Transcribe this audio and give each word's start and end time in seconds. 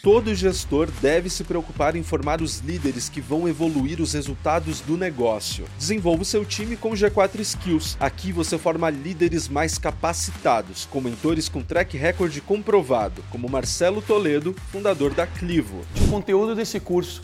Todo 0.00 0.32
gestor 0.32 0.88
deve 1.02 1.28
se 1.28 1.42
preocupar 1.42 1.96
em 1.96 2.04
formar 2.04 2.40
os 2.40 2.60
líderes 2.60 3.08
que 3.08 3.20
vão 3.20 3.48
evoluir 3.48 4.00
os 4.00 4.12
resultados 4.12 4.80
do 4.80 4.96
negócio. 4.96 5.64
Desenvolva 5.76 6.22
o 6.22 6.24
seu 6.24 6.44
time 6.44 6.76
com 6.76 6.90
G4 6.90 7.40
Skills. 7.40 7.96
Aqui 7.98 8.30
você 8.30 8.56
forma 8.56 8.88
líderes 8.90 9.48
mais 9.48 9.76
capacitados, 9.76 10.86
com 10.88 11.00
mentores 11.00 11.48
com 11.48 11.64
track 11.64 11.96
record 11.96 12.40
comprovado, 12.42 13.24
como 13.28 13.48
Marcelo 13.48 14.00
Toledo, 14.00 14.54
fundador 14.70 15.12
da 15.12 15.26
Clivo. 15.26 15.84
O 16.00 16.08
conteúdo 16.08 16.54
desse 16.54 16.78
curso 16.78 17.20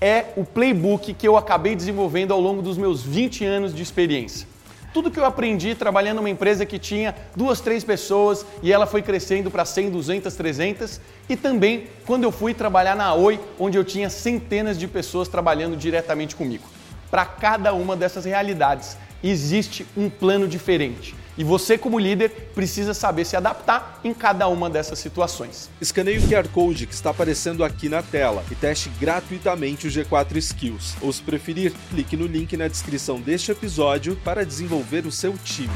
é 0.00 0.24
o 0.36 0.44
playbook 0.44 1.14
que 1.14 1.28
eu 1.28 1.36
acabei 1.36 1.76
desenvolvendo 1.76 2.32
ao 2.32 2.40
longo 2.40 2.60
dos 2.60 2.76
meus 2.76 3.04
20 3.04 3.44
anos 3.44 3.72
de 3.72 3.84
experiência 3.84 4.55
tudo 4.96 5.10
que 5.10 5.20
eu 5.20 5.26
aprendi 5.26 5.74
trabalhando 5.74 6.16
numa 6.16 6.30
empresa 6.30 6.64
que 6.64 6.78
tinha 6.78 7.14
duas, 7.36 7.60
três 7.60 7.84
pessoas 7.84 8.46
e 8.62 8.72
ela 8.72 8.86
foi 8.86 9.02
crescendo 9.02 9.50
para 9.50 9.62
100, 9.62 9.90
200, 9.90 10.34
300. 10.34 11.00
E 11.28 11.36
também 11.36 11.88
quando 12.06 12.24
eu 12.24 12.32
fui 12.32 12.54
trabalhar 12.54 12.96
na 12.96 13.12
Oi, 13.12 13.38
onde 13.58 13.76
eu 13.76 13.84
tinha 13.84 14.08
centenas 14.08 14.78
de 14.78 14.88
pessoas 14.88 15.28
trabalhando 15.28 15.76
diretamente 15.76 16.34
comigo. 16.34 16.64
Para 17.10 17.26
cada 17.26 17.74
uma 17.74 17.94
dessas 17.94 18.24
realidades 18.24 18.96
existe 19.22 19.86
um 19.94 20.08
plano 20.08 20.48
diferente. 20.48 21.14
E 21.38 21.44
você, 21.44 21.76
como 21.76 21.98
líder, 21.98 22.30
precisa 22.54 22.94
saber 22.94 23.26
se 23.26 23.36
adaptar 23.36 24.00
em 24.02 24.14
cada 24.14 24.48
uma 24.48 24.70
dessas 24.70 24.98
situações. 24.98 25.68
Escaneie 25.78 26.16
o 26.16 26.26
QR 26.26 26.48
Code 26.48 26.86
que 26.86 26.94
está 26.94 27.10
aparecendo 27.10 27.62
aqui 27.62 27.90
na 27.90 28.02
tela 28.02 28.42
e 28.50 28.54
teste 28.54 28.88
gratuitamente 28.98 29.86
o 29.86 29.90
G4 29.90 30.36
Skills. 30.36 30.96
Ou, 31.02 31.12
se 31.12 31.20
preferir, 31.22 31.74
clique 31.90 32.16
no 32.16 32.26
link 32.26 32.56
na 32.56 32.68
descrição 32.68 33.20
deste 33.20 33.52
episódio 33.52 34.16
para 34.24 34.46
desenvolver 34.46 35.04
o 35.04 35.12
seu 35.12 35.36
time. 35.36 35.68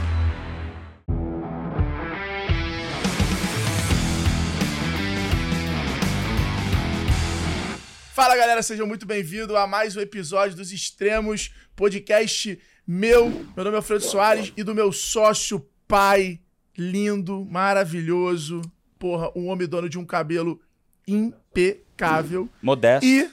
Fala 8.15 8.37
galera, 8.37 8.63
sejam 8.63 8.87
muito 8.87 9.07
bem-vindos 9.07 9.57
a 9.57 9.67
mais 9.67 9.97
um 9.97 10.01
episódio 10.01 10.57
dos 10.57 10.73
Extremos, 10.73 11.51
podcast 11.75 12.59
meu. 12.91 13.31
Meu 13.55 13.65
nome 13.65 13.75
é 13.75 13.77
Alfredo 13.77 14.03
Soares 14.03 14.53
e 14.57 14.65
do 14.65 14.75
meu 14.75 14.91
sócio, 14.91 15.65
pai, 15.87 16.41
lindo, 16.77 17.45
maravilhoso. 17.45 18.61
Porra, 18.99 19.31
um 19.37 19.47
homem 19.47 19.69
dono 19.69 19.89
de 19.89 19.97
um 19.97 20.05
cabelo 20.05 20.61
impecável. 21.07 22.49
Modesto. 22.61 23.07
E, 23.07 23.31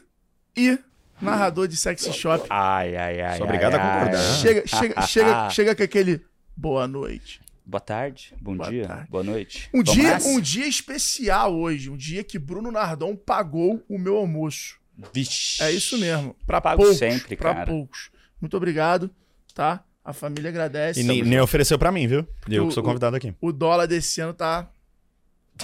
e 0.55 0.77
narrador 1.19 1.67
de 1.67 1.75
sexy 1.75 2.13
shop. 2.13 2.45
Ai, 2.51 2.95
ai, 2.95 3.19
ai. 3.21 3.37
Sou 3.37 3.45
obrigado 3.47 3.73
ai, 3.73 3.79
a 3.79 3.93
concordar. 3.99 4.33
Chega, 4.35 4.67
chega, 4.67 5.01
chega, 5.01 5.49
chega 5.49 5.75
com 5.75 5.83
aquele 5.83 6.21
boa 6.55 6.87
noite. 6.87 7.41
Boa 7.65 7.81
tarde, 7.81 8.33
bom 8.39 8.55
Boa 8.55 8.69
dia, 8.69 8.87
tarde. 8.87 9.09
boa 9.09 9.23
noite. 9.23 9.69
Um 9.73 9.83
Vamos 9.83 9.93
dia, 9.93 10.11
nessa? 10.11 10.29
um 10.29 10.39
dia 10.39 10.67
especial 10.67 11.53
hoje, 11.53 11.89
um 11.89 11.97
dia 11.97 12.23
que 12.23 12.39
Bruno 12.39 12.71
Nardon 12.71 13.13
pagou 13.13 13.83
o 13.89 13.97
meu 13.97 14.15
almoço. 14.17 14.77
Vixe. 15.13 15.61
É 15.61 15.71
isso 15.71 15.97
mesmo. 15.97 16.33
Pra 16.45 16.61
Pago 16.61 16.81
poucos. 16.81 16.97
sempre, 16.97 17.35
pra 17.35 17.53
cara. 17.55 17.65
poucos. 17.65 18.09
Muito 18.39 18.55
obrigado, 18.55 19.11
tá? 19.57 19.83
A 20.05 20.13
família 20.13 20.49
agradece. 20.49 21.01
E 21.01 21.03
nem, 21.03 21.23
nem 21.23 21.39
ofereceu 21.41 21.77
pra 21.79 21.91
mim, 21.91 22.07
viu? 22.07 22.25
Eu 22.47 22.65
o- 22.65 22.67
que 22.67 22.73
sou 22.75 22.83
convidado 22.83 23.15
aqui. 23.15 23.33
O 23.41 23.51
dólar 23.51 23.87
desse 23.87 24.21
ano 24.21 24.33
tá 24.33 24.69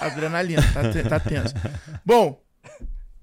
adrenalina, 0.02 0.62
tá, 0.74 1.10
tá 1.10 1.20
tenso. 1.20 1.54
Bom, 2.04 2.42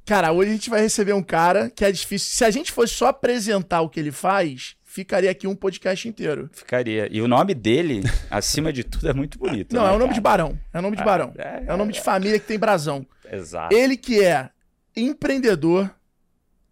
cara, 0.07 0.31
hoje 0.33 0.51
a 0.51 0.53
gente 0.55 0.71
vai 0.71 0.81
receber 0.81 1.13
um 1.13 1.23
cara 1.23 1.69
que 1.69 1.85
é 1.85 1.91
difícil. 1.93 2.33
Se 2.35 2.45
a 2.45 2.51
gente 2.51 2.71
fosse 2.73 2.95
só 2.95 3.09
apresentar 3.09 3.81
o 3.83 3.89
que 3.91 3.99
ele 3.99 4.13
faz, 4.13 4.77
ficaria 4.85 5.31
aqui 5.31 5.47
um 5.49 5.55
podcast 5.57 6.09
inteiro. 6.09 6.49
Ficaria. 6.53 7.09
E 7.11 7.21
o 7.21 7.27
nome 7.29 7.53
dele, 7.55 8.03
acima 8.31 8.73
de 8.73 8.85
tudo, 8.85 9.09
é 9.09 9.13
muito 9.13 9.39
bonito. 9.39 9.75
Não, 9.75 9.83
né, 9.85 9.89
é 9.89 9.91
o 9.93 9.99
nome 9.99 10.05
cara? 10.11 10.15
de 10.15 10.21
barão. 10.21 10.59
É 10.73 10.79
o 10.79 10.83
nome 10.83 10.97
de 10.97 11.03
Ah, 11.03 11.05
barão. 11.05 11.35
é, 11.37 11.65
É 11.67 11.75
o 11.75 11.77
nome 11.77 11.91
é, 11.91 11.95
de 11.95 12.01
família 12.01 12.39
que 12.39 12.47
tem 12.47 12.59
brasão. 12.59 13.05
Exato. 13.31 13.75
Ele 13.75 13.97
que 13.97 14.23
é 14.25 14.49
empreendedor, 14.97 15.91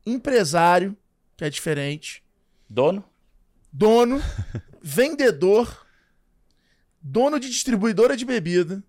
empresário, 0.07 0.97
que 1.37 1.45
é 1.45 1.51
diferente, 1.51 2.23
Dono? 2.71 3.05
Dono, 3.73 4.23
vendedor, 4.83 5.87
dono 7.01 7.39
de 7.39 7.49
distribuidora 7.49 8.17
de 8.17 8.25
bebida, 8.25 8.83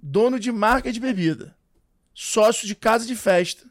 dono 0.00 0.38
de 0.38 0.50
marca 0.52 0.92
de 0.92 1.00
bebida, 1.00 1.56
sócio 2.12 2.66
de 2.66 2.74
casa 2.74 3.06
de 3.06 3.14
festa. 3.16 3.64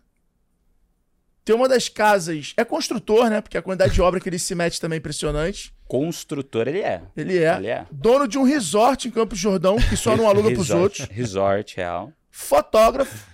Tem 1.45 1.53
uma 1.53 1.67
das 1.67 1.89
casas. 1.89 2.53
É 2.55 2.63
construtor, 2.63 3.29
né? 3.29 3.41
Porque 3.41 3.57
a 3.57 3.61
quantidade 3.61 3.93
de 3.93 4.01
obra 4.01 4.17
que 4.19 4.29
ele 4.29 4.39
se 4.39 4.55
mete 4.55 4.79
também 4.79 4.95
é 4.95 4.99
impressionante. 4.99 5.75
Construtor 5.85 6.69
ele 6.69 6.79
é. 6.79 7.03
Ele 7.17 7.37
é. 7.37 7.57
Ele 7.57 7.67
é. 7.67 7.85
Dono 7.91 8.29
de 8.29 8.37
um 8.37 8.43
resort 8.43 9.09
em 9.09 9.11
Campos 9.11 9.37
Jordão, 9.39 9.75
que 9.75 9.97
só 9.97 10.15
não 10.15 10.25
aluga 10.29 10.51
pros 10.53 10.69
outros. 10.69 11.05
Resort 11.09 11.75
real. 11.75 12.13
Fotógrafo, 12.31 13.27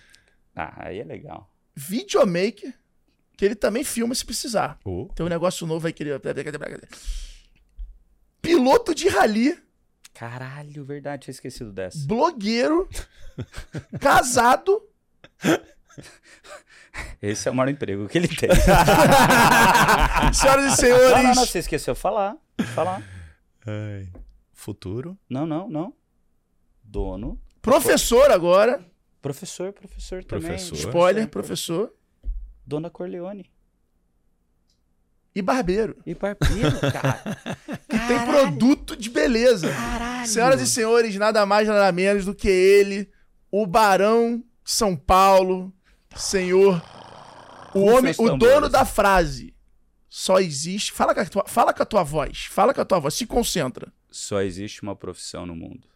Ah, 0.56 0.88
aí 0.88 1.00
é 1.00 1.04
legal. 1.04 1.54
videomaker, 1.76 2.74
que 3.40 3.46
ele 3.46 3.56
também 3.56 3.86
filma 3.86 4.14
se 4.14 4.26
precisar. 4.26 4.78
Oh. 4.84 5.08
Tem 5.16 5.26
um 5.26 5.30
negócio 5.30 5.66
novo 5.66 5.88
aí 5.88 5.94
que 5.94 6.04
ele. 6.04 6.12
Piloto 8.42 8.94
de 8.94 9.08
rally. 9.08 9.58
Caralho, 10.14 10.84
verdade, 10.84 11.24
tinha 11.24 11.32
esquecido 11.32 11.72
dessa. 11.72 12.06
blogueiro, 12.06 12.90
casado. 14.02 14.86
Esse 17.22 17.48
é 17.48 17.52
o 17.52 17.56
maior 17.56 17.70
emprego 17.70 18.10
que 18.10 18.18
ele 18.18 18.28
tem. 18.28 18.50
Senhoras 20.34 20.66
e 20.66 20.68
não, 20.68 20.76
senhores, 20.76 21.24
não, 21.24 21.36
não, 21.36 21.46
você 21.46 21.60
esqueceu 21.60 21.96
falar. 21.96 22.36
Falar. 22.76 23.02
Ai. 23.66 24.10
Futuro. 24.52 25.18
Não, 25.30 25.48
não, 25.48 25.70
não. 25.70 25.94
Dono. 26.84 27.40
professor 27.62 28.32
agora. 28.32 28.86
Professor, 29.22 29.72
professor 29.72 30.26
também. 30.26 30.50
Professor. 30.50 30.76
Spoiler, 30.76 31.28
professor. 31.30 31.94
Dona 32.70 32.90
Corleone. 32.92 33.50
E 35.34 35.42
barbeiro. 35.42 35.98
E 36.06 36.14
barbeiro, 36.14 36.80
cara. 36.94 37.20
Que 37.90 37.98
tem 38.08 38.26
produto 38.28 38.96
de 38.96 39.10
beleza. 39.10 39.70
Senhoras 40.26 40.62
e 40.62 40.68
senhores, 40.68 41.16
nada 41.16 41.46
mais, 41.48 41.68
nada 41.68 41.92
menos 41.92 42.26
do 42.26 42.36
que 42.36 42.48
ele, 42.48 43.12
o 43.52 43.66
Barão 43.66 44.38
de 44.38 44.72
São 44.72 44.96
Paulo, 44.96 45.74
senhor. 46.16 46.80
O 47.74 47.86
homem, 47.86 48.14
o 48.20 48.38
dono 48.38 48.70
da 48.70 48.86
frase. 48.86 49.56
Só 50.08 50.40
existe. 50.40 50.92
Fala 50.92 51.16
com, 51.16 51.22
a 51.22 51.26
tua, 51.26 51.46
fala 51.48 51.74
com 51.74 51.84
a 51.84 51.86
tua 51.86 52.04
voz. 52.04 52.46
Fala 52.46 52.74
com 52.74 52.82
a 52.82 52.86
tua 52.86 53.00
voz. 53.00 53.14
Se 53.16 53.26
concentra. 53.26 53.92
Só 54.12 54.42
existe 54.42 54.82
uma 54.84 54.96
profissão 54.96 55.46
no 55.46 55.56
mundo. 55.56 55.88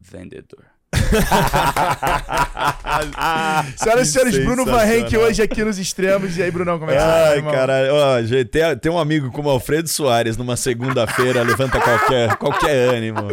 Vendedor. 0.00 0.73
Senhoras 3.76 4.08
e 4.08 4.12
senhores, 4.12 4.38
Bruno 4.44 4.64
Van 4.64 4.84
Henk 4.84 5.16
hoje 5.16 5.42
aqui 5.42 5.64
nos 5.64 5.78
extremos. 5.78 6.36
E 6.36 6.42
aí, 6.42 6.50
Brunão, 6.50 6.78
como 6.78 6.90
é 6.90 6.94
que 6.94 7.00
você 7.00 7.42
tá, 7.42 7.74
Ai. 7.74 7.90
Ó, 7.90 8.22
gente, 8.22 8.44
tem, 8.46 8.76
tem 8.78 8.92
um 8.92 8.98
amigo 8.98 9.30
como 9.30 9.48
Alfredo 9.48 9.88
Soares 9.88 10.36
numa 10.36 10.56
segunda-feira, 10.56 11.42
levanta 11.42 11.80
qualquer, 11.80 12.36
qualquer 12.36 12.94
ânimo. 12.94 13.28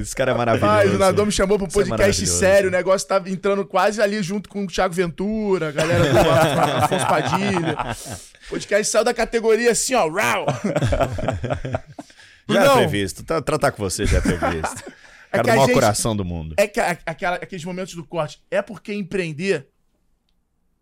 Esse 0.00 0.14
cara 0.14 0.32
é 0.32 0.34
maravilhoso. 0.34 0.72
Rapaz, 0.72 0.94
o 0.94 0.98
Nadão 0.98 1.26
me 1.26 1.32
chamou 1.32 1.58
pro 1.58 1.66
é 1.66 1.70
podcast 1.70 1.90
maravilhoso. 1.98 2.38
sério, 2.38 2.68
o 2.68 2.72
negócio 2.72 3.06
tava 3.06 3.28
entrando 3.28 3.64
quase 3.64 4.00
ali 4.00 4.22
junto 4.22 4.48
com 4.48 4.64
o 4.64 4.66
Thiago 4.66 4.94
Ventura, 4.94 5.68
a 5.68 5.72
galera 5.72 6.04
do 6.04 6.18
Afonso 6.84 7.06
Padilha. 7.06 7.76
O 8.46 8.50
podcast 8.50 8.92
saiu 8.92 9.04
da 9.04 9.14
categoria 9.14 9.72
assim, 9.72 9.94
ó, 9.94 10.08
rau. 10.08 10.46
Já 12.48 12.64
é 12.64 12.74
previsto. 12.76 13.22
Tra- 13.22 13.42
tratar 13.42 13.70
com 13.72 13.82
você 13.82 14.06
já 14.06 14.18
é 14.18 14.20
previsto. 14.20 14.84
É 15.34 15.36
cara 15.36 15.42
do 15.42 15.48
maior 15.48 15.66
gente- 15.66 15.74
coração 15.74 16.16
do 16.16 16.24
mundo. 16.24 16.54
É 16.58 16.66
que 16.66 16.80
a- 16.80 16.98
aquela- 17.06 17.36
aqueles 17.36 17.64
momentos 17.64 17.94
do 17.94 18.04
corte, 18.04 18.42
é 18.50 18.60
porque 18.62 18.92
empreender 18.94 19.68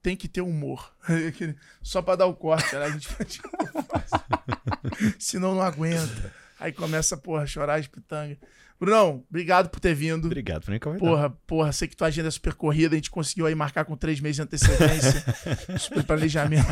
tem 0.02 0.16
que 0.16 0.28
ter 0.28 0.40
humor. 0.40 0.92
Só 1.82 2.02
pra 2.02 2.16
dar 2.16 2.26
o 2.26 2.34
corte, 2.34 2.74
né? 2.74 2.84
A 2.84 2.90
gente 2.90 3.08
Senão 5.18 5.54
não 5.54 5.62
aguenta. 5.62 6.32
Aí 6.58 6.72
começa, 6.72 7.16
porra, 7.16 7.42
a 7.42 7.46
chorar 7.46 7.78
as 7.78 7.86
pitangas. 7.86 8.36
Brunão, 8.80 9.22
obrigado 9.30 9.68
por 9.70 9.78
ter 9.78 9.94
vindo. 9.94 10.26
Obrigado 10.26 10.64
por 10.64 10.72
me 10.72 10.80
convidar. 10.80 11.06
Porra, 11.06 11.30
porra, 11.46 11.70
sei 11.72 11.86
que 11.86 11.96
tua 11.96 12.08
agenda 12.08 12.26
é 12.26 12.30
super 12.32 12.52
corrida, 12.54 12.94
a 12.94 12.98
gente 12.98 13.10
conseguiu 13.12 13.46
aí 13.46 13.54
marcar 13.54 13.84
com 13.84 13.96
três 13.96 14.18
meses 14.18 14.36
de 14.36 14.42
antecedência. 14.42 15.24
super 15.78 16.02
planejamento. 16.02 16.66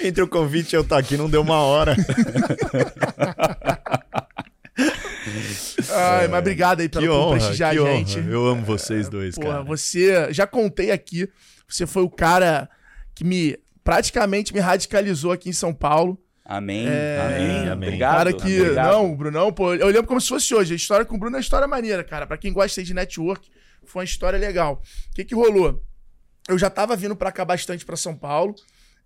Entre 0.00 0.20
o 0.22 0.26
convite 0.28 0.72
e 0.72 0.76
eu 0.76 0.82
estar 0.82 0.98
aqui 0.98 1.16
não 1.16 1.30
deu 1.30 1.42
uma 1.42 1.60
hora. 1.60 1.94
Ai, 5.90 6.28
mas 6.28 6.38
obrigado 6.40 6.80
aí 6.80 6.88
pelo 6.88 7.04
que 7.04 7.10
por 7.10 7.16
honra, 7.16 7.36
prestigiar 7.38 7.72
que 7.72 7.78
a 7.78 7.82
honra. 7.82 7.92
gente. 7.92 8.18
Eu 8.18 8.46
amo 8.46 8.64
vocês 8.64 9.08
dois, 9.08 9.34
Porra, 9.34 9.50
cara. 9.50 9.62
você. 9.62 10.32
Já 10.32 10.46
contei 10.46 10.90
aqui, 10.90 11.28
você 11.68 11.86
foi 11.86 12.02
o 12.02 12.10
cara 12.10 12.68
que 13.14 13.24
me. 13.24 13.56
praticamente 13.82 14.52
me 14.52 14.60
radicalizou 14.60 15.32
aqui 15.32 15.48
em 15.48 15.52
São 15.52 15.72
Paulo. 15.74 16.18
Amém. 16.44 16.86
É, 16.88 17.20
amém. 17.24 17.58
amém. 17.68 17.88
Obrigado. 17.88 18.16
cara 18.16 18.32
que. 18.32 18.60
obrigado. 18.60 18.92
Não, 18.92 19.14
Brunão, 19.16 19.52
pô, 19.52 19.74
eu 19.74 19.86
lembro 19.86 20.06
como 20.06 20.20
se 20.20 20.28
fosse 20.28 20.54
hoje. 20.54 20.72
A 20.72 20.76
história 20.76 21.04
com 21.06 21.14
o 21.14 21.18
Bruno 21.18 21.36
é 21.36 21.38
uma 21.38 21.42
história 21.42 21.66
maneira, 21.68 22.02
cara. 22.02 22.26
Pra 22.26 22.36
quem 22.36 22.52
gosta 22.52 22.80
aí 22.80 22.84
de 22.84 22.92
network, 22.94 23.48
foi 23.84 24.00
uma 24.00 24.04
história 24.04 24.38
legal. 24.38 24.82
O 25.10 25.14
que 25.14 25.24
que 25.24 25.34
rolou? 25.34 25.82
Eu 26.48 26.58
já 26.58 26.68
tava 26.68 26.96
vindo 26.96 27.14
pra 27.14 27.30
cá 27.30 27.44
bastante 27.44 27.84
pra 27.86 27.96
São 27.96 28.16
Paulo. 28.16 28.54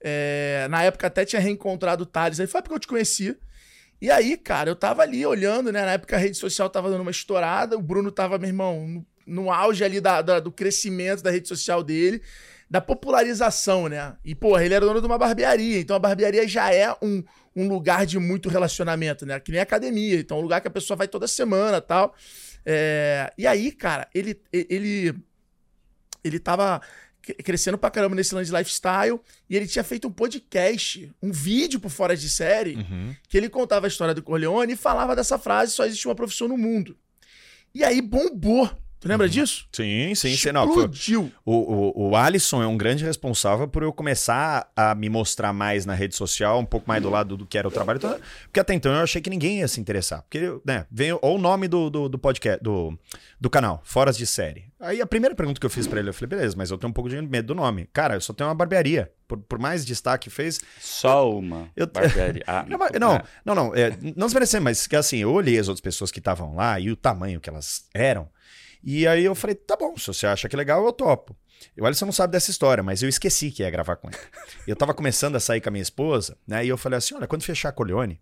É, 0.02 0.66
na 0.70 0.82
época 0.82 1.06
até 1.06 1.24
tinha 1.24 1.40
reencontrado 1.40 2.04
o 2.04 2.06
Thales. 2.06 2.40
Aí 2.40 2.46
foi 2.46 2.62
porque 2.62 2.74
eu 2.74 2.80
te 2.80 2.86
conheci. 2.86 3.36
E 4.00 4.10
aí, 4.10 4.36
cara, 4.36 4.68
eu 4.70 4.76
tava 4.76 5.02
ali 5.02 5.24
olhando, 5.24 5.72
né? 5.72 5.84
Na 5.84 5.92
época 5.92 6.16
a 6.16 6.18
rede 6.18 6.36
social 6.36 6.68
tava 6.68 6.90
dando 6.90 7.00
uma 7.02 7.10
estourada. 7.10 7.76
O 7.76 7.82
Bruno 7.82 8.10
tava, 8.10 8.38
meu 8.38 8.48
irmão, 8.48 8.86
no- 8.86 9.06
no 9.26 9.50
auge 9.52 9.82
ali 9.82 10.00
da, 10.00 10.20
da- 10.20 10.40
do 10.40 10.52
crescimento 10.52 11.22
da 11.22 11.30
rede 11.30 11.48
social 11.48 11.82
dele, 11.82 12.20
da 12.70 12.80
popularização, 12.80 13.88
né? 13.88 14.14
E, 14.24 14.34
porra, 14.34 14.64
ele 14.64 14.74
era 14.74 14.84
dono 14.84 15.00
de 15.00 15.06
uma 15.06 15.16
barbearia, 15.18 15.78
então 15.80 15.96
a 15.96 15.98
barbearia 15.98 16.46
já 16.46 16.72
é 16.72 16.92
um, 17.00 17.22
um 17.56 17.68
lugar 17.68 18.04
de 18.04 18.18
muito 18.18 18.48
relacionamento, 18.48 19.24
né? 19.24 19.40
Que 19.40 19.52
nem 19.52 19.60
academia, 19.60 20.16
então 20.20 20.36
é 20.36 20.40
um 20.40 20.42
lugar 20.42 20.60
que 20.60 20.68
a 20.68 20.70
pessoa 20.70 20.96
vai 20.96 21.08
toda 21.08 21.26
semana 21.26 21.80
tal. 21.80 22.14
É, 22.66 23.32
E 23.38 23.46
aí, 23.46 23.72
cara, 23.72 24.08
ele, 24.14 24.38
ele, 24.52 25.14
ele 26.22 26.38
tava 26.38 26.80
crescendo 27.42 27.78
pra 27.78 27.90
caramba 27.90 28.14
nesse 28.16 28.34
lance 28.34 28.50
de 28.50 28.56
lifestyle 28.56 29.20
e 29.48 29.56
ele 29.56 29.66
tinha 29.66 29.82
feito 29.84 30.08
um 30.08 30.10
podcast, 30.12 31.10
um 31.22 31.32
vídeo 31.32 31.80
por 31.80 31.90
fora 31.90 32.16
de 32.16 32.28
série, 32.28 32.76
Uhum. 32.76 33.14
que 33.28 33.36
ele 33.36 33.48
contava 33.48 33.86
a 33.86 33.88
história 33.88 34.12
do 34.14 34.22
Corleone 34.22 34.72
e 34.74 34.76
falava 34.76 35.16
dessa 35.16 35.38
frase: 35.38 35.72
só 35.72 35.84
existe 35.86 36.06
uma 36.06 36.14
profissão 36.14 36.48
no 36.48 36.56
mundo. 36.56 36.96
E 37.74 37.82
aí 37.82 38.00
bombou. 38.00 38.70
Tu 39.04 39.08
lembra 39.08 39.28
disso? 39.28 39.66
Sim, 39.70 40.14
sim. 40.14 40.34
Não, 40.50 40.64
foi- 40.72 40.84
Explodiu. 40.84 41.30
o, 41.44 41.52
o, 42.06 42.08
o 42.10 42.16
Alisson 42.16 42.62
é 42.62 42.66
um 42.66 42.74
grande 42.74 43.04
responsável 43.04 43.68
por 43.68 43.82
eu 43.82 43.92
começar 43.92 44.66
a 44.74 44.94
me 44.94 45.10
mostrar 45.10 45.52
mais 45.52 45.84
na 45.84 45.92
rede 45.92 46.16
social, 46.16 46.58
um 46.58 46.64
pouco 46.64 46.88
mais 46.88 47.02
do 47.02 47.10
lado 47.10 47.36
do 47.36 47.44
que 47.44 47.58
era 47.58 47.68
o 47.68 47.70
trabalho. 47.70 47.98
Então, 47.98 48.18
Porque 48.44 48.58
até 48.60 48.72
então 48.72 48.90
eu 48.94 49.02
achei 49.02 49.20
que 49.20 49.28
ninguém 49.28 49.58
ia 49.58 49.68
se 49.68 49.78
interessar. 49.78 50.22
Porque, 50.22 50.40
né, 50.64 50.86
veio 50.90 51.18
ou 51.20 51.36
o 51.36 51.38
nome 51.38 51.68
do, 51.68 51.90
do, 51.90 52.08
do 52.08 52.18
podcast, 52.18 52.64
do, 52.64 52.98
do 53.38 53.50
canal, 53.50 53.82
Foras 53.84 54.16
de 54.16 54.26
Série. 54.26 54.72
Aí 54.80 55.02
a 55.02 55.06
primeira 55.06 55.34
pergunta 55.34 55.60
que 55.60 55.66
eu 55.66 55.70
fiz 55.70 55.86
pra 55.86 56.00
ele, 56.00 56.08
eu 56.08 56.14
falei, 56.14 56.28
beleza, 56.38 56.54
mas 56.56 56.70
eu 56.70 56.78
tenho 56.78 56.88
um 56.90 56.94
pouco 56.94 57.10
de 57.10 57.20
medo 57.20 57.48
do 57.48 57.54
nome. 57.54 57.86
Cara, 57.92 58.14
eu 58.14 58.20
só 58.22 58.32
tenho 58.32 58.48
uma 58.48 58.54
barbearia. 58.54 59.12
Por, 59.28 59.38
por 59.38 59.58
mais 59.58 59.84
destaque 59.84 60.28
que 60.28 60.34
fez, 60.34 60.60
Só 60.80 61.30
uma 61.30 61.68
Eu- 61.76 61.86
barbearia. 61.92 62.42
Ah, 62.46 62.64
não, 62.66 62.78
mas- 62.78 62.92
não, 62.98 63.20
não, 63.44 63.54
não, 63.54 63.74
é, 63.74 63.90
não 64.16 64.26
desmerecendo, 64.26 64.64
mas 64.64 64.86
que 64.86 64.96
assim, 64.96 65.18
eu 65.18 65.30
olhei 65.30 65.58
as 65.58 65.68
outras 65.68 65.80
pessoas 65.82 66.10
que 66.10 66.18
estavam 66.20 66.54
lá 66.54 66.80
e 66.80 66.90
o 66.90 66.96
tamanho 66.96 67.38
que 67.38 67.50
elas 67.50 67.84
eram. 67.92 68.28
E 68.84 69.06
aí 69.06 69.24
eu 69.24 69.34
falei, 69.34 69.54
tá 69.56 69.76
bom, 69.76 69.96
se 69.96 70.06
você 70.08 70.26
acha 70.26 70.48
que 70.48 70.54
é 70.54 70.58
legal, 70.58 70.84
eu 70.84 70.92
topo. 70.92 71.34
E 71.76 71.80
o 71.80 71.86
Alisson 71.86 72.04
não 72.04 72.12
sabe 72.12 72.32
dessa 72.32 72.50
história, 72.50 72.82
mas 72.82 73.02
eu 73.02 73.08
esqueci 73.08 73.50
que 73.50 73.62
ia 73.62 73.70
gravar 73.70 73.96
com 73.96 74.08
ele. 74.08 74.18
Eu 74.66 74.76
tava 74.76 74.92
começando 74.92 75.36
a 75.36 75.40
sair 75.40 75.60
com 75.60 75.68
a 75.70 75.72
minha 75.72 75.82
esposa, 75.82 76.36
né? 76.46 76.64
E 76.64 76.68
eu 76.68 76.76
falei 76.76 76.98
assim: 76.98 77.14
olha, 77.14 77.26
quando 77.26 77.42
fechar 77.42 77.70
a 77.70 77.72
Corleone, 77.72 78.20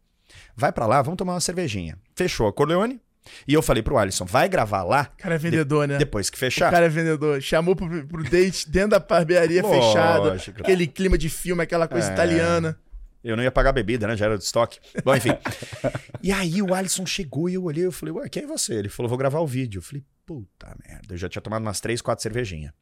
vai 0.55 0.71
pra 0.71 0.87
lá, 0.87 1.03
vamos 1.03 1.19
tomar 1.19 1.35
uma 1.35 1.41
cervejinha. 1.41 1.99
Fechou 2.15 2.47
a 2.47 2.53
Corleone. 2.53 3.01
E 3.47 3.55
eu 3.55 3.63
falei 3.63 3.83
pro 3.85 3.97
Alisson, 3.99 4.25
vai 4.25 4.49
gravar 4.49 4.83
lá 4.83 5.09
O 5.17 5.23
cara 5.23 5.37
é 5.37 5.39
vendedor, 5.39 5.87
né? 5.87 5.97
depois 5.97 6.29
que 6.29 6.37
O 6.37 6.41
fechar. 6.41 6.71
cara 6.73 6.87
é 6.87 6.89
vendedor. 6.89 7.41
Chamou 7.41 7.77
pro, 7.77 8.05
pro 8.07 8.23
date 8.25 8.69
dentro 8.69 8.91
da 8.91 8.99
barbearia 8.99 9.63
fechada. 9.63 10.35
Aquele 10.59 10.87
clima 10.89 11.17
de 11.17 11.29
filme, 11.29 11.63
aquela 11.63 11.87
coisa 11.87 12.11
É. 12.11 12.13
italiana. 12.13 12.77
Eu 13.23 13.37
não 13.37 13.43
ia 13.45 13.53
pagar 13.53 13.71
bebida, 13.73 14.09
né? 14.09 14.17
Já 14.17 14.27
era 14.27 14.37
de 14.37 14.43
estoque. 14.43 14.81
Bom, 15.05 15.15
enfim. 15.15 15.31
e 16.21 16.33
aí 16.33 16.61
o 16.61 16.75
Alisson 16.75 17.07
chegou 17.07 17.49
e 17.49 17.55
eu 17.55 17.63
olhei 17.65 17.87
eu 17.87 17.93
falei, 17.93 18.13
ué, 18.13 18.29
quem 18.29 18.43
é 18.43 18.47
você? 18.47 18.75
Ele 18.75 18.89
falou, 18.89 19.09
vou 19.09 19.17
gravar 19.19 19.39
o 19.39 19.47
vídeo. 19.47 19.79
Eu 19.79 19.83
falei, 19.83 20.03
puta 20.27 20.75
merda. 20.87 21.15
Eu 21.15 21.19
já 21.19 21.29
tinha 21.29 21.43
tomado 21.43 21.63
umas 21.63 21.81
três, 21.81 22.01
quatro 22.01 22.23
cervejinhas. 22.23 22.73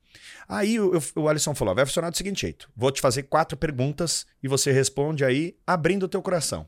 Aí 0.49 0.77
eu- 0.77 0.93
o 1.17 1.29
Alisson 1.29 1.55
falou, 1.55 1.75
vai 1.75 1.87
funcionar 1.87 2.11
do 2.11 2.17
seguinte 2.17 2.43
jeito. 2.43 2.71
Vou 2.77 2.91
te 2.91 3.01
fazer 3.01 3.25
quatro 3.25 3.57
perguntas 3.57 4.27
e 4.43 4.49
você 4.49 4.73
responde 4.73 5.25
aí 5.25 5.57
abrindo 5.67 6.05
o 6.05 6.09
teu 6.09 6.23
coração. 6.23 6.67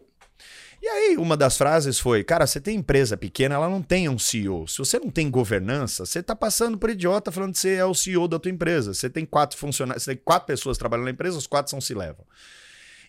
E 0.81 0.89
aí, 0.89 1.17
uma 1.17 1.37
das 1.37 1.57
frases 1.57 2.01
foi: 2.01 2.25
Cara, 2.25 2.45
você 2.45 2.61
tem 2.61 2.77
empresa 2.77 3.17
pequena, 3.17 3.55
ela 3.55 3.69
não 3.69 3.81
tem 3.81 4.09
um 4.09 4.19
CEO. 4.19 4.67
Se 4.67 4.79
você 4.79 4.99
não 4.99 5.11
tem 5.11 5.31
governança, 5.31 6.05
você 6.05 6.21
tá 6.21 6.35
passando 6.35 6.77
por 6.77 6.91
idiota 6.91 7.31
falando 7.31 7.53
que 7.53 7.61
você 7.61 7.75
é 7.75 7.85
o 7.85 7.95
CEO 7.95 8.27
da 8.27 8.37
tua 8.37 8.51
empresa. 8.51 8.93
Você 8.93 9.09
tem 9.09 9.25
quatro 9.25 9.57
funcionários, 9.57 10.03
você 10.03 10.17
tem 10.17 10.25
quatro 10.25 10.47
pessoas 10.49 10.77
trabalhando 10.77 11.05
na 11.05 11.13
empresa, 11.13 11.39
os 11.39 11.47
quatro 11.47 11.71
são 11.71 11.81
se 11.81 11.95
levam. 11.95 12.27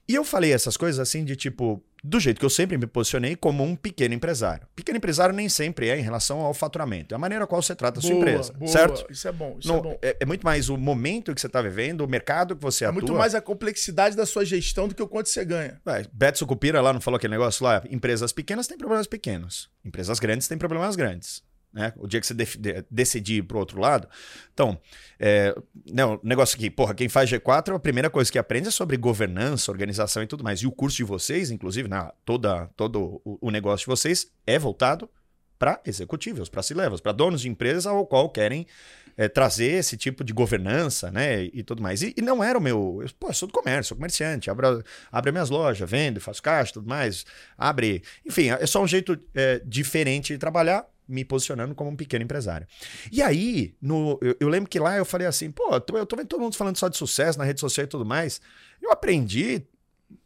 E 0.07 0.15
eu 0.15 0.23
falei 0.25 0.51
essas 0.51 0.75
coisas 0.75 0.99
assim 0.99 1.23
de 1.23 1.33
tipo, 1.35 1.81
do 2.03 2.19
jeito 2.19 2.37
que 2.37 2.45
eu 2.45 2.49
sempre 2.49 2.77
me 2.77 2.85
posicionei 2.85 3.37
como 3.37 3.63
um 3.63 3.73
pequeno 3.73 4.13
empresário. 4.13 4.67
Pequeno 4.75 4.97
empresário 4.97 5.33
nem 5.33 5.47
sempre 5.47 5.87
é 5.87 5.97
em 5.97 6.01
relação 6.01 6.41
ao 6.41 6.53
faturamento, 6.53 7.13
é 7.13 7.15
a 7.15 7.19
maneira 7.19 7.47
qual 7.47 7.61
você 7.61 7.73
trata 7.73 7.99
a 7.99 8.01
sua 8.01 8.11
Boa, 8.11 8.21
empresa, 8.21 8.51
boa. 8.53 8.69
certo? 8.69 9.05
Isso 9.09 9.25
é 9.27 9.31
bom, 9.31 9.55
isso 9.57 9.67
Não, 9.69 9.77
é 9.77 9.81
bom. 9.81 9.97
é, 10.01 10.17
é 10.19 10.25
muito 10.25 10.43
mais 10.43 10.67
o 10.67 10.75
momento 10.77 11.33
que 11.33 11.39
você 11.39 11.47
está 11.47 11.61
vivendo, 11.61 12.01
o 12.01 12.07
mercado 12.07 12.53
que 12.53 12.61
você 12.61 12.83
É 12.83 12.87
atua. 12.87 12.99
muito 12.99 13.13
mais 13.13 13.33
a 13.33 13.39
complexidade 13.41 14.15
da 14.15 14.25
sua 14.25 14.43
gestão 14.43 14.89
do 14.89 14.93
que 14.93 15.01
o 15.01 15.07
quanto 15.07 15.29
você 15.29 15.45
ganha. 15.45 15.79
Ué, 15.87 16.05
Beto 16.11 16.45
Cupira 16.45 16.81
lá 16.81 16.91
não 16.91 16.99
falou 16.99 17.15
aquele 17.15 17.31
negócio 17.31 17.63
lá? 17.63 17.81
Empresas 17.89 18.33
pequenas 18.33 18.67
têm 18.67 18.77
problemas 18.77 19.07
pequenos. 19.07 19.69
Empresas 19.85 20.19
grandes 20.19 20.49
têm 20.49 20.57
problemas 20.57 20.97
grandes. 20.97 21.41
Né? 21.73 21.91
O 21.97 22.07
dia 22.07 22.19
que 22.19 22.27
você 22.27 22.35
de- 22.35 22.85
decidir 22.89 23.37
ir 23.37 23.43
pro 23.43 23.57
outro 23.57 23.79
lado. 23.79 24.07
Então, 24.53 24.79
é, 25.19 25.55
né, 25.91 26.05
o 26.05 26.19
negócio 26.23 26.55
aqui, 26.55 26.69
porra, 26.69 26.93
quem 26.93 27.09
faz 27.09 27.29
G4, 27.29 27.75
a 27.75 27.79
primeira 27.79 28.09
coisa 28.09 28.31
que 28.31 28.37
aprende 28.37 28.67
é 28.67 28.71
sobre 28.71 28.95
governança, 28.95 29.71
organização 29.71 30.21
e 30.21 30.27
tudo 30.27 30.43
mais. 30.43 30.59
E 30.59 30.67
o 30.67 30.71
curso 30.71 30.97
de 30.97 31.03
vocês, 31.03 31.49
inclusive, 31.49 31.89
né, 31.89 32.11
toda, 32.23 32.67
todo 32.75 33.21
o, 33.25 33.39
o 33.41 33.49
negócio 33.49 33.85
de 33.85 33.87
vocês 33.87 34.31
é 34.45 34.59
voltado 34.59 35.09
para 35.57 35.81
executivos, 35.85 36.49
para 36.49 36.61
C-levels, 36.61 37.01
para 37.01 37.11
donos 37.11 37.41
de 37.41 37.49
empresa 37.49 37.89
ao 37.89 38.05
qual 38.05 38.29
querem 38.29 38.67
é, 39.15 39.27
trazer 39.27 39.71
esse 39.71 39.95
tipo 39.95 40.23
de 40.23 40.33
governança, 40.33 41.09
né, 41.11 41.43
e 41.45 41.63
tudo 41.63 41.81
mais. 41.81 42.01
E, 42.01 42.13
e 42.17 42.21
não 42.21 42.43
era 42.43 42.57
o 42.57 42.61
meu, 42.61 42.99
eu, 43.01 43.09
pô, 43.19 43.29
eu 43.29 43.33
sou 43.33 43.47
do 43.47 43.53
comércio, 43.53 43.89
sou 43.89 43.97
comerciante, 43.97 44.49
abro, 44.49 44.83
abre 45.11 45.31
minhas 45.31 45.49
lojas, 45.49 45.89
vendo, 45.89 46.19
faço 46.19 46.41
caixa, 46.41 46.73
tudo 46.73 46.87
mais, 46.87 47.25
abre, 47.57 48.03
enfim, 48.25 48.49
é 48.49 48.65
só 48.65 48.81
um 48.83 48.87
jeito 48.87 49.17
é, 49.33 49.61
diferente 49.65 50.33
de 50.33 50.39
trabalhar, 50.39 50.85
me 51.07 51.25
posicionando 51.25 51.75
como 51.75 51.89
um 51.89 51.95
pequeno 51.95 52.23
empresário. 52.23 52.67
E 53.11 53.21
aí, 53.21 53.75
no, 53.81 54.19
eu, 54.21 54.35
eu 54.39 54.47
lembro 54.49 54.69
que 54.69 54.79
lá 54.79 54.97
eu 54.97 55.05
falei 55.05 55.27
assim, 55.27 55.51
pô, 55.51 55.73
eu 55.73 55.81
tô, 55.81 55.97
eu 55.97 56.05
tô 56.05 56.15
vendo 56.15 56.27
todo 56.27 56.41
mundo 56.41 56.55
falando 56.55 56.77
só 56.77 56.87
de 56.87 56.97
sucesso 56.97 57.37
na 57.37 57.45
rede 57.45 57.59
social 57.59 57.85
e 57.85 57.87
tudo 57.87 58.05
mais, 58.05 58.41
eu 58.81 58.91
aprendi 58.91 59.65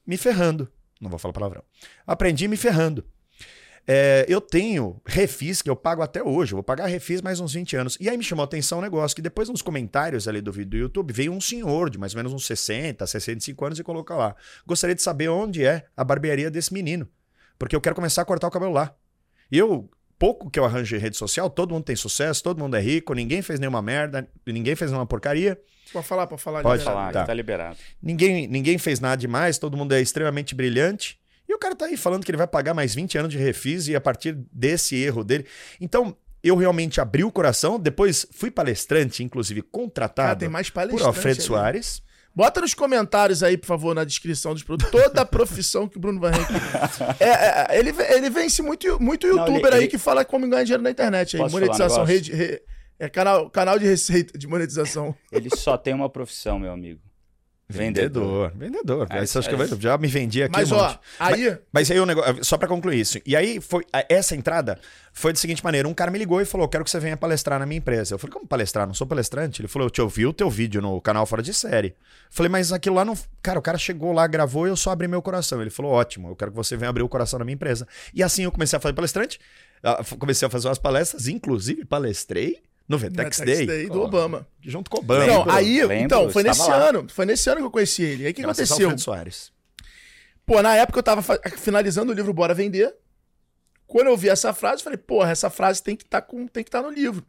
me 0.05 0.17
ferrando, 0.17 0.71
não 0.99 1.09
vou 1.09 1.19
falar 1.19 1.33
palavrão, 1.33 1.63
aprendi 2.05 2.47
me 2.47 2.57
ferrando. 2.57 3.03
É, 3.89 4.25
eu 4.27 4.41
tenho 4.41 5.01
refis 5.05 5.61
que 5.61 5.69
eu 5.69 5.75
pago 5.75 6.01
até 6.01 6.21
hoje. 6.21 6.51
Eu 6.51 6.57
vou 6.57 6.63
pagar 6.63 6.87
refis 6.87 7.21
mais 7.21 7.39
uns 7.39 7.53
20 7.53 7.77
anos. 7.77 7.97
E 8.01 8.09
aí 8.09 8.17
me 8.17 8.23
chamou 8.23 8.43
a 8.43 8.45
atenção 8.45 8.79
um 8.79 8.81
negócio 8.81 9.15
que 9.15 9.21
depois 9.21 9.47
nos 9.47 9.61
comentários 9.61 10.27
ali 10.27 10.41
do 10.41 10.51
vídeo 10.51 10.71
do 10.71 10.77
YouTube 10.77 11.13
veio 11.13 11.31
um 11.31 11.39
senhor 11.39 11.89
de 11.89 11.97
mais 11.97 12.13
ou 12.13 12.17
menos 12.17 12.33
uns 12.33 12.45
60, 12.45 13.07
65 13.07 13.65
anos 13.65 13.79
e 13.79 13.83
coloca 13.83 14.13
lá. 14.13 14.35
Gostaria 14.65 14.93
de 14.93 15.01
saber 15.01 15.29
onde 15.29 15.65
é 15.65 15.85
a 15.95 16.03
barbearia 16.03 16.51
desse 16.51 16.73
menino. 16.73 17.07
Porque 17.57 17.75
eu 17.75 17.79
quero 17.79 17.95
começar 17.95 18.23
a 18.23 18.25
cortar 18.25 18.49
o 18.49 18.51
cabelo 18.51 18.73
lá. 18.73 18.93
E 19.49 19.57
eu, 19.57 19.89
pouco 20.19 20.49
que 20.49 20.59
eu 20.59 20.65
arranjo 20.65 20.95
em 20.95 20.99
rede 20.99 21.17
social, 21.17 21.49
todo 21.49 21.73
mundo 21.73 21.83
tem 21.83 21.95
sucesso, 21.95 22.43
todo 22.43 22.59
mundo 22.59 22.75
é 22.75 22.81
rico, 22.81 23.13
ninguém 23.13 23.41
fez 23.41 23.59
nenhuma 23.59 23.81
merda, 23.81 24.27
ninguém 24.45 24.75
fez 24.75 24.91
nenhuma 24.91 25.05
porcaria. 25.05 25.59
Pode 25.93 26.05
falar, 26.07 26.27
pode 26.27 26.41
falar. 26.41 26.61
Pode 26.63 26.79
liberado. 26.79 26.99
falar, 26.99 27.13
Tá. 27.13 27.25
tá 27.25 27.33
liberado. 27.33 27.77
Ninguém, 28.01 28.47
ninguém 28.47 28.77
fez 28.77 28.99
nada 28.99 29.15
demais, 29.17 29.57
todo 29.57 29.77
mundo 29.77 29.93
é 29.93 30.01
extremamente 30.01 30.53
brilhante. 30.53 31.19
E 31.47 31.53
o 31.53 31.57
cara 31.57 31.75
tá 31.75 31.85
aí 31.85 31.95
falando 31.95 32.25
que 32.25 32.31
ele 32.31 32.37
vai 32.37 32.47
pagar 32.47 32.73
mais 32.73 32.93
20 32.93 33.17
anos 33.17 33.31
de 33.31 33.37
refis 33.37 33.87
e 33.87 33.95
a 33.95 34.01
partir 34.01 34.33
desse 34.51 34.95
erro 34.97 35.23
dele. 35.23 35.45
Então, 35.79 36.15
eu 36.43 36.55
realmente 36.57 36.99
abri 36.99 37.23
o 37.23 37.31
coração, 37.31 37.79
depois 37.79 38.27
fui 38.31 38.51
palestrante, 38.51 39.23
inclusive 39.23 39.61
Cara, 39.61 39.71
contratado 39.71 40.39
tem 40.41 40.49
mais 40.49 40.69
por 40.69 40.75
palestrante 40.75 41.05
Alfredo 41.07 41.37
ali. 41.39 41.47
Soares. 41.47 42.03
Bota 42.37 42.61
nos 42.61 42.75
comentários 42.75 43.41
aí, 43.41 43.57
por 43.57 43.65
favor, 43.65 43.95
na 43.95 44.03
descrição 44.03 44.53
dos 44.53 44.61
produtos, 44.61 44.91
toda 44.91 45.21
a 45.21 45.25
profissão 45.25 45.87
que 45.87 45.97
o 45.97 45.99
Bruno 45.99 46.19
Van 46.19 46.29
Henrique... 46.29 46.53
É, 47.19 47.25
é, 47.75 47.79
ele, 47.79 47.89
ele 48.13 48.29
vence 48.29 48.61
muito, 48.61 49.01
muito 49.01 49.25
Não, 49.25 49.37
youtuber 49.39 49.65
ele- 49.65 49.75
aí 49.75 49.81
ele- 49.81 49.87
que 49.87 49.97
fala 49.97 50.23
como 50.23 50.47
ganhar 50.47 50.63
dinheiro 50.63 50.83
na 50.83 50.91
internet. 50.91 51.35
Aí, 51.35 51.41
Posso 51.41 51.55
monetização, 51.55 52.03
rede, 52.03 52.31
re- 52.31 52.61
é 52.99 53.09
canal, 53.09 53.49
canal 53.49 53.79
de 53.79 53.85
receita 53.87 54.37
de 54.37 54.45
monetização. 54.45 55.15
Ele 55.31 55.49
só 55.55 55.75
tem 55.79 55.95
uma 55.95 56.11
profissão, 56.11 56.59
meu 56.59 56.71
amigo. 56.71 57.01
Vendedor. 57.69 58.53
Vendedor. 58.55 59.07
Isso 59.21 59.37
acho 59.37 59.49
que 59.49 59.55
eu 59.55 59.81
já 59.81 59.97
me 59.97 60.07
vendi 60.07 60.41
aqui 60.41 60.57
Mas, 60.57 60.71
um 60.71 60.75
ó, 60.77 60.87
monte. 60.87 60.99
aí... 61.19 61.57
Mas 61.71 61.91
aí 61.91 61.99
o 61.99 62.05
negócio, 62.05 62.43
só 62.43 62.57
pra 62.57 62.65
concluir 62.67 62.99
isso. 62.99 63.19
E 63.25 63.35
aí 63.35 63.59
foi 63.59 63.83
essa 64.07 64.35
entrada 64.35 64.79
foi 65.11 65.33
da 65.33 65.39
seguinte 65.39 65.63
maneira, 65.63 65.87
um 65.87 65.93
cara 65.93 66.09
me 66.09 66.17
ligou 66.17 66.39
e 66.39 66.45
falou: 66.45 66.67
"Quero 66.69 66.83
que 66.83 66.91
você 66.91 66.99
venha 66.99 67.17
palestrar 67.17 67.59
na 67.59 67.65
minha 67.65 67.79
empresa". 67.79 68.15
Eu 68.15 68.19
falei: 68.19 68.31
"Como 68.31 68.47
palestrar? 68.47 68.87
Não 68.87 68.93
sou 68.93 69.05
palestrante". 69.05 69.61
Ele 69.61 69.67
falou: 69.67 69.87
"Eu 69.87 69.89
te 69.89 70.01
ouvi 70.01 70.25
o 70.25 70.31
teu 70.31 70.49
vídeo 70.49 70.81
no 70.81 71.01
canal 71.01 71.25
Fora 71.25 71.41
de 71.41 71.53
Série". 71.53 71.89
Eu 71.89 71.95
falei: 72.29 72.49
"Mas 72.49 72.71
aquilo 72.71 72.95
lá 72.95 73.03
não, 73.03 73.17
cara, 73.41 73.59
o 73.59 73.61
cara 73.61 73.77
chegou 73.77 74.13
lá, 74.13 74.25
gravou 74.27 74.65
e 74.65 74.69
eu 74.69 74.77
só 74.77 74.91
abri 74.91 75.07
meu 75.07 75.21
coração". 75.21 75.59
Ele 75.59 75.69
falou: 75.69 75.91
"Ótimo, 75.91 76.29
eu 76.29 76.35
quero 76.35 76.51
que 76.51 76.57
você 76.57 76.77
venha 76.77 76.89
abrir 76.89 77.03
o 77.03 77.09
coração 77.09 77.37
na 77.39 77.43
minha 77.43 77.55
empresa". 77.55 77.85
E 78.13 78.23
assim 78.23 78.43
eu 78.43 78.51
comecei 78.51 78.77
a 78.77 78.79
fazer 78.79 78.93
palestrante, 78.93 79.39
comecei 80.19 80.47
a 80.47 80.49
fazer 80.49 80.67
umas 80.69 80.77
palestras, 80.79 81.27
inclusive 81.27 81.83
palestrei 81.83 82.61
no 82.87 82.97
Vetex 82.97 83.39
Day, 83.39 83.65
Day 83.65 83.87
do 83.87 84.01
Ó, 84.01 84.05
Obama. 84.05 84.47
junto 84.61 84.89
com 84.89 84.97
o 84.97 84.99
Obama. 85.01 85.25
Não, 85.25 85.37
Lembro, 85.39 85.51
aí, 85.53 85.79
lembro, 85.85 85.93
então, 86.05 86.29
foi 86.29 86.43
nesse 86.43 86.61
lá. 86.69 86.75
ano. 86.89 87.05
Foi 87.09 87.25
nesse 87.25 87.49
ano 87.49 87.59
que 87.59 87.65
eu 87.65 87.71
conheci 87.71 88.03
ele. 88.03 88.25
Aí 88.25 88.31
o 88.31 88.33
que 88.33 88.41
Graças 88.41 88.59
ao 88.71 88.77
aconteceu? 88.77 88.87
Alfredo 88.87 89.01
Soares. 89.01 89.51
Pô, 90.45 90.61
na 90.61 90.75
época 90.75 90.99
eu 90.99 91.03
tava 91.03 91.21
finalizando 91.57 92.11
o 92.11 92.15
livro 92.15 92.33
Bora 92.33 92.53
Vender. 92.53 92.95
Quando 93.85 94.07
eu 94.07 94.17
vi 94.17 94.29
essa 94.29 94.53
frase, 94.53 94.79
eu 94.81 94.83
falei, 94.85 94.97
porra, 94.97 95.31
essa 95.31 95.49
frase 95.49 95.81
tem 95.83 95.95
que 95.95 96.03
estar 96.03 96.21
com, 96.21 96.47
tem 96.47 96.63
que 96.63 96.69
estar 96.69 96.81
no 96.81 96.89
livro. 96.89 97.25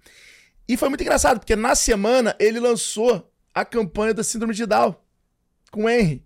E 0.69 0.77
foi 0.77 0.88
muito 0.88 1.00
engraçado, 1.03 1.38
porque 1.41 1.57
na 1.57 1.75
semana 1.75 2.37
ele 2.38 2.61
lançou 2.61 3.29
a 3.55 3.65
campanha 3.65 4.12
da 4.15 4.23
Síndrome 4.23 4.55
de 4.55 4.67
Down 4.67 4.95
com 5.71 5.85
o 5.85 5.88
Henry, 5.88 6.25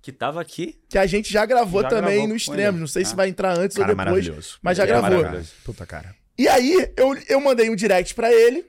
Que 0.00 0.10
tava 0.12 0.40
aqui. 0.40 0.80
que 0.88 0.96
a 0.98 1.06
gente 1.06 1.32
já 1.32 1.44
gravou 1.46 1.82
Já 1.82 1.88
também 1.88 2.12
gravou 2.14 2.28
no 2.28 2.36
extremo. 2.36 2.78
Não 2.78 2.86
sei 2.86 3.04
se 3.04 3.12
Ah. 3.12 3.16
vai 3.16 3.28
entrar 3.28 3.56
antes 3.58 3.76
Cara 3.76 3.90
ou 3.90 3.96
depois. 3.96 4.08
maravilhoso. 4.26 4.58
mas 4.62 4.76
já 4.76 4.84
Ele 4.84 4.92
é 4.92 4.94
gravou. 4.96 5.18
maravilhoso. 5.18 5.52
Puta 5.64 5.84
cara. 5.86 6.14
E 6.38 6.48
aí 6.48 6.92
eu, 6.96 7.14
eu 7.28 7.40
mandei 7.40 7.68
um 7.70 7.76
direct 7.76 8.14
pra 8.14 8.32
ele. 8.32 8.64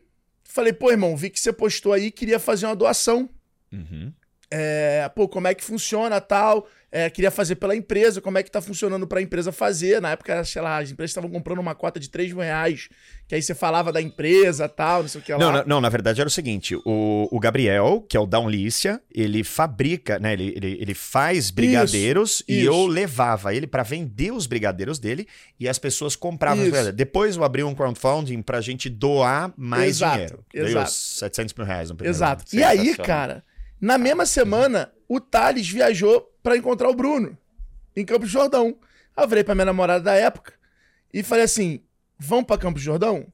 Falei, 0.53 0.72
pô, 0.72 0.91
irmão, 0.91 1.17
vi 1.17 1.31
que 1.31 1.39
você 1.39 1.51
postou 1.51 1.93
aí, 1.93 2.12
queria 2.12 2.38
fazer 2.38 2.67
uma 2.67 2.75
doação. 2.75 3.27
Uhum. 3.72 4.13
É, 4.51 5.10
pô, 5.15 5.27
como 5.27 5.48
é 5.48 5.55
que 5.55 5.63
funciona 5.63 6.22
tal? 6.22 6.67
É, 6.95 7.09
queria 7.09 7.31
fazer 7.31 7.55
pela 7.55 7.75
empresa, 7.75 8.21
como 8.21 8.38
é 8.38 8.43
que 8.43 8.51
tá 8.51 8.62
funcionando 8.62 9.07
pra 9.07 9.19
empresa 9.19 9.51
fazer. 9.51 10.00
Na 10.00 10.12
época, 10.12 10.45
sei 10.45 10.62
lá, 10.62 10.77
as 10.77 10.91
empresas 10.91 11.09
estavam 11.09 11.27
comprando 11.27 11.57
uma 11.57 11.73
cota 11.73 12.00
de 12.00 12.07
3 12.07 12.31
mil 12.31 12.43
reais, 12.43 12.88
que 13.27 13.33
aí 13.33 13.41
você 13.41 13.55
falava 13.55 13.91
da 13.91 14.00
empresa 14.00 14.69
tal, 14.69 15.01
não 15.01 15.09
sei 15.09 15.19
o 15.19 15.23
que 15.23 15.33
lá. 15.33 15.39
Não, 15.39 15.51
na, 15.51 15.65
não, 15.65 15.81
na 15.81 15.89
verdade 15.89 16.21
era 16.21 16.27
o 16.27 16.31
seguinte: 16.31 16.75
o, 16.85 17.27
o 17.31 17.39
Gabriel, 17.39 18.05
que 18.07 18.15
é 18.15 18.19
o 18.19 18.27
da 18.27 18.39
Unlícia, 18.39 19.01
ele 19.12 19.43
fabrica, 19.43 20.19
né? 20.19 20.33
Ele, 20.33 20.53
ele, 20.55 20.77
ele 20.79 20.93
faz 20.93 21.50
brigadeiros 21.50 22.43
e 22.47 22.59
isso. 22.59 22.67
eu 22.67 22.85
levava 22.85 23.55
ele 23.55 23.65
pra 23.65 23.81
vender 23.81 24.31
os 24.31 24.45
brigadeiros 24.45 25.00
dele 25.00 25.27
e 25.59 25.67
as 25.67 25.79
pessoas 25.79 26.15
compravam 26.15 26.59
os 26.59 26.65
Isso. 26.65 26.71
brigadeiros. 26.71 26.95
Depois 26.97 27.35
eu 27.35 27.43
abri 27.43 27.63
um 27.63 27.73
crowdfunding 27.73 28.43
pra 28.43 28.62
gente 28.62 28.88
doar 28.88 29.51
mais 29.57 29.97
Exato, 29.97 30.13
dinheiro. 30.13 30.45
Deu 30.53 30.67
exato. 30.67 30.91
700 30.91 31.55
mil 31.55 31.65
reais 31.65 31.89
no 31.89 31.95
primeiro 31.95 32.15
Exato. 32.15 32.43
ano. 32.53 32.62
E 32.62 32.63
aí, 32.63 32.95
cara, 32.97 33.43
na 33.83 33.97
mesma 33.97 34.25
semana, 34.25 34.91
o 35.07 35.19
Thales 35.19 35.67
viajou 35.69 36.21
pra 36.41 36.57
encontrar 36.57 36.89
o 36.89 36.95
Bruno 36.95 37.37
em 37.95 38.05
Campos 38.05 38.29
do 38.29 38.31
Jordão. 38.33 38.77
Aí 39.15 39.23
eu 39.25 39.29
falei 39.29 39.43
pra 39.43 39.53
minha 39.55 39.65
namorada 39.65 40.03
da 40.03 40.13
época 40.15 40.53
e 41.13 41.21
falei 41.23 41.43
assim: 41.45 41.81
vamos 42.17 42.45
pra 42.45 42.57
Campos 42.57 42.81
do 42.81 42.85
Jordão? 42.85 43.27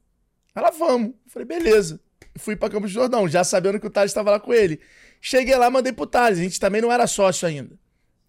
Ela, 0.54 0.70
vamos. 0.70 1.10
Eu 1.10 1.30
falei, 1.30 1.46
beleza. 1.46 2.00
Fui 2.38 2.54
pra 2.56 2.68
Campos 2.68 2.90
do 2.90 2.94
Jordão, 2.94 3.28
já 3.28 3.42
sabendo 3.44 3.78
que 3.80 3.86
o 3.86 3.90
Thales 3.90 4.10
estava 4.10 4.30
lá 4.30 4.40
com 4.40 4.52
ele. 4.52 4.80
Cheguei 5.20 5.56
lá, 5.56 5.68
mandei 5.70 5.92
pro 5.92 6.06
Thales. 6.06 6.38
A 6.38 6.42
gente 6.42 6.58
também 6.60 6.80
não 6.80 6.92
era 6.92 7.06
sócio 7.06 7.46
ainda. 7.46 7.74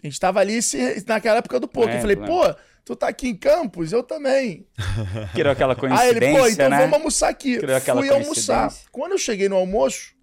A 0.03 0.07
gente 0.07 0.19
tava 0.19 0.39
ali 0.39 0.61
se- 0.61 1.03
naquela 1.07 1.37
época 1.37 1.59
do 1.59 1.67
poker. 1.67 1.93
É, 1.93 1.97
eu 1.97 2.01
falei, 2.01 2.15
lembro. 2.15 2.31
pô, 2.31 2.55
tu 2.83 2.95
tá 2.95 3.07
aqui 3.07 3.27
em 3.29 3.35
Campos? 3.35 3.91
Eu 3.93 4.01
também. 4.03 4.65
Criou 5.33 5.51
aquela 5.51 5.73
Aí 5.73 5.79
coincidência, 5.79 6.25
ele, 6.25 6.37
pô, 6.39 6.47
então 6.47 6.69
né? 6.69 6.77
vamos 6.79 6.93
almoçar 6.93 7.29
aqui. 7.29 7.57
Criou 7.59 7.77
aquela 7.77 8.01
Fui 8.01 8.09
almoçar. 8.09 8.73
Quando 8.91 9.11
eu 9.13 9.17
cheguei 9.17 9.47
no 9.47 9.55
almoço, 9.55 10.13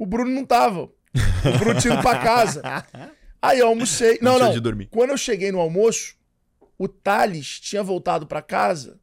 o 0.00 0.06
Bruno 0.06 0.30
não 0.30 0.46
tava. 0.46 0.84
O 0.84 1.58
Bruno 1.58 1.78
tinha 1.78 1.92
ido 1.92 2.02
pra 2.02 2.18
casa. 2.18 2.62
Aí 3.42 3.58
eu 3.58 3.68
almocei. 3.68 4.18
Não, 4.22 4.38
não. 4.38 4.58
dormir. 4.58 4.88
Quando 4.90 5.10
eu 5.10 5.18
cheguei 5.18 5.52
no 5.52 5.60
almoço, 5.60 6.16
o 6.78 6.88
Thales 6.88 7.60
tinha 7.60 7.82
voltado 7.82 8.26
pra 8.26 8.40
casa 8.40 8.98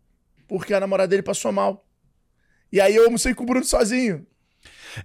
porque 0.48 0.74
a 0.74 0.80
namorada 0.80 1.10
dele 1.10 1.22
passou 1.22 1.52
mal. 1.52 1.86
E 2.72 2.82
aí 2.82 2.96
eu 2.96 3.06
almocei 3.06 3.34
com 3.34 3.44
o 3.44 3.46
Bruno 3.46 3.66
sozinho. 3.66 4.26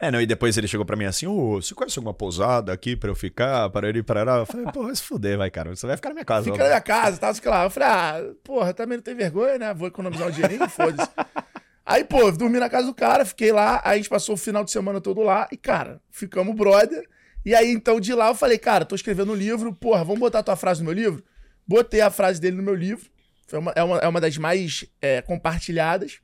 É, 0.01 0.11
não, 0.11 0.21
e 0.21 0.27
depois 0.27 0.57
ele 0.57 0.67
chegou 0.67 0.87
pra 0.87 0.97
mim 0.97 1.05
assim: 1.05 1.27
Ô, 1.27 1.61
você 1.61 1.75
conhece 1.75 1.99
alguma 1.99 2.15
pousada 2.15 2.73
aqui 2.73 2.97
pra 2.97 3.11
eu 3.11 3.15
ficar? 3.15 3.69
Para 3.71 3.89
ele 3.89 4.03
parar? 4.03 4.39
Eu 4.39 4.47
falei: 4.47 4.67
pô, 4.73 4.85
vai 4.85 4.95
se 4.95 5.03
fuder, 5.03 5.37
vai, 5.37 5.51
cara. 5.51 5.75
Você 5.75 5.87
vai 5.87 5.97
ficar 5.97 6.09
na 6.11 6.15
minha 6.15 6.25
casa. 6.25 6.45
Fica 6.45 6.57
na 6.57 6.65
minha 6.65 6.81
casa, 6.81 7.19
tal, 7.19 7.35
sei 7.35 7.51
lá. 7.51 7.65
Eu 7.65 7.71
falei, 7.71 7.89
ah, 7.89 8.35
porra, 8.43 8.73
também 8.73 8.97
não 8.97 9.03
tem 9.03 9.15
vergonha, 9.15 9.59
né? 9.59 9.75
Vou 9.75 9.89
economizar 9.89 10.29
um 10.29 10.31
dinheirinho, 10.31 10.69
foda-se. 10.69 11.11
Aí, 11.85 12.05
pô, 12.05 12.21
eu 12.21 12.33
dormi 12.33 12.59
na 12.59 12.71
casa 12.71 12.87
do 12.87 12.95
cara, 12.95 13.25
fiquei 13.25 13.51
lá, 13.51 13.81
aí 13.85 13.95
a 13.95 13.97
gente 13.97 14.09
passou 14.09 14.35
o 14.35 14.39
final 14.39 14.63
de 14.63 14.71
semana 14.71 15.01
todo 15.01 15.21
lá, 15.21 15.49
e, 15.51 15.57
cara, 15.57 16.01
ficamos 16.11 16.55
brother. 16.55 17.09
E 17.45 17.55
aí, 17.55 17.73
então, 17.73 17.99
de 17.99 18.15
lá 18.15 18.29
eu 18.29 18.35
falei, 18.35 18.57
cara, 18.57 18.85
tô 18.85 18.95
escrevendo 18.95 19.33
um 19.33 19.35
livro, 19.35 19.75
porra, 19.75 20.05
vamos 20.05 20.21
botar 20.21 20.43
tua 20.45 20.55
frase 20.55 20.81
no 20.81 20.87
meu 20.87 20.95
livro? 20.95 21.25
Botei 21.67 22.01
a 22.01 22.11
frase 22.11 22.41
dele 22.41 22.57
no 22.57 22.63
meu 22.63 22.75
livro, 22.75 23.11
foi 23.47 23.59
uma, 23.59 23.73
é, 23.73 23.83
uma, 23.83 23.99
é 23.99 24.09
uma 24.09 24.21
das 24.21 24.37
mais 24.39 24.85
é, 25.01 25.21
compartilhadas. 25.23 26.21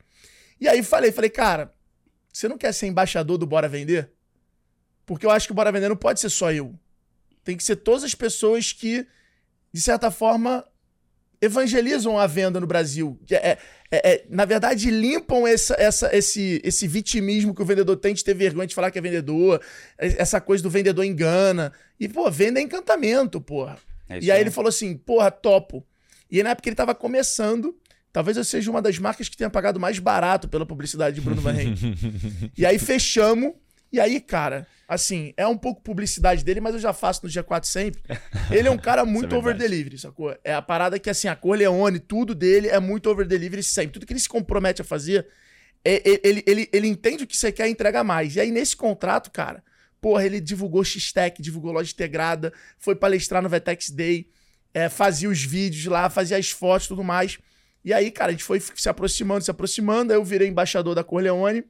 E 0.61 0.67
aí 0.67 0.81
falei, 0.81 1.11
falei, 1.11 1.29
cara, 1.29 1.73
você 2.31 2.47
não 2.47 2.57
quer 2.57 2.73
ser 2.73 2.87
embaixador 2.87 3.37
do 3.37 3.45
Bora 3.45 3.67
Vender? 3.67 4.11
Porque 5.05 5.25
eu 5.25 5.31
acho 5.31 5.47
que 5.47 5.51
o 5.51 5.55
Bora 5.55 5.71
Vender 5.71 5.89
não 5.89 5.95
pode 5.95 6.19
ser 6.19 6.29
só 6.29 6.51
eu. 6.51 6.73
Tem 7.43 7.57
que 7.57 7.63
ser 7.63 7.77
todas 7.77 8.03
as 8.03 8.15
pessoas 8.15 8.71
que, 8.71 9.05
de 9.73 9.81
certa 9.81 10.09
forma, 10.11 10.65
evangelizam 11.41 12.17
a 12.19 12.27
venda 12.27 12.59
no 12.59 12.67
Brasil. 12.67 13.17
É, 13.31 13.57
é- 13.57 13.57
é- 13.91 14.25
na 14.29 14.45
verdade, 14.45 14.89
limpam 14.91 15.47
essa, 15.47 15.75
essa- 15.79 16.15
esse, 16.15 16.61
esse 16.63 16.87
vitimismo 16.87 17.53
que 17.55 17.61
o 17.61 17.65
vendedor 17.65 17.95
tem 17.95 18.13
de 18.13 18.23
ter 18.23 18.33
vergonha 18.33 18.67
de 18.67 18.75
falar 18.75 18.91
que 18.91 18.99
é 18.99 19.01
vendedor, 19.01 19.61
essa 19.97 20.39
coisa 20.41 20.61
do 20.61 20.69
vendedor 20.69 21.03
engana. 21.05 21.71
E, 21.99 22.07
pô, 22.07 22.29
venda 22.29 22.59
é 22.59 22.63
encantamento, 22.63 23.39
porra. 23.39 23.77
É 24.09 24.19
e 24.19 24.31
aí 24.31 24.41
ele 24.41 24.51
falou 24.51 24.69
assim, 24.69 24.95
porra, 24.97 25.31
topo. 25.31 25.85
E 26.29 26.43
na 26.43 26.51
época 26.51 26.67
ele 26.69 26.75
tava 26.75 26.93
começando, 26.93 27.75
talvez 28.11 28.37
eu 28.37 28.43
seja 28.43 28.69
uma 28.69 28.81
das 28.81 28.97
marcas 28.99 29.29
que 29.29 29.37
tenha 29.37 29.49
pagado 29.49 29.79
mais 29.79 29.97
barato 29.97 30.47
pela 30.47 30.65
publicidade 30.65 31.15
de 31.15 31.21
Bruno 31.21 31.41
Van 31.41 31.53
e 32.57 32.65
aí 32.65 32.77
fechamos, 32.77 33.53
e 33.91 33.99
aí, 33.99 34.19
cara, 34.19 34.67
assim, 34.89 35.33
é 35.37 35.45
um 35.45 35.55
pouco 35.55 35.81
publicidade 35.83 36.43
dele, 36.43 36.59
mas 36.59 36.73
eu 36.73 36.79
já 36.79 36.91
faço 36.91 37.21
no 37.23 37.29
G4 37.29 37.63
sempre. 37.63 38.01
Ele 38.49 38.67
é 38.67 38.71
um 38.71 38.77
cara 38.77 39.05
muito 39.05 39.35
é 39.35 39.37
over 39.37 39.55
delivery, 39.55 39.99
sacou? 39.99 40.35
É 40.43 40.51
a 40.53 40.61
parada 40.63 40.97
que, 40.97 41.09
assim, 41.09 41.27
a 41.27 41.35
Corleone, 41.35 41.99
tudo 41.99 42.33
dele 42.33 42.67
é 42.67 42.79
muito 42.79 43.07
over 43.07 43.27
delivery 43.27 43.61
sempre. 43.61 43.93
Tudo 43.93 44.05
que 44.07 44.13
ele 44.13 44.19
se 44.19 44.27
compromete 44.27 44.81
a 44.81 44.85
fazer, 44.85 45.27
é- 45.85 46.09
é- 46.09 46.21
ele, 46.23 46.43
ele, 46.47 46.69
ele 46.73 46.87
entende 46.87 47.23
o 47.23 47.27
que 47.27 47.37
você 47.37 47.51
quer 47.51 47.67
e 47.67 47.71
entrega 47.71 48.03
mais. 48.03 48.35
E 48.35 48.39
aí, 48.39 48.49
nesse 48.49 48.75
contrato, 48.75 49.29
cara, 49.29 49.63
porra, 50.01 50.25
ele 50.25 50.41
divulgou 50.41 50.83
X-Tech, 50.83 51.39
divulgou 51.39 51.71
loja 51.71 51.91
integrada, 51.91 52.51
foi 52.79 52.95
palestrar 52.95 53.43
no 53.43 53.49
Vetex 53.49 53.91
Day, 53.91 54.27
é, 54.73 54.89
fazia 54.89 55.29
os 55.29 55.43
vídeos 55.43 55.85
lá, 55.85 56.09
fazia 56.09 56.37
as 56.37 56.49
fotos 56.49 56.85
e 56.85 56.89
tudo 56.89 57.03
mais. 57.03 57.37
E 57.85 57.93
aí, 57.93 58.09
cara, 58.09 58.29
a 58.29 58.31
gente 58.31 58.43
foi 58.43 58.59
se 58.59 58.89
aproximando, 58.89 59.43
se 59.43 59.51
aproximando, 59.51 60.11
aí 60.11 60.17
eu 60.17 60.23
virei 60.25 60.47
embaixador 60.47 60.95
da 60.95 61.03
Corleone. 61.03 61.63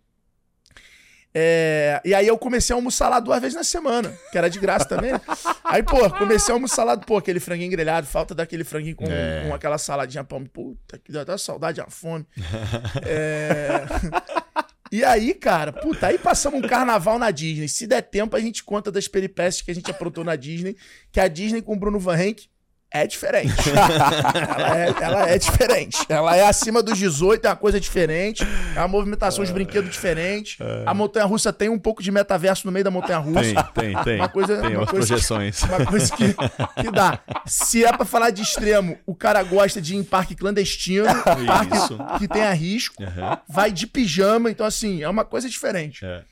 É, 1.34 2.02
e 2.04 2.14
aí 2.14 2.26
eu 2.28 2.38
comecei 2.38 2.74
a 2.74 2.78
almoçar 2.78 3.08
lá 3.08 3.20
duas 3.20 3.40
vezes 3.40 3.56
na 3.56 3.64
semana, 3.64 4.12
que 4.32 4.38
era 4.38 4.50
de 4.50 4.60
graça 4.60 4.86
também. 4.86 5.12
né? 5.12 5.22
Aí, 5.64 5.84
pô, 5.84 6.10
comecei 6.10 6.52
a 6.52 6.56
almoçar 6.56 6.84
lá, 6.84 6.98
pô, 6.98 7.18
aquele 7.18 7.40
franguinho 7.40 7.70
grelhado, 7.70 8.08
falta 8.08 8.34
daquele 8.34 8.64
franguinho 8.64 8.96
com, 8.96 9.06
É. 9.06 9.46
com 9.48 9.54
aquela 9.54 9.78
saladinha 9.78 10.24
pão. 10.24 10.44
Puta, 10.44 10.98
que 10.98 11.16
até 11.16 11.38
saudade, 11.38 11.80
a 11.80 11.88
fome. 11.90 12.26
É... 13.06 13.86
E 14.92 15.04
aí, 15.06 15.36
cara, 15.36 15.72
puta, 15.72 16.08
aí 16.08 16.18
passamos 16.18 16.60
um 16.64 16.68
carnaval 16.68 17.20
na 17.20 17.30
Disney. 17.30 17.68
Se 17.70 17.86
der 17.86 18.02
tempo, 18.02 18.36
a 18.36 18.40
gente 18.40 18.64
conta 18.64 18.92
das 18.92 19.08
peripécias 19.08 19.62
que 19.62 19.70
a 19.70 19.76
gente 19.76 19.92
aprontou 19.92 20.24
na 20.24 20.36
Disney, 20.36 20.76
que 21.12 21.20
a 21.20 21.28
Disney 21.28 21.62
com 21.62 21.74
o 21.74 21.80
Bruno 21.80 22.00
Van 22.00 22.18
Henk 22.20 22.48
é 22.92 23.06
diferente. 23.06 23.54
ela, 23.70 24.78
é, 24.78 24.96
ela 25.02 25.30
é 25.30 25.38
diferente. 25.38 25.98
Ela 26.10 26.36
é 26.36 26.48
acima 26.48 26.82
dos 26.82 26.98
18, 26.98 27.46
é 27.46 27.50
uma 27.50 27.56
coisa 27.56 27.80
diferente. 27.80 28.44
É 28.76 28.80
uma 28.80 28.88
movimentação 28.88 29.44
de 29.46 29.54
brinquedo 29.54 29.88
diferente. 29.90 30.58
A 30.86 30.94
montanha-russa 30.94 31.54
tem 31.54 31.70
um 31.70 31.78
pouco 31.80 32.02
de 32.02 32.12
metaverso 32.12 32.66
no 32.66 32.72
meio 32.72 32.84
da 32.84 32.92
montanha-russa. 32.92 33.42
Tem, 33.74 33.94
tem, 33.94 34.04
tem. 34.04 34.16
Uma 34.18 34.30
coisa- 34.30 34.58
tem 34.58 34.70
uma 34.72 34.80
umas 34.80 34.90
coisa 34.90 35.06
que- 35.06 35.12
projeções. 35.28 35.62
Uma 35.64 35.86
coisa 35.86 36.16
que, 36.16 36.34
que 36.82 36.92
dá. 36.92 37.20
Se 37.46 37.86
é 37.86 37.92
pra 37.96 38.06
falar 38.06 38.32
de 38.32 38.42
extremo, 38.42 38.98
o 39.06 39.14
cara 39.14 39.44
gosta 39.44 39.80
de 39.82 39.94
ir 39.94 39.98
em 39.98 40.04
parque 40.04 40.36
clandestino, 40.36 41.06
parque 41.46 41.76
Isso. 41.78 41.98
que 42.18 42.28
tenha 42.28 42.52
risco, 42.54 43.04
Aham. 43.04 43.38
vai 43.48 43.72
de 43.72 43.86
pijama, 43.86 44.50
então 44.50 44.66
assim, 44.66 45.04
é 45.04 45.10
uma 45.10 45.24
coisa 45.26 45.48
diferente. 45.50 46.04
É. 46.06 46.24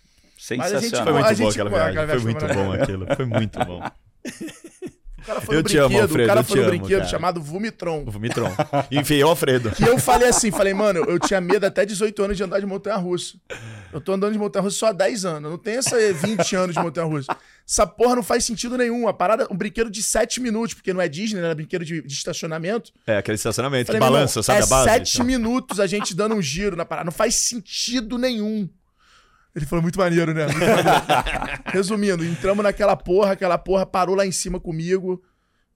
Mas 0.58 0.74
a 0.74 0.80
gente 0.80 0.96
Foi 1.04 1.12
muito 1.12 1.26
a 1.26 1.30
bom 1.30 1.34
gente- 1.36 1.50
aquela 1.62 1.70
viagem. 1.70 2.08
Foi 2.08 2.20
muito 2.20 2.48
bom 2.48 2.72
aquilo. 2.72 3.08
Foi 3.16 3.26
muito 3.26 3.60
bom. 3.66 3.82
Cara 5.28 5.42
foi 5.42 5.58
Eu 5.58 5.62
no 5.62 5.68
te 5.68 5.78
amo, 5.78 5.90
brinquedo, 5.90 6.04
Alfredo, 6.04 6.24
o 6.24 6.28
cara 6.28 6.44
foi 6.44 6.56
no 6.56 6.62
amo, 6.62 6.72
brinquedo 6.72 7.00
cara. 7.00 7.10
chamado 7.10 7.42
Vumitron. 7.42 8.04
O 8.08 8.12
Vomitron. 8.12 8.50
Enfiei 8.90 9.22
o 9.26 9.28
Alfredo. 9.28 9.74
E 9.78 9.84
eu 9.84 10.00
falei 10.00 10.30
assim, 10.30 10.52
falei, 10.52 10.74
mano, 10.74 11.00
eu 11.00 11.20
tinha 11.20 11.42
medo 11.42 11.66
até 11.66 11.86
18 11.86 12.24
anos 12.24 12.38
de 12.38 12.44
andar 12.44 12.62
de 12.62 12.66
montanha-russa. 12.66 13.36
Eu 13.92 14.00
tô 14.00 14.14
andando 14.14 14.32
de 14.32 14.40
montanha-russa 14.40 14.78
só 14.78 14.86
há 14.88 14.92
10 14.94 15.26
anos. 15.26 15.44
Eu 15.44 15.50
não 15.50 15.58
tenho 15.58 15.80
essa 15.80 15.98
20 16.14 16.56
anos 16.56 16.76
de 16.78 16.82
montanha-russa. 16.82 17.36
Essa 17.68 17.86
porra 17.86 18.16
não 18.16 18.24
faz 18.24 18.46
sentido 18.46 18.78
nenhum. 18.78 19.06
A 19.06 19.14
parada, 19.14 19.46
um 19.52 19.58
brinquedo 19.58 19.90
de 19.90 20.02
7 20.02 20.40
minutos, 20.40 20.74
porque 20.74 20.94
não 20.94 21.02
é 21.02 21.10
Disney, 21.10 21.42
né? 21.42 21.48
Era 21.48 21.56
brinquedo 21.56 21.84
de, 21.84 22.02
de 22.02 22.14
estacionamento. 22.14 22.94
É, 23.06 23.18
aquele 23.18 23.36
estacionamento 23.36 23.88
Falei, 23.88 24.00
que 24.00 24.06
meu 24.06 24.08
irmão, 24.08 24.20
balança, 24.20 24.42
sabe 24.42 24.62
é 24.62 24.64
a 24.64 24.68
base? 24.68 24.90
7 24.92 25.24
minutos 25.24 25.82
a 25.82 25.88
gente 25.88 26.16
dando 26.16 26.36
um 26.36 26.42
giro 26.42 26.78
na 26.78 26.86
parada. 26.86 27.04
Não 27.04 27.12
faz 27.12 27.36
sentido 27.36 28.18
nenhum. 28.18 28.70
Ele 29.58 29.66
falou 29.66 29.82
muito 29.82 29.98
maneiro, 29.98 30.34
né? 30.36 30.46
Muito 30.46 30.60
maneiro. 30.60 31.62
Resumindo, 31.74 32.24
entramos 32.24 32.64
naquela 32.64 32.96
porra, 32.96 33.32
aquela 33.32 33.58
porra 33.58 33.86
parou 33.88 34.16
lá 34.16 34.24
em 34.26 34.32
cima 34.32 34.60
comigo. 34.60 35.22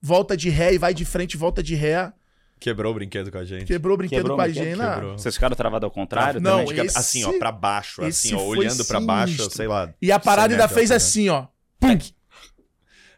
Volta 0.00 0.36
de 0.36 0.48
ré 0.48 0.72
e 0.74 0.78
vai 0.78 0.94
de 0.94 1.04
frente, 1.04 1.36
volta 1.36 1.62
de 1.62 1.74
ré. 1.74 2.12
Quebrou 2.60 2.92
o 2.92 2.94
brinquedo 2.94 3.30
com 3.32 3.38
a 3.38 3.44
gente. 3.44 3.64
Quebrou 3.64 3.94
o 3.94 3.96
brinquedo 3.96 4.18
Quebrou 4.18 4.36
o 4.36 4.38
com 4.38 4.42
a 4.42 4.44
brinquedo? 4.46 4.64
gente. 4.64 4.76
na- 4.78 4.94
Quebrou. 4.94 5.18
Vocês 5.18 5.34
ficaram 5.34 5.56
travados 5.56 5.84
ao 5.84 5.90
contrário? 5.90 6.40
Não, 6.40 6.64
também? 6.64 6.86
Esse- 6.86 6.96
assim, 6.96 7.24
ó, 7.24 7.32
pra 7.38 7.50
baixo, 7.50 8.04
assim, 8.04 8.34
ó, 8.34 8.40
olhando 8.42 8.84
pra 8.84 9.00
baixo, 9.00 9.50
sei 9.50 9.66
lá. 9.66 9.92
E 10.00 10.12
a 10.12 10.18
parada 10.20 10.50
100 10.54 10.60
ainda 10.60 10.68
fez 10.68 10.90
altura. 10.92 10.96
assim, 10.96 11.28
ó. 11.28 11.46
Pum! 11.80 11.98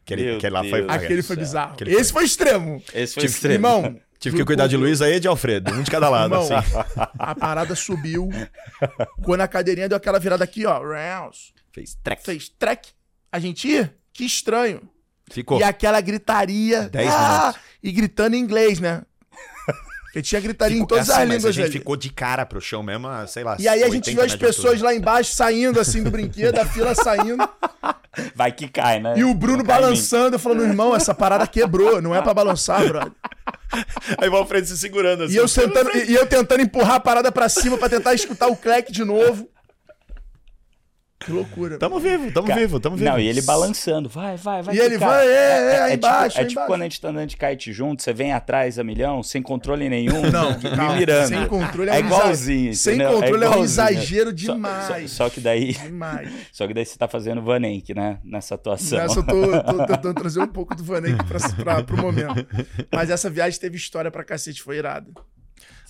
Aquele, 0.03 0.37
aquele 0.37 0.51
lá 0.53 0.65
foi. 0.65 0.85
Aquele 0.89 1.23
foi 1.23 1.37
bizarro. 1.37 1.73
Aquele 1.75 1.93
Esse 1.95 2.13
foi 2.13 2.25
extremo. 2.25 2.83
Esse 2.95 3.15
foi 3.15 3.23
Tive- 3.23 3.35
extremo. 3.35 3.55
Irmão. 3.55 4.01
Tive 4.25 4.37
que 4.39 4.45
cuidar 4.45 4.67
de 4.67 4.77
aí 4.77 5.17
e 5.17 5.21
de 5.21 5.29
Alfredo, 5.29 5.73
um 5.73 5.83
de 5.83 5.91
cada 5.91 6.09
lado, 6.09 6.35
Irmão, 6.35 6.59
assim. 6.59 6.79
a 7.19 7.35
parada 7.35 7.75
subiu. 7.75 8.31
Quando 9.23 9.43
a 9.43 9.49
cadeirinha 9.49 9.89
deu 9.89 9.97
aquela 9.97 10.19
virada 10.19 10.43
aqui, 10.43 10.65
ó. 10.65 10.79
rounds, 10.79 11.53
Fez 11.73 11.95
trek. 12.03 12.23
Fez 12.23 12.49
trek. 12.49 12.91
A 13.31 13.39
gente, 13.39 13.69
ih, 13.69 13.91
que 14.13 14.25
estranho. 14.25 14.81
Ficou. 15.31 15.59
E 15.59 15.63
aquela 15.63 16.01
gritaria. 16.01 16.89
Dez 16.89 17.11
ah, 17.13 17.39
minutos. 17.39 17.61
E 17.83 17.93
gritando 17.93 18.37
em 18.37 18.39
inglês, 18.39 18.79
né? 18.81 19.03
Porque 20.05 20.23
tinha 20.23 20.41
gritaria 20.41 20.77
em 20.77 20.81
Ficou- 20.81 20.97
todas 20.97 21.11
assim, 21.11 21.23
as 21.23 21.29
línguas 21.29 21.47
a 21.47 21.51
gente 21.51 21.65
ali. 21.65 21.73
ficou 21.73 21.97
de 21.97 22.09
cara 22.09 22.47
pro 22.47 22.61
chão 22.61 22.85
mesmo, 22.85 23.09
sei 23.27 23.43
lá. 23.43 23.57
E 23.59 23.67
aí 23.67 23.83
a 23.83 23.87
gente 23.87 24.09
80 24.09 24.13
viu 24.13 24.25
as 24.25 24.31
de 24.31 24.39
pessoas 24.39 24.75
altura. 24.75 24.91
lá 24.91 24.95
embaixo 24.95 25.35
saindo 25.35 25.81
assim 25.81 26.05
do 26.05 26.11
brinquedo, 26.13 26.57
a 26.57 26.65
fila 26.65 26.95
saindo. 26.95 27.49
Vai 28.33 28.53
que 28.53 28.69
cai, 28.69 29.01
né? 29.01 29.15
E 29.17 29.25
o 29.25 29.35
Bruno 29.35 29.63
em 29.63 29.67
balançando, 29.67 30.39
falando, 30.39 30.63
irmão, 30.63 30.95
essa 30.95 31.13
parada 31.13 31.49
quebrou, 31.49 32.01
não 32.01 32.15
é 32.15 32.23
pra 32.23 32.33
balançar, 32.33 32.87
brother. 32.87 33.11
Aí 34.19 34.29
o 34.29 34.37
Alfredo 34.37 34.67
se 34.67 34.79
segurando 34.79 35.25
assim. 35.25 35.35
E 35.35 35.37
eu, 35.37 35.49
sentando, 35.49 35.91
e 35.97 36.15
eu 36.15 36.27
tentando 36.27 36.63
empurrar 36.63 36.97
a 36.97 37.01
parada 37.01 37.33
pra 37.33 37.49
cima 37.49 37.77
pra 37.77 37.89
tentar 37.89 38.15
escutar 38.15 38.49
o 38.49 38.57
clack 38.57 38.93
de 38.93 39.05
novo. 39.05 39.49
Que 41.25 41.33
loucura. 41.33 41.79
Tamo 41.79 41.99
vivo, 41.99 42.31
tamo 42.33 42.47
Cara, 42.49 42.61
vivo, 42.61 42.79
tamo 42.81 42.97
vivo. 42.97 43.09
Não, 43.11 43.19
e 43.19 43.27
ele 43.27 43.41
balançando. 43.43 44.09
Vai, 44.09 44.37
vai, 44.37 44.63
vai. 44.63 44.75
E 44.75 44.79
ele 44.79 44.99
vai, 44.99 45.27
é, 45.27 45.31
é, 45.33 45.81
aí 45.83 45.91
tipo, 45.93 46.07
embaixo, 46.07 46.39
é 46.39 46.41
tipo 46.43 46.53
embaixo. 46.53 46.67
quando 46.69 46.81
a 46.81 46.85
gente 46.85 47.01
tá 47.01 47.09
andando 47.09 47.29
de 47.29 47.37
kite 47.37 47.73
junto, 47.73 48.03
você 48.03 48.13
vem 48.13 48.33
atrás 48.33 48.79
a 48.79 48.85
milhão, 48.85 49.23
sem 49.23 49.41
controle 49.43 49.89
nenhum, 49.89 50.23
Não, 50.31 50.57
me 50.59 50.71
calma, 50.77 50.97
mirando. 50.97 51.29
sem 51.29 51.47
controle 51.47 51.91
é 51.91 51.95
é 51.99 52.03
um 52.03 52.07
igualzinho. 52.07 52.71
exa- 52.71 52.83
Sem 52.83 52.95
entendeu? 52.97 53.19
controle 53.21 53.45
é, 53.45 53.51
um 53.51 53.65
exagero 53.65 54.31
Só- 54.31 54.53
demais. 54.53 55.11
Só, 55.11 55.25
só 55.25 55.31
que 55.31 55.41
daí, 55.41 55.73
Demais. 55.73 56.29
só 56.53 56.67
que 56.67 56.75
daí 56.75 56.85
você 56.85 56.99
tá 56.99 57.09
fazendo 57.09 57.43
Vanenck, 57.43 57.95
né? 57.95 58.19
Nessa 58.25 58.55
atuação. 58.55 58.99
Nessa 58.99 59.21
eu 59.21 59.23
tô, 59.25 59.63
tô 59.63 59.87
tentando 59.87 60.15
trazer 60.15 60.41
um 60.41 60.47
pouco 60.47 60.75
do 60.75 60.85
pra, 60.85 61.65
pra, 61.65 61.83
pro 61.83 61.97
momento. 61.97 62.47
Mas 62.93 63.11
essa 63.11 63.29
viagem 63.31 63.59
teve 63.59 63.77
história 63.77 64.11
pra 64.11 64.23
cacete, 64.25 64.63
foi 64.63 64.77
irada. 64.77 65.11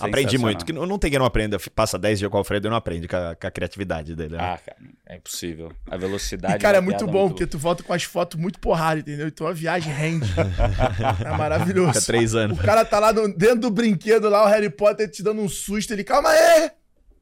Aprendi 0.00 0.36
muito. 0.38 0.64
Que 0.64 0.72
não 0.72 0.84
não 0.86 0.98
tem 0.98 1.10
quem 1.10 1.18
não 1.18 1.26
aprenda. 1.26 1.56
Passa 1.74 1.98
10 1.98 2.18
dias 2.18 2.30
com 2.30 2.36
o 2.36 2.38
Alfredo 2.38 2.66
e 2.66 2.70
não 2.70 2.76
aprende 2.76 3.06
com 3.06 3.16
a, 3.16 3.34
com 3.36 3.46
a 3.46 3.50
criatividade 3.50 4.14
dele. 4.16 4.36
né? 4.36 4.42
Ah, 4.42 4.58
cara, 4.58 4.76
é 5.06 5.16
impossível. 5.16 5.72
A 5.88 5.96
velocidade. 5.96 6.54
E, 6.56 6.58
cara, 6.58 6.78
é 6.78 6.80
muito 6.80 7.06
bom, 7.06 7.28
porque 7.28 7.46
tu 7.46 7.58
volta 7.58 7.82
com 7.82 7.92
as 7.92 8.02
fotos 8.02 8.38
muito 8.40 8.58
porrada, 8.58 9.00
entendeu? 9.00 9.28
Então 9.28 9.46
a 9.46 9.52
viagem 9.52 9.92
rende. 9.92 10.28
é 11.24 11.36
maravilhoso. 11.36 11.92
Fica 11.94 12.06
três 12.06 12.34
anos. 12.34 12.58
O 12.58 12.62
cara 12.62 12.84
tá 12.84 12.98
lá 12.98 13.12
no- 13.12 13.32
dentro 13.34 13.60
do 13.60 13.70
brinquedo, 13.70 14.28
lá, 14.28 14.44
o 14.44 14.48
Harry 14.48 14.70
Potter 14.70 15.08
te 15.10 15.22
dando 15.22 15.40
um 15.40 15.48
susto. 15.48 15.92
Ele, 15.92 16.02
calma 16.04 16.28
aí! 16.30 16.70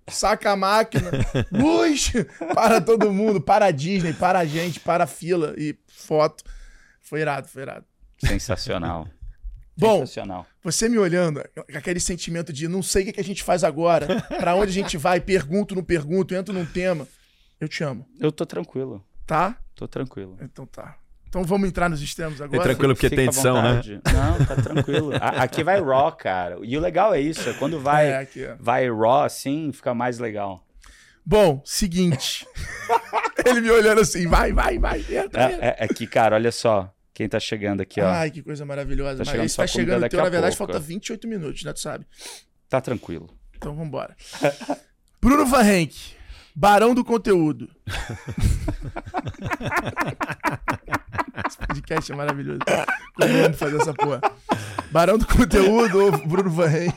Saca 0.09 0.51
a 0.51 0.57
máquina. 0.57 1.11
Luz! 1.53 2.13
Para 2.55 2.81
todo 2.81 3.13
mundo. 3.13 3.41
Para 3.41 3.67
a 3.67 3.71
Disney, 3.71 4.13
para 4.13 4.41
a 4.41 4.45
gente, 4.45 4.81
para 4.81 5.05
a 5.05 5.07
fila. 5.07 5.55
E 5.57 5.77
foto. 5.87 6.43
Foi 7.01 7.21
irado, 7.21 7.47
foi 7.49 7.63
irado. 7.63 7.85
Sensacional. 8.19 9.07
Bom, 9.77 10.01
Sensacional. 10.01 10.47
você 10.63 10.89
me 10.89 10.99
olhando, 10.99 11.43
com 11.55 11.79
aquele 11.79 11.99
sentimento 12.01 12.53
de 12.53 12.69
não 12.69 12.83
sei 12.83 13.09
o 13.09 13.13
que, 13.13 13.21
a 13.21 13.25
gente 13.25 13.43
faz 13.43 13.65
agora, 13.65 14.21
pra 14.39 14.55
onde 14.55 14.71
a 14.71 14.75
gente 14.75 14.97
vai, 14.99 15.21
pergunto, 15.21 15.75
não 15.75 15.83
pergunto, 15.83 16.35
entro 16.35 16.53
num 16.53 16.67
tema. 16.67 17.09
Eu 17.61 17.69
te 17.69 17.83
amo, 17.85 18.07
Eu 18.21 18.31
tô 18.33 18.45
tranquilo. 18.45 19.03
tá? 19.27 19.57
Tô 19.75 19.89
tranquilo. 19.89 20.37
Então 20.43 20.67
tá. 20.67 20.97
Então 21.29 21.43
vamos 21.45 21.67
entrar 21.67 21.89
nos 21.89 22.03
extremos 22.03 22.41
É 22.41 22.45
agora. 22.45 22.63
tranquilo 22.63 22.95
porque 22.95 23.09
Fica 23.09 23.17
tem 23.17 23.27
edição, 23.29 23.63
né? 23.63 23.81
Não, 24.13 24.45
tá 24.45 24.55
tranquilo. 24.57 25.13
A- 25.15 25.43
aqui 25.43 25.65
vai 25.65 25.81
raw, 25.81 26.13
cara. 26.15 26.59
E 26.63 26.77
o 26.77 26.81
legal 26.81 27.15
é 27.15 27.21
isso, 27.21 27.49
é 27.49 27.55
quando 27.55 27.81
vai, 27.81 28.09
É, 28.11 28.19
aqui, 28.19 28.47
vai 28.61 28.87
raw 28.91 29.23
assim, 29.23 29.73
fica 29.73 29.95
mais 29.95 30.19
legal. 30.19 30.63
Bom, 31.25 31.63
seguinte. 31.65 32.47
Ele 33.47 33.61
me 33.63 33.71
olhando 33.71 34.01
assim, 34.03 34.27
vai, 34.27 34.53
vai, 34.53 34.79
vai, 34.79 35.01
entra, 35.09 35.43
É, 35.51 35.53
é- 35.69 35.77
é 35.85 35.89
que, 35.89 36.07
cara, 36.07 36.37
olha 36.37 36.53
só. 36.53 36.93
Quem 37.23 37.29
tá 37.29 37.39
chegando 37.39 37.83
aqui, 37.83 38.01
ó. 38.01 38.09
Ai, 38.09 38.33
que 38.33 38.43
coisa 38.43 38.65
maravilhosa. 38.67 39.19
Tá 39.25 39.31
Mas 39.31 39.31
chegando 39.31 39.55
tá 39.55 39.67
chegando, 39.69 40.01
daqui 40.01 40.17
teu, 40.17 40.25
na 40.25 40.29
verdade, 40.29 40.57
pouco. 40.57 40.73
falta 40.73 40.85
28 40.85 41.29
minutos, 41.29 41.63
né? 41.63 41.73
Tu 41.73 41.79
sabe. 41.79 42.05
Tá 42.69 42.81
tranquilo. 42.81 43.31
Então 43.57 43.77
vambora. 43.77 44.17
Bruno 45.23 45.47
Van 45.47 45.63
Henk, 45.63 46.17
Barão 46.53 46.93
do 46.97 47.05
Conteúdo. 47.05 47.71
Esse 51.47 51.59
podcast 51.59 52.11
é 52.11 52.17
maravilhoso. 52.17 52.59
Como 53.15 53.45
amo 53.45 53.55
fazer 53.55 53.81
essa 53.81 53.95
porra. 53.95 54.21
Barão 54.91 55.17
do 55.17 55.25
Conteúdo 55.25 56.05
ou 56.07 56.27
Bruno 56.27 56.51
Van 56.51 56.73
Henk? 56.73 56.97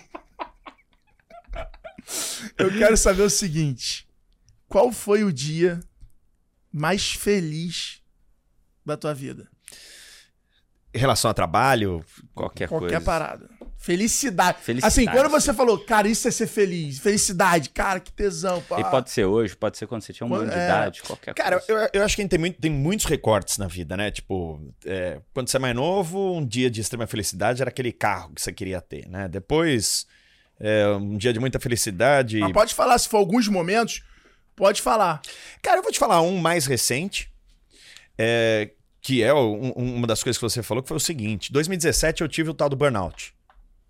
Eu 2.58 2.76
quero 2.76 2.98
saber 2.98 3.22
o 3.22 3.30
seguinte. 3.30 4.08
Qual 4.68 4.92
foi 4.92 5.24
o 5.24 5.32
dia 5.32 5.80
mais 6.74 7.14
feliz 7.14 8.02
da 8.84 8.98
tua 8.98 9.14
vida? 9.14 9.54
Em 10.96 11.00
relação 11.00 11.30
a 11.30 11.34
trabalho, 11.34 12.04
Qualquer, 12.34 12.68
Qualquer 12.70 12.88
coisa. 12.88 13.02
parada. 13.02 13.50
Felicidade. 13.78 14.60
Felicidade. 14.62 14.88
Assim, 14.88 15.06
quando 15.06 15.30
você 15.30 15.54
falou, 15.54 15.78
cara, 15.78 16.08
isso 16.08 16.28
é 16.28 16.32
ser 16.32 16.48
feliz. 16.48 16.98
Felicidade, 16.98 17.70
cara, 17.70 18.00
que 18.00 18.12
tesão. 18.12 18.60
Pá. 18.62 18.80
E 18.80 18.84
pode 18.86 19.12
ser 19.12 19.26
hoje, 19.26 19.56
pode 19.56 19.78
ser 19.78 19.86
quando 19.86 20.02
você 20.02 20.12
tinha 20.12 20.26
um 20.26 20.34
ano 20.34 20.50
de 20.50 20.58
é. 20.58 20.66
idade, 20.66 21.04
qualquer 21.04 21.36
Cara, 21.36 21.60
coisa. 21.60 21.90
eu, 21.94 22.00
eu 22.00 22.04
acho 22.06 22.16
que 22.16 22.22
a 22.22 22.24
gente 22.24 22.32
tem, 22.32 22.40
muito- 22.40 22.60
tem 22.60 22.72
muitos 22.72 23.06
recortes 23.06 23.58
na 23.60 23.68
vida, 23.68 23.96
né? 23.96 24.10
Tipo, 24.10 24.60
é, 24.86 25.20
quando 25.34 25.50
você 25.50 25.58
é 25.58 25.60
mais 25.60 25.76
novo, 25.76 26.34
um 26.36 26.44
dia 26.44 26.72
de 26.72 26.82
extrema 26.82 27.06
felicidade 27.06 27.62
era 27.62 27.70
aquele 27.70 27.92
carro 27.92 28.32
que 28.34 28.42
você 28.42 28.52
queria 28.52 28.82
ter, 28.82 29.08
né? 29.08 29.28
Depois, 29.28 30.08
é, 30.60 30.88
um 30.88 31.16
dia 31.18 31.32
de 31.34 31.40
muita 31.40 31.60
felicidade. 31.60 32.40
Mas 32.40 32.54
pode 32.54 32.74
falar, 32.74 32.98
se 32.98 33.08
for 33.08 33.18
alguns 33.18 33.48
momentos, 33.48 34.02
pode 34.56 34.82
falar. 34.82 35.22
Cara, 35.62 35.78
eu 35.80 35.84
vou 35.84 35.92
te 35.92 36.00
falar 36.00 36.22
um 36.22 36.38
mais 36.40 36.66
recente, 36.66 37.30
é, 38.18 38.72
que 39.06 39.22
é 39.22 39.32
um- 39.34 39.72
um- 39.78 39.96
uma 39.98 40.08
das 40.08 40.24
coisas 40.24 40.38
que 40.38 40.42
você 40.50 40.64
falou, 40.64 40.82
que 40.82 40.88
foi 40.90 40.98
o 40.98 41.00
seguinte: 41.00 41.52
2017 41.54 42.22
eu 42.24 42.28
tive 42.28 42.50
o 42.50 42.54
tal 42.56 42.68
do 42.70 42.76
burnout. 42.76 43.36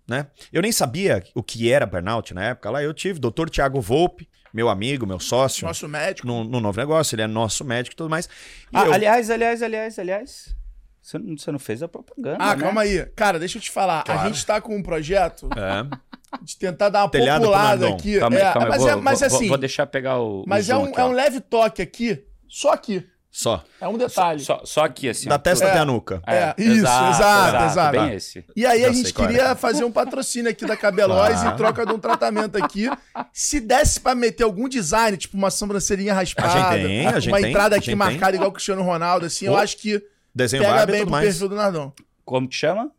Né? 0.06 0.26
Eu 0.52 0.60
nem 0.62 0.70
sabia 0.70 1.24
o 1.34 1.42
que 1.42 1.72
era 1.72 1.86
burnout 1.86 2.32
na 2.34 2.44
época. 2.44 2.70
Lá 2.70 2.82
eu 2.82 2.92
tive, 2.94 3.18
doutor 3.18 3.48
Tiago 3.50 3.80
Volpe, 3.80 4.28
meu 4.52 4.68
amigo, 4.68 5.06
meu 5.06 5.18
sócio, 5.18 5.66
Nosso 5.66 5.88
médico. 5.88 6.26
no, 6.26 6.44
no 6.44 6.60
novo 6.60 6.78
negócio, 6.78 7.14
ele 7.16 7.22
é 7.22 7.26
nosso 7.26 7.64
médico 7.64 7.94
e 7.94 7.96
tudo 7.96 8.10
mais. 8.10 8.26
E 8.26 8.28
Ah, 8.74 8.84
eu- 8.86 8.92
aliás, 8.92 9.30
aliás, 9.30 9.62
aliás, 9.62 9.98
aliás. 9.98 10.54
Você 11.02 11.18
não, 11.18 11.36
você 11.38 11.50
não 11.52 11.58
fez 11.58 11.82
a 11.82 11.88
propaganda. 11.88 12.36
Ah, 12.38 12.54
né? 12.54 12.62
calma 12.62 12.82
aí. 12.82 13.06
Cara, 13.16 13.38
deixa 13.38 13.58
eu 13.58 13.62
te 13.62 13.70
falar. 13.70 14.04
A 14.06 14.28
gente 14.28 14.44
tá 14.44 14.60
com 14.60 14.76
um 14.76 14.82
projeto 14.82 15.48
É. 15.56 16.38
de 16.42 16.56
tentar 16.56 16.88
dar 16.88 17.04
uma 17.04 17.10
Telhado 17.10 17.40
populada 17.42 17.88
aqui. 17.88 18.18
Calma 18.18 18.36
É, 18.36 18.52
calma 18.52 18.68
mas, 18.68 18.78
vou, 18.80 18.88
é, 18.90 18.96
mas 18.96 19.20
vou- 19.20 19.26
assim, 19.26 19.48
Vou 19.48 19.58
deixar 19.58 19.86
pegar 19.86 20.18
o. 20.18 20.42
o 20.42 20.44
mas 20.48 20.68
é 20.68 20.74
zoom 20.74 20.82
um, 20.82 20.88
aqui, 20.88 21.00
é 21.00 21.04
um 21.04 21.12
leve 21.12 21.40
toque 21.40 21.80
aqui, 21.82 22.24
só 22.48 22.72
aqui. 22.72 23.04
Só. 23.38 23.62
É 23.78 23.86
um 23.86 23.98
detalhe. 23.98 24.40
Só, 24.42 24.62
só 24.64 24.84
aqui, 24.86 25.10
assim. 25.10 25.28
Da 25.28 25.38
testa 25.38 25.66
É. 25.66 25.70
até 25.70 25.78
a 25.80 25.84
nuca. 25.84 26.22
É, 26.26 26.54
isso, 26.56 26.80
exato, 26.80 27.64
exato. 27.66 27.92
Bem 27.98 28.14
esse. 28.14 28.42
E 28.56 28.64
aí 28.64 28.80
Já 28.80 28.88
a 28.88 28.92
gente 28.92 29.10
é. 29.10 29.12
queria 29.12 29.54
fazer 29.54 29.84
um 29.84 29.92
patrocínio 29.92 30.50
aqui 30.50 30.64
da 30.64 30.74
Cabelóis 30.74 31.42
Ah. 31.42 31.48
em 31.52 31.56
troca 31.58 31.84
de 31.84 31.92
um 31.92 31.98
tratamento 31.98 32.56
aqui. 32.56 32.88
Se 33.34 33.60
desse 33.60 34.00
pra 34.00 34.14
meter 34.14 34.44
algum 34.44 34.66
design, 34.70 35.18
tipo 35.18 35.36
uma 35.36 35.50
sobrancelhinha 35.50 36.14
raspada, 36.14 36.48
A 36.48 36.78
gente 36.78 36.86
tem, 36.86 37.06
a 37.06 37.20
gente 37.20 37.28
uma 37.28 37.38
tem, 37.40 37.50
entrada 37.50 37.74
a 37.74 37.78
aqui 37.78 37.86
gente 37.88 37.94
marcada 37.96 38.36
igual 38.36 38.48
o 38.48 38.52
Cristiano 38.54 38.80
Ronaldo, 38.82 39.26
assim, 39.26 39.44
eu 39.44 39.54
acho 39.54 39.76
que 39.76 40.02
Desenho 40.34 40.62
pega 40.62 40.86
bem 40.86 41.02
pro 41.02 41.10
mais. 41.10 41.26
perfil 41.26 41.48
do 41.50 41.56
Nardon. 41.56 41.92
Como 42.24 42.48
que 42.48 42.54
chama? 42.56 42.90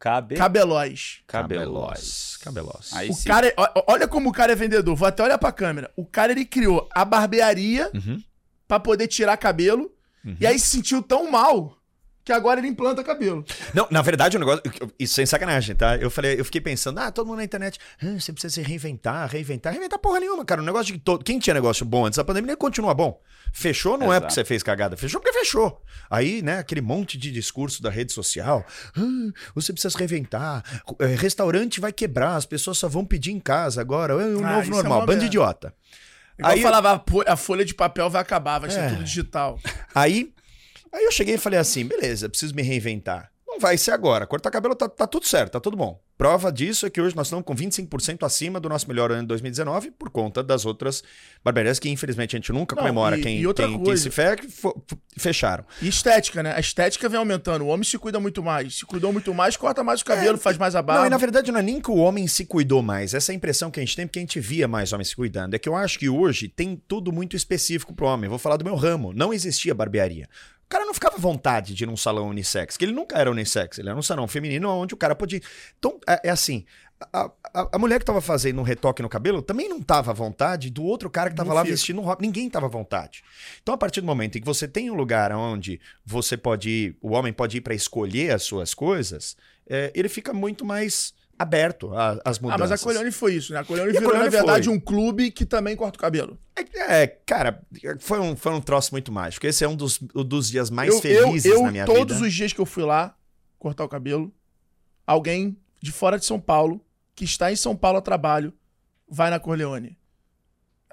Cabe... 0.00 0.34
Cabelóis. 0.34 1.20
Cabelós. 1.28 2.36
Cabelós. 2.42 2.90
Aí 2.94 3.10
O 3.10 3.14
sim. 3.14 3.28
cara, 3.28 3.46
é- 3.46 3.54
olha 3.86 4.08
como 4.08 4.30
o 4.30 4.32
cara 4.32 4.50
é 4.50 4.56
vendedor. 4.56 4.96
Vou 4.96 5.06
até 5.06 5.22
olhar 5.22 5.38
pra 5.38 5.52
câmera. 5.52 5.88
O 5.96 6.04
cara 6.04 6.32
ele 6.32 6.44
criou 6.44 6.88
a 6.92 7.04
barbearia 7.04 7.88
Uhum. 7.94 8.20
Pra 8.68 8.78
poder 8.80 9.06
tirar 9.08 9.36
cabelo 9.36 9.90
e 10.40 10.46
aí 10.46 10.58
se 10.58 10.68
sentiu 10.68 11.02
tão 11.02 11.30
mal 11.30 11.76
que 12.24 12.32
agora 12.32 12.60
ele 12.60 12.68
implanta 12.68 13.02
cabelo. 13.02 13.44
Não, 13.74 13.88
na 13.90 14.00
verdade, 14.00 14.36
o 14.36 14.38
negócio. 14.40 14.62
Isso 14.96 15.14
sem 15.14 15.26
sacanagem, 15.26 15.74
tá? 15.74 15.96
Eu 15.96 16.08
falei, 16.08 16.38
eu 16.38 16.44
fiquei 16.44 16.60
pensando, 16.60 16.98
ah, 17.00 17.10
todo 17.10 17.26
mundo 17.26 17.38
na 17.38 17.44
internet, 17.44 17.80
ah, 18.00 18.20
você 18.20 18.32
precisa 18.32 18.54
se 18.54 18.62
reinventar, 18.62 19.28
reinventar. 19.28 19.72
Reinventar 19.72 19.98
porra 19.98 20.20
nenhuma, 20.20 20.44
cara. 20.44 20.62
O 20.62 20.64
negócio 20.64 20.86
de 20.86 20.92
que 20.92 20.98
todo. 21.00 21.24
Quem 21.24 21.40
tinha 21.40 21.52
negócio 21.52 21.84
bom 21.84 22.06
antes 22.06 22.16
da 22.18 22.22
pandemia, 22.24 22.56
continua 22.56 22.94
bom. 22.94 23.20
Fechou 23.52 23.98
não 23.98 24.06
é 24.06 24.10
Exato. 24.10 24.20
porque 24.26 24.34
você 24.34 24.44
fez 24.44 24.62
cagada, 24.62 24.96
fechou 24.96 25.20
porque 25.20 25.36
fechou. 25.36 25.82
Aí, 26.08 26.40
né, 26.42 26.60
aquele 26.60 26.80
monte 26.80 27.18
de 27.18 27.32
discurso 27.32 27.82
da 27.82 27.90
rede 27.90 28.12
social. 28.12 28.64
Ah, 28.96 29.02
você 29.56 29.72
precisa 29.72 29.90
se 29.90 29.98
reinventar. 29.98 30.62
eh, 31.00 31.06
Restaurante 31.16 31.80
vai 31.80 31.92
quebrar, 31.92 32.36
as 32.36 32.46
pessoas 32.46 32.78
só 32.78 32.88
vão 32.88 33.04
pedir 33.04 33.32
em 33.32 33.40
casa 33.40 33.80
agora. 33.80 34.12
É 34.12 34.16
o 34.16 34.44
Ah, 34.46 34.52
novo 34.58 34.66
é 34.68 34.70
normal. 34.70 35.04
Bando 35.06 35.18
de 35.20 35.26
idiota. 35.26 35.74
Igual 36.38 36.52
Aí- 36.52 36.58
eu 36.60 36.62
falava, 36.62 37.04
a 37.26 37.36
folha 37.36 37.64
de 37.64 37.74
papel 37.74 38.08
vai 38.10 38.20
acabar, 38.22 38.58
vai 38.58 38.70
ser 38.70 38.80
É. 38.80 38.88
tudo 38.90 39.04
digital. 39.04 39.58
Aí, 39.94 40.32
aí 40.92 41.04
eu 41.04 41.12
cheguei 41.12 41.34
e 41.34 41.38
falei 41.38 41.58
assim: 41.58 41.84
beleza, 41.86 42.28
preciso 42.28 42.54
me 42.54 42.62
reinventar. 42.62 43.30
Não 43.46 43.58
vai 43.60 43.76
ser 43.76 43.90
agora. 43.90 44.26
Cortar 44.26 44.50
cabelo 44.50 44.74
tá, 44.74 44.88
tá 44.88 45.06
tudo 45.06 45.26
certo, 45.26 45.52
tá 45.52 45.60
tudo 45.60 45.76
bom. 45.76 46.00
Prova 46.22 46.52
disso 46.52 46.86
é 46.86 46.90
que 46.90 47.00
hoje 47.00 47.16
nós 47.16 47.26
estamos 47.26 47.44
com 47.44 47.52
25% 47.52 48.24
acima 48.24 48.60
do 48.60 48.68
nosso 48.68 48.86
melhor 48.86 49.10
ano 49.10 49.22
de 49.22 49.26
2019 49.26 49.90
por 49.90 50.08
conta 50.08 50.40
das 50.40 50.64
outras 50.64 51.02
barbearias 51.44 51.80
que 51.80 51.88
infelizmente 51.90 52.36
a 52.36 52.38
gente 52.38 52.52
nunca 52.52 52.76
Não, 52.76 52.82
comemora 52.84 53.18
e- 53.18 53.22
quem, 53.22 53.40
e 53.40 53.44
outra 53.46 53.66
quem, 53.66 53.74
quem 53.74 53.84
coisa. 53.84 54.02
se 54.04 54.08
fe- 54.08 54.48
fo- 54.48 54.80
fecharam. 55.18 55.64
E 55.82 55.88
estética, 55.88 56.40
né? 56.40 56.52
A 56.54 56.60
estética 56.60 57.08
vem 57.08 57.18
aumentando. 57.18 57.64
O 57.64 57.66
homem 57.66 57.82
se 57.82 57.98
cuida 57.98 58.20
muito 58.20 58.40
mais. 58.40 58.76
Se 58.78 58.86
cuidou 58.86 59.12
muito 59.12 59.34
mais, 59.34 59.56
corta 59.56 59.82
mais 59.82 60.00
o 60.00 60.04
cabelo, 60.04 60.38
faz 60.38 60.56
mais 60.56 60.76
a 60.76 60.80
barba. 60.82 61.00
Não, 61.00 61.06
e 61.08 61.10
na 61.10 61.18
verdade 61.18 61.50
não 61.50 61.58
é 61.58 61.62
nem 61.62 61.80
que 61.80 61.90
o 61.90 61.96
homem 61.96 62.28
se 62.28 62.46
cuidou 62.46 62.82
mais. 62.84 63.14
Essa 63.14 63.32
é 63.32 63.34
a 63.34 63.36
impressão 63.36 63.68
que 63.68 63.80
a 63.80 63.82
gente 63.82 63.96
tem, 63.96 64.06
porque 64.06 64.20
a 64.20 64.22
gente 64.22 64.38
via 64.38 64.68
mais 64.68 64.92
homens 64.92 65.08
se 65.08 65.16
cuidando. 65.16 65.54
É 65.54 65.58
que 65.58 65.68
eu 65.68 65.74
acho 65.74 65.98
que 65.98 66.08
hoje 66.08 66.46
tem 66.46 66.80
tudo 66.86 67.10
muito 67.10 67.34
específico 67.34 67.92
pro 67.92 68.06
homem. 68.06 68.30
Vou 68.30 68.38
falar 68.38 68.56
do 68.58 68.64
meu 68.64 68.76
ramo. 68.76 69.12
Não 69.12 69.34
existia 69.34 69.74
barbearia. 69.74 70.28
O 70.72 70.74
cara 70.74 70.86
não 70.86 70.94
ficava 70.94 71.16
à 71.16 71.20
vontade 71.20 71.74
de 71.74 71.84
ir 71.84 71.86
num 71.86 71.98
salão 71.98 72.28
unissex, 72.30 72.78
que 72.78 72.84
ele 72.86 72.92
nunca 72.92 73.18
era 73.18 73.30
unissex, 73.30 73.78
ele 73.78 73.90
era 73.90 73.98
um 73.98 74.00
salão 74.00 74.26
feminino 74.26 74.70
onde 74.70 74.94
o 74.94 74.96
cara 74.96 75.14
podia. 75.14 75.38
Então, 75.78 76.00
é, 76.08 76.28
é 76.28 76.30
assim. 76.30 76.64
A, 77.12 77.30
a- 77.52 77.68
a 77.72 77.78
mulher 77.78 77.98
que 77.98 78.06
tava 78.06 78.22
fazendo 78.22 78.58
um 78.58 78.62
retoque 78.64 79.02
no 79.02 79.08
cabelo 79.08 79.42
também 79.42 79.68
não 79.68 79.82
tava 79.82 80.12
à 80.12 80.14
vontade 80.14 80.70
do 80.70 80.82
outro 80.82 81.10
cara 81.10 81.28
que 81.28 81.36
tava 81.36 81.50
Não 81.50 81.56
lá 81.56 81.62
fica. 81.62 81.74
vestindo 81.74 82.00
roupa. 82.00 82.22
Ninguém 82.22 82.48
tava 82.48 82.66
à 82.66 82.68
vontade. 82.70 83.22
Então, 83.62 83.74
a 83.74 83.76
partir 83.76 84.00
do 84.00 84.06
momento 84.06 84.38
em 84.38 84.40
que 84.40 84.46
você 84.46 84.66
tem 84.66 84.90
um 84.90 84.94
lugar 84.94 85.30
onde 85.32 85.78
você 86.06 86.36
pode 86.38 86.70
ir, 86.70 86.96
o 87.02 87.10
homem 87.10 87.32
pode 87.34 87.58
ir 87.58 87.60
para 87.60 87.74
escolher 87.74 88.32
as 88.34 88.42
suas 88.44 88.72
coisas, 88.72 89.36
é, 89.68 89.92
ele 89.94 90.08
fica 90.08 90.32
muito 90.32 90.64
mais 90.64 91.12
aberto 91.38 91.92
a- 91.94 92.20
às 92.24 92.38
Ah, 92.38 92.40
mudanças. 92.42 92.70
mas 92.70 92.72
a 92.72 92.84
Colione 92.84 93.10
foi 93.10 93.34
isso, 93.34 93.52
né? 93.52 93.58
A 93.60 93.64
Colione 93.64 93.88
E 93.92 93.96
a 93.96 94.00
virou, 94.00 94.10
Colione 94.12 94.30
na 94.30 94.36
verdade, 94.38 94.66
foi. 94.66 94.74
um 94.76 94.80
clube 94.80 95.30
que 95.30 95.44
também 95.44 95.74
corta 95.74 95.96
o 95.96 96.00
cabelo. 96.00 96.38
É, 96.56 97.02
é, 97.02 97.06
cara, 97.06 97.62
foi 97.98 98.20
um, 98.20 98.36
foi 98.36 98.52
um 98.52 98.60
troço 98.60 98.92
muito 98.92 99.10
mágico. 99.10 99.46
Esse 99.46 99.64
é 99.64 99.68
um 99.68 99.74
dos, 99.74 99.98
um 100.14 100.24
dos 100.24 100.48
dias 100.48 100.70
mais 100.70 100.90
eu, 100.94 101.00
felizes 101.00 101.44
eu, 101.46 101.54
eu, 101.58 101.62
na 101.64 101.70
minha 101.72 101.84
todos 101.84 102.16
vida. 102.16 102.28
os 102.28 102.32
dias 102.34 102.52
que 102.52 102.60
eu 102.60 102.66
fui 102.66 102.84
lá 102.84 103.16
cortar 103.58 103.84
o 103.84 103.88
cabelo, 103.88 104.32
alguém 105.06 105.56
de 105.80 105.90
fora 105.92 106.18
de 106.18 106.24
São 106.24 106.38
Paulo, 106.38 106.84
que 107.14 107.24
está 107.24 107.50
em 107.50 107.56
São 107.56 107.74
Paulo 107.76 107.98
a 107.98 108.02
trabalho, 108.02 108.52
vai 109.08 109.30
na 109.30 109.38
Corleone. 109.40 109.98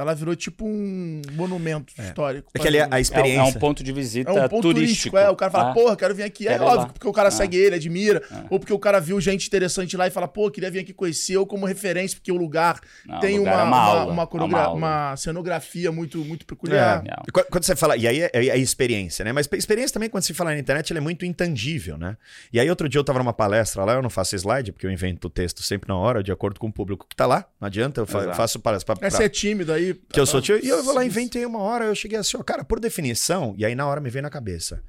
Ela 0.02 0.14
virou 0.16 0.36
tipo 0.36 0.66
um 0.66 1.22
monumento 1.34 1.94
histórico. 2.00 2.50
É 2.54 2.60
que 2.60 2.68
ali 2.68 2.80
a, 2.80 2.86
a 2.86 2.88
É, 2.88 2.90
um- 2.92 2.96
é 2.96 3.02
experiência. 3.02 3.44
um 3.58 3.60
ponto 3.60 3.84
de 3.84 3.92
visita 3.92 4.30
É 4.30 4.34
um 4.34 4.48
ponto 4.48 4.62
turístico. 4.62 4.74
turístico. 5.12 5.18
É, 5.18 5.30
o 5.30 5.36
cara 5.36 5.52
fala, 5.52 5.72
Ah, 5.72 5.74
porra, 5.74 5.96
quero 5.96 6.16
vir 6.16 6.24
aqui. 6.24 6.48
É 6.48 6.52
Quero 6.52 6.64
óbvio, 6.64 6.80
lá. 6.80 6.86
porque 6.88 7.08
o 7.08 7.12
cara 7.14 7.28
Ah. 7.28 7.32
segue 7.32 7.58
ele, 7.58 7.76
admira. 7.76 8.22
Ou 8.50 8.60
porque 8.60 8.74
o 8.74 8.80
cara 8.80 9.00
viu 9.00 9.20
gente 9.22 9.46
interessante 9.48 9.96
lá 9.98 10.08
e 10.08 10.12
fala, 10.12 10.28
pô, 10.28 10.50
queria 10.50 10.72
vir 10.72 10.80
aqui 10.80 10.94
conhecer. 10.94 11.38
Ou 11.38 11.46
como 11.46 11.66
referência, 11.66 12.18
porque 12.18 12.32
o 12.32 12.38
lugar 12.38 12.80
Não, 13.06 13.20
tem 13.20 13.36
o 13.36 13.40
lugar 13.40 13.66
uma, 13.68 13.78
é 13.78 13.80
uma 13.82 14.04
uma, 14.04 14.14
uma, 14.14 14.24
é 14.24 14.26
coreogra- 14.26 15.18
cenografia 15.18 15.92
muito, 15.92 16.18
muito 16.20 16.46
peculiar. 16.46 17.04
é. 17.06 17.14
E 17.28 17.32
Quando 17.32 17.64
você 17.64 17.76
fala, 17.76 17.96
e 17.98 18.08
aí 18.08 18.22
é, 18.22 18.30
é 18.34 18.52
a 18.52 18.58
experiência, 18.58 19.24
né? 19.26 19.32
Mas 19.32 19.48
experiência 19.54 19.94
também, 19.94 20.10
quando 20.10 20.24
se 20.24 20.34
fala 20.34 20.52
na 20.52 20.60
internet, 20.60 20.92
ela 20.92 21.00
é 21.00 21.02
muito 21.02 21.26
intangível, 21.26 21.98
né? 21.98 22.18
E 22.52 22.60
aí, 22.60 22.70
outro 22.70 22.88
dia 22.88 23.00
eu 23.00 23.04
tava 23.04 23.20
numa 23.20 23.34
palestra 23.34 23.84
lá, 23.84 23.94
eu 23.94 24.02
não 24.02 24.10
faço 24.10 24.36
slide, 24.36 24.72
porque 24.72 24.86
eu 24.86 24.92
invento 24.92 25.28
o 25.28 25.30
texto 25.30 25.62
sempre 25.64 25.88
na 25.90 25.96
hora, 25.98 26.24
de 26.24 26.32
acordo 26.32 26.60
com 26.60 26.68
o 26.68 26.72
público 26.74 27.06
que 27.08 27.16
tá 27.16 27.26
lá. 27.26 27.46
Não 27.60 27.68
adianta, 27.68 28.02
eu 28.02 28.06
fa- 28.08 28.20
Exato. 28.22 28.38
faço 28.38 28.60
palestra 28.60 28.96
pra, 28.96 29.08
É 29.08 29.10
pra- 29.10 29.18
ser 29.18 29.30
tímido 29.30 29.72
aí. 29.74 29.89
Que 29.96 30.20
eu 30.20 30.26
sou 30.26 30.42
tio. 30.42 30.60
E 30.64 30.68
eu 30.68 30.84
vou 30.84 30.94
lá, 30.94 31.04
inventei 31.06 31.46
uma 31.46 31.60
hora, 31.60 31.86
eu 31.86 31.96
cheguei 31.96 32.18
assim, 32.18 32.38
ó, 32.38 32.44
cara, 32.44 32.64
por 32.64 32.80
definição, 32.80 33.54
e 33.58 33.66
aí 33.66 33.76
na 33.76 33.86
hora 33.88 34.00
me 34.02 34.10
veio 34.10 34.24
na 34.24 34.30
cabeça. 34.30 34.82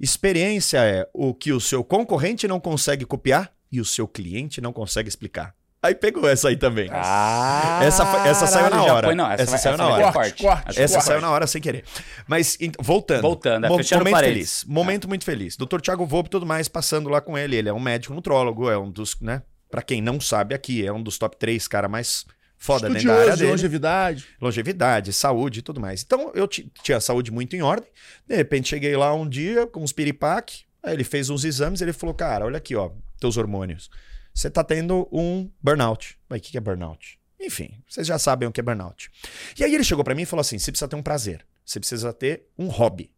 Experiência 0.00 0.78
é 0.78 1.08
o 1.14 1.32
que 1.32 1.52
o 1.52 1.60
seu 1.60 1.82
concorrente 1.84 2.46
não 2.48 2.58
consegue 2.60 3.04
copiar 3.04 3.52
e 3.70 3.80
o 3.80 3.84
seu 3.84 4.06
cliente 4.08 4.60
não 4.60 4.72
consegue 4.72 5.08
explicar. 5.08 5.54
Aí 5.82 5.94
pegou 5.94 6.26
essa 6.28 6.48
aí 6.48 6.56
também. 6.56 6.88
Ah, 6.90 7.80
Essa 7.82 8.02
essa 8.26 8.46
saiu 8.46 8.70
na 8.70 8.82
hora. 8.84 9.06
foi- 9.08 9.14
não, 9.14 9.30
essa, 9.30 9.42
Essa 9.42 9.50
vai- 9.50 9.60
saiu 9.60 9.74
essa 9.74 9.82
na 9.82 9.88
hora. 9.90 10.12
Corte, 10.12 10.42
corte. 10.42 10.80
Essa 10.80 10.94
corte. 10.94 11.06
saiu 11.06 11.20
na 11.20 11.30
hora 11.30 11.46
sem 11.46 11.60
querer. 11.60 11.84
Mas 12.26 12.56
ent- 12.58 12.74
voltando. 12.80 13.20
Voltando, 13.20 13.66
é, 13.66 13.68
Mo- 13.68 13.76
momento 13.76 14.18
feliz. 14.18 14.64
Momento 14.66 15.08
muito 15.08 15.24
feliz. 15.26 15.56
Dr. 15.58 15.80
Thiago 15.82 16.06
Volpe 16.06 16.28
e 16.28 16.30
tudo 16.30 16.46
mais 16.46 16.68
passando 16.68 17.10
lá 17.10 17.20
com 17.20 17.36
ele. 17.36 17.56
Ele 17.56 17.68
é 17.68 17.72
um 17.72 17.78
médico 17.80 18.14
nutrólogo, 18.14 18.70
é 18.70 18.78
um 18.78 18.90
dos, 18.90 19.14
né? 19.20 19.42
Pra 19.70 19.82
quem 19.82 20.00
não 20.00 20.18
sabe 20.20 20.54
aqui, 20.54 20.86
é 20.86 20.92
um 20.92 21.02
dos 21.02 21.18
top 21.18 21.36
3 21.36 21.68
cara 21.68 21.86
mais 21.86 22.24
foda 22.64 22.88
dentro 22.88 23.06
da 23.08 23.12
área 23.14 23.20
Estudioso 23.24 23.36
de 23.36 23.42
dele 23.42 23.50
longevidade. 23.52 24.26
longevidade, 24.40 25.12
saúde 25.12 25.58
e 25.58 25.62
tudo 25.62 25.80
mais. 25.80 26.02
Então 26.02 26.32
eu 26.34 26.46
ti- 26.48 26.70
tinha 26.82 26.96
a 26.98 27.00
saúde 27.00 27.30
muito 27.30 27.54
em 27.54 27.62
ordem. 27.62 27.88
De 28.26 28.34
repente 28.34 28.68
cheguei 28.68 28.96
lá 28.96 29.12
um 29.14 29.28
dia 29.28 29.66
com 29.66 29.82
uns 29.82 29.92
piripaque, 29.92 30.64
aí 30.82 30.94
ele 30.94 31.04
fez 31.04 31.28
uns 31.30 31.44
exames, 31.44 31.80
ele 31.80 31.92
falou: 31.92 32.14
"Cara, 32.14 32.44
olha 32.46 32.56
aqui, 32.58 32.74
ó, 32.74 32.90
teus 33.20 33.36
hormônios. 33.36 33.90
Você 34.32 34.48
tá 34.50 34.64
tendo 34.64 35.08
um 35.12 35.50
burnout". 35.62 36.18
Mas 36.28 36.40
o 36.40 36.42
que 36.42 36.50
que 36.52 36.58
é 36.58 36.60
burnout? 36.60 37.18
Enfim, 37.40 37.78
vocês 37.88 38.06
já 38.06 38.18
sabem 38.18 38.48
o 38.48 38.52
que 38.52 38.60
é 38.60 38.62
burnout. 38.62 39.10
E 39.58 39.62
aí 39.64 39.74
ele 39.74 39.84
chegou 39.84 40.02
pra 40.02 40.14
mim 40.14 40.22
e 40.22 40.26
falou 40.26 40.40
assim: 40.40 40.58
"Você 40.58 40.72
precisa 40.72 40.88
ter 40.88 40.96
um 40.96 41.02
prazer. 41.02 41.44
Você 41.64 41.78
precisa 41.78 42.12
ter 42.12 42.46
um 42.58 42.68
hobby". 42.68 43.10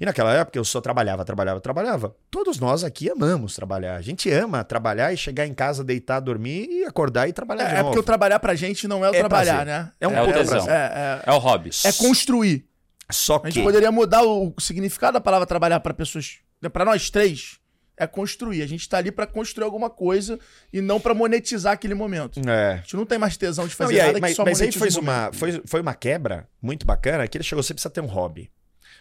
E 0.00 0.04
naquela 0.06 0.32
época 0.32 0.56
eu 0.58 0.64
só 0.64 0.80
trabalhava, 0.80 1.24
trabalhava, 1.24 1.60
trabalhava. 1.60 2.14
Todos 2.30 2.60
nós 2.60 2.84
aqui 2.84 3.10
amamos 3.10 3.54
trabalhar. 3.56 3.96
A 3.96 4.00
gente 4.00 4.30
ama 4.30 4.62
trabalhar 4.62 5.12
e 5.12 5.16
chegar 5.16 5.44
em 5.46 5.52
casa, 5.52 5.82
deitar, 5.82 6.20
dormir 6.20 6.68
e 6.70 6.84
acordar 6.84 7.28
e 7.28 7.32
trabalhar 7.32 7.64
de 7.64 7.70
É, 7.70 7.74
é 7.74 7.76
novo. 7.78 7.88
porque 7.88 8.00
o 8.00 8.02
trabalhar 8.04 8.38
pra 8.38 8.54
gente 8.54 8.86
não 8.86 9.04
é 9.04 9.10
o 9.10 9.14
É 9.14 9.18
trabalhar, 9.18 9.64
prazer. 9.64 9.66
né? 9.66 9.92
É 10.00 10.06
um 10.06 10.12
É 10.16 10.24
puta 10.24 10.38
tesão. 10.38 10.64
prazer. 10.64 10.72
É, 10.72 11.22
É 11.26 11.32
o 11.32 11.38
hobby. 11.38 11.70
é, 11.84 11.88
é 11.88 11.92
construir. 11.92 12.64
Só 13.10 13.36
A 13.36 13.40
que 13.40 13.50
gente 13.50 13.64
poderia 13.64 13.90
mudar 13.90 14.22
o, 14.22 14.54
o 14.56 14.60
significado 14.60 15.14
da 15.14 15.20
palavra 15.20 15.46
trabalhar 15.46 15.80
pra 15.80 15.92
pessoas. 15.94 16.38
Pra 16.72 16.84
nós 16.84 17.10
três, 17.10 17.58
é 17.96 18.06
construir. 18.06 18.62
A 18.62 18.66
gente 18.68 18.88
tá 18.88 18.98
ali 18.98 19.10
pra 19.10 19.26
construir 19.26 19.64
alguma 19.64 19.90
coisa 19.90 20.38
e 20.72 20.80
não 20.80 21.00
pra 21.00 21.12
monetizar 21.14 21.72
aquele 21.72 21.94
momento. 21.94 22.38
é, 22.48 22.72
A 22.74 22.76
gente 22.76 22.94
não 22.96 23.04
tem 23.06 23.18
mais 23.18 23.36
tesão 23.36 23.64
de 23.66 23.72
Não, 23.72 23.76
fazer 23.76 23.94
e 23.94 24.00
aí, 24.00 24.06
nada 24.08 24.20
mas, 24.20 24.30
que 24.30 24.36
só 24.36 24.44
mas 24.44 24.60
aí 24.60 24.70
momento. 24.70 25.00
uma, 25.00 25.30
foi, 25.32 25.60
foi 25.66 25.80
uma 25.80 25.94
quebra 25.94 26.46
muito 26.62 26.86
bacana 26.86 27.26
que 27.26 27.36
ele 27.36 27.42
chegou, 27.44 27.62
você 27.64 27.74
precisa 27.74 27.90
ter 27.90 28.00
um 28.00 28.06
hobby. 28.06 28.48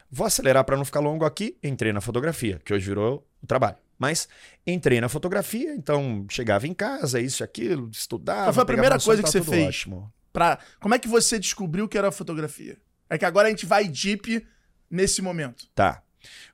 Vou 0.09 0.25
acelerar 0.25 0.63
para 0.63 0.77
não 0.77 0.85
ficar 0.85 0.99
longo 0.99 1.25
aqui, 1.25 1.57
entrei 1.63 1.91
na 1.91 2.01
fotografia, 2.01 2.59
que 2.63 2.73
hoje 2.73 2.87
virou 2.87 3.27
o 3.41 3.47
trabalho. 3.47 3.77
Mas 3.99 4.27
entrei 4.65 5.01
na 5.01 5.09
fotografia, 5.09 5.73
então 5.73 6.25
chegava 6.29 6.67
em 6.67 6.73
casa, 6.73 7.19
isso 7.19 7.41
e 7.41 7.45
aquilo, 7.45 7.89
estudava. 7.91 8.45
Qual 8.45 8.53
foi 8.53 8.63
a 8.63 8.65
primeira 8.65 8.95
noção, 8.95 9.07
coisa 9.07 9.23
que 9.23 9.29
você 9.29 9.41
fez? 9.41 9.67
Ótimo. 9.67 10.13
Pra... 10.31 10.59
Como 10.79 10.93
é 10.93 10.99
que 10.99 11.07
você 11.07 11.39
descobriu 11.39 11.87
que 11.87 11.97
era 11.97 12.11
fotografia? 12.11 12.77
É 13.09 13.17
que 13.17 13.25
agora 13.25 13.47
a 13.47 13.51
gente 13.51 13.65
vai 13.65 13.87
deep 13.87 14.45
nesse 14.89 15.21
momento. 15.21 15.67
Tá. 15.73 16.03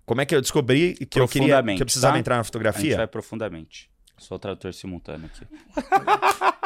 Como 0.05 0.21
é 0.21 0.25
que 0.25 0.35
eu 0.35 0.41
descobri 0.41 0.93
que 0.93 1.19
eu 1.19 1.27
queria 1.27 1.61
que 1.63 1.81
eu 1.81 1.85
precisava 1.85 2.13
tá? 2.13 2.19
entrar 2.19 2.35
na 2.35 2.41
A 2.41 2.43
gente 2.43 2.47
fotografia? 2.47 2.97
vai 2.97 3.07
profundamente. 3.07 3.89
Sou 4.17 4.39
tradutor 4.39 4.73
simultâneo 4.73 5.25
aqui. 5.25 5.45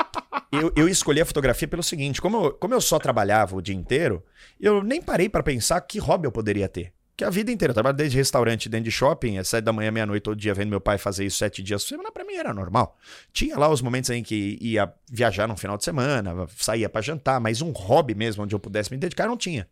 Eu, 0.51 0.71
eu 0.75 0.87
escolhi 0.87 1.21
a 1.21 1.25
fotografia 1.25 1.67
pelo 1.67 1.83
seguinte: 1.83 2.21
como 2.21 2.45
eu, 2.45 2.51
como 2.53 2.73
eu 2.73 2.81
só 2.81 2.99
trabalhava 2.99 3.55
o 3.55 3.61
dia 3.61 3.75
inteiro, 3.75 4.23
eu 4.59 4.81
nem 4.81 5.01
parei 5.01 5.27
pra 5.27 5.43
pensar 5.43 5.79
que 5.81 5.99
hobby 5.99 6.25
eu 6.27 6.31
poderia 6.31 6.69
ter. 6.69 6.93
Que 7.17 7.23
a 7.23 7.31
vida 7.31 7.51
inteira, 7.51 7.71
eu 7.71 7.73
trabalho 7.73 7.97
desde 7.97 8.15
restaurante, 8.15 8.69
dentro 8.69 8.83
de 8.85 8.91
shopping, 8.91 9.39
às 9.39 9.47
sete 9.47 9.63
da 9.65 9.73
manhã, 9.73 9.89
meia-noite, 9.89 10.21
todo 10.21 10.35
dia, 10.35 10.53
vendo 10.53 10.69
meu 10.69 10.79
pai 10.79 10.99
fazer 10.99 11.25
isso 11.25 11.39
sete 11.39 11.63
dias 11.63 11.81
por 11.81 11.89
semana, 11.89 12.11
pra 12.11 12.23
mim 12.23 12.35
era 12.35 12.53
normal. 12.53 12.95
Tinha 13.33 13.57
lá 13.57 13.67
os 13.69 13.81
momentos 13.81 14.11
em 14.11 14.21
que 14.21 14.55
ia 14.61 14.93
viajar 15.09 15.47
no 15.47 15.57
final 15.57 15.77
de 15.77 15.83
semana, 15.83 16.47
saía 16.55 16.87
pra 16.87 17.01
jantar, 17.01 17.41
mas 17.41 17.59
um 17.59 17.71
hobby 17.71 18.13
mesmo, 18.13 18.43
onde 18.43 18.53
eu 18.53 18.59
pudesse 18.59 18.91
me 18.91 18.97
dedicar, 18.97 19.27
não 19.27 19.35
tinha. 19.35 19.67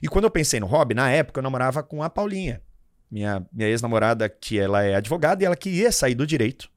E 0.00 0.06
quando 0.06 0.26
eu 0.26 0.30
pensei 0.30 0.60
no 0.60 0.66
hobby, 0.66 0.94
na 0.94 1.10
época 1.10 1.40
eu 1.40 1.42
namorava 1.42 1.82
com 1.82 2.00
a 2.00 2.08
Paulinha, 2.08 2.62
minha, 3.10 3.44
minha 3.52 3.68
ex-namorada, 3.68 4.28
que 4.28 4.56
ela 4.56 4.84
é 4.84 4.94
advogada, 4.94 5.42
e 5.42 5.46
ela 5.46 5.56
queria 5.56 5.90
sair 5.90 6.14
do 6.14 6.24
direito 6.24 6.70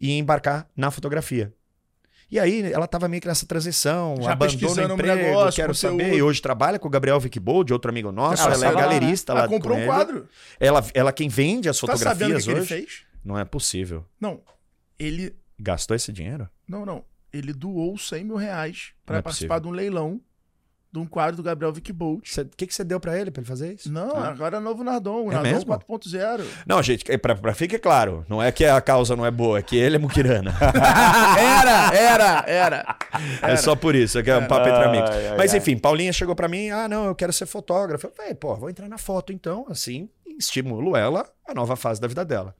e 0.00 0.18
embarcar 0.18 0.68
na 0.76 0.90
fotografia. 0.90 1.54
E 2.34 2.40
aí 2.40 2.72
ela 2.72 2.88
tava 2.88 3.06
meio 3.06 3.20
que 3.20 3.28
nessa 3.28 3.46
transição, 3.46 4.16
Já 4.20 4.32
abandono 4.32 4.66
o 4.66 4.92
emprego, 4.94 5.14
negócio, 5.22 5.62
quero 5.62 5.72
saber. 5.72 6.14
E 6.14 6.20
hoje 6.20 6.42
trabalha 6.42 6.80
com 6.80 6.88
o 6.88 6.90
Gabriel 6.90 7.20
Vickbold, 7.20 7.72
outro 7.72 7.88
amigo 7.92 8.10
nosso, 8.10 8.42
Ah, 8.42 8.46
ela 8.46 8.56
você 8.56 8.66
é 8.66 8.72
galerista 8.72 9.30
Ela 9.32 9.42
lá 9.42 9.48
comprou 9.48 9.76
com 9.76 9.82
um 9.84 9.86
quadro. 9.86 10.28
Ela, 10.58 10.84
ela 10.94 11.12
quem 11.12 11.28
vende 11.28 11.68
as 11.68 11.78
Tá 11.78 11.96
sabendo 11.96 12.00
o 12.00 12.08
fotografias 12.08 12.44
que, 12.44 12.50
ele 12.50 12.58
hoje. 12.58 12.68
fez? 12.68 13.02
Não 13.24 13.38
é 13.38 13.44
possível. 13.44 14.04
Não. 14.20 14.40
Ele. 14.98 15.32
Gastou 15.60 15.94
esse 15.94 16.12
dinheiro? 16.12 16.48
Não, 16.66 16.84
não. 16.84 17.04
Ele 17.32 17.52
doou 17.52 17.96
100 17.96 18.24
mil 18.24 18.34
reais 18.34 18.88
pra 19.06 19.14
Não 19.14 19.18
é 19.20 19.22
participar 19.22 19.60
de 19.60 19.68
um 19.68 19.70
leilão 19.70 20.20
de 20.94 21.00
um 21.00 21.06
quadro 21.06 21.36
do 21.36 21.42
Gabriel 21.42 21.72
Vickbolt. 21.72 22.38
O 22.38 22.56
que, 22.56 22.68
que 22.68 22.74
você 22.74 22.84
deu 22.84 23.00
pra 23.00 23.18
ele 23.18 23.28
pra 23.28 23.40
ele 23.40 23.48
fazer 23.48 23.74
isso? 23.74 23.90
Não, 23.90 24.16
agora 24.16 24.58
é 24.58 24.60
novo 24.60 24.84
Nardon. 24.84 25.24
O 25.24 25.32
É 25.32 25.34
Nardon 25.34 25.50
mesmo? 25.50 25.72
4.0. 25.72 26.44
Não, 26.64 26.80
gente, 26.84 27.10
é 27.10 27.18
pra, 27.18 27.34
pra 27.34 27.52
fique 27.52 27.76
claro, 27.80 28.24
não 28.28 28.40
é 28.40 28.52
que 28.52 28.64
a 28.64 28.80
causa 28.80 29.16
não 29.16 29.26
é 29.26 29.30
boa, 29.30 29.58
é 29.58 29.62
que 29.62 29.76
ele 29.76 29.96
é 29.96 29.98
muquirana. 29.98 30.54
era, 31.36 31.92
era, 31.96 32.44
era. 32.46 32.96
É 33.42 33.56
só 33.56 33.74
por 33.74 33.96
isso, 33.96 34.20
é 34.20 34.22
que 34.22 34.30
é 34.30 34.36
um 34.38 34.46
papo 34.46 34.68
entre 34.68 34.84
amigos. 34.84 35.10
Ai, 35.10 35.26
ai, 35.30 35.36
Mas 35.36 35.50
ai. 35.52 35.58
enfim, 35.58 35.76
Paulinha 35.76 36.12
chegou 36.12 36.36
pra 36.36 36.46
mim, 36.46 36.70
ah, 36.70 36.86
não, 36.86 37.06
eu 37.06 37.14
quero 37.14 37.32
ser 37.32 37.46
fotógrafo. 37.46 38.06
Eu 38.06 38.12
falei, 38.12 38.32
pô, 38.34 38.54
vou 38.54 38.70
entrar 38.70 38.88
na 38.88 38.96
foto 38.98 39.32
então, 39.32 39.66
assim, 39.68 40.08
estimulo 40.38 40.96
ela 40.96 41.28
a 41.44 41.52
nova 41.52 41.74
fase 41.74 42.00
da 42.00 42.06
vida 42.06 42.24
dela. 42.24 42.54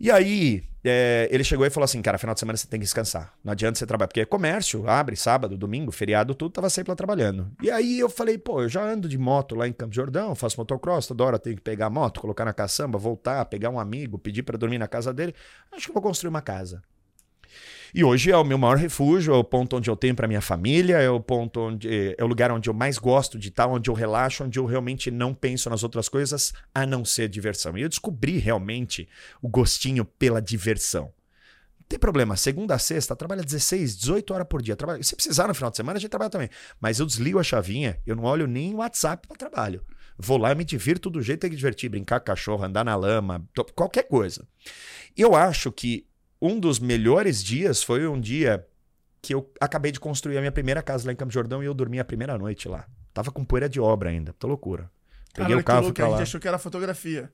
E 0.00 0.10
aí, 0.10 0.62
é, 0.84 1.28
ele 1.30 1.44
chegou 1.44 1.66
e 1.66 1.70
falou 1.70 1.84
assim, 1.84 2.00
cara, 2.00 2.18
final 2.18 2.34
de 2.34 2.40
semana 2.40 2.56
você 2.56 2.66
tem 2.66 2.80
que 2.80 2.84
descansar. 2.84 3.34
Não 3.44 3.52
adianta 3.52 3.78
você 3.78 3.86
trabalhar, 3.86 4.08
porque 4.08 4.20
é 4.20 4.24
comércio, 4.24 4.88
abre 4.88 5.16
sábado, 5.16 5.56
domingo, 5.56 5.92
feriado, 5.92 6.34
tudo, 6.34 6.52
tava 6.52 6.70
sempre 6.70 6.90
lá 6.90 6.96
trabalhando. 6.96 7.50
E 7.62 7.70
aí 7.70 7.98
eu 7.98 8.08
falei, 8.08 8.38
pô, 8.38 8.62
eu 8.62 8.68
já 8.68 8.82
ando 8.82 9.08
de 9.08 9.18
moto 9.18 9.54
lá 9.54 9.68
em 9.68 9.72
Campos 9.72 9.92
de 9.92 9.96
Jordão, 9.96 10.34
faço 10.34 10.58
motocross, 10.58 11.06
toda 11.06 11.24
hora 11.24 11.38
tenho 11.38 11.56
que 11.56 11.62
pegar 11.62 11.86
a 11.86 11.90
moto, 11.90 12.20
colocar 12.20 12.44
na 12.44 12.52
caçamba, 12.52 12.98
voltar, 12.98 13.44
pegar 13.46 13.70
um 13.70 13.78
amigo, 13.78 14.18
pedir 14.18 14.42
pra 14.42 14.56
dormir 14.56 14.78
na 14.78 14.88
casa 14.88 15.12
dele. 15.12 15.34
Acho 15.72 15.88
que 15.88 15.92
vou 15.92 16.02
construir 16.02 16.30
uma 16.30 16.42
casa. 16.42 16.82
E 17.94 18.04
hoje 18.04 18.30
é 18.30 18.36
o 18.36 18.44
meu 18.44 18.56
maior 18.56 18.76
refúgio, 18.76 19.34
é 19.34 19.36
o 19.36 19.44
ponto 19.44 19.76
onde 19.76 19.90
eu 19.90 19.96
tenho 19.96 20.14
para 20.14 20.28
minha 20.28 20.40
família, 20.40 20.98
é 20.98 21.10
o 21.10 21.20
ponto 21.20 21.60
onde 21.60 22.14
é 22.16 22.22
o 22.22 22.26
lugar 22.26 22.50
onde 22.52 22.68
eu 22.68 22.74
mais 22.74 22.98
gosto 22.98 23.38
de 23.38 23.48
estar, 23.48 23.66
onde 23.66 23.90
eu 23.90 23.94
relaxo, 23.94 24.44
onde 24.44 24.58
eu 24.58 24.64
realmente 24.64 25.10
não 25.10 25.34
penso 25.34 25.68
nas 25.68 25.82
outras 25.82 26.08
coisas 26.08 26.52
a 26.74 26.86
não 26.86 27.04
ser 27.04 27.28
diversão. 27.28 27.76
E 27.76 27.82
eu 27.82 27.88
descobri 27.88 28.38
realmente 28.38 29.08
o 29.42 29.48
gostinho 29.48 30.04
pela 30.04 30.40
diversão. 30.40 31.12
Não 31.80 31.86
tem 31.88 31.98
problema, 31.98 32.36
segunda 32.36 32.74
a 32.74 32.78
sexta, 32.78 33.16
trabalha 33.16 33.42
16, 33.42 33.96
18 33.96 34.34
horas 34.34 34.46
por 34.48 34.62
dia. 34.62 34.76
Trabalha... 34.76 35.02
Se 35.02 35.16
precisar 35.16 35.48
no 35.48 35.54
final 35.54 35.70
de 35.70 35.76
semana, 35.76 35.96
a 35.96 36.00
gente 36.00 36.10
trabalha 36.10 36.30
também. 36.30 36.50
Mas 36.80 37.00
eu 37.00 37.06
desligo 37.06 37.38
a 37.38 37.42
chavinha, 37.42 37.98
eu 38.06 38.14
não 38.14 38.24
olho 38.24 38.46
nem 38.46 38.74
o 38.74 38.78
WhatsApp 38.78 39.26
para 39.26 39.36
trabalho. 39.36 39.82
Vou 40.16 40.36
lá 40.36 40.52
e 40.52 40.54
me 40.54 40.64
divirto 40.64 41.08
do 41.08 41.22
jeito 41.22 41.38
que 41.38 41.42
tem 41.42 41.50
que 41.50 41.56
divertir, 41.56 41.88
brincar 41.88 42.20
com 42.20 42.26
cachorro, 42.26 42.62
andar 42.62 42.84
na 42.84 42.94
lama, 42.94 43.42
qualquer 43.74 44.02
coisa. 44.02 44.46
Eu 45.16 45.34
acho 45.34 45.72
que 45.72 46.06
um 46.40 46.58
dos 46.58 46.78
melhores 46.78 47.42
dias 47.42 47.82
foi 47.82 48.06
um 48.06 48.20
dia 48.20 48.66
que 49.22 49.34
eu 49.34 49.52
acabei 49.60 49.92
de 49.92 50.00
construir 50.00 50.38
a 50.38 50.40
minha 50.40 50.52
primeira 50.52 50.82
casa 50.82 51.06
lá 51.06 51.12
em 51.12 51.16
Campo 51.16 51.32
Jordão 51.32 51.62
e 51.62 51.66
eu 51.66 51.74
dormi 51.74 52.00
a 52.00 52.04
primeira 52.04 52.38
noite 52.38 52.68
lá. 52.68 52.86
Tava 53.12 53.30
com 53.30 53.44
poeira 53.44 53.68
de 53.68 53.80
obra 53.80 54.08
ainda, 54.10 54.32
tô 54.32 54.46
loucura. 54.46 54.90
Peguei 55.34 55.56
Caralho, 55.56 55.60
o 55.60 55.64
carro, 55.64 55.78
que 55.80 55.84
fui 55.84 55.88
louco, 55.88 56.02
a 56.02 56.08
lá. 56.08 56.16
gente 56.16 56.22
achou 56.28 56.40
que 56.40 56.48
era 56.48 56.58
fotografia. 56.58 57.30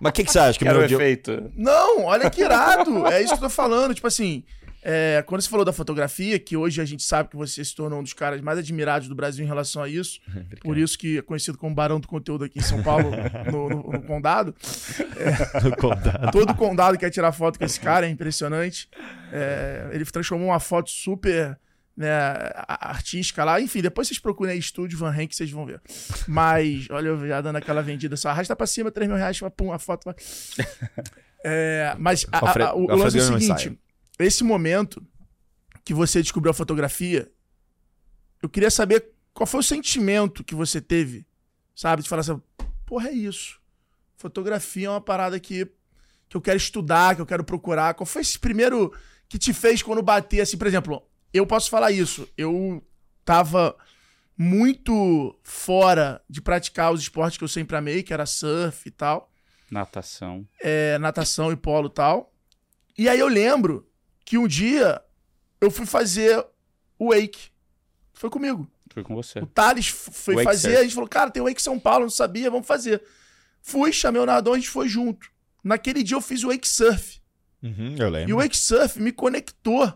Mas 0.00 0.10
o 0.10 0.12
que, 0.12 0.24
que 0.24 0.32
você 0.32 0.38
acha? 0.38 0.58
Que 0.58 0.64
meu 0.64 0.80
o 0.80 0.86
dia... 0.86 0.96
efeito. 0.96 1.52
Não, 1.54 2.04
olha 2.04 2.30
que 2.30 2.40
irado. 2.40 3.06
é 3.06 3.20
isso 3.20 3.36
que 3.36 3.44
eu 3.44 3.48
tô 3.48 3.50
falando. 3.50 3.94
Tipo 3.94 4.06
assim, 4.06 4.44
é, 4.82 5.22
quando 5.26 5.40
você 5.42 5.48
falou 5.48 5.64
da 5.64 5.72
fotografia, 5.72 6.38
que 6.38 6.56
hoje 6.56 6.80
a 6.80 6.84
gente 6.84 7.02
sabe 7.02 7.28
que 7.28 7.36
você 7.36 7.64
se 7.64 7.74
tornou 7.74 7.98
um 8.00 8.02
dos 8.02 8.12
caras 8.12 8.40
mais 8.40 8.58
admirados 8.58 9.08
do 9.08 9.14
Brasil 9.14 9.44
em 9.44 9.48
relação 9.48 9.82
a 9.82 9.88
isso. 9.88 10.20
por 10.62 10.76
isso 10.78 10.98
que 10.98 11.18
é 11.18 11.22
conhecido 11.22 11.58
como 11.58 11.74
Barão 11.74 11.98
do 12.00 12.06
Conteúdo 12.08 12.44
aqui 12.44 12.58
em 12.58 12.62
São 12.62 12.82
Paulo, 12.82 13.10
no, 13.50 13.68
no- 13.68 13.92
no 13.92 14.02
Condado. 14.02 14.54
Todo 16.32 16.54
condado 16.54 16.98
quer 16.98 17.10
tirar 17.10 17.32
foto 17.32 17.58
com 17.58 17.64
esse 17.64 17.80
cara, 17.80 18.06
é 18.06 18.10
impressionante. 18.10 18.88
É, 19.32 19.88
ele 19.92 20.04
transformou 20.04 20.48
uma 20.48 20.60
foto 20.60 20.90
super 20.90 21.58
né, 21.96 22.08
artística 22.68 23.42
lá. 23.44 23.60
Enfim, 23.60 23.82
depois 23.82 24.06
vocês 24.08 24.18
procurem 24.20 24.52
aí 24.54 24.58
Estúdio 24.58 24.98
Van 24.98 25.14
Henk, 25.14 25.34
vocês 25.34 25.50
vão 25.50 25.66
ver. 25.66 25.80
Mas, 26.26 26.86
olha, 26.90 27.08
eu 27.08 27.26
já 27.26 27.40
dando 27.40 27.56
aquela 27.56 27.82
vendida, 27.82 28.16
só 28.16 28.28
arrasta 28.30 28.54
pra 28.54 28.66
cima, 28.66 28.90
3 28.90 29.08
mil 29.08 29.16
reais, 29.18 29.38
pum, 29.56 29.72
a 29.72 29.78
foto 29.78 30.04
vai. 30.04 30.14
É, 31.44 31.94
mas 31.98 32.24
a- 32.32 32.38
a- 32.38 32.68
a- 32.68 32.74
o, 32.74 32.86
lance 32.96 33.18
é 33.18 33.20
o 33.20 33.24
seguinte. 33.40 33.78
Esse 34.26 34.42
momento 34.44 35.04
que 35.84 35.94
você 35.94 36.20
descobriu 36.22 36.50
a 36.50 36.54
fotografia, 36.54 37.30
eu 38.42 38.48
queria 38.48 38.70
saber 38.70 39.10
qual 39.32 39.46
foi 39.46 39.60
o 39.60 39.62
sentimento 39.62 40.44
que 40.44 40.54
você 40.54 40.80
teve, 40.80 41.26
sabe? 41.74 42.02
De 42.02 42.08
falar 42.08 42.20
assim, 42.20 42.40
porra, 42.84 43.08
é 43.08 43.12
isso. 43.12 43.60
Fotografia 44.16 44.88
é 44.88 44.90
uma 44.90 45.00
parada 45.00 45.38
que, 45.38 45.66
que 46.28 46.36
eu 46.36 46.40
quero 46.40 46.56
estudar, 46.56 47.14
que 47.14 47.20
eu 47.20 47.26
quero 47.26 47.44
procurar. 47.44 47.94
Qual 47.94 48.06
foi 48.06 48.22
esse 48.22 48.38
primeiro 48.38 48.92
que 49.28 49.38
te 49.38 49.52
fez 49.52 49.82
quando 49.82 50.02
bater, 50.02 50.40
assim, 50.40 50.56
por 50.56 50.66
exemplo, 50.66 51.02
eu 51.32 51.46
posso 51.46 51.70
falar 51.70 51.92
isso, 51.92 52.28
eu 52.36 52.84
tava 53.24 53.76
muito 54.36 55.38
fora 55.42 56.22
de 56.28 56.40
praticar 56.40 56.92
os 56.92 57.00
esportes 57.02 57.36
que 57.38 57.44
eu 57.44 57.48
sempre 57.48 57.76
amei, 57.76 58.02
que 58.02 58.12
era 58.12 58.24
surf 58.26 58.88
e 58.88 58.90
tal, 58.90 59.32
Natação. 59.70 60.46
é, 60.60 60.96
natação 60.98 61.52
e 61.52 61.56
polo 61.56 61.88
e 61.88 61.92
tal. 61.92 62.32
E 62.96 63.08
aí 63.08 63.18
eu 63.18 63.28
lembro 63.28 63.87
que 64.28 64.36
um 64.36 64.46
dia 64.46 65.00
eu 65.60 65.70
fui 65.70 65.86
fazer 65.86 66.44
o 66.98 67.10
wake. 67.14 67.48
Foi 68.12 68.28
comigo. 68.28 68.70
Foi 68.92 69.02
com 69.02 69.14
você. 69.14 69.38
O 69.38 69.46
Thales 69.46 69.88
foi 69.88 70.34
Wake 70.34 70.44
fazer, 70.44 70.68
surf. 70.68 70.80
a 70.80 70.82
gente 70.82 70.94
falou, 70.94 71.08
cara, 71.08 71.30
tem 71.30 71.42
o 71.42 71.46
Wake 71.46 71.62
São 71.62 71.78
Paulo, 71.78 72.04
não 72.04 72.10
sabia, 72.10 72.50
vamos 72.50 72.66
fazer. 72.66 73.02
Fui, 73.62 73.92
chamei 73.92 74.20
o 74.20 74.26
nadador, 74.26 74.54
a 74.54 74.56
gente 74.58 74.68
foi 74.68 74.88
junto. 74.88 75.30
Naquele 75.64 76.02
dia 76.02 76.16
eu 76.16 76.20
fiz 76.20 76.42
o 76.44 76.48
Wake 76.48 76.66
Surf. 76.68 77.20
Uhum, 77.62 77.96
eu 77.98 78.06
E 78.08 78.10
lembro. 78.10 78.36
o 78.36 78.38
Wake 78.40 78.56
Surf 78.56 79.00
me 79.00 79.12
conectou 79.12 79.92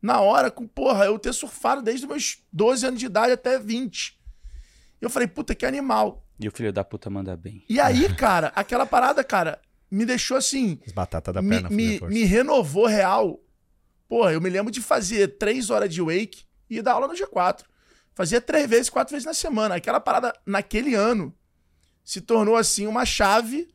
na 0.00 0.20
hora 0.20 0.50
com, 0.50 0.66
porra, 0.66 1.04
eu 1.06 1.18
ter 1.18 1.32
surfado 1.34 1.82
desde 1.82 2.04
os 2.06 2.10
meus 2.10 2.38
12 2.52 2.86
anos 2.86 3.00
de 3.00 3.06
idade 3.06 3.32
até 3.32 3.58
20. 3.58 4.18
E 5.00 5.04
eu 5.04 5.10
falei, 5.10 5.26
puta, 5.28 5.54
que 5.54 5.66
animal. 5.66 6.24
E 6.40 6.46
o 6.48 6.52
filho 6.52 6.72
da 6.72 6.84
puta 6.84 7.10
manda 7.10 7.36
bem. 7.36 7.64
E 7.68 7.78
aí, 7.80 8.12
cara, 8.16 8.52
aquela 8.54 8.86
parada, 8.86 9.24
cara, 9.24 9.60
me 9.90 10.04
deixou 10.06 10.36
assim, 10.36 10.78
As 10.86 10.92
batatas 10.92 11.34
da 11.34 11.42
me, 11.42 11.48
perna. 11.50 11.70
me, 11.70 12.00
me 12.00 12.24
renovou 12.24 12.86
real. 12.86 13.40
Porra, 14.08 14.32
eu 14.32 14.40
me 14.40 14.48
lembro 14.48 14.72
de 14.72 14.80
fazer 14.80 15.36
três 15.38 15.68
horas 15.70 15.92
de 15.92 16.00
wake 16.00 16.44
e 16.70 16.80
dar 16.80 16.92
aula 16.92 17.06
no 17.08 17.14
G4. 17.14 17.60
Fazia 18.14 18.40
três 18.40 18.68
vezes, 18.68 18.88
quatro 18.90 19.12
vezes 19.12 19.26
na 19.26 19.34
semana. 19.34 19.76
Aquela 19.76 20.00
parada, 20.00 20.32
naquele 20.46 20.94
ano, 20.94 21.32
se 22.02 22.20
tornou, 22.20 22.56
assim, 22.56 22.86
uma 22.86 23.04
chave 23.04 23.68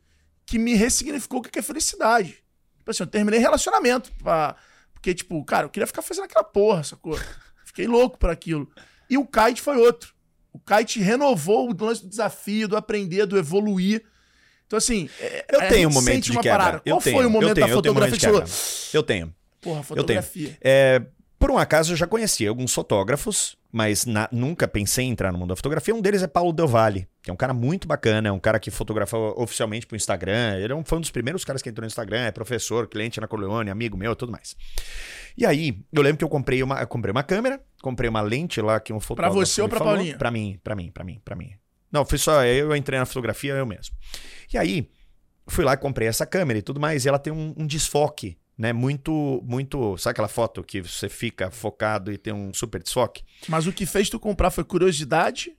que 0.46 0.58
me 0.60 0.74
ressignificou 0.74 1.40
o 1.40 1.42
que 1.44 1.60
é 1.60 1.62
felicidade. 1.62 2.44
Tipo 2.80 2.92
assim, 2.92 3.04
eu 3.04 3.08
terminei 3.08 3.40
relacionamento. 3.40 4.12
Pra... 4.22 4.56
Porque, 4.94 5.14
tipo, 5.14 5.44
cara, 5.46 5.66
eu 5.68 5.70
queria 5.70 5.88
ficar 5.88 6.02
fazendo 6.02 6.26
aquela 6.26 6.44
porra, 6.44 6.84
sacou? 6.84 7.18
Fiquei 7.64 7.88
louco 7.88 8.18
por 8.18 8.30
aquilo. 8.30 8.70
E 9.10 9.18
o 9.18 9.26
kite 9.26 9.62
foi 9.62 9.78
outro. 9.78 10.14
O 10.52 10.60
kite 10.60 11.00
renovou 11.00 11.70
o 11.70 11.86
lance 11.86 12.02
do 12.04 12.10
desafio, 12.10 12.68
do 12.68 12.76
aprender, 12.76 13.26
do 13.26 13.38
evoluir. 13.38 14.04
Então, 14.68 14.78
assim. 14.78 15.10
é- 15.20 15.46
Eu 15.52 15.62
a 15.62 15.68
tenho 15.68 15.90
um 15.90 15.94
momento 15.94 16.24
de 16.26 16.32
uma 16.32 16.42
quebra. 16.42 16.58
parada. 16.58 16.78
Eu 16.86 16.96
Qual 16.96 17.02
tenho, 17.02 17.16
foi 17.18 17.26
o 17.26 17.28
eu 17.28 17.30
momento 17.30 17.54
tenho, 17.56 17.68
da 17.68 17.74
eu 17.74 17.82
tenho 17.82 17.92
um 17.94 17.96
momento 17.96 18.12
fotografia 18.14 18.42
de 18.44 18.50
que 18.52 18.58
você? 18.92 18.98
Eu 18.98 19.04
tenho. 19.04 19.34
Porra, 19.64 19.80
Eu 19.80 20.04
tenho. 20.04 20.22
fotografia. 20.22 20.58
É, 20.62 21.02
por 21.40 21.50
um 21.52 21.58
acaso, 21.58 21.94
eu 21.94 21.98
já 21.98 22.08
conheci 22.08 22.46
alguns 22.48 22.74
fotógrafos, 22.74 23.58
mas 23.72 24.06
na- 24.06 24.30
nunca 24.32 24.68
pensei 24.68 25.06
em 25.06 25.10
entrar 25.12 25.32
no 25.32 25.38
mundo 25.38 25.50
da 25.50 25.56
fotografia. 25.56 25.94
Um 25.94 26.02
deles 26.02 26.22
é 26.24 26.28
Paulo 26.28 26.54
Del 26.54 26.68
Valle, 26.68 27.08
que 27.22 27.30
é 27.30 27.34
um 27.34 27.36
cara 27.38 27.54
muito 27.54 27.88
bacana, 27.88 28.30
é 28.30 28.32
um 28.32 28.40
cara 28.40 28.60
que 28.60 28.70
fotografa 28.72 29.18
oficialmente 29.18 29.86
pro 29.88 29.96
Instagram. 29.98 30.58
Ele 30.60 30.72
é 30.72 30.76
um- 30.76 30.86
foi 30.86 30.98
um 31.00 31.02
dos 31.02 31.12
primeiros 31.12 31.44
caras 31.44 31.62
que 31.62 31.70
entrou 31.70 31.84
no 31.84 31.88
Instagram, 31.88 32.20
é 32.22 32.32
professor, 32.32 32.88
cliente 32.88 33.20
na 33.20 33.28
Corleone, 33.28 33.70
amigo 33.70 33.98
meu, 33.98 34.16
tudo 34.16 34.32
mais. 34.32 34.56
E 35.36 35.46
aí, 35.46 35.80
eu 35.92 36.02
lembro 36.02 36.18
que 36.20 36.24
eu 36.24 36.30
comprei 36.30 36.62
uma, 36.62 36.80
eu 36.80 36.88
comprei 36.88 37.12
uma 37.12 37.24
câmera, 37.24 37.60
comprei 37.82 38.10
uma 38.10 38.22
lente 38.22 38.62
lá 38.62 38.80
que 38.80 38.94
um 38.94 39.00
fotógrafo 39.00 39.36
você 39.36 39.62
ou 39.62 39.68
pra 39.68 39.80
falou. 39.80 39.96
Paulinha? 39.96 40.18
Pra 40.18 40.30
mim, 40.32 40.60
pra 40.64 40.76
mim, 40.76 40.92
pra 40.92 41.04
mim, 41.04 41.20
pra 41.26 41.36
mim. 41.36 41.52
Não, 41.92 42.06
foi 42.06 42.18
só 42.18 42.44
eu 42.46 42.76
entrei 42.76 43.00
na 43.00 43.06
fotografia 43.06 43.54
eu 43.54 43.66
mesmo. 43.66 43.96
E 44.54 44.58
aí, 44.58 44.90
fui 45.48 45.66
lá 45.66 45.74
e 45.74 45.78
comprei 45.78 46.08
essa 46.08 46.26
câmera 46.26 46.60
e 46.60 46.62
tudo 46.62 46.80
mais, 46.80 47.04
e 47.06 47.10
ela 47.10 47.20
tem 47.20 47.34
um, 47.34 47.54
um 47.58 47.66
desfoque, 47.68 48.38
né? 48.58 48.72
Muito, 48.74 49.42
muito. 49.46 49.98
Sabe 49.98 50.12
aquela 50.12 50.28
foto 50.28 50.64
que 50.64 50.82
você 50.82 51.10
fica 51.10 51.50
focado 51.52 52.12
e 52.12 52.18
tem 52.18 52.34
um 52.34 52.54
super 52.54 52.82
desfoque? 52.82 53.24
Mas 53.48 53.68
o 53.68 53.74
que 53.74 53.86
fez 53.86 54.10
tu 54.10 54.20
comprar 54.20 54.52
foi 54.52 54.64
curiosidade? 54.64 55.56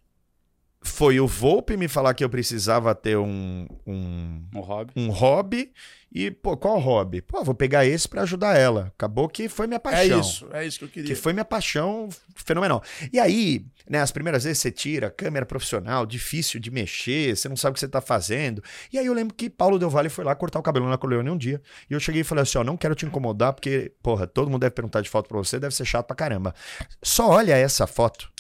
Foi 0.87 1.19
o 1.19 1.27
Volpe 1.27 1.79
me 1.79 1.89
falar 1.89 2.13
que 2.13 2.23
eu 2.23 2.29
precisava 2.29 2.95
ter 2.95 3.17
um, 3.17 3.67
um, 3.87 4.43
Um 4.55 4.61
hobby. 4.61 4.93
um 4.95 5.09
hobby. 5.11 5.73
E, 6.13 6.31
pô, 6.31 6.57
qual 6.59 6.79
hobby? 6.79 7.23
Pô, 7.23 7.43
vou 7.43 7.55
pegar 7.55 7.87
esse 7.87 8.07
pra 8.07 8.23
ajudar 8.23 8.57
ela. 8.57 8.93
Acabou 8.95 9.27
que 9.29 9.49
foi 9.49 9.67
minha 9.67 9.81
paixão. 9.81 10.19
É 10.19 10.21
isso, 10.21 10.49
é 10.53 10.67
isso 10.67 10.79
que 10.79 10.85
eu 10.85 10.89
queria. 10.91 11.09
Que 11.09 11.15
foi 11.15 11.33
minha 11.33 11.45
paixão 11.45 12.11
fenomenal. 12.37 12.83
E 13.11 13.19
aí, 13.19 13.65
né, 13.89 14.01
as 14.01 14.11
primeiras 14.11 14.45
vezes 14.45 14.59
você 14.59 14.71
tira, 14.71 15.11
câmera 15.11 15.45
profissional, 15.45 16.07
difícil 16.07 16.59
de 16.59 16.71
mexer, 16.71 17.37
você 17.37 17.49
não 17.49 17.57
sabe 17.57 17.73
o 17.73 17.75
que 17.75 17.81
você 17.81 17.89
tá 17.89 18.01
fazendo. 18.01 18.63
E 18.93 18.99
aí 18.99 19.07
eu 19.07 19.13
lembro 19.13 19.35
que 19.35 19.51
Paulo 19.51 19.79
Del 19.79 19.91
Valle 19.91 20.09
foi 20.09 20.25
lá 20.25 20.35
cortar 20.35 20.59
o 20.59 20.63
cabelo 20.63 20.89
na 20.89 20.97
Corleone 20.97 21.31
um 21.31 21.37
dia. 21.37 21.61
E 21.89 21.93
eu 21.93 22.01
cheguei 22.01 22.23
e 22.23 22.25
falei 22.25 22.43
assim: 22.43 22.59
ó, 22.59 22.65
não 22.65 22.77
quero 22.77 22.95
te 22.95 23.05
incomodar, 23.05 23.53
porque, 23.53 23.93
porra, 24.03 24.27
todo 24.27 24.51
mundo 24.51 24.61
deve 24.61 24.75
perguntar 24.75 25.01
de 25.01 25.11
foto 25.11 25.29
pra 25.29 25.39
você, 25.39 25.59
deve 25.59 25.75
ser 25.75 25.85
chato 25.85 26.07
pra 26.07 26.17
caramba. 26.17 26.55
Só 27.03 27.29
olha 27.29 27.57
essa 27.57 27.87
foto 27.87 28.31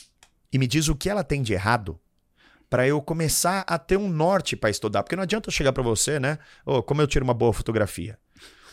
e 0.52 0.58
me 0.58 0.66
diz 0.66 0.88
o 0.88 0.96
que 0.96 1.10
ela 1.10 1.24
tem 1.24 1.42
de 1.42 1.52
errado. 1.52 1.98
Pra 2.70 2.88
eu 2.88 3.00
começar 3.00 3.60
a 3.68 3.78
ter 3.78 3.96
um 3.96 4.08
norte 4.08 4.56
pra 4.56 4.70
estudar. 4.70 5.02
Porque 5.02 5.14
não 5.14 5.22
adianta 5.22 5.48
eu 5.48 5.52
chegar 5.52 5.72
pra 5.72 5.82
você, 5.82 6.18
né? 6.18 6.38
Ô, 6.66 6.82
como 6.82 7.00
eu 7.00 7.06
tiro 7.06 7.24
uma 7.24 7.34
boa 7.34 7.52
fotografia? 7.52 8.18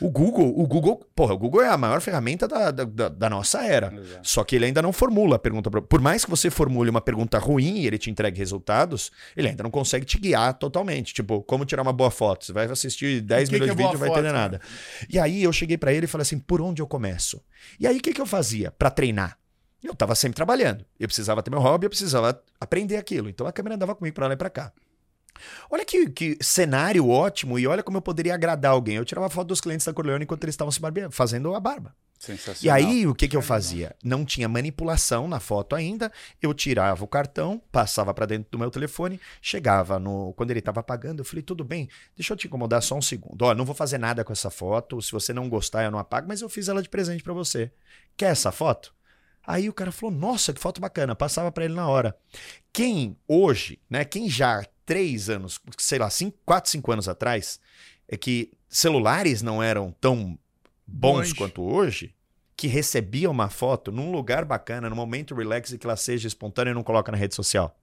O 0.01 0.09
Google, 0.09 0.53
o 0.59 0.65
Google, 0.65 0.99
porra, 1.15 1.33
o 1.33 1.37
Google 1.37 1.61
é 1.61 1.67
a 1.69 1.77
maior 1.77 2.01
ferramenta 2.01 2.47
da, 2.47 2.71
da, 2.71 2.83
da- 3.09 3.29
nossa 3.29 3.63
era. 3.63 3.93
Exato. 3.93 4.27
Só 4.27 4.43
que 4.43 4.55
ele 4.55 4.65
ainda 4.65 4.81
não 4.81 4.91
formula 4.91 5.35
a 5.35 5.39
pergunta. 5.39 5.69
pra- 5.69 5.81
Por 5.81 6.01
mais 6.01 6.25
que 6.25 6.29
você 6.31 6.49
formule 6.49 6.89
uma 6.89 6.99
pergunta 7.01 7.37
ruim 7.37 7.77
e 7.79 7.85
ele 7.87 7.97
te 7.97 8.09
entregue 8.09 8.37
resultados, 8.39 9.11
ele 9.37 9.47
ainda 9.49 9.63
não 9.63 9.69
consegue 9.69 10.05
te 10.05 10.17
guiar 10.17 10.53
totalmente. 10.55 11.13
Tipo, 11.13 11.41
como 11.43 11.65
tirar 11.65 11.83
uma 11.83 11.93
boa 11.93 12.09
foto? 12.09 12.45
Você 12.45 12.51
vai 12.53 12.65
assistir 12.65 13.21
10 13.21 13.47
O 13.47 13.51
que 13.51 13.59
milhões 13.59 13.69
que 13.71 13.75
de 13.75 13.81
é 13.81 13.85
vídeos 13.87 13.91
e 13.91 13.93
não 13.93 13.99
vai 13.99 14.19
entender 14.19 14.33
foto, 14.33 14.41
nada. 14.41 14.61
E 15.09 15.19
aí 15.19 15.43
eu 15.43 15.53
cheguei 15.53 15.77
pra 15.77 15.93
ele 15.93 16.05
e 16.05 16.07
falei 16.07 16.23
assim: 16.23 16.39
por 16.39 16.61
onde 16.61 16.81
eu 16.81 16.87
começo? 16.87 17.41
E 17.79 17.85
aí 17.85 17.97
o 17.97 18.01
que, 18.01 18.13
que 18.13 18.21
eu 18.21 18.25
fazia 18.25 18.71
pra 18.71 18.89
treinar? 18.89 19.37
Eu 19.83 19.95
tava 19.95 20.13
sempre 20.15 20.35
trabalhando. 20.35 20.85
Eu 20.99 21.07
precisava 21.07 21.41
ter 21.41 21.49
meu 21.49 21.59
hobby, 21.59 21.85
eu 21.85 21.89
precisava 21.89 22.39
aprender 22.59 22.97
aquilo. 22.97 23.29
Então 23.29 23.45
a 23.47 23.51
câmera 23.51 23.75
andava 23.75 23.95
comigo 23.95 24.13
pra 24.15 24.27
lá 24.27 24.33
e 24.33 24.37
pra 24.37 24.49
cá. 24.49 24.71
Olha 25.69 25.85
que, 25.85 26.09
que 26.09 26.37
cenário 26.41 27.07
ótimo 27.07 27.57
e 27.57 27.67
olha 27.67 27.83
como 27.83 27.97
eu 27.97 28.01
poderia 28.01 28.33
agradar 28.33 28.71
alguém. 28.71 28.95
Eu 28.95 29.05
tirava 29.05 29.29
foto 29.29 29.47
dos 29.47 29.61
clientes 29.61 29.85
da 29.85 29.93
Corleone 29.93 30.23
enquanto 30.23 30.43
eles 30.43 30.53
estavam 30.53 30.71
se 30.71 30.79
barbeando, 30.79 31.11
fazendo 31.11 31.53
a 31.55 31.59
barba. 31.59 31.95
E 32.61 32.69
aí, 32.69 33.07
o 33.07 33.15
que, 33.15 33.27
que 33.27 33.35
eu 33.35 33.41
fazia? 33.41 33.95
Não 34.03 34.23
tinha 34.23 34.47
manipulação 34.47 35.27
na 35.27 35.39
foto 35.39 35.75
ainda. 35.75 36.11
Eu 36.39 36.53
tirava 36.53 37.03
o 37.03 37.07
cartão, 37.07 37.59
passava 37.71 38.13
pra 38.13 38.27
dentro 38.27 38.51
do 38.51 38.59
meu 38.59 38.69
telefone, 38.69 39.19
chegava 39.41 39.97
no. 39.97 40.31
Quando 40.33 40.51
ele 40.51 40.61
tava 40.61 40.81
apagando, 40.81 41.21
eu 41.21 41.25
falei: 41.25 41.41
tudo 41.41 41.63
bem, 41.63 41.89
deixa 42.15 42.33
eu 42.33 42.37
te 42.37 42.45
incomodar 42.45 42.83
só 42.83 42.95
um 42.95 43.01
segundo. 43.01 43.41
Ó, 43.41 43.55
não 43.55 43.65
vou 43.65 43.73
fazer 43.73 43.97
nada 43.97 44.23
com 44.23 44.31
essa 44.31 44.51
foto. 44.51 45.01
Se 45.01 45.11
você 45.11 45.33
não 45.33 45.49
gostar, 45.49 45.83
eu 45.83 45.89
não 45.89 45.97
apago, 45.97 46.27
mas 46.27 46.41
eu 46.41 46.49
fiz 46.49 46.67
ela 46.67 46.83
de 46.83 46.89
presente 46.89 47.23
pra 47.23 47.33
você. 47.33 47.71
Quer 48.15 48.31
essa 48.31 48.51
foto? 48.51 48.93
Aí 49.45 49.67
o 49.67 49.73
cara 49.73 49.91
falou: 49.91 50.13
nossa, 50.13 50.53
que 50.53 50.61
foto 50.61 50.79
bacana. 50.79 51.15
Passava 51.15 51.51
pra 51.51 51.65
ele 51.65 51.73
na 51.73 51.89
hora. 51.89 52.15
Quem 52.71 53.17
hoje, 53.27 53.79
né? 53.89 54.05
Quem 54.05 54.29
já 54.29 54.63
três 54.85 55.29
anos, 55.29 55.59
sei 55.77 55.99
lá, 55.99 56.09
cinco, 56.09 56.37
quatro, 56.45 56.69
cinco 56.69 56.91
anos 56.91 57.07
atrás, 57.07 57.59
é 58.07 58.17
que 58.17 58.51
celulares 58.69 59.41
não 59.41 59.61
eram 59.61 59.95
tão 59.99 60.37
bons 60.85 61.33
quanto 61.33 61.61
hoje, 61.61 62.13
que 62.55 62.67
recebia 62.67 63.29
uma 63.29 63.49
foto 63.49 63.91
num 63.91 64.11
lugar 64.11 64.45
bacana, 64.45 64.89
num 64.89 64.95
momento 64.95 65.33
relax 65.33 65.71
e 65.71 65.77
que 65.77 65.87
ela 65.87 65.95
seja 65.95 66.27
espontânea 66.27 66.71
e 66.71 66.73
não 66.73 66.83
coloca 66.83 67.11
na 67.11 67.17
rede 67.17 67.33
social. 67.33 67.75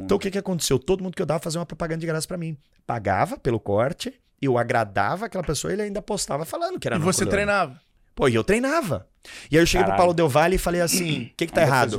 Então 0.00 0.16
o 0.16 0.20
que, 0.20 0.30
que 0.30 0.38
aconteceu? 0.38 0.78
Todo 0.78 1.02
mundo 1.02 1.14
que 1.14 1.22
eu 1.22 1.26
dava 1.26 1.40
fazia 1.40 1.60
uma 1.60 1.66
propaganda 1.66 2.00
de 2.00 2.06
graça 2.06 2.26
pra 2.26 2.36
mim. 2.36 2.56
Pagava 2.86 3.36
pelo 3.38 3.60
corte, 3.60 4.12
eu 4.40 4.58
agradava 4.58 5.26
aquela 5.26 5.44
pessoa 5.44 5.72
e 5.72 5.74
ele 5.74 5.82
ainda 5.82 6.02
postava 6.02 6.44
falando 6.44 6.78
que 6.78 6.86
era 6.88 6.96
E 6.96 7.00
você 7.00 7.24
treinava. 7.26 7.80
Pô, 8.14 8.28
e 8.28 8.34
eu 8.34 8.42
treinava. 8.42 9.06
E 9.50 9.56
aí 9.56 9.62
eu 9.62 9.66
cheguei 9.66 9.84
pro 9.84 9.90
Caralho. 9.90 9.98
Paulo 9.98 10.14
Del 10.14 10.28
Valle 10.28 10.56
e 10.56 10.58
falei 10.58 10.80
assim: 10.80 11.24
o 11.24 11.34
que, 11.36 11.46
que 11.46 11.52
tá 11.52 11.62
errado? 11.62 11.90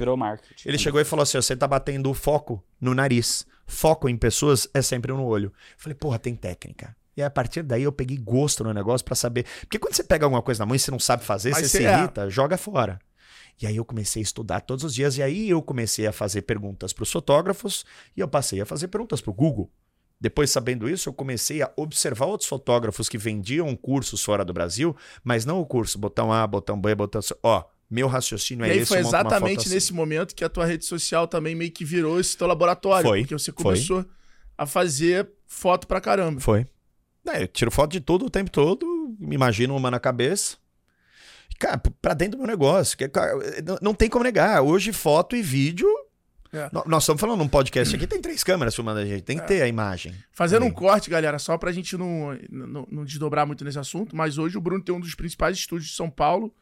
Ele 0.66 0.78
chegou 0.78 1.00
e 1.00 1.06
falou 1.06 1.24
assim: 1.24 1.38
você 1.38 1.56
tá 1.56 1.68
batendo 1.68 2.10
o 2.10 2.14
foco 2.14 2.64
no 2.82 2.96
nariz. 2.96 3.46
Foco 3.68 4.08
em 4.08 4.18
pessoas 4.18 4.68
é 4.74 4.82
sempre 4.82 5.12
no 5.12 5.26
olho. 5.26 5.48
Eu 5.48 5.76
falei, 5.78 5.96
porra, 5.96 6.18
tem 6.18 6.34
técnica. 6.34 6.96
E 7.16 7.22
aí, 7.22 7.28
a 7.28 7.30
partir 7.30 7.64
daí 7.64 7.84
eu 7.84 7.92
peguei 7.92 8.18
gosto 8.18 8.64
no 8.64 8.74
negócio 8.74 9.04
pra 9.04 9.16
saber. 9.16 9.46
Porque 9.62 9.78
quando 9.78 9.94
você 9.94 10.04
pega 10.04 10.26
alguma 10.26 10.42
coisa 10.42 10.60
na 10.60 10.66
mão 10.66 10.76
e 10.76 10.80
você 10.80 10.92
não 10.92 11.00
sabe 11.00 11.24
fazer, 11.24 11.52
Mas 11.52 11.68
você 11.68 11.80
se 11.80 11.86
é. 11.86 12.00
irrita, 12.00 12.30
joga 12.30 12.58
fora. 12.58 13.00
E 13.60 13.66
aí 13.66 13.76
eu 13.76 13.84
comecei 13.84 14.22
a 14.22 14.24
estudar 14.24 14.62
todos 14.62 14.84
os 14.84 14.94
dias. 14.94 15.18
E 15.18 15.24
aí 15.24 15.50
eu 15.50 15.62
comecei 15.62 16.06
a 16.08 16.12
fazer 16.12 16.44
perguntas 16.44 16.94
pros 16.94 17.12
fotógrafos 17.12 17.86
e 18.16 18.20
eu 18.20 18.28
passei 18.28 18.62
a 18.62 18.66
fazer 18.66 18.88
perguntas 18.88 19.20
pro 19.20 19.34
Google. 19.34 19.70
Depois, 20.20 20.50
sabendo 20.50 20.90
isso, 20.90 21.10
eu 21.10 21.14
comecei 21.14 21.62
a 21.62 21.72
observar 21.76 22.26
outros 22.26 22.50
fotógrafos 22.50 23.08
que 23.08 23.18
vendiam 23.18 23.76
cursos 23.76 24.24
fora 24.24 24.44
do 24.44 24.54
Brasil, 24.54 24.96
mas 25.24 25.46
não 25.46 25.60
o 25.60 25.66
curso 25.66 26.00
botão 26.00 26.32
A, 26.32 26.46
botão 26.48 26.80
B, 26.80 26.96
botão 26.96 27.22
C. 27.22 27.36
Ó, 27.44 27.64
meu 27.90 28.08
raciocínio 28.08 28.66
e 28.66 28.70
é 28.70 28.72
aí 28.74 28.78
esse. 28.80 28.88
foi 28.88 29.00
exatamente 29.00 29.62
assim. 29.62 29.70
nesse 29.74 29.94
momento 29.94 30.36
que 30.36 30.44
a 30.44 30.50
tua 30.50 30.66
rede 30.66 30.86
social 30.86 31.28
também 31.28 31.56
meio 31.56 31.72
que 31.72 31.86
virou 31.86 32.20
esse 32.20 32.36
teu 32.38 32.48
laboratório. 32.48 33.08
Foi, 33.08 33.20
Porque 33.22 33.34
você 33.34 33.52
foi. 33.52 33.64
começou 33.64 34.06
a 34.58 34.66
fazer 34.66 35.30
foto 35.46 35.88
pra 35.88 36.02
caramba. 36.02 36.40
Foi. 36.42 36.66
É, 37.28 37.44
eu 37.44 37.48
tiro 37.48 37.72
foto 37.72 37.92
de 37.92 38.00
tudo 38.02 38.26
o 38.26 38.30
tempo 38.30 38.50
todo, 38.50 39.16
me 39.20 39.36
imagino 39.36 39.76
uma 39.76 39.92
na 39.92 40.00
cabeça. 40.00 40.58
Cara, 41.60 41.82
pra 42.02 42.14
dentro 42.14 42.38
do 42.38 42.40
meu 42.40 42.48
negócio. 42.48 42.98
que, 42.98 43.08
cara, 43.10 43.34
não- 43.66 43.78
não 43.82 43.94
tem 43.94 44.10
como 44.10 44.24
negar. 44.24 44.62
Hoje, 44.62 44.94
foto 44.94 45.36
e 45.36 45.42
vídeo. 45.42 45.88
É. 46.54 46.70
Nós 46.86 47.04
estamos 47.04 47.20
falando 47.20 47.40
num 47.40 47.48
podcast 47.48 47.94
aqui, 47.96 48.08
tem 48.08 48.22
três 48.22 48.42
câmeras 48.44 48.74
filmando 48.74 49.00
a 49.02 49.06
gente, 49.06 49.22
tem 49.22 49.38
que 49.38 49.46
ter 49.46 49.62
a 49.62 49.68
imagem. 49.68 50.14
Fazendo 50.32 50.64
um 50.64 50.70
Também. 50.70 50.80
corte, 50.82 51.10
galera, 51.10 51.38
só 51.40 51.58
pra 51.58 51.74
gente 51.74 51.98
não, 51.98 52.38
não, 52.50 52.88
não 52.90 53.04
desdobrar 53.06 53.46
muito 53.46 53.66
nesse 53.66 53.78
assunto, 53.78 54.16
mas 54.16 54.38
hoje 54.38 54.58
o 54.58 54.62
Bruno 54.62 54.82
tem 54.82 54.96
um 54.96 55.00
dos 55.00 55.14
principais 55.14 55.58
estúdios 55.58 55.90
de 55.90 55.96
São 55.96 56.10
Paulo, 56.10 56.54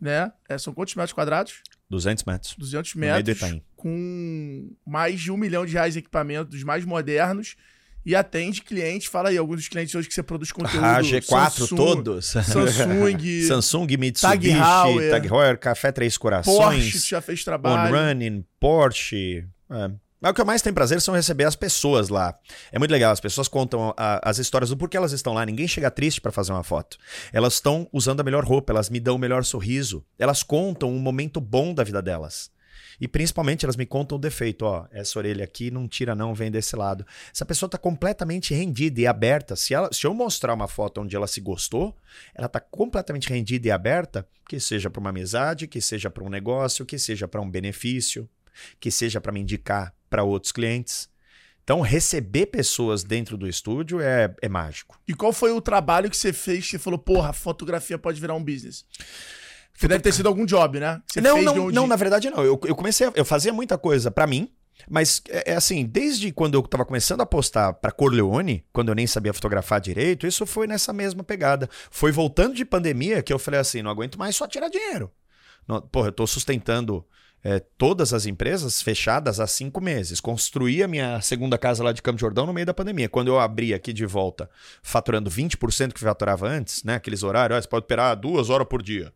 né? 0.00 0.32
É, 0.48 0.56
são 0.58 0.72
quantos 0.72 0.94
metros 0.94 1.12
quadrados? 1.12 1.62
200 1.90 2.24
metros. 2.24 2.54
200 2.58 2.94
meio 2.94 3.22
do 3.22 3.26
metros, 3.28 3.60
com 3.76 4.70
mais 4.86 5.20
de 5.20 5.30
um 5.30 5.36
milhão 5.36 5.64
de 5.64 5.72
reais 5.72 5.96
em 5.96 6.00
equipamento, 6.00 6.50
dos 6.50 6.62
mais 6.62 6.84
modernos, 6.84 7.56
e 8.04 8.14
atende 8.14 8.62
clientes. 8.62 9.08
Fala 9.08 9.28
aí, 9.30 9.36
alguns 9.36 9.56
dos 9.56 9.68
clientes 9.68 9.94
hoje 9.94 10.08
que 10.08 10.14
você 10.14 10.22
produz 10.22 10.52
conteúdo. 10.52 10.84
Ah, 10.84 11.00
G4 11.00 11.50
Samsung, 11.50 11.76
todos. 11.76 12.26
Samsung, 12.26 12.68
Samsung, 13.46 13.96
Mitsubishi, 13.98 15.10
Tag 15.10 15.28
Heuer, 15.28 15.58
Café 15.58 15.92
Três 15.92 16.16
Porsche, 16.16 16.42
Corações, 16.42 17.02
tu 17.02 17.08
já 17.08 17.20
fez 17.20 17.40
On 17.40 17.44
trabalho. 17.44 17.94
Running, 17.94 18.44
Porsche. 18.60 19.46
É. 19.70 19.90
Mas 20.20 20.32
o 20.32 20.34
que 20.34 20.40
eu 20.40 20.46
mais 20.46 20.62
tenho 20.62 20.74
prazer 20.74 21.00
são 21.00 21.14
receber 21.14 21.44
as 21.44 21.54
pessoas 21.54 22.08
lá. 22.08 22.36
É 22.72 22.78
muito 22.78 22.90
legal, 22.90 23.12
as 23.12 23.20
pessoas 23.20 23.46
contam 23.46 23.94
a- 23.96 24.20
as 24.28 24.38
histórias 24.38 24.70
do 24.70 24.76
porquê 24.76 24.96
elas 24.96 25.12
estão 25.12 25.32
lá. 25.32 25.46
Ninguém 25.46 25.68
chega 25.68 25.90
triste 25.90 26.20
pra 26.20 26.32
fazer 26.32 26.52
uma 26.52 26.64
foto. 26.64 26.98
Elas 27.32 27.54
estão 27.54 27.88
usando 27.92 28.20
a 28.20 28.24
melhor 28.24 28.44
roupa, 28.44 28.72
elas 28.72 28.90
me 28.90 28.98
dão 28.98 29.14
o 29.14 29.18
melhor 29.18 29.44
sorriso. 29.44 30.04
Elas 30.18 30.42
contam 30.42 30.90
um 30.90 30.98
momento 30.98 31.40
bom 31.40 31.72
da 31.72 31.84
vida 31.84 32.02
delas. 32.02 32.50
E 33.00 33.06
principalmente 33.06 33.64
elas 33.64 33.76
me 33.76 33.86
contam 33.86 34.18
o 34.18 34.20
defeito, 34.20 34.62
ó, 34.64 34.86
essa 34.90 35.20
orelha 35.20 35.44
aqui 35.44 35.70
não 35.70 35.86
tira 35.86 36.16
não, 36.16 36.34
vem 36.34 36.50
desse 36.50 36.74
lado. 36.74 37.06
Essa 37.32 37.46
pessoa 37.46 37.70
tá 37.70 37.78
completamente 37.78 38.52
rendida 38.52 39.00
e 39.00 39.06
aberta. 39.06 39.54
Se, 39.54 39.72
ela, 39.72 39.88
se 39.92 40.04
eu 40.04 40.12
mostrar 40.12 40.52
uma 40.52 40.66
foto 40.66 41.00
onde 41.00 41.14
ela 41.14 41.28
se 41.28 41.40
gostou, 41.40 41.94
ela 42.34 42.48
tá 42.48 42.58
completamente 42.58 43.28
rendida 43.28 43.68
e 43.68 43.70
aberta, 43.70 44.26
que 44.48 44.58
seja 44.58 44.90
para 44.90 44.98
uma 44.98 45.10
amizade, 45.10 45.68
que 45.68 45.80
seja 45.80 46.10
para 46.10 46.24
um 46.24 46.28
negócio, 46.28 46.84
que 46.84 46.98
seja 46.98 47.28
para 47.28 47.40
um 47.40 47.48
benefício, 47.48 48.28
que 48.80 48.90
seja 48.90 49.20
para 49.20 49.32
me 49.32 49.40
indicar 49.40 49.94
para 50.10 50.22
outros 50.24 50.52
clientes. 50.52 51.08
Então, 51.64 51.80
receber 51.82 52.46
pessoas 52.46 53.04
dentro 53.04 53.36
do 53.36 53.46
estúdio 53.46 54.00
é, 54.00 54.34
é 54.40 54.48
mágico. 54.48 54.98
E 55.06 55.12
qual 55.12 55.32
foi 55.34 55.52
o 55.52 55.60
trabalho 55.60 56.08
que 56.08 56.16
você 56.16 56.32
fez 56.32 56.64
que 56.64 56.70
você 56.70 56.78
falou, 56.78 56.98
porra, 56.98 57.32
fotografia 57.34 57.98
pode 57.98 58.18
virar 58.20 58.34
um 58.34 58.42
business? 58.42 58.86
Você 59.76 59.86
deve 59.86 60.02
ter 60.02 60.12
sido 60.12 60.26
algum 60.26 60.44
job, 60.46 60.80
né? 60.80 61.00
Você 61.06 61.20
não, 61.20 61.34
fez 61.34 61.44
não, 61.44 61.66
onde- 61.66 61.74
não, 61.74 61.86
na 61.86 61.94
verdade 61.94 62.30
não. 62.30 62.38
Eu, 62.42 62.58
eu 62.64 62.74
comecei, 62.74 63.06
a- 63.06 63.12
eu 63.14 63.24
fazia 63.24 63.52
muita 63.52 63.76
coisa 63.78 64.10
pra 64.10 64.26
mim, 64.26 64.50
mas 64.90 65.22
é, 65.28 65.52
é 65.52 65.56
assim, 65.56 65.84
desde 65.84 66.32
quando 66.32 66.54
eu 66.54 66.62
tava 66.62 66.84
começando 66.86 67.20
a 67.20 67.26
postar 67.26 67.74
pra 67.74 67.92
Corleone, 67.92 68.64
quando 68.72 68.88
eu 68.88 68.94
nem 68.94 69.06
sabia 69.06 69.32
fotografar 69.34 69.78
direito, 69.80 70.26
isso 70.26 70.46
foi 70.46 70.66
nessa 70.66 70.92
mesma 70.92 71.22
pegada. 71.22 71.68
Foi 71.90 72.10
voltando 72.10 72.54
de 72.54 72.64
pandemia 72.64 73.22
que 73.22 73.32
eu 73.32 73.38
falei 73.38 73.60
assim, 73.60 73.82
não 73.82 73.90
aguento 73.90 74.18
mais 74.18 74.34
só 74.34 74.48
tirar 74.48 74.68
dinheiro. 74.68 75.12
Não, 75.66 75.80
porra, 75.82 76.08
eu 76.08 76.12
tô 76.12 76.26
sustentando 76.26 77.06
é, 77.42 77.60
todas 77.60 78.12
as 78.12 78.26
empresas 78.26 78.82
fechadas 78.82 79.38
há 79.40 79.46
cinco 79.46 79.80
meses. 79.80 80.20
Construí 80.20 80.82
a 80.82 80.88
minha 80.88 81.20
segunda 81.20 81.56
casa 81.56 81.84
lá 81.84 81.92
de 81.92 82.02
Campo 82.02 82.16
de 82.16 82.22
Jordão 82.22 82.46
no 82.46 82.52
meio 82.52 82.66
da 82.66 82.74
pandemia. 82.74 83.08
Quando 83.08 83.28
eu 83.28 83.38
abri 83.38 83.72
aqui 83.72 83.92
de 83.92 84.04
volta, 84.04 84.50
faturando 84.82 85.30
20% 85.30 85.92
que 85.92 86.00
faturava 86.00 86.48
antes, 86.48 86.82
né? 86.82 86.96
Aqueles 86.96 87.22
horários, 87.22 87.56
ó, 87.56 87.62
você 87.62 87.68
pode 87.68 87.84
operar 87.84 88.16
duas 88.16 88.50
horas 88.50 88.66
por 88.66 88.82
dia. 88.82 89.12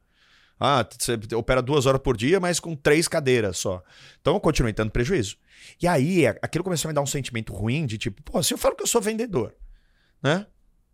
Ah, 0.64 0.86
você 0.96 1.18
opera 1.34 1.60
duas 1.60 1.86
horas 1.86 2.00
por 2.00 2.16
dia, 2.16 2.38
mas 2.38 2.60
com 2.60 2.76
três 2.76 3.08
cadeiras 3.08 3.58
só. 3.58 3.82
Então 4.20 4.34
eu 4.34 4.40
continuei 4.40 4.72
tendo 4.72 4.92
prejuízo. 4.92 5.36
E 5.80 5.88
aí, 5.88 6.24
aquilo 6.40 6.62
começou 6.62 6.88
a 6.88 6.90
me 6.90 6.94
dar 6.94 7.00
um 7.00 7.06
sentimento 7.06 7.52
ruim 7.52 7.84
de 7.84 7.98
tipo, 7.98 8.22
pô, 8.22 8.40
se 8.42 8.54
eu 8.54 8.58
falo 8.58 8.76
que 8.76 8.82
eu 8.82 8.86
sou 8.86 9.00
vendedor, 9.00 9.54
né? 10.22 10.46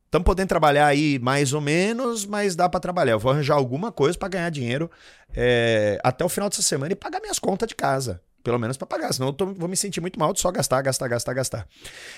Estamos 0.09 0.25
podendo 0.25 0.49
trabalhar 0.49 0.87
aí 0.87 1.19
mais 1.19 1.53
ou 1.53 1.61
menos, 1.61 2.25
mas 2.25 2.57
dá 2.57 2.67
para 2.67 2.81
trabalhar. 2.81 3.13
Eu 3.13 3.19
vou 3.19 3.31
arranjar 3.31 3.57
alguma 3.57 3.93
coisa 3.93 4.17
para 4.17 4.29
ganhar 4.29 4.49
dinheiro 4.51 4.91
é, 5.37 5.99
até 6.03 6.25
o 6.25 6.31
final 6.31 6.49
dessa 6.49 6.63
semana 6.63 6.93
e 6.93 6.97
pagar 6.97 7.21
minhas 7.21 7.39
contas 7.39 7.69
de 7.69 7.75
casa. 7.75 8.19
Pelo 8.43 8.59
menos 8.59 8.79
para 8.79 8.87
pagar, 8.87 9.13
senão 9.13 9.29
eu 9.29 9.33
tô- 9.35 9.53
vou 9.53 9.69
me 9.69 9.77
sentir 9.77 10.01
muito 10.01 10.19
mal 10.19 10.33
de 10.33 10.41
só 10.41 10.51
gastar, 10.51 10.81
gastar, 10.81 11.09
gastar, 11.09 11.35
gastar. 11.35 11.69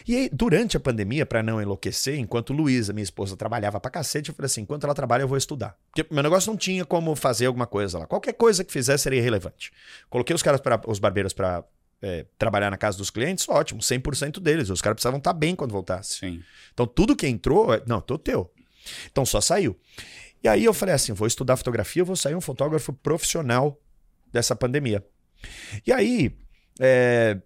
E 0.07 0.15
aí, 0.15 0.31
durante 0.33 0.77
a 0.77 0.81
pandemia, 0.81 1.27
para 1.27 1.43
não 1.43 1.61
enlouquecer, 1.61 2.17
enquanto 2.17 2.53
Luísa, 2.53 2.93
minha 2.93 3.03
esposa, 3.03 3.37
trabalhava 3.37 3.81
pra 3.81 3.91
cacete, 3.91 4.29
eu 4.29 4.35
falei 4.37 4.47
assim: 4.47 4.61
enquanto 4.61 4.85
ela 4.85 4.95
trabalha, 4.95 5.23
eu 5.23 5.29
vou 5.29 5.37
estudar. 5.39 5.75
Porque 5.93 6.07
meu 6.15 6.23
negócio 6.23 6.49
não 6.53 6.57
tinha 6.57 6.85
como 6.85 7.17
fazer 7.17 7.47
alguma 7.47 7.67
coisa 7.67 7.99
lá. 7.99 8.07
Qualquer 8.07 8.35
coisa 8.35 8.63
que 8.63 8.71
fizesse 8.71 9.03
seria 9.03 9.19
irrelevante. 9.19 9.73
Coloquei 10.09 10.37
os 10.37 10.43
caras, 10.43 10.61
pra, 10.61 10.81
os 10.87 11.01
barbeiros, 11.01 11.33
para 11.33 11.65
trabalhar 12.39 12.71
na 12.71 12.77
casa 12.77 12.97
dos 12.97 13.11
clientes, 13.11 13.49
ótimo, 13.49 13.81
100% 13.81 14.41
deles. 14.41 14.71
Os 14.71 14.81
caras 14.81 14.97
precisavam 14.97 15.19
estar 15.19 15.33
bem 15.33 15.55
quando 15.55 15.73
voltasse. 15.73 16.19
Sim. 16.19 16.43
Então 16.73 16.87
tudo 16.87 17.17
que 17.17 17.27
entrou, 17.27 17.75
é, 17.75 17.83
não, 17.87 18.01
tô 18.01 18.19
teu. 18.19 18.51
Então 19.11 19.25
só 19.27 19.41
saiu. 19.41 19.79
E 20.43 20.49
aí 20.49 20.65
eu 20.65 20.73
falei 20.73 20.95
assim, 20.95 21.13
vou 21.13 21.27
estudar 21.27 21.57
fotografia, 21.57 22.03
vou 22.03 22.17
sair 22.17 22.35
um 22.35 22.41
fotógrafo 22.41 22.93
profissional 22.93 23.79
dessa 24.33 24.57
pandemia. 24.57 25.05
E 25.87 25.93
aí, 25.93 26.35
é, 26.81 27.39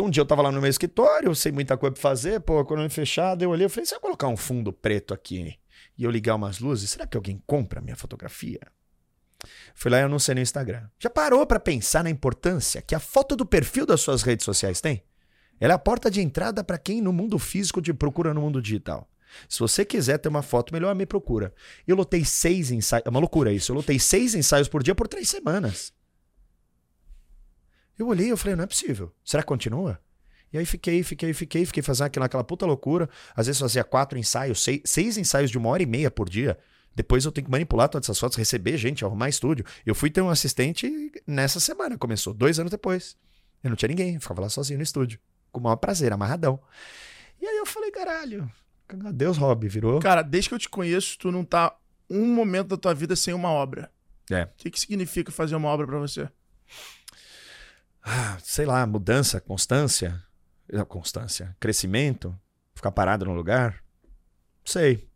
um 0.00 0.10
dia 0.10 0.20
eu 0.20 0.26
tava 0.26 0.42
lá 0.42 0.52
no 0.52 0.60
meu 0.60 0.68
escritório, 0.68 1.28
eu 1.28 1.34
sei 1.34 1.52
muita 1.52 1.76
coisa 1.76 1.94
pra 1.94 2.02
fazer, 2.02 2.40
pô, 2.40 2.64
quando 2.64 2.82
eu 2.82 2.90
fechado, 2.90 3.42
eu 3.42 3.50
olhei, 3.50 3.64
eu 3.64 3.70
falei, 3.70 3.86
se 3.86 3.94
eu 3.94 4.00
colocar 4.00 4.28
um 4.28 4.36
fundo 4.36 4.72
preto 4.72 5.14
aqui 5.14 5.58
e 5.96 6.04
eu 6.04 6.10
ligar 6.10 6.34
umas 6.34 6.58
luzes, 6.58 6.90
será 6.90 7.06
que 7.06 7.16
alguém 7.16 7.42
compra 7.46 7.80
a 7.80 7.82
minha 7.82 7.96
fotografia? 7.96 8.60
Fui 9.74 9.90
lá 9.90 9.98
e 9.98 10.02
anunciei 10.02 10.34
no 10.34 10.40
Instagram. 10.40 10.88
Já 10.98 11.10
parou 11.10 11.46
pra 11.46 11.60
pensar 11.60 12.04
na 12.04 12.10
importância 12.10 12.82
que 12.82 12.94
a 12.94 13.00
foto 13.00 13.36
do 13.36 13.46
perfil 13.46 13.86
das 13.86 14.00
suas 14.00 14.22
redes 14.22 14.44
sociais 14.44 14.80
tem? 14.80 15.02
Ela 15.58 15.74
é 15.74 15.76
a 15.76 15.78
porta 15.78 16.10
de 16.10 16.20
entrada 16.20 16.64
para 16.64 16.78
quem 16.78 17.02
no 17.02 17.12
mundo 17.12 17.38
físico 17.38 17.82
te 17.82 17.92
procura 17.92 18.32
no 18.32 18.40
mundo 18.40 18.62
digital. 18.62 19.08
Se 19.48 19.60
você 19.60 19.84
quiser 19.84 20.18
ter 20.18 20.28
uma 20.28 20.42
foto 20.42 20.72
melhor, 20.72 20.94
me 20.94 21.06
procura. 21.06 21.54
Eu 21.86 21.96
lotei 21.96 22.24
seis 22.24 22.70
ensaios. 22.70 23.06
É 23.06 23.10
uma 23.10 23.20
loucura 23.20 23.52
isso. 23.52 23.70
Eu 23.70 23.76
lotei 23.76 23.98
seis 23.98 24.34
ensaios 24.34 24.68
por 24.68 24.82
dia 24.82 24.94
por 24.94 25.06
três 25.06 25.28
semanas. 25.28 25.92
Eu 27.98 28.08
olhei 28.08 28.32
e 28.32 28.36
falei, 28.36 28.56
não 28.56 28.64
é 28.64 28.66
possível. 28.66 29.12
Será 29.24 29.42
que 29.42 29.46
continua? 29.46 30.00
E 30.52 30.58
aí 30.58 30.66
fiquei, 30.66 31.02
fiquei, 31.02 31.32
fiquei, 31.32 31.64
fiquei 31.64 31.82
fazendo 31.82 32.06
aquela, 32.06 32.26
aquela 32.26 32.42
puta 32.42 32.66
loucura. 32.66 33.08
Às 33.36 33.46
vezes 33.46 33.60
fazia 33.60 33.84
quatro 33.84 34.18
ensaios, 34.18 34.62
seis, 34.62 34.80
seis 34.84 35.16
ensaios 35.16 35.50
de 35.50 35.58
uma 35.58 35.68
hora 35.68 35.82
e 35.82 35.86
meia 35.86 36.10
por 36.10 36.28
dia. 36.28 36.58
Depois 36.94 37.24
eu 37.24 37.32
tenho 37.32 37.46
que 37.46 37.50
manipular 37.50 37.88
todas 37.88 38.06
essas 38.06 38.18
fotos, 38.18 38.36
receber 38.36 38.76
gente, 38.76 39.04
arrumar 39.04 39.28
estúdio. 39.28 39.64
Eu 39.86 39.94
fui 39.94 40.10
ter 40.10 40.20
um 40.20 40.28
assistente 40.28 41.12
nessa 41.26 41.60
semana, 41.60 41.96
começou 41.96 42.34
dois 42.34 42.58
anos 42.58 42.70
depois. 42.70 43.16
Eu 43.62 43.70
não 43.70 43.76
tinha 43.76 43.88
ninguém, 43.88 44.18
ficava 44.18 44.42
lá 44.42 44.48
sozinho 44.48 44.78
no 44.78 44.82
estúdio. 44.82 45.18
Com 45.52 45.60
o 45.60 45.62
maior 45.62 45.76
prazer, 45.76 46.12
amarradão. 46.12 46.60
E 47.40 47.46
aí 47.46 47.56
eu 47.56 47.66
falei, 47.66 47.90
caralho, 47.90 48.50
Deus 49.14 49.36
hobby, 49.36 49.68
virou. 49.68 50.00
Cara, 50.00 50.22
desde 50.22 50.48
que 50.48 50.54
eu 50.54 50.58
te 50.58 50.68
conheço, 50.68 51.18
tu 51.18 51.30
não 51.30 51.44
tá 51.44 51.76
um 52.08 52.26
momento 52.26 52.68
da 52.68 52.76
tua 52.76 52.94
vida 52.94 53.14
sem 53.14 53.32
uma 53.32 53.50
obra. 53.50 53.90
É. 54.30 54.44
O 54.44 54.48
que, 54.56 54.70
que 54.70 54.80
significa 54.80 55.32
fazer 55.32 55.56
uma 55.56 55.68
obra 55.68 55.86
pra 55.86 55.98
você? 55.98 56.28
Ah, 58.02 58.38
sei 58.42 58.66
lá, 58.66 58.86
mudança, 58.86 59.40
constância. 59.40 60.22
Constância, 60.88 61.56
crescimento, 61.58 62.38
ficar 62.74 62.92
parado 62.92 63.24
no 63.24 63.34
lugar. 63.34 63.82
Sei. 64.64 65.09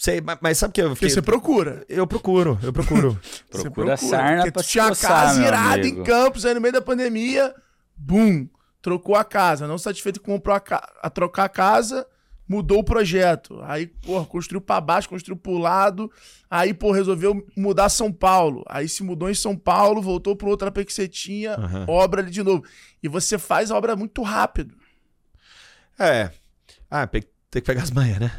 Sei, 0.00 0.20
mas, 0.20 0.38
mas 0.40 0.56
sabe 0.58 0.70
o 0.70 0.74
que 0.74 0.80
eu 0.80 0.84
Porque 0.90 1.06
fiquei. 1.06 1.10
você 1.10 1.20
procura. 1.20 1.84
Eu 1.88 2.06
procuro, 2.06 2.56
eu 2.62 2.72
procuro. 2.72 3.18
Você 3.50 3.62
Procura 3.62 3.96
sarna 3.96 4.36
Porque 4.42 4.52
pra 4.52 4.62
tu 4.62 4.68
tinha 4.68 4.84
a 4.84 4.88
coçar, 4.90 5.10
casa 5.10 5.42
irada 5.44 5.86
em 5.88 6.04
Campos, 6.04 6.46
aí 6.46 6.54
no 6.54 6.60
meio 6.60 6.72
da 6.72 6.80
pandemia, 6.80 7.52
bum, 7.96 8.46
trocou 8.80 9.16
a 9.16 9.24
casa. 9.24 9.66
Não 9.66 9.76
satisfeito, 9.76 10.20
comprou 10.20 10.54
a, 10.54 10.60
ca... 10.60 10.88
a 11.02 11.10
trocar 11.10 11.46
a 11.46 11.48
casa, 11.48 12.06
mudou 12.48 12.78
o 12.78 12.84
projeto. 12.84 13.60
Aí, 13.64 13.88
porra, 13.88 14.24
construiu 14.24 14.60
pra 14.60 14.80
baixo, 14.80 15.08
construiu 15.08 15.36
pro 15.36 15.58
lado. 15.58 16.08
Aí, 16.48 16.72
pô, 16.72 16.92
resolveu 16.92 17.44
mudar 17.56 17.88
São 17.88 18.12
Paulo. 18.12 18.62
Aí 18.68 18.88
se 18.88 19.02
mudou 19.02 19.28
em 19.28 19.34
São 19.34 19.56
Paulo, 19.56 20.00
voltou 20.00 20.36
pro 20.36 20.48
outro 20.48 20.68
AP 20.68 20.84
que 20.84 20.92
você 20.92 21.08
tinha, 21.08 21.54
Aham. 21.54 21.86
obra 21.88 22.22
ali 22.22 22.30
de 22.30 22.44
novo. 22.44 22.62
E 23.02 23.08
você 23.08 23.36
faz 23.36 23.72
a 23.72 23.76
obra 23.76 23.96
muito 23.96 24.22
rápido. 24.22 24.76
É. 25.98 26.30
Ah, 26.88 27.04
pe- 27.06 27.26
tem 27.50 27.62
que 27.62 27.66
pegar 27.66 27.82
as 27.82 27.90
manhas, 27.90 28.18
né? 28.18 28.30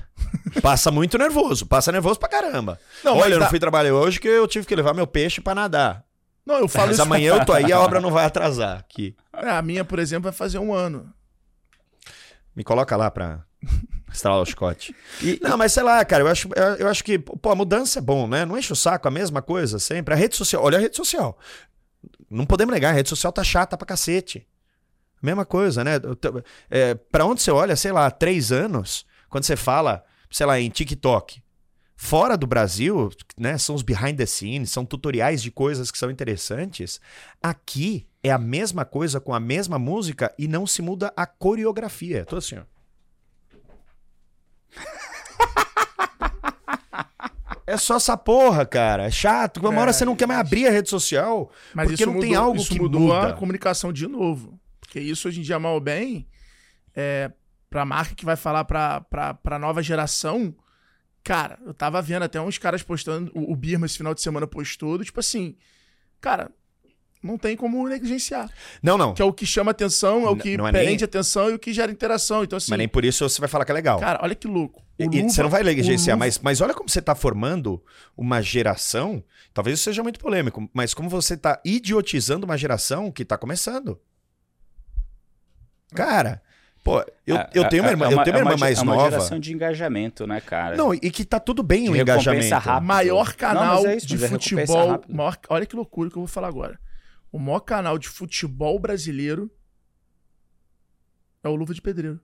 Passa 0.62 0.92
muito 0.92 1.18
nervoso, 1.18 1.66
passa 1.66 1.92
nervoso 1.92 2.20
pra 2.20 2.30
caramba. 2.30 2.80
Não, 3.04 3.18
Olha, 3.18 3.34
eu 3.34 3.40
não 3.40 3.46
dá- 3.46 3.50
fui 3.50 3.60
trabalhar 3.60 3.94
hoje 3.94 4.20
que 4.20 4.28
eu 4.28 4.48
tive 4.48 4.66
que 4.68 4.76
levar 4.76 4.94
meu 4.94 5.08
peixe 5.08 5.42
pra 5.42 5.56
nadar. 5.56 6.04
Não, 6.46 6.58
eu 6.60 6.68
falo 6.68 6.88
Mas 6.88 6.96
isso. 6.96 7.02
amanhã 7.04 7.36
eu 7.36 7.46
tô 7.46 7.54
aí, 7.54 7.72
a 7.72 7.80
obra 7.80 8.00
não 8.02 8.12
vai 8.12 8.26
atrasar 8.26 8.78
aqui. 8.80 9.16
É, 9.34 9.50
a 9.52 9.62
minha, 9.62 9.84
por 9.86 10.00
exemplo, 10.00 10.24
vai 10.24 10.32
fazer 10.34 10.58
um 10.60 10.74
ano. 10.74 11.12
Me 12.56 12.64
coloca 12.64 12.96
lá 12.96 13.10
pra 13.12 13.44
estralar 14.12 14.42
o 14.42 14.46
chicote. 14.46 14.96
E- 15.22 15.40
Não, 15.42 15.58
mas 15.58 15.72
sei 15.74 15.84
lá, 15.84 16.04
cara, 16.04 16.24
eu 16.24 16.28
acho, 16.28 16.50
eu 16.80 16.88
acho 16.88 17.04
que, 17.04 17.20
pô, 17.20 17.52
a 17.52 17.56
mudança 17.56 18.00
é 18.00 18.02
bom, 18.02 18.28
né? 18.28 18.46
Não 18.46 18.58
enche 18.58 18.74
o 18.74 18.76
saco 18.76 19.08
a 19.08 19.12
mesma 19.12 19.42
coisa 19.42 19.80
sempre. 19.80 20.14
A 20.14 20.18
rede 20.18 20.36
social, 20.36 20.64
olha 20.64 20.78
a 20.78 20.82
rede 20.82 20.96
social. 20.96 21.38
Não 22.30 22.46
podemos 22.46 22.74
negar, 22.74 22.90
a 22.90 22.94
rede 22.94 23.10
social 23.10 23.32
tá 23.32 23.44
chata 23.44 23.78
pra 23.78 23.86
cacete. 23.88 24.48
Mesma 25.22 25.46
coisa, 25.46 25.84
né? 25.84 25.94
É, 26.70 26.96
pra 26.96 27.26
onde 27.26 27.42
você 27.42 27.52
olha, 27.52 27.76
sei 27.76 27.92
lá, 27.92 28.06
há 28.06 28.12
três 28.12 28.52
anos, 28.52 29.06
quando 29.30 29.44
você 29.44 29.56
fala, 29.56 30.04
sei 30.30 30.46
lá, 30.46 30.60
em 30.60 30.70
TikTok. 30.70 31.42
Fora 31.96 32.38
do 32.38 32.48
Brasil, 32.48 33.10
né, 33.38 33.58
são 33.58 33.76
os 33.76 33.82
behind 33.82 34.16
the 34.16 34.26
scenes, 34.26 34.72
são 34.72 34.86
tutoriais 34.86 35.42
de 35.42 35.52
coisas 35.52 35.92
que 35.92 35.98
são 35.98 36.10
interessantes. 36.10 37.02
Aqui 37.44 38.08
é 38.24 38.32
a 38.32 38.38
mesma 38.38 38.86
coisa 38.86 39.20
com 39.20 39.34
a 39.34 39.40
mesma 39.40 39.78
música 39.78 40.34
e 40.40 40.48
não 40.48 40.66
se 40.66 40.82
muda 40.82 41.12
a 41.16 41.26
coreografia. 41.26 42.24
Tô 42.26 42.38
assim, 42.38 42.58
ó. 42.58 42.80
É 47.70 47.78
só 47.78 47.98
essa 47.98 48.18
porra, 48.18 48.66
cara. 48.66 49.04
É 49.04 49.12
chato. 49.12 49.58
Uma 49.58 49.80
hora 49.80 49.94
você 49.94 50.04
não 50.04 50.16
quer 50.16 50.26
mais 50.26 50.40
abrir 50.40 50.68
a 50.68 50.72
rede 50.72 50.90
social. 50.90 51.52
Mas 51.72 51.86
porque 51.86 52.02
isso 52.02 52.06
não 52.08 52.14
mudou, 52.14 52.28
tem 52.28 52.36
algo 52.36 52.58
isso 52.58 52.72
que 52.72 52.80
mudou 52.80 53.02
muda. 53.02 53.28
a 53.28 53.34
comunicação 53.34 53.94
de 53.94 54.08
novo. 54.08 54.59
Porque 54.90 55.00
isso 55.00 55.28
hoje 55.28 55.40
em 55.40 55.44
dia, 55.44 55.60
mal 55.60 55.76
ou 55.76 55.80
bem, 55.80 56.28
é, 56.96 57.32
pra 57.70 57.86
marca 57.86 58.16
que 58.16 58.26
vai 58.26 58.36
falar 58.36 58.66
pra, 58.66 59.02
pra, 59.02 59.36
pra 59.36 59.60
nova 59.60 59.82
geração, 59.84 60.56
Cara, 61.22 61.60
eu 61.66 61.74
tava 61.74 62.02
vendo 62.02 62.24
até 62.24 62.40
uns 62.42 62.58
caras 62.58 62.82
postando, 62.82 63.30
o, 63.36 63.52
o 63.52 63.56
Birma 63.56 63.86
esse 63.86 63.98
final 63.98 64.14
de 64.16 64.22
semana 64.22 64.48
postou, 64.48 64.98
do 64.98 65.04
tipo 65.04 65.20
assim, 65.20 65.58
cara, 66.22 66.50
não 67.22 67.38
tem 67.38 67.58
como 67.58 67.88
negligenciar. 67.88 68.50
Não, 68.82 68.98
não. 68.98 69.14
Que 69.14 69.22
é 69.22 69.26
o 69.26 69.34
que 69.34 69.46
chama 69.46 69.70
atenção, 69.72 70.26
é 70.26 70.30
o 70.30 70.36
que 70.38 70.56
não 70.58 70.66
é 70.66 70.72
prende 70.72 70.88
nem- 70.96 71.04
atenção 71.04 71.50
e 71.52 71.54
o 71.56 71.60
que 71.60 71.74
gera 71.74 71.92
interação. 71.92 72.44
Então, 72.46 72.56
assim, 72.56 72.72
Mas 72.72 72.78
nem 72.80 72.88
por 72.88 73.04
isso 73.04 73.28
você 73.28 73.40
vai 73.42 73.50
falar 73.50 73.66
que 73.66 73.72
é 73.72 73.74
legal. 73.76 74.00
cara, 74.00 74.20
olha 74.24 74.34
que 74.34 74.48
louco. 74.48 74.82
E- 74.98 75.04
e 75.04 75.08
Luva- 75.08 75.30
você 75.30 75.44
não 75.44 75.50
vai 75.50 75.62
negligenciar, 75.62 76.18
mas, 76.18 76.40
mas 76.40 76.62
olha 76.62 76.74
como 76.74 76.90
você 76.90 77.00
está 77.00 77.14
formando 77.14 77.84
uma 78.16 78.42
geração. 78.42 79.22
Talvez 79.54 79.76
isso 79.78 79.84
seja 79.84 80.02
muito 80.02 80.20
polêmico, 80.22 80.70
mas 80.74 80.94
como 80.94 81.10
você 81.10 81.34
está 81.34 81.62
idiotizando 81.66 82.46
uma 82.46 82.58
geração 82.58 83.12
que 83.12 83.24
está 83.24 83.38
começando. 83.38 84.00
Cara, 85.94 86.42
pô, 86.84 87.04
eu, 87.26 87.36
É, 87.38 87.50
eu 87.54 87.68
tenho 87.70 87.84
uma 87.84 87.90
é- 87.90 87.94
irmã, 87.94 88.06
é 88.10 88.14
eu 88.14 88.24
tenho 88.24 88.36
uma 88.36 88.40
é 88.40 88.44
irmã 88.54 88.58
mais 88.58 88.78
é 88.78 88.82
uma 88.82 88.96
nova. 88.96 89.10
geração 89.10 89.40
de 89.40 89.54
engajamento, 89.54 90.28
né, 90.28 90.40
cara? 90.42 90.76
Não, 90.78 90.94
e 90.94 91.00
que 91.12 91.26
tá 91.26 91.40
tudo 91.40 91.62
bem 91.64 91.86
De 91.86 91.90
o 91.92 91.96
engajamento. 91.96 92.54
rápida. 92.56 92.80
maior 92.82 93.28
Não, 93.28 93.34
canal 93.36 93.76
mas 93.84 93.86
é 93.86 93.96
isso, 93.98 94.08
de 94.08 94.24
é 94.24 94.28
futebol. 94.28 95.04
maior- 95.10 95.38
olha 95.50 95.66
que 95.66 95.76
loucura 95.76 96.10
que 96.10 96.16
eu 96.18 96.22
vou 96.22 96.28
falar 96.28 96.48
agora. 96.48 96.80
O 97.32 97.38
maior 97.40 97.60
canal 97.62 97.98
de 97.98 98.08
futebol 98.10 98.80
brasileiro 98.80 99.52
é 101.44 101.50
o 101.50 101.56
Luva 101.56 101.74
de 101.74 101.82
Pedreiro. 101.82 102.20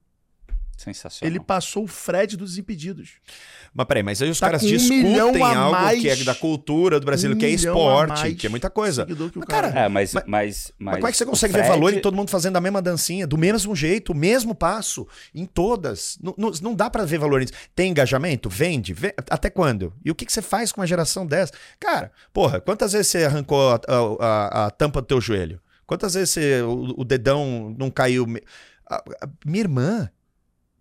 Sensacional. 0.77 1.31
Ele 1.31 1.39
passou 1.39 1.85
o 1.85 1.87
Fred 1.87 2.35
dos 2.35 2.57
Impedidos. 2.57 3.11
Mas 3.73 3.85
peraí, 3.87 4.03
mas 4.03 4.21
aí 4.21 4.29
os 4.29 4.39
Tá 4.39 4.47
caras 4.47 4.63
um 4.63 4.67
discutem 4.67 5.41
a 5.41 5.57
algo 5.57 5.71
mais- 5.71 6.01
que 6.01 6.09
é 6.09 6.15
da 6.17 6.35
cultura 6.35 6.99
do 6.99 7.05
Brasil, 7.05 7.31
Um 7.31 7.37
que 7.37 7.45
é 7.45 7.49
esporte, 7.49 8.35
que 8.35 8.45
é 8.47 8.49
muita 8.49 8.69
coisa. 8.69 9.03
seguidor 9.03 9.29
que 9.31 9.37
o 9.37 9.39
Mas, 9.39 9.47
cara- 9.47 9.71
cara, 9.71 9.85
É, 9.85 9.89
mas, 9.89 10.13
Mas- 10.13 10.23
mas, 10.25 10.25
mas, 10.27 10.73
Mas 10.77 10.95
como 10.95 11.07
é 11.07 11.11
que 11.11 11.17
você 11.17 11.25
consegue 11.25 11.53
Fred- 11.53 11.65
ver 11.67 11.73
valor 11.73 11.93
em 11.93 12.01
todo 12.01 12.15
mundo 12.15 12.29
fazendo 12.29 12.57
a 12.57 12.61
mesma 12.61 12.81
dancinha, 12.81 13.25
do 13.25 13.37
mesmo 13.37 13.75
jeito, 13.75 14.11
o 14.11 14.15
mesmo 14.15 14.53
passo, 14.53 15.07
em 15.33 15.45
todas? 15.45 16.17
Não, 16.21 16.35
não, 16.37 16.51
não 16.61 16.75
dá 16.75 16.89
pra 16.89 17.05
ver 17.05 17.17
valor 17.19 17.39
nisso. 17.39 17.53
Tem 17.73 17.89
engajamento? 17.91 18.49
Vende? 18.49 18.93
Vê- 18.93 19.13
Até 19.29 19.49
quando? 19.49 19.93
E 20.03 20.11
o 20.11 20.15
que, 20.15 20.25
que 20.25 20.33
você 20.33 20.41
faz 20.41 20.71
com 20.71 20.81
uma 20.81 20.87
geração 20.87 21.25
dessa? 21.25 21.53
Cara, 21.79 22.11
porra, 22.33 22.59
quantas 22.59 22.91
vezes 22.91 23.07
você 23.07 23.23
arrancou 23.23 23.71
a, 23.71 23.75
a- 23.87 24.17
a- 24.19 24.65
a 24.67 24.71
tampa 24.71 25.01
do 25.01 25.07
teu 25.07 25.21
joelho? 25.21 25.59
Quantas 25.87 26.15
vezes 26.15 26.31
você- 26.31 26.61
o, 26.63 26.95
o 27.01 27.03
dedão 27.05 27.73
não 27.77 27.89
caiu? 27.89 28.25
A- 28.89 28.95
a- 29.21 29.27
minha 29.45 29.61
irmã 29.61 30.09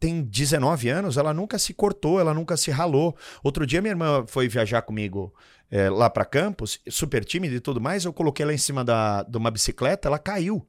tem 0.05 0.22
19 0.22 0.90
anos, 0.90 1.16
ela 1.16 1.32
nunca 1.32 1.59
se 1.59 1.72
cortou, 1.72 2.20
ela 2.20 2.34
nunca 2.34 2.59
se 2.59 2.70
ralou. 2.70 3.16
Outro 3.42 3.66
dia 3.66 3.80
minha 3.80 3.92
irmã 3.92 4.26
foi 4.26 4.46
viajar 4.48 4.82
comigo 4.82 5.32
é, 5.70 5.88
lá 5.88 6.11
pra 6.11 6.26
Campos, 6.26 6.78
super 6.90 7.24
tímida 7.24 7.55
e 7.55 7.61
tudo 7.61 7.80
mais, 7.80 8.05
eu 8.05 8.12
coloquei 8.12 8.44
ela 8.44 8.52
em 8.52 8.59
cima 8.59 8.84
da, 8.84 9.22
de 9.22 9.38
uma 9.38 9.50
bicicleta, 9.50 10.07
ela 10.07 10.18
caiu. 10.18 10.66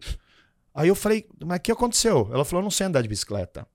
Aí 0.73 0.87
eu 0.87 0.95
falei, 0.95 1.27
mas 1.45 1.57
o 1.57 1.61
que 1.61 1.71
aconteceu? 1.71 2.29
Ela 2.31 2.45
falou, 2.45 2.63
não 2.63 2.71
sei 2.71 2.87
andar 2.87 3.01
de 3.01 3.09
bicicleta. 3.09 3.67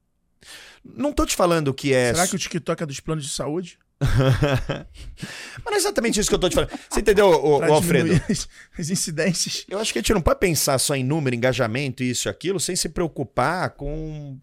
Não 0.82 1.12
tô 1.12 1.26
te 1.26 1.36
falando 1.36 1.74
que 1.74 1.92
é... 1.92 2.14
Será 2.14 2.26
que 2.26 2.36
o 2.36 2.38
TikTok 2.38 2.82
é 2.82 2.86
dos 2.86 3.00
planos 3.00 3.26
de 3.26 3.30
saúde? 3.30 3.78
Mas 4.00 5.66
não 5.66 5.74
é 5.74 5.76
exatamente 5.76 6.18
isso 6.18 6.30
que 6.30 6.34
eu 6.34 6.38
tô 6.38 6.48
te 6.48 6.54
falando. 6.54 6.70
Você 6.88 7.00
entendeu, 7.00 7.28
ô, 7.28 7.58
Pra 7.58 7.68
Alfredo? 7.68 8.14
as, 8.30 8.48
as 8.78 8.88
incidências. 8.88 9.66
Eu 9.68 9.78
acho 9.78 9.92
que 9.92 9.98
a 9.98 10.00
gente 10.00 10.14
não 10.14 10.22
pode 10.22 10.40
pensar 10.40 10.78
só 10.78 10.96
em 10.96 11.04
número, 11.04 11.36
engajamento, 11.36 12.02
isso 12.02 12.28
e 12.28 12.30
aquilo, 12.30 12.58
sem 12.58 12.74
se 12.74 12.88
preocupar 12.88 13.68
com, 13.72 14.40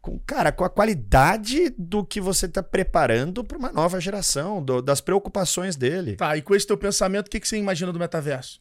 com 0.00 0.18
cara, 0.20 0.50
com 0.50 0.64
a 0.64 0.70
qualidade 0.70 1.70
do 1.76 2.04
que 2.04 2.20
você 2.20 2.46
está 2.46 2.62
preparando 2.62 3.44
para 3.44 3.58
uma 3.58 3.70
nova 3.70 4.00
geração, 4.00 4.62
do- 4.62 4.80
das 4.80 5.00
preocupações 5.00 5.76
dele. 5.76 6.16
Tá, 6.16 6.36
e 6.36 6.42
com 6.42 6.54
esse 6.54 6.66
teu 6.66 6.76
pensamento, 6.78 7.26
o 7.26 7.30
que, 7.30 7.38
que 7.40 7.46
você 7.48 7.56
imagina 7.56 7.92
do 7.92 7.98
metaverso? 7.98 8.60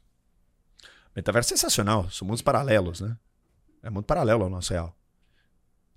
Metaverso 1.16 1.54
é 1.54 1.58
sensacional, 1.58 2.10
são 2.10 2.28
mundos 2.28 2.42
paralelos, 2.42 3.02
né? 3.02 3.16
É 3.82 3.90
muito 3.90 4.06
paralelo 4.06 4.44
ao 4.44 4.50
nosso 4.50 4.74
real. 4.74 4.96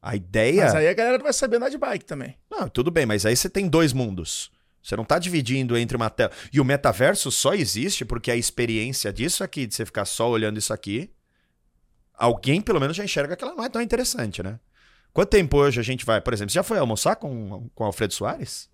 A 0.00 0.16
ideia. 0.16 0.64
Mas 0.64 0.74
aí 0.74 0.88
a 0.88 0.94
galera 0.94 1.18
não 1.18 1.24
vai 1.24 1.32
saber 1.32 1.56
andar 1.56 1.68
de 1.68 1.78
bike 1.78 2.04
também. 2.04 2.36
Não, 2.50 2.68
tudo 2.68 2.90
bem, 2.90 3.06
mas 3.06 3.24
aí 3.26 3.36
você 3.36 3.48
tem 3.48 3.68
dois 3.68 3.92
mundos. 3.92 4.50
Você 4.82 4.96
não 4.96 5.04
tá 5.04 5.18
dividindo 5.18 5.76
entre 5.76 5.96
uma 5.96 6.10
tela. 6.10 6.32
E 6.52 6.60
o 6.60 6.64
metaverso 6.64 7.30
só 7.30 7.54
existe 7.54 8.04
porque 8.04 8.30
a 8.30 8.36
experiência 8.36 9.12
disso 9.12 9.44
aqui, 9.44 9.64
de 9.66 9.74
você 9.74 9.86
ficar 9.86 10.04
só 10.04 10.28
olhando 10.28 10.58
isso 10.58 10.72
aqui, 10.72 11.12
alguém 12.14 12.60
pelo 12.60 12.80
menos 12.80 12.96
já 12.96 13.04
enxerga 13.04 13.36
que 13.36 13.44
ela 13.44 13.54
não 13.54 13.64
é 13.64 13.68
tão 13.68 13.80
interessante, 13.82 14.42
né? 14.42 14.58
Quanto 15.12 15.28
tempo 15.28 15.58
hoje 15.58 15.78
a 15.78 15.82
gente 15.82 16.04
vai, 16.06 16.20
por 16.20 16.32
exemplo, 16.32 16.50
você 16.50 16.56
já 16.56 16.62
foi 16.62 16.78
almoçar 16.78 17.16
com, 17.16 17.68
com 17.74 17.84
o 17.84 17.86
Alfredo 17.86 18.14
Soares? 18.14 18.68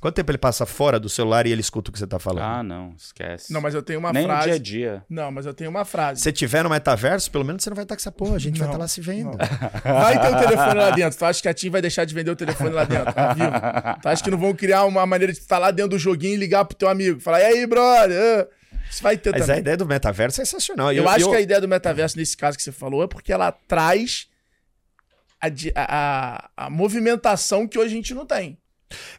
Quanto 0.00 0.16
tempo 0.16 0.30
ele 0.30 0.36
passa 0.38 0.66
fora 0.66 1.00
do 1.00 1.08
celular 1.08 1.46
e 1.46 1.50
ele 1.52 1.62
escuta 1.62 1.88
o 1.88 1.92
que 1.92 1.98
você 1.98 2.06
tá 2.06 2.18
falando? 2.18 2.44
Ah, 2.44 2.62
não, 2.62 2.94
esquece. 2.94 3.50
Não, 3.50 3.60
mas 3.62 3.74
eu 3.74 3.82
tenho 3.82 3.98
uma 3.98 4.12
Nem 4.12 4.24
frase. 4.26 4.38
no 4.40 4.44
dia 4.44 4.54
a 4.54 4.58
dia. 4.58 5.04
Não, 5.08 5.32
mas 5.32 5.46
eu 5.46 5.54
tenho 5.54 5.70
uma 5.70 5.82
frase. 5.86 6.20
Se 6.20 6.30
tiver 6.30 6.62
no 6.62 6.68
metaverso, 6.68 7.30
pelo 7.30 7.42
menos 7.42 7.62
você 7.64 7.70
não 7.70 7.74
vai 7.74 7.86
estar 7.86 7.96
com 7.96 8.00
essa 8.00 8.12
porra, 8.12 8.36
a 8.36 8.38
gente 8.38 8.58
vai 8.58 8.68
Não, 8.68 8.74
estar 8.74 8.82
lá 8.82 8.86
se 8.86 9.00
vendo. 9.00 9.30
não. 9.30 9.94
Vai 9.94 10.20
ter 10.20 10.28
o 10.28 10.38
telefone 10.38 10.74
lá 10.74 10.90
dentro. 10.90 11.18
Tu 11.18 11.24
acha 11.24 11.40
que 11.42 11.48
a 11.48 11.54
TIM 11.54 11.70
vai 11.70 11.80
deixar 11.80 12.04
de 12.04 12.14
vender 12.14 12.30
o 12.30 12.36
telefone 12.36 12.70
lá 12.70 12.84
dentro, 12.84 13.14
ao 13.16 13.34
vivo? 13.34 13.50
Tu 14.02 14.08
acha 14.08 14.22
que 14.22 14.30
não 14.30 14.38
vão 14.38 14.54
criar 14.54 14.84
uma 14.84 15.06
maneira 15.06 15.32
de 15.32 15.38
estar 15.38 15.56
lá 15.58 15.70
dentro 15.70 15.92
do 15.92 15.98
joguinho 15.98 16.34
e 16.34 16.36
ligar 16.36 16.66
pro 16.66 16.76
teu 16.76 16.88
amigo? 16.90 17.18
Falar, 17.18 17.40
e 17.40 17.44
aí, 17.46 17.66
brother? 17.66 18.46
Isso 18.90 19.02
vai 19.02 19.16
ter 19.16 19.30
Mas 19.32 19.40
a 19.42 19.46
também. 19.46 19.60
ideia 19.60 19.76
do 19.78 19.86
metaverso 19.86 20.40
é 20.40 20.44
sensacional. 20.44 20.92
E 20.92 20.98
Eu, 20.98 21.08
acho 21.08 21.24
eu- 21.24 21.30
que 21.30 21.36
a 21.36 21.40
ideia 21.40 21.62
do 21.62 21.66
metaverso, 21.66 22.18
nesse 22.18 22.36
caso 22.36 22.58
que 22.58 22.62
você 22.62 22.70
falou, 22.72 23.02
é 23.02 23.06
porque 23.08 23.32
ela 23.32 23.50
traz 23.50 24.28
a, 25.74 26.48
a- 26.56 26.66
a 26.66 26.70
movimentação 26.70 27.66
que 27.66 27.78
hoje 27.78 27.92
a 27.92 27.96
gente 27.96 28.14
não 28.14 28.26
tem. 28.26 28.58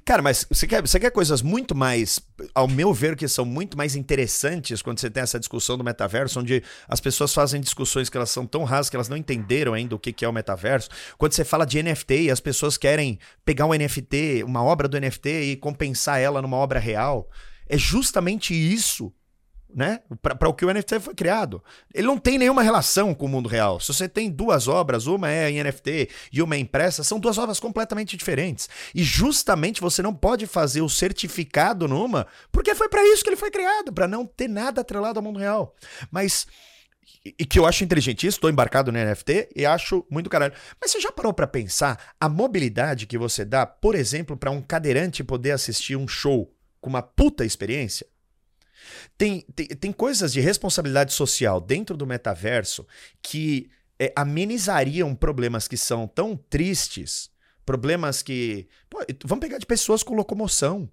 Cara, 0.05 0.21
mas 0.21 0.45
você 0.49 0.65
quer, 0.65 0.79
você 0.81 0.97
quer 0.99 1.09
coisas 1.11 1.41
muito 1.41 1.75
mais, 1.75 2.19
ao 2.53 2.65
meu 2.67 2.93
ver, 2.93 3.15
que 3.17 3.27
são 3.27 3.43
muito 3.43 3.77
mais 3.77 3.93
interessantes 3.95 4.81
quando 4.81 4.99
você 4.99 5.09
tem 5.09 5.21
essa 5.23 5.37
discussão 5.39 5.77
do 5.77 5.83
metaverso, 5.83 6.39
onde 6.39 6.63
as 6.87 7.01
pessoas 7.01 7.33
fazem 7.33 7.59
discussões 7.59 8.09
que 8.09 8.15
elas 8.15 8.29
são 8.29 8.45
tão 8.45 8.63
rasas 8.63 8.89
que 8.89 8.95
elas 8.95 9.09
não 9.09 9.17
entenderam 9.17 9.73
ainda 9.73 9.93
o 9.95 9.99
que, 9.99 10.13
que 10.13 10.23
é 10.23 10.29
o 10.29 10.31
metaverso. 10.33 10.87
Quando 11.17 11.33
você 11.33 11.43
fala 11.43 11.65
de 11.65 11.81
NFT 11.83 12.21
e 12.23 12.31
as 12.31 12.39
pessoas 12.39 12.77
querem 12.77 13.19
pegar 13.43 13.65
um 13.65 13.73
NFT, 13.73 14.43
uma 14.45 14.63
obra 14.63 14.87
do 14.87 14.97
NFT 14.99 15.29
e 15.29 15.55
compensar 15.57 16.21
ela 16.21 16.41
numa 16.41 16.57
obra 16.57 16.79
real, 16.79 17.29
é 17.67 17.77
justamente 17.77 18.53
isso. 18.53 19.11
Né? 19.75 19.99
Para 20.21 20.47
o 20.47 20.53
que 20.53 20.63
o 20.63 20.73
NFT 20.73 21.01
foi 21.01 21.13
criado. 21.13 21.61
Ele 21.93 22.07
não 22.07 22.17
tem 22.17 22.37
nenhuma 22.37 22.63
relação 22.63 23.13
com 23.13 23.25
o 23.25 23.29
mundo 23.29 23.49
real. 23.49 23.77
Se 23.81 23.93
você 23.93 24.07
tem 24.07 24.31
duas 24.31 24.69
obras, 24.69 25.05
uma 25.05 25.29
é 25.29 25.51
em 25.51 25.61
NFT 25.61 26.09
e 26.31 26.41
uma 26.41 26.55
é 26.55 26.59
impressa, 26.59 27.03
são 27.03 27.19
duas 27.19 27.37
obras 27.37 27.59
completamente 27.59 28.15
diferentes. 28.15 28.69
E 28.95 29.03
justamente 29.03 29.81
você 29.81 30.01
não 30.01 30.15
pode 30.15 30.47
fazer 30.47 30.79
o 30.79 30.87
certificado 30.87 31.89
numa, 31.89 32.25
porque 32.53 32.73
foi 32.73 32.87
para 32.87 33.03
isso 33.03 33.21
que 33.21 33.29
ele 33.29 33.35
foi 33.35 33.51
criado, 33.51 33.91
para 33.91 34.07
não 34.07 34.25
ter 34.25 34.47
nada 34.47 34.79
atrelado 34.79 35.19
ao 35.19 35.23
mundo 35.23 35.39
real. 35.39 35.75
Mas 36.09 36.47
e 37.25 37.45
que 37.45 37.57
eu 37.57 37.65
acho 37.65 37.83
inteligente 37.83 38.27
estou 38.27 38.49
embarcado 38.49 38.91
no 38.91 38.99
NFT 38.99 39.49
e 39.55 39.65
acho 39.65 40.05
muito 40.09 40.29
caralho. 40.29 40.53
Mas 40.79 40.91
você 40.91 41.01
já 41.01 41.11
parou 41.11 41.33
para 41.33 41.47
pensar 41.47 42.13
a 42.19 42.29
mobilidade 42.29 43.07
que 43.07 43.17
você 43.17 43.43
dá, 43.43 43.65
por 43.65 43.95
exemplo, 43.95 44.37
para 44.37 44.51
um 44.51 44.61
cadeirante 44.61 45.23
poder 45.23 45.51
assistir 45.51 45.95
um 45.95 46.07
show 46.07 46.53
com 46.79 46.89
uma 46.89 47.01
puta 47.01 47.43
experiência? 47.43 48.05
Tem, 49.17 49.41
tem, 49.55 49.67
tem 49.67 49.91
coisas 49.91 50.31
de 50.33 50.39
responsabilidade 50.39 51.13
social 51.13 51.59
dentro 51.61 51.95
do 51.95 52.05
metaverso 52.05 52.85
que 53.21 53.69
é, 53.99 54.11
amenizariam 54.15 55.15
problemas 55.15 55.67
que 55.67 55.77
são 55.77 56.07
tão 56.07 56.35
tristes, 56.35 57.29
problemas 57.65 58.21
que. 58.21 58.67
Pô, 58.89 58.99
vamos 59.23 59.41
pegar 59.41 59.57
de 59.57 59.65
pessoas 59.65 60.03
com 60.03 60.15
locomoção. 60.15 60.89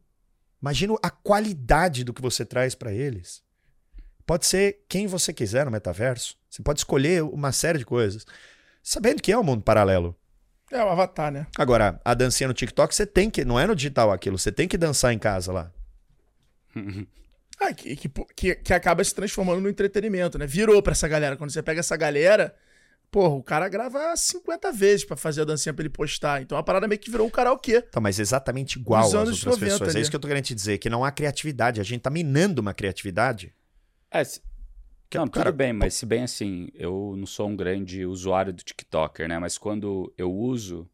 Imagina 0.61 0.95
a 1.03 1.11
qualidade 1.11 2.05
do 2.05 2.14
que 2.14 2.22
você 2.22 2.45
traz 2.45 2.74
para 2.74 2.93
eles. 2.93 3.43
Pode 4.24 4.47
ser 4.47 4.84
quem 4.88 5.07
você 5.07 5.32
quiser 5.32 5.64
no 5.64 5.72
metaverso. 5.72 6.36
Você 6.49 6.62
pode 6.62 6.80
escolher 6.80 7.22
uma 7.24 7.51
série 7.51 7.78
de 7.78 7.84
coisas. 7.84 8.24
Sabendo 8.82 9.20
que 9.20 9.32
é 9.32 9.38
um 9.38 9.43
mundo 9.43 9.62
paralelo. 9.62 10.16
É 10.70 10.82
o 10.82 10.88
avatar, 10.88 11.30
né? 11.30 11.47
Agora, 11.59 12.01
a 12.05 12.14
dancinha 12.14 12.49
no 12.49 12.55
TikTok, 12.55 12.95
você 12.95 13.05
tem 13.05 13.28
que. 13.28 13.45
Não 13.45 13.59
é 13.59 13.66
no 13.66 13.76
digital 13.76 14.11
aquilo, 14.11 14.38
você 14.38 14.51
tem 14.51 14.66
que 14.66 14.78
dançar 14.78 15.12
em 15.12 15.18
casa 15.18 15.53
lá. 15.53 15.72
Ah, 17.65 17.73
que, 17.73 17.97
que, 17.97 18.09
que, 18.35 18.55
que 18.57 18.73
acaba 18.75 19.03
se 19.05 19.15
transformando 19.15 19.61
no 19.61 19.69
entretenimento, 19.69 20.39
né? 20.39 20.47
Virou 20.47 20.83
pra 20.83 20.93
essa 20.93 21.07
galera. 21.09 21.37
Quando 21.37 21.51
você 21.51 21.63
pega 21.63 21.81
essa 21.81 21.97
galera, 21.97 22.55
porra, 23.11 23.35
o 23.35 23.43
cara 23.43 23.69
grava 23.69 24.17
50 24.17 24.73
vezes 24.73 25.05
pra 25.05 25.17
fazer 25.17 25.43
a 25.43 25.45
dancinha 25.45 25.73
pra 25.73 25.83
ele 25.83 25.91
postar. 25.91 26.43
Então 26.43 26.57
a 26.59 26.63
parada 26.63 26.89
meio 26.89 27.01
que 27.01 27.11
virou 27.11 27.27
um 27.27 27.31
karaokê. 27.31 27.83
Tá, 27.83 28.01
mas 28.01 28.19
exatamente 28.19 28.79
igual 28.79 29.03
às 29.05 29.15
outras 29.15 29.45
90 29.45 29.65
pessoas. 29.65 29.89
É 29.89 29.91
ali. 29.93 30.01
isso 30.03 30.11
que 30.11 30.17
eu 30.17 30.21
tô 30.21 30.29
querendo 30.29 30.45
te 30.45 30.55
dizer, 30.55 30.79
que 30.79 30.91
não 30.91 31.05
há 31.05 31.11
criatividade. 31.13 31.81
A 31.81 31.85
gente 31.85 32.01
tá 32.01 32.11
minando 32.11 32.61
uma 32.61 32.75
criatividade. 32.75 33.55
É, 34.11 34.25
se- 34.25 34.41
Que, 35.09 35.19
não, 35.19 35.29
cara, 35.29 35.47
tudo 35.51 35.57
bem, 35.57 35.73
mas 35.73 35.95
se 35.95 36.07
bem 36.07 36.23
assim, 36.25 36.69
eu 36.75 37.15
não 37.17 37.27
sou 37.27 37.49
um 37.49 37.55
grande 37.57 38.05
usuário 38.07 38.53
do 38.53 38.63
TikToker, 38.63 39.29
né? 39.29 39.39
Mas 39.39 39.57
quando 39.59 40.13
eu 40.17 40.33
uso, 40.33 40.89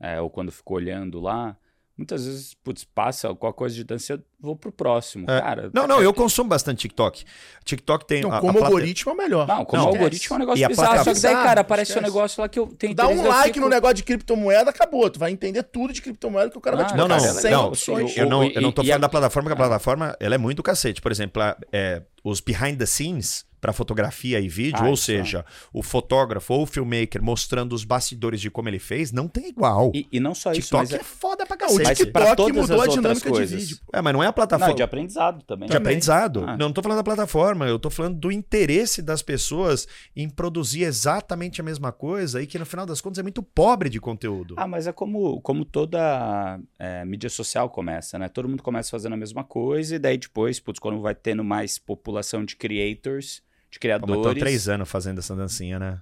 é, 0.00 0.20
ou 0.20 0.30
quando 0.30 0.50
fico 0.52 0.74
olhando 0.74 1.18
lá, 1.20 1.56
muitas 1.96 2.24
vezes, 2.24 2.54
putz, 2.54 2.84
passa 2.84 3.26
alguma 3.26 3.52
coisa 3.52 3.74
de 3.74 3.82
dança, 3.82 4.22
vou 4.40 4.54
pro 4.56 4.70
próximo. 4.70 5.28
É. 5.30 5.40
Cara, 5.40 5.70
Não, 5.74 5.86
não, 5.86 6.00
eu 6.02 6.12
consumo 6.14 6.48
bastante 6.48 6.78
TikTok. 6.80 7.24
TikTok 7.64 8.06
tem. 8.06 8.22
Não, 8.22 8.32
a- 8.32 8.38
a 8.38 8.40
como 8.40 8.52
plata- 8.54 8.66
algoritmo 8.66 9.10
é 9.10 9.14
o 9.14 9.16
melhor. 9.16 9.46
Não, 9.46 9.64
como 9.64 9.82
Não, 9.82 9.88
algoritmo 9.90 10.34
é 10.34 10.36
um 10.36 10.38
negócio 10.40 10.60
E 10.60 10.64
a 10.64 10.68
bizarro. 10.68 11.04
Só 11.04 11.14
que 11.14 11.20
daí, 11.20 11.34
cara, 11.34 11.60
aparece 11.60 11.90
um 11.92 11.94
Esquece. 11.96 12.06
negócio 12.14 12.40
lá 12.40 12.48
que 12.48 12.58
eu 12.58 12.66
tenho 12.68 12.94
Dá 12.94 13.08
um 13.08 13.26
like 13.26 13.54
fico- 13.54 13.60
no 13.60 13.68
negócio 13.68 13.94
de 13.96 14.02
criptomoeda, 14.04 14.70
acabou. 14.70 15.10
Tu 15.10 15.18
vai 15.18 15.30
entender 15.32 15.62
tudo 15.64 15.92
de 15.92 16.00
criptomoeda 16.00 16.50
que 16.50 16.58
o 16.58 16.60
cara 16.60 16.76
vai 16.76 16.86
te 16.86 16.94
Ah, 16.94 16.96
Não, 16.96 17.04
botar 17.08 17.16
não, 17.16 17.24
cara, 17.26 17.40
100 17.40 17.50
não. 17.50 17.66
opções. 17.68 18.16
Eu 18.16 18.28
não, 18.28 18.44
eu 18.44 18.60
não 18.62 18.72
tô 18.72 18.82
E- 18.82 18.86
e 18.86 18.88
falando 18.88 19.04
a- 19.04 19.06
da 19.06 19.08
plataforma, 19.08 19.48
que 19.48 19.52
a 19.54 19.56
plataforma 19.56 20.16
ela 20.20 20.34
é 20.34 20.38
muito 20.38 20.58
do 20.58 20.62
cacete. 20.62 21.00
Por 21.02 21.10
exemplo, 21.12 21.42
a- 21.42 21.56
é, 21.72 22.02
os 22.24 22.40
behind 22.40 22.78
the 22.78 22.86
scenes 22.86 23.46
para 23.60 23.72
fotografia 23.72 24.38
e 24.38 24.48
vídeo, 24.48 24.78
Ah, 24.80 24.86
ou 24.86 24.94
isso 24.94 25.02
seja, 25.02 25.44
o 25.72 25.82
fotógrafo 25.82 26.54
ou 26.54 26.62
o 26.62 26.66
filmmaker 26.66 27.20
mostrando 27.20 27.72
os 27.72 27.82
bastidores 27.82 28.40
de 28.40 28.48
como 28.52 28.68
ele 28.68 28.78
fez, 28.78 29.10
não 29.10 29.26
tem 29.26 29.48
igual. 29.48 29.90
E, 29.92 30.06
e 30.12 30.20
não 30.20 30.32
só 30.32 30.52
isso, 30.52 30.60
TikTok 30.60 30.82
mas 30.92 31.00
é 31.00 31.02
foda 31.02 31.44
pra 31.44 31.56
Não, 31.56 31.66
o 31.66 31.68
cacete. 31.70 31.88
Mas 31.88 31.98
TikTok 31.98 32.12
pra 32.26 32.36
todas 32.36 32.56
mudou 32.56 32.62
as 32.62 32.70
a 32.70 32.74
outras 32.92 32.94
dinâmica 32.94 33.26
de 33.26 33.36
coisas. 33.36 33.60
vídeo. 33.60 33.78
É, 33.92 34.00
mas 34.00 34.12
não 34.12 34.22
é 34.22 34.27
a 34.28 34.32
plataforma. 34.32 34.68
Não, 34.68 34.76
de 34.76 34.82
aprendizado 34.82 35.42
também. 35.44 35.68
de 35.68 35.76
aprendizado. 35.76 36.44
Ah. 36.46 36.56
Não, 36.56 36.68
não 36.68 36.72
tô 36.72 36.82
falando 36.82 36.98
da 36.98 37.04
plataforma, 37.04 37.66
eu 37.66 37.78
tô 37.78 37.90
falando 37.90 38.16
do 38.16 38.30
interesse 38.30 39.02
das 39.02 39.22
pessoas 39.22 39.88
em 40.14 40.28
produzir 40.28 40.82
exatamente 40.82 41.60
a 41.60 41.64
mesma 41.64 41.92
coisa 41.92 42.42
e 42.42 42.46
que 42.46 42.58
no 42.58 42.66
final 42.66 42.86
das 42.86 43.00
contas 43.00 43.18
é 43.18 43.22
muito 43.22 43.42
pobre 43.42 43.88
de 43.88 44.00
conteúdo. 44.00 44.54
Ah, 44.56 44.66
mas 44.66 44.86
é 44.86 44.92
como, 44.92 45.40
como 45.40 45.64
toda 45.64 46.60
é, 46.78 47.04
mídia 47.04 47.30
social 47.30 47.68
começa, 47.70 48.18
né? 48.18 48.28
Todo 48.28 48.48
mundo 48.48 48.62
começa 48.62 48.90
fazendo 48.90 49.14
a 49.14 49.16
mesma 49.16 49.44
coisa 49.44 49.96
e 49.96 49.98
daí 49.98 50.18
depois, 50.18 50.60
putz, 50.60 50.78
quando 50.78 51.00
vai 51.00 51.14
tendo 51.14 51.42
mais 51.42 51.78
população 51.78 52.44
de 52.44 52.56
creators, 52.56 53.42
de 53.70 53.78
Pô, 53.78 53.88
mas 53.88 54.00
tô 54.00 54.04
há 54.04 54.06
criadores... 54.06 54.40
três 54.40 54.68
anos 54.68 54.88
fazendo 54.88 55.18
essa 55.18 55.34
dancinha, 55.34 55.78
né? 55.78 56.00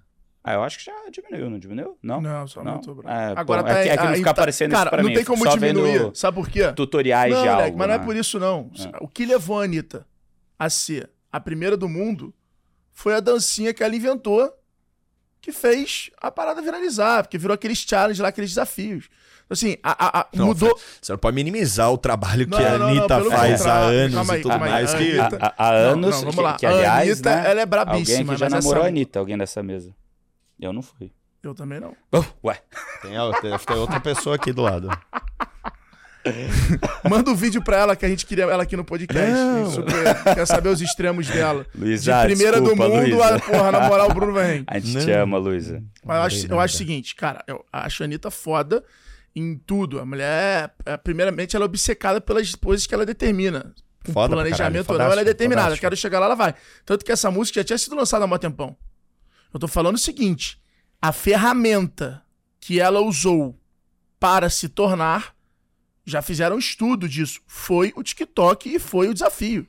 Ah, 0.49 0.55
eu 0.55 0.63
acho 0.63 0.79
que 0.79 0.85
já 0.85 0.93
diminuiu, 1.11 1.51
não 1.51 1.59
diminuiu? 1.59 1.99
Não? 2.01 2.21
Não, 2.21 2.47
só 2.47 2.63
Não? 2.63 2.73
aumentou, 2.73 2.95
bro. 2.95 3.09
É, 3.09 3.35
Agora 3.37 3.63
bom, 3.63 3.69
tá 3.69 3.79
é 3.79 3.83
que- 3.83 3.89
é 3.89 3.97
que 3.97 4.05
não 4.05 4.13
fica 4.15 4.25
tá- 4.27 4.31
aparecendo 4.31 4.71
cara, 4.71 4.83
isso 4.83 4.91
pra 4.91 4.99
não 5.03 5.09
mim, 5.09 5.15
tem 5.15 5.23
eu 5.23 5.27
fico 5.27 5.33
como 5.39 5.51
só 5.51 5.57
vendo 5.57 5.83
diminuir. 5.85 6.11
Sabe 6.17 6.35
por 6.37 6.49
quê? 6.49 6.73
Tutoriais 6.73 7.33
não, 7.35 7.43
de 7.43 7.49
moleque, 7.49 7.65
algo, 7.65 7.79
mas 7.79 7.89
não 7.89 7.95
é 7.95 7.99
né? 7.99 8.05
por 8.05 8.17
isso, 8.17 8.39
não. 8.39 8.71
É. 8.79 8.97
O 9.01 9.09
que 9.09 9.27
levou 9.27 9.61
a 9.61 9.65
Anitta 9.65 10.07
a 10.59 10.71
ser 10.71 11.11
a 11.33 11.41
primeira 11.41 11.77
do 11.77 11.89
mundo 11.89 12.33
foi 12.93 13.15
a 13.15 13.21
dancinha 13.21 13.75
que 13.75 13.83
ela 13.83 13.95
inventou 13.97 14.51
que 15.41 15.51
fez 15.53 16.11
a 16.21 16.31
parada 16.31 16.63
viralizar, 16.63 17.23
porque 17.25 17.39
virou 17.39 17.55
aqueles 17.55 17.79
challenges 17.79 18.21
lá, 18.21 18.29
aqueles 18.29 18.51
desafios. 18.51 19.07
Então, 19.45 19.53
Assim, 19.55 19.77
a, 19.83 19.93
a- 20.07 20.21
a- 20.23 20.27
Não, 20.35 20.47
mudou. 20.47 20.77
Você 21.01 21.13
não 21.13 21.19
pode 21.21 21.35
minimizar 21.37 21.93
o 21.93 21.97
trabalho 21.99 22.49
Não, 22.49 22.59
que 22.59 22.65
a 22.65 22.71
não, 22.73 22.79
não, 22.79 22.89
Anitta 22.89 23.25
faz 23.31 23.65
há 23.67 23.79
anos 23.79 24.29
aí, 24.31 24.39
e 24.39 24.43
tudo 24.43 24.53
aí. 24.55 24.59
mais. 24.59 24.95
Que... 24.95 25.19
Há, 25.21 25.71
Não, 25.73 25.77
anos, 25.93 26.11
não, 26.11 26.19
vamos 26.21 26.35
que, 26.35 26.41
lá. 26.41 26.57
que, 26.57 26.67
aliás, 26.67 26.89
a 27.09 27.13
Anitta, 27.13 27.31
né, 27.31 27.39
ela 27.39 27.47
é 27.47 27.51
alguém 27.51 27.67
brabíssima. 27.67 28.33
aqui 28.33 28.41
já 28.41 28.47
mas 28.47 28.53
namorou 28.65 28.81
essa- 28.83 28.87
a 28.87 28.89
Anitta, 28.91 29.19
alguém 29.21 29.39
dessa 29.39 29.63
mesa. 29.63 29.95
Eu 30.61 30.73
não 30.73 30.83
fui. 30.83 31.13
Eu 31.43 31.55
também 31.55 31.79
não. 31.79 31.95
Ué, 32.45 32.61
Tem, 33.03 33.17
a- 33.17 33.33
tem- 33.41 33.57
tem 33.59 33.77
outra 33.77 34.01
pessoa 34.01 34.35
aqui 34.37 34.53
do 34.53 34.63
lado. 34.63 34.89
Manda 37.09 37.31
um 37.31 37.37
vídeo 37.37 37.63
pra 37.63 37.77
ela 37.77 37.95
que 37.95 38.05
a 38.05 38.09
gente 38.09 38.27
queria 38.27 38.45
ela 38.45 38.63
aqui 38.65 38.77
no 38.77 38.85
podcast. 38.85 39.33
Super- 39.73 40.35
quer 40.35 40.47
saber 40.47 40.71
os 40.71 40.81
extremos 40.81 41.29
dela. 41.29 41.65
Luísa, 41.75 42.21
De 42.23 42.27
primeira 42.35 42.61
desculpa, 42.61 42.85
do 42.85 42.91
mundo, 42.95 43.17
Luísa. 43.17 43.37
a 43.37 43.41
porra, 43.41 43.73
na 43.73 43.81
moral, 43.89 44.11
o 44.11 44.15
Bruno 44.15 44.33
vem. 44.33 44.65
a 44.67 44.79
gente 44.79 44.95
Não. 44.97 45.05
te 45.05 45.13
ama, 45.13 45.39
Luísa. 45.39 45.83
Mas 46.05 46.17
eu 46.17 46.23
acho, 46.23 46.53
eu 46.55 46.61
acho 46.61 46.75
o 46.75 46.79
seguinte, 46.79 47.15
cara, 47.15 47.45
eu 47.47 47.65
acho 47.73 48.03
a 48.03 48.07
Anitta 48.07 48.29
foda 48.31 48.83
em 49.37 49.57
tudo. 49.57 50.01
A 50.01 50.05
mulher, 50.05 50.75
é, 50.85 50.97
primeiramente, 50.97 51.55
ela 51.55 51.65
é 51.65 51.67
obcecada 51.67 52.21
pelas 52.21 52.53
coisas 52.57 52.87
que 52.89 52.95
ela 52.95 53.07
determina. 53.07 53.73
Com 54.05 54.13
Foda 54.13 54.35
planejamento 54.35 54.87
caralho, 54.87 55.03
ou 55.03 55.07
não, 55.07 55.13
ela 55.13 55.21
é 55.21 55.25
determinada. 55.25 55.63
fodástico. 55.67 55.83
Quero 55.83 55.97
chegar 55.97 56.19
lá, 56.19 56.27
ela 56.27 56.35
vai. 56.35 56.55
Tanto 56.85 57.05
que 57.05 57.13
essa 57.13 57.31
música 57.31 57.61
já 57.61 57.65
tinha 57.65 57.79
sido 57.79 57.95
lançada 57.95 58.25
há 58.25 58.29
um 58.29 58.39
tempão. 58.39 58.77
Eu 59.57 59.61
tô 59.61 59.67
falando 59.69 59.95
o 59.95 59.99
seguinte: 59.99 60.61
a 61.01 61.13
ferramenta 61.13 62.23
que 62.61 62.79
ela 62.79 63.01
usou 63.01 63.59
para 64.21 64.51
se 64.51 64.69
tornar, 64.69 65.35
já 66.05 66.21
fizeram 66.21 66.57
um 66.57 66.59
estudo 66.59 67.09
disso. 67.09 67.41
Foi 67.47 67.93
o 67.97 68.03
TikTok 68.03 68.75
e 68.75 68.79
foi 68.79 69.09
o 69.09 69.15
desafio. 69.15 69.67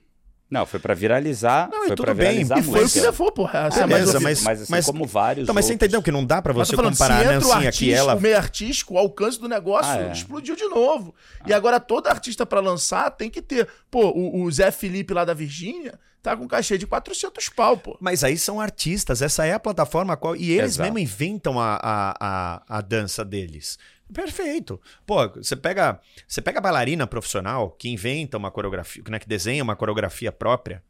Não, 0.49 0.65
foi 0.65 0.79
pra 0.79 0.93
viralizar. 0.93 1.69
Não, 1.69 1.83
e 1.83 1.87
foi 1.87 1.95
tudo 1.95 2.05
pra 2.05 2.13
bem, 2.13 2.43
viralizar 2.43 2.59
e 2.59 2.63
foi 2.63 2.85
o 2.85 2.89
que 2.89 2.99
levou, 3.01 3.31
porra. 3.33 3.67
Essa 3.67 3.81
é 3.81 3.83
a 3.83 3.87
mais 3.87 3.99
Beleza, 4.05 4.13
ouvida. 4.13 4.29
mas- 4.29 4.43
mas, 4.43 4.61
assim, 4.61 4.71
mas- 4.71 4.85
como 4.85 5.05
vários. 5.05 5.43
Então, 5.43 5.53
mas 5.55 5.65
você 5.65 5.73
outros. 5.73 5.85
entendeu 5.87 6.01
que 6.01 6.11
não 6.11 6.25
dá 6.25 6.41
pra 6.41 6.53
Mas 6.53 6.67
você 6.69 6.75
falando, 6.75 6.93
comparar 6.93 7.15
a 7.15 7.17
se 7.17 7.23
entra 7.25 7.37
o 7.37 7.41
dancinha 7.41 7.67
artista, 7.67 7.85
que 7.85 7.93
ela. 7.93 8.15
o 8.15 8.21
meio 8.21 8.37
artístico, 8.37 8.93
o 8.93 8.97
alcance 8.97 9.39
do 9.39 9.47
negócio 9.49 9.91
Ah, 9.91 9.97
é. 10.03 10.11
explodiu 10.11 10.55
de 10.55 10.65
novo. 10.69 11.13
E 11.45 11.53
agora 11.53 11.79
todo 11.81 12.07
artista 12.07 12.45
pra 12.45 12.59
lançar 12.61 13.11
tem 13.11 13.29
que 13.29 13.41
ter. 13.41 13.67
Pô, 13.91 14.09
o, 14.09 14.41
o 14.43 14.51
Zé 14.51 14.71
Felipe 14.71 15.13
lá 15.13 15.23
da 15.25 15.33
Virgínia 15.33 15.99
tá 16.31 16.37
com 16.37 16.47
cachê 16.47 16.77
de 16.77 16.85
400 16.87 17.49
pau, 17.49 17.77
pô. 17.77 17.97
Mas 17.99 18.23
aí 18.23 18.37
são 18.37 18.59
artistas, 18.59 19.21
essa 19.21 19.45
é 19.45 19.53
a 19.53 19.59
plataforma 19.59 20.13
a 20.13 20.17
qual. 20.17 20.35
E 20.35 20.51
eles 20.51 20.73
Exato. 20.73 20.83
mesmo 20.83 20.99
inventam 20.99 21.59
a, 21.59 21.75
a, 21.81 22.17
a, 22.19 22.77
a 22.77 22.81
dança 22.81 23.23
deles. 23.25 23.77
Perfeito. 24.13 24.79
Pô, 25.05 25.27
você 25.29 25.55
pega, 25.55 25.99
você 26.27 26.41
pega 26.41 26.59
a 26.59 26.61
bailarina 26.61 27.05
profissional 27.05 27.71
que 27.71 27.89
inventa 27.89 28.37
uma 28.37 28.49
coreografia, 28.49 29.03
né, 29.09 29.19
que 29.19 29.27
desenha 29.27 29.61
uma 29.63 29.75
coreografia 29.75 30.31
própria, 30.31 30.81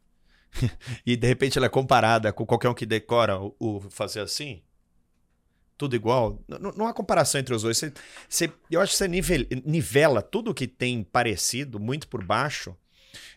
e 1.04 1.16
de 1.16 1.26
repente 1.26 1.58
ela 1.58 1.66
é 1.66 1.70
comparada 1.70 2.32
com 2.32 2.46
qualquer 2.46 2.68
um 2.68 2.74
que 2.74 2.86
decora 2.86 3.38
o, 3.40 3.54
o 3.58 3.80
fazer 3.90 4.20
assim. 4.20 4.62
Tudo 5.76 5.94
igual. 5.94 6.42
N- 6.48 6.72
não 6.76 6.86
há 6.86 6.92
comparação 6.94 7.40
entre 7.40 7.54
os 7.54 7.62
dois. 7.62 7.76
Você, 7.78 7.92
você- 8.28 8.52
eu 8.70 8.80
acho 8.80 8.92
que 8.92 8.98
você 8.98 9.08
nivel- 9.08 9.46
nivela 9.64 10.20
tudo 10.22 10.54
que 10.54 10.66
tem 10.66 11.02
parecido 11.04 11.78
muito 11.78 12.08
por 12.08 12.24
baixo. 12.24 12.76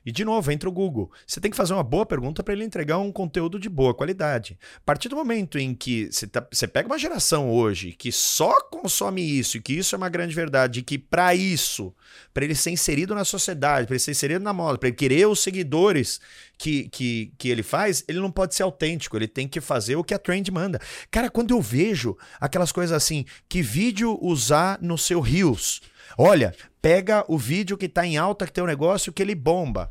E, 0.06 0.12
de 0.12 0.26
novo, 0.26 0.52
entra 0.52 0.68
o 0.68 0.72
Google. 0.72 1.12
Você 1.26 1.40
tem 1.40 1.52
que 1.52 1.58
fazer 1.58 1.74
uma 1.74 1.84
boa 1.84 2.06
pergunta 2.06 2.44
para 2.44 2.54
ele 2.54 2.64
entregar 2.64 2.98
um 2.98 3.12
conteúdo 3.12 3.60
de 3.60 3.70
boa 3.70 3.94
qualidade. 3.94 4.58
A 4.78 4.82
partir 4.82 5.10
do 5.10 5.16
momento 5.16 5.58
em 5.60 5.74
que 5.76 6.12
você, 6.12 6.28
tá- 6.28 6.46
você 6.52 6.68
pega 6.68 6.88
uma 6.88 6.98
geração 6.98 7.52
hoje 7.52 7.92
que 7.92 8.12
só 8.12 8.60
consome 8.62 9.22
isso, 9.22 9.58
e 9.58 9.62
que 9.62 9.74
isso 9.74 9.96
é 9.96 9.98
uma 9.98 10.10
grande 10.10 10.34
verdade, 10.34 10.80
e 10.80 10.84
que 10.84 10.98
para 10.98 11.36
isso, 11.36 11.94
para 12.34 12.44
ele 12.44 12.56
ser 12.56 12.72
inserido 12.72 13.14
na 13.14 13.24
sociedade, 13.24 13.86
para 13.88 13.96
ele 13.96 14.00
ser 14.04 14.12
inserido 14.12 14.44
na 14.44 14.54
moda, 14.54 14.78
para 14.78 14.90
ele 14.90 14.98
querer 14.98 15.28
os 15.28 15.40
seguidores 15.40 16.20
que, 16.58 16.90
que, 16.90 17.32
que 17.38 17.50
ele 17.50 17.64
faz, 17.64 18.04
ele 18.08 18.20
não 18.20 18.32
pode 18.32 18.56
ser 18.56 18.64
autêntico, 18.64 19.18
ele 19.18 19.28
tem 19.28 19.48
que 19.48 19.62
fazer 19.62 19.96
o 19.96 20.04
que 20.04 20.14
a 20.14 20.20
trend 20.20 20.50
manda. 20.52 20.80
Cara, 21.10 21.30
quando 21.30 21.52
eu 21.52 21.62
vejo 21.62 22.18
aquelas 22.40 22.72
coisas 22.72 22.96
assim, 22.96 23.26
que 23.48 23.62
vídeo 23.62 24.18
usar 24.22 24.80
no 24.82 24.98
seu 24.98 25.20
Reels? 25.20 25.82
Olha, 26.18 26.54
pega 26.82 27.24
o 27.28 27.38
vídeo 27.38 27.78
que 27.78 27.88
tá 27.90 28.06
em 28.06 28.18
alta, 28.18 28.46
que 28.46 28.52
tem 28.54 28.64
um 28.64 28.68
negócio 28.68 29.12
que 29.14 29.22
ele 29.22 29.36
bomba. 29.36 29.90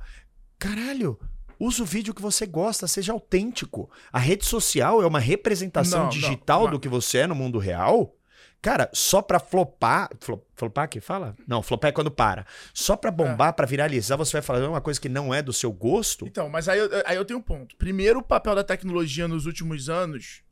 Caralho, 0.59 1.19
usa 1.59 1.83
o 1.83 1.87
vídeo 1.87 2.15
que 2.15 2.23
você 2.23 2.47
gosta, 2.47 2.87
seja 2.87 3.13
autêntico. 3.13 3.91
A 4.13 4.19
rede 4.19 4.45
social 4.45 5.03
é 5.03 5.07
uma 5.07 5.21
representação 5.21 5.99
Não, 6.01 6.05
não, 6.07 6.11
digital 6.13 6.65
não. 6.65 6.71
do 6.73 6.81
que 6.81 6.89
você 6.89 7.19
é 7.19 7.27
no 7.27 7.35
mundo 7.35 7.59
real. 7.59 8.15
Cara, 8.63 8.91
só 8.93 9.23
pra 9.23 9.41
flopar. 9.41 10.11
Flo, 10.21 10.45
flopar 10.55 10.87
que 10.87 11.01
fala? 11.01 11.35
Não, 11.49 11.63
flopar 11.63 11.89
é 11.89 11.93
quando 11.93 12.11
para. 12.11 12.45
Só 12.75 12.95
pra 12.95 13.11
bombar, 13.11 13.55
pra 13.55 13.65
viralizar, 13.65 14.17
você 14.17 14.33
vai 14.33 14.43
falar 14.43 14.69
uma 14.69 14.83
coisa 14.83 15.01
que 15.01 15.09
não 15.09 15.33
é 15.33 15.41
do 15.41 15.51
seu 15.53 15.73
gosto. 15.73 16.27
Então, 16.27 16.47
mas 16.51 16.69
aí, 16.69 16.79
eu- 16.79 16.91
aí 17.07 17.17
eu 17.17 17.25
tenho 17.25 17.39
um 17.39 17.43
ponto. 17.43 17.75
Primeiro, 17.79 18.19
o 18.19 18.23
papel 18.23 18.55
da 18.55 18.63
tecnologia 18.63 19.27
nos 19.27 19.47
últimos 19.47 19.89
anos, 19.89 20.43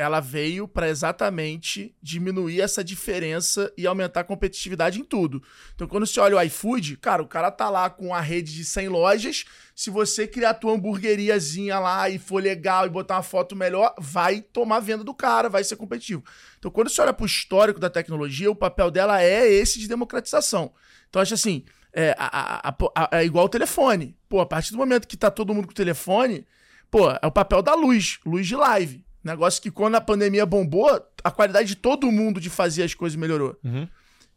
ela 0.00 0.18
veio 0.18 0.66
pra 0.66 0.88
exatamente 0.88 1.94
diminuir 2.02 2.60
essa 2.62 2.82
diferença 2.82 3.70
e 3.76 3.86
aumentar 3.86 4.20
a 4.20 4.24
competitividade 4.24 4.98
em 5.00 5.04
tudo. 5.04 5.42
Então, 5.74 5.86
quando 5.86 6.06
você 6.06 6.18
olha 6.18 6.36
o 6.36 6.42
iFood, 6.42 6.96
cara, 6.96 7.22
o 7.22 7.26
cara 7.28 7.50
tá 7.50 7.68
lá 7.68 7.90
com 7.90 8.14
a 8.14 8.20
rede 8.20 8.54
de 8.54 8.64
100 8.64 8.88
lojas. 8.88 9.44
Se 9.74 9.90
você 9.90 10.26
criar 10.26 10.50
a 10.50 10.54
tua 10.54 10.72
hamburgueriazinha 10.72 11.78
lá 11.78 12.08
e 12.08 12.18
for 12.18 12.42
legal 12.42 12.86
e 12.86 12.90
botar 12.90 13.16
uma 13.16 13.22
foto 13.22 13.54
melhor, 13.54 13.94
vai 13.98 14.40
tomar 14.40 14.80
venda 14.80 15.04
do 15.04 15.12
cara, 15.14 15.48
vai 15.48 15.62
ser 15.64 15.76
competitivo. 15.76 16.24
Então, 16.58 16.70
quando 16.70 16.88
você 16.88 17.00
olha 17.02 17.12
pro 17.12 17.26
histórico 17.26 17.78
da 17.78 17.90
tecnologia, 17.90 18.50
o 18.50 18.56
papel 18.56 18.90
dela 18.90 19.22
é 19.22 19.46
esse 19.52 19.78
de 19.78 19.86
democratização. 19.86 20.72
Então, 21.08 21.20
acho 21.20 21.34
assim, 21.34 21.64
é, 21.92 22.14
a- 22.18 22.68
a- 22.70 22.74
a- 22.94 23.18
é 23.18 23.24
igual 23.24 23.44
o 23.44 23.48
telefone. 23.50 24.16
Pô, 24.28 24.40
a 24.40 24.46
partir 24.46 24.70
do 24.72 24.78
momento 24.78 25.06
que 25.08 25.16
tá 25.16 25.30
todo 25.30 25.52
mundo 25.52 25.66
com 25.66 25.72
o 25.72 25.74
telefone, 25.74 26.46
pô, 26.90 27.10
é 27.10 27.26
o 27.26 27.30
papel 27.32 27.60
da 27.62 27.74
luz, 27.74 28.18
luz 28.24 28.46
de 28.46 28.56
live. 28.56 29.04
Negócio 29.22 29.60
que 29.60 29.70
quando 29.70 29.94
a 29.96 30.00
pandemia 30.00 30.46
bombou, 30.46 30.88
a 31.22 31.30
qualidade 31.30 31.68
de 31.68 31.76
todo 31.76 32.10
mundo 32.10 32.40
de 32.40 32.48
fazer 32.48 32.82
as 32.82 32.94
coisas 32.94 33.16
melhorou. 33.16 33.56
Uhum. 33.62 33.86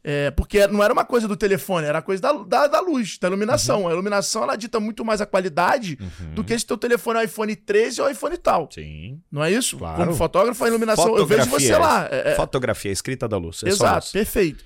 É, 0.06 0.30
porque 0.32 0.66
não 0.66 0.84
era 0.84 0.92
uma 0.92 1.04
coisa 1.06 1.26
do 1.26 1.34
telefone, 1.34 1.86
era 1.86 2.02
coisa 2.02 2.20
da, 2.20 2.32
da, 2.32 2.66
da 2.66 2.80
luz, 2.80 3.16
da 3.16 3.26
iluminação. 3.28 3.88
A 3.88 3.92
iluminação, 3.92 4.42
ela 4.42 4.54
dita 4.54 4.78
muito 4.78 5.02
mais 5.02 5.22
a 5.22 5.26
qualidade 5.26 5.96
do 6.34 6.44
que 6.44 6.58
se 6.58 6.66
teu 6.66 6.76
telefone 6.76 7.18
é 7.20 7.22
um 7.22 7.24
iPhone 7.24 7.56
13 7.56 8.02
ou 8.02 8.10
iPhone 8.10 8.36
tal. 8.36 8.68
Sim. 8.70 9.18
Não 9.32 9.42
é 9.42 9.50
isso? 9.50 9.78
Claro. 9.78 9.96
Como 10.04 10.14
fotógrafo, 10.14 10.62
a 10.62 10.68
iluminação, 10.68 11.16
eu 11.16 11.24
vejo 11.24 11.48
você 11.48 11.74
lá. 11.74 12.06
É- 12.10 12.32
é- 12.32 12.34
Fotografia 12.34 12.92
escrita 12.92 13.26
da 13.26 13.38
luz. 13.38 13.62
É 13.64 13.68
Exato, 13.70 14.12
perfeito. 14.12 14.62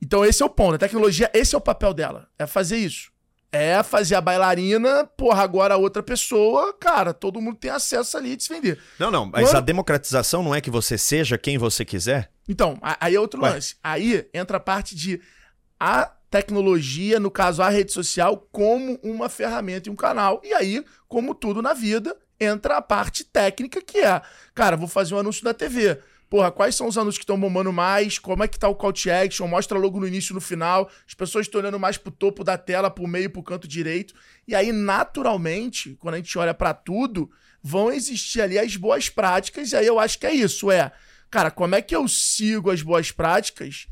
Então 0.00 0.24
esse 0.24 0.40
é 0.40 0.46
o 0.46 0.50
ponto. 0.50 0.76
A 0.76 0.78
tecnologia, 0.78 1.28
esse 1.34 1.56
é 1.56 1.58
o 1.58 1.60
papel 1.60 1.92
dela. 1.92 2.28
É 2.38 2.46
fazer 2.46 2.76
isso. 2.76 3.10
É 3.52 3.82
fazer 3.82 4.14
a 4.16 4.20
bailarina, 4.20 5.04
porra, 5.16 5.42
agora 5.42 5.74
a 5.74 5.76
outra 5.76 6.02
pessoa, 6.02 6.72
cara, 6.74 7.14
todo 7.14 7.40
mundo 7.40 7.56
tem 7.56 7.70
acesso 7.70 8.16
ali 8.18 8.36
de 8.36 8.42
se 8.42 8.48
vender. 8.52 8.78
Não, 8.98 9.10
não, 9.10 9.26
mas 9.26 9.48
Quando- 9.48 9.56
a 9.56 9.60
democratização 9.60 10.42
não 10.42 10.54
é 10.54 10.60
que 10.60 10.70
você 10.70 10.98
seja 10.98 11.38
quem 11.38 11.56
você 11.56 11.84
quiser? 11.84 12.30
Então, 12.48 12.78
aí 12.82 13.14
é 13.14 13.20
outro 13.20 13.40
Ué. 13.42 13.50
lance. 13.50 13.76
Aí 13.82 14.28
entra 14.34 14.56
a 14.58 14.60
parte 14.60 14.94
de 14.94 15.20
a 15.80 16.12
tecnologia, 16.30 17.18
no 17.20 17.30
caso 17.30 17.62
a 17.62 17.68
rede 17.68 17.92
social, 17.92 18.46
como 18.52 18.98
uma 19.02 19.28
ferramenta 19.28 19.88
e 19.88 19.92
um 19.92 19.96
canal. 19.96 20.40
E 20.44 20.52
aí, 20.52 20.84
como 21.08 21.34
tudo 21.34 21.62
na 21.62 21.72
vida, 21.72 22.16
entra 22.38 22.76
a 22.76 22.82
parte 22.82 23.24
técnica 23.24 23.80
que 23.80 23.98
é, 23.98 24.20
cara, 24.54 24.76
vou 24.76 24.88
fazer 24.88 25.14
um 25.14 25.18
anúncio 25.18 25.44
na 25.44 25.54
TV. 25.54 25.98
Porra, 26.28 26.50
quais 26.50 26.74
são 26.74 26.86
os 26.86 26.98
anúncios 26.98 27.18
que 27.18 27.24
estão 27.24 27.38
bombando 27.38 27.72
mais, 27.72 28.18
como 28.18 28.42
é 28.42 28.48
que 28.48 28.58
tá 28.58 28.68
o 28.68 28.74
call 28.74 28.92
to 28.92 29.10
action, 29.10 29.46
mostra 29.46 29.78
logo 29.78 30.00
no 30.00 30.06
início 30.06 30.32
e 30.32 30.34
no 30.34 30.40
final, 30.40 30.90
as 31.06 31.14
pessoas 31.14 31.46
estão 31.46 31.60
olhando 31.60 31.78
mais 31.78 31.96
pro 31.96 32.10
topo 32.10 32.42
da 32.42 32.58
tela, 32.58 32.90
pro 32.90 33.06
meio, 33.06 33.30
pro 33.30 33.42
canto 33.42 33.68
direito. 33.68 34.14
E 34.46 34.54
aí, 34.54 34.72
naturalmente, 34.72 35.96
quando 36.00 36.14
a 36.14 36.18
gente 36.18 36.36
olha 36.38 36.52
para 36.52 36.74
tudo, 36.74 37.30
vão 37.62 37.92
existir 37.92 38.40
ali 38.40 38.58
as 38.58 38.76
boas 38.76 39.08
práticas, 39.08 39.72
e 39.72 39.76
aí 39.76 39.86
eu 39.86 39.98
acho 39.98 40.18
que 40.18 40.26
é 40.26 40.34
isso, 40.34 40.70
é, 40.70 40.92
cara, 41.30 41.50
como 41.50 41.74
é 41.74 41.82
que 41.82 41.94
eu 41.94 42.06
sigo 42.08 42.70
as 42.70 42.82
boas 42.82 43.10
práticas 43.10 43.86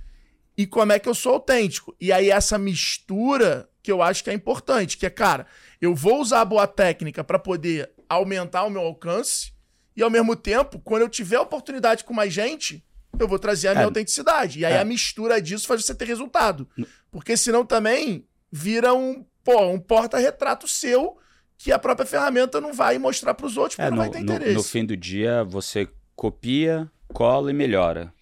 e 0.57 0.67
como 0.67 0.93
é 0.93 0.99
que 0.99 1.09
eu 1.09 1.15
sou 1.15 1.35
autêntico? 1.35 1.95
E 2.01 2.13
aí 2.13 2.31
essa 2.31 2.57
mistura 2.57 3.69
que 3.83 3.91
eu 3.91 4.01
acho 4.01 4.25
que 4.25 4.31
é 4.31 4.33
importante, 4.33 4.97
que 4.97 5.05
é, 5.05 5.11
cara, 5.11 5.47
eu 5.81 5.95
vou 5.95 6.21
usar 6.21 6.41
a 6.41 6.45
boa 6.45 6.67
técnica 6.67 7.23
para 7.23 7.39
poder 7.39 7.91
aumentar 8.09 8.65
o 8.65 8.71
meu 8.71 8.83
alcance 8.83 9.54
e 9.97 10.03
ao 10.03 10.11
mesmo 10.11 10.35
tempo, 10.37 10.79
quando 10.81 11.03
eu 11.03 11.09
tiver 11.09 11.39
oportunidade 11.39 12.05
com 12.05 12.13
mais 12.15 12.33
gente, 12.33 12.85
eu 13.19 13.29
vou 13.29 13.39
trazer 13.39 13.69
a 13.69 13.73
minha 13.73 13.83
É. 13.83 13.87
autenticidade. 13.87 14.59
E 14.61 14.65
aí 14.65 14.73
É. 14.75 14.81
a 14.81 14.85
mistura 14.85 15.41
disso 15.41 15.67
faz 15.67 15.85
você 15.85 15.95
ter 15.95 16.05
resultado. 16.07 16.69
Porque 17.11 17.37
senão 17.37 17.65
também 17.65 18.27
vira 18.51 18.93
um, 18.93 19.25
pô, 19.45 19.67
um 19.67 19.79
porta-retrato 19.79 20.67
seu 20.67 21.17
que 21.57 21.71
a 21.71 21.79
própria 21.79 22.05
ferramenta 22.07 22.61
não 22.61 22.73
vai 22.73 22.99
mostrar 22.99 23.33
para 23.35 23.47
os 23.47 23.57
outros 23.57 23.77
porque 23.77 23.87
É, 23.87 23.91
não 23.91 23.97
no, 23.99 24.03
vai 24.03 24.11
ter 24.11 24.19
no- 24.19 24.25
interesse. 24.25 24.55
no 24.55 24.63
fim 24.65 24.85
do 24.85 24.97
dia, 24.97 25.45
você 25.45 25.89
copia, 26.17 26.91
cola 27.13 27.51
e 27.51 27.55
melhora. 27.55 28.13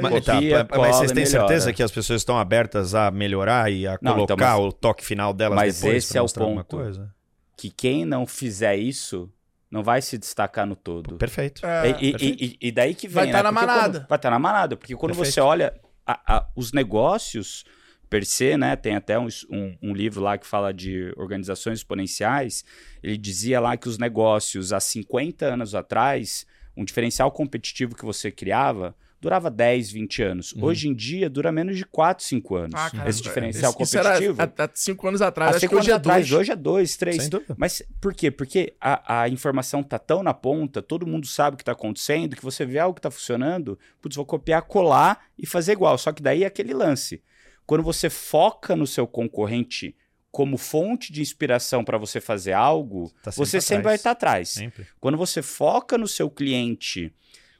Mas, 0.00 0.24
tá, 0.24 0.34
Copia, 0.34 0.66
mas 0.70 0.96
vocês 0.96 1.12
têm 1.12 1.26
certeza 1.26 1.72
que 1.72 1.82
as 1.82 1.90
pessoas 1.90 2.20
estão 2.22 2.38
abertas 2.38 2.94
a 2.94 3.10
melhorar 3.10 3.70
e 3.70 3.86
a 3.86 3.98
Não, 4.00 4.14
colocar 4.14 4.34
então, 4.34 4.46
mas- 4.62 4.68
o 4.68 4.72
toque 4.72 5.04
final 5.04 5.32
delas 5.34 5.56
mas 5.56 5.80
depois 5.80 6.04
esse 6.04 6.16
é 6.16 6.22
o 6.22 6.26
ponto. 6.26 6.64
coisa? 6.76 7.14
Que 7.56 7.70
quem 7.70 8.04
não 8.04 8.26
fizer 8.26 8.76
isso 8.76 9.30
não 9.70 9.82
vai 9.82 10.00
se 10.02 10.16
destacar 10.18 10.66
no 10.66 10.74
todo. 10.76 11.16
Perfeito. 11.16 11.64
É, 11.66 11.88
E- 12.00 12.12
perfeito. 12.12 12.42
e- 12.44 12.58
e 12.60 12.72
daí 12.72 12.94
que 12.94 13.06
vem. 13.06 13.14
Vai 13.14 13.26
né? 13.26 13.32
tá 13.32 13.42
na 13.42 13.52
Porque 13.52 13.66
quando- 13.66 13.76
manada. 13.76 14.06
vai 14.08 14.16
estar 14.18 14.30
na 14.30 14.38
manada. 14.38 14.76
Porque 14.76 14.94
quando 14.96 15.12
Perfeito. 15.14 15.34
você 15.34 15.40
olha 15.40 15.74
a- 16.06 16.36
a- 16.36 16.48
os 16.56 16.72
negócios 16.72 17.64
per 18.08 18.24
se, 18.24 18.56
né? 18.56 18.74
Tem 18.76 18.96
até 18.96 19.18
um, 19.18 19.28
um- 19.50 19.76
um 19.82 19.92
livro 19.92 20.22
lá 20.22 20.38
que 20.38 20.46
fala 20.46 20.72
de 20.72 21.12
organizações 21.16 21.80
exponenciais. 21.80 22.64
Ele 23.02 23.18
dizia 23.18 23.60
lá 23.60 23.76
que 23.76 23.88
os 23.88 23.98
negócios 23.98 24.72
há 24.72 24.80
50 24.80 25.44
anos 25.46 25.74
atrás, 25.74 26.46
um 26.76 26.84
diferencial 26.84 27.30
competitivo 27.30 27.94
que 27.94 28.04
você 28.06 28.30
criava. 28.30 28.96
Durava 29.20 29.50
10, 29.50 29.90
20 29.90 30.22
anos. 30.22 30.52
Uhum. 30.52 30.64
Hoje 30.64 30.88
em 30.88 30.94
dia, 30.94 31.28
dura 31.28 31.50
menos 31.50 31.76
de 31.76 31.84
4, 31.84 32.24
5 32.24 32.54
anos. 32.54 32.74
Ah, 32.76 32.88
cara, 32.90 33.10
esse 33.10 33.20
diferencial 33.20 33.72
isso- 33.72 33.82
isso 33.82 33.98
era 33.98 34.10
competitivo. 34.12 34.42
há, 34.42 34.64
há 34.64 34.70
cinco 34.74 35.08
anos 35.08 35.20
atrás. 35.22 35.48
Há 35.48 35.50
acho 35.56 35.60
cinco 35.60 35.70
que 35.74 35.80
hoje 35.80 35.90
é 35.90 35.94
anos 35.94 36.06
atrás, 36.06 36.28
dois. 36.28 36.40
hoje 36.40 36.52
é 36.52 36.56
dois, 36.56 36.96
três. 36.96 37.16
Sem 37.22 37.28
dúvida. 37.28 37.54
Mas 37.58 37.82
por 38.00 38.14
quê? 38.14 38.30
Porque 38.30 38.74
a, 38.80 39.22
a 39.22 39.28
informação 39.28 39.82
tá 39.82 39.98
tão 39.98 40.22
na 40.22 40.32
ponta, 40.32 40.80
todo 40.80 41.06
mundo 41.06 41.26
sabe 41.26 41.54
o 41.54 41.58
que 41.58 41.64
tá 41.64 41.72
acontecendo, 41.72 42.36
que 42.36 42.44
você 42.44 42.64
vê 42.64 42.78
algo 42.78 42.94
que 42.94 43.00
tá 43.00 43.10
funcionando, 43.10 43.76
putz, 44.00 44.14
vou 44.14 44.24
copiar, 44.24 44.62
colar 44.62 45.26
e 45.36 45.44
fazer 45.46 45.72
igual. 45.72 45.98
Só 45.98 46.12
que 46.12 46.22
daí 46.22 46.44
é 46.44 46.46
aquele 46.46 46.72
lance. 46.72 47.20
Quando 47.66 47.82
você 47.82 48.08
foca 48.08 48.76
no 48.76 48.86
seu 48.86 49.06
concorrente 49.06 49.96
como 50.30 50.56
fonte 50.56 51.12
de 51.12 51.20
inspiração 51.22 51.82
para 51.82 51.98
você 51.98 52.20
fazer 52.20 52.52
algo, 52.52 53.10
Tá 53.22 53.32
sempre 53.32 53.46
você 53.46 53.60
sempre 53.60 53.84
vai 53.84 53.94
estar 53.96 54.12
atrás. 54.12 54.50
Sempre. 54.50 54.86
Quando 55.00 55.18
você 55.18 55.42
foca 55.42 55.98
no 55.98 56.06
seu 56.06 56.30
cliente 56.30 57.12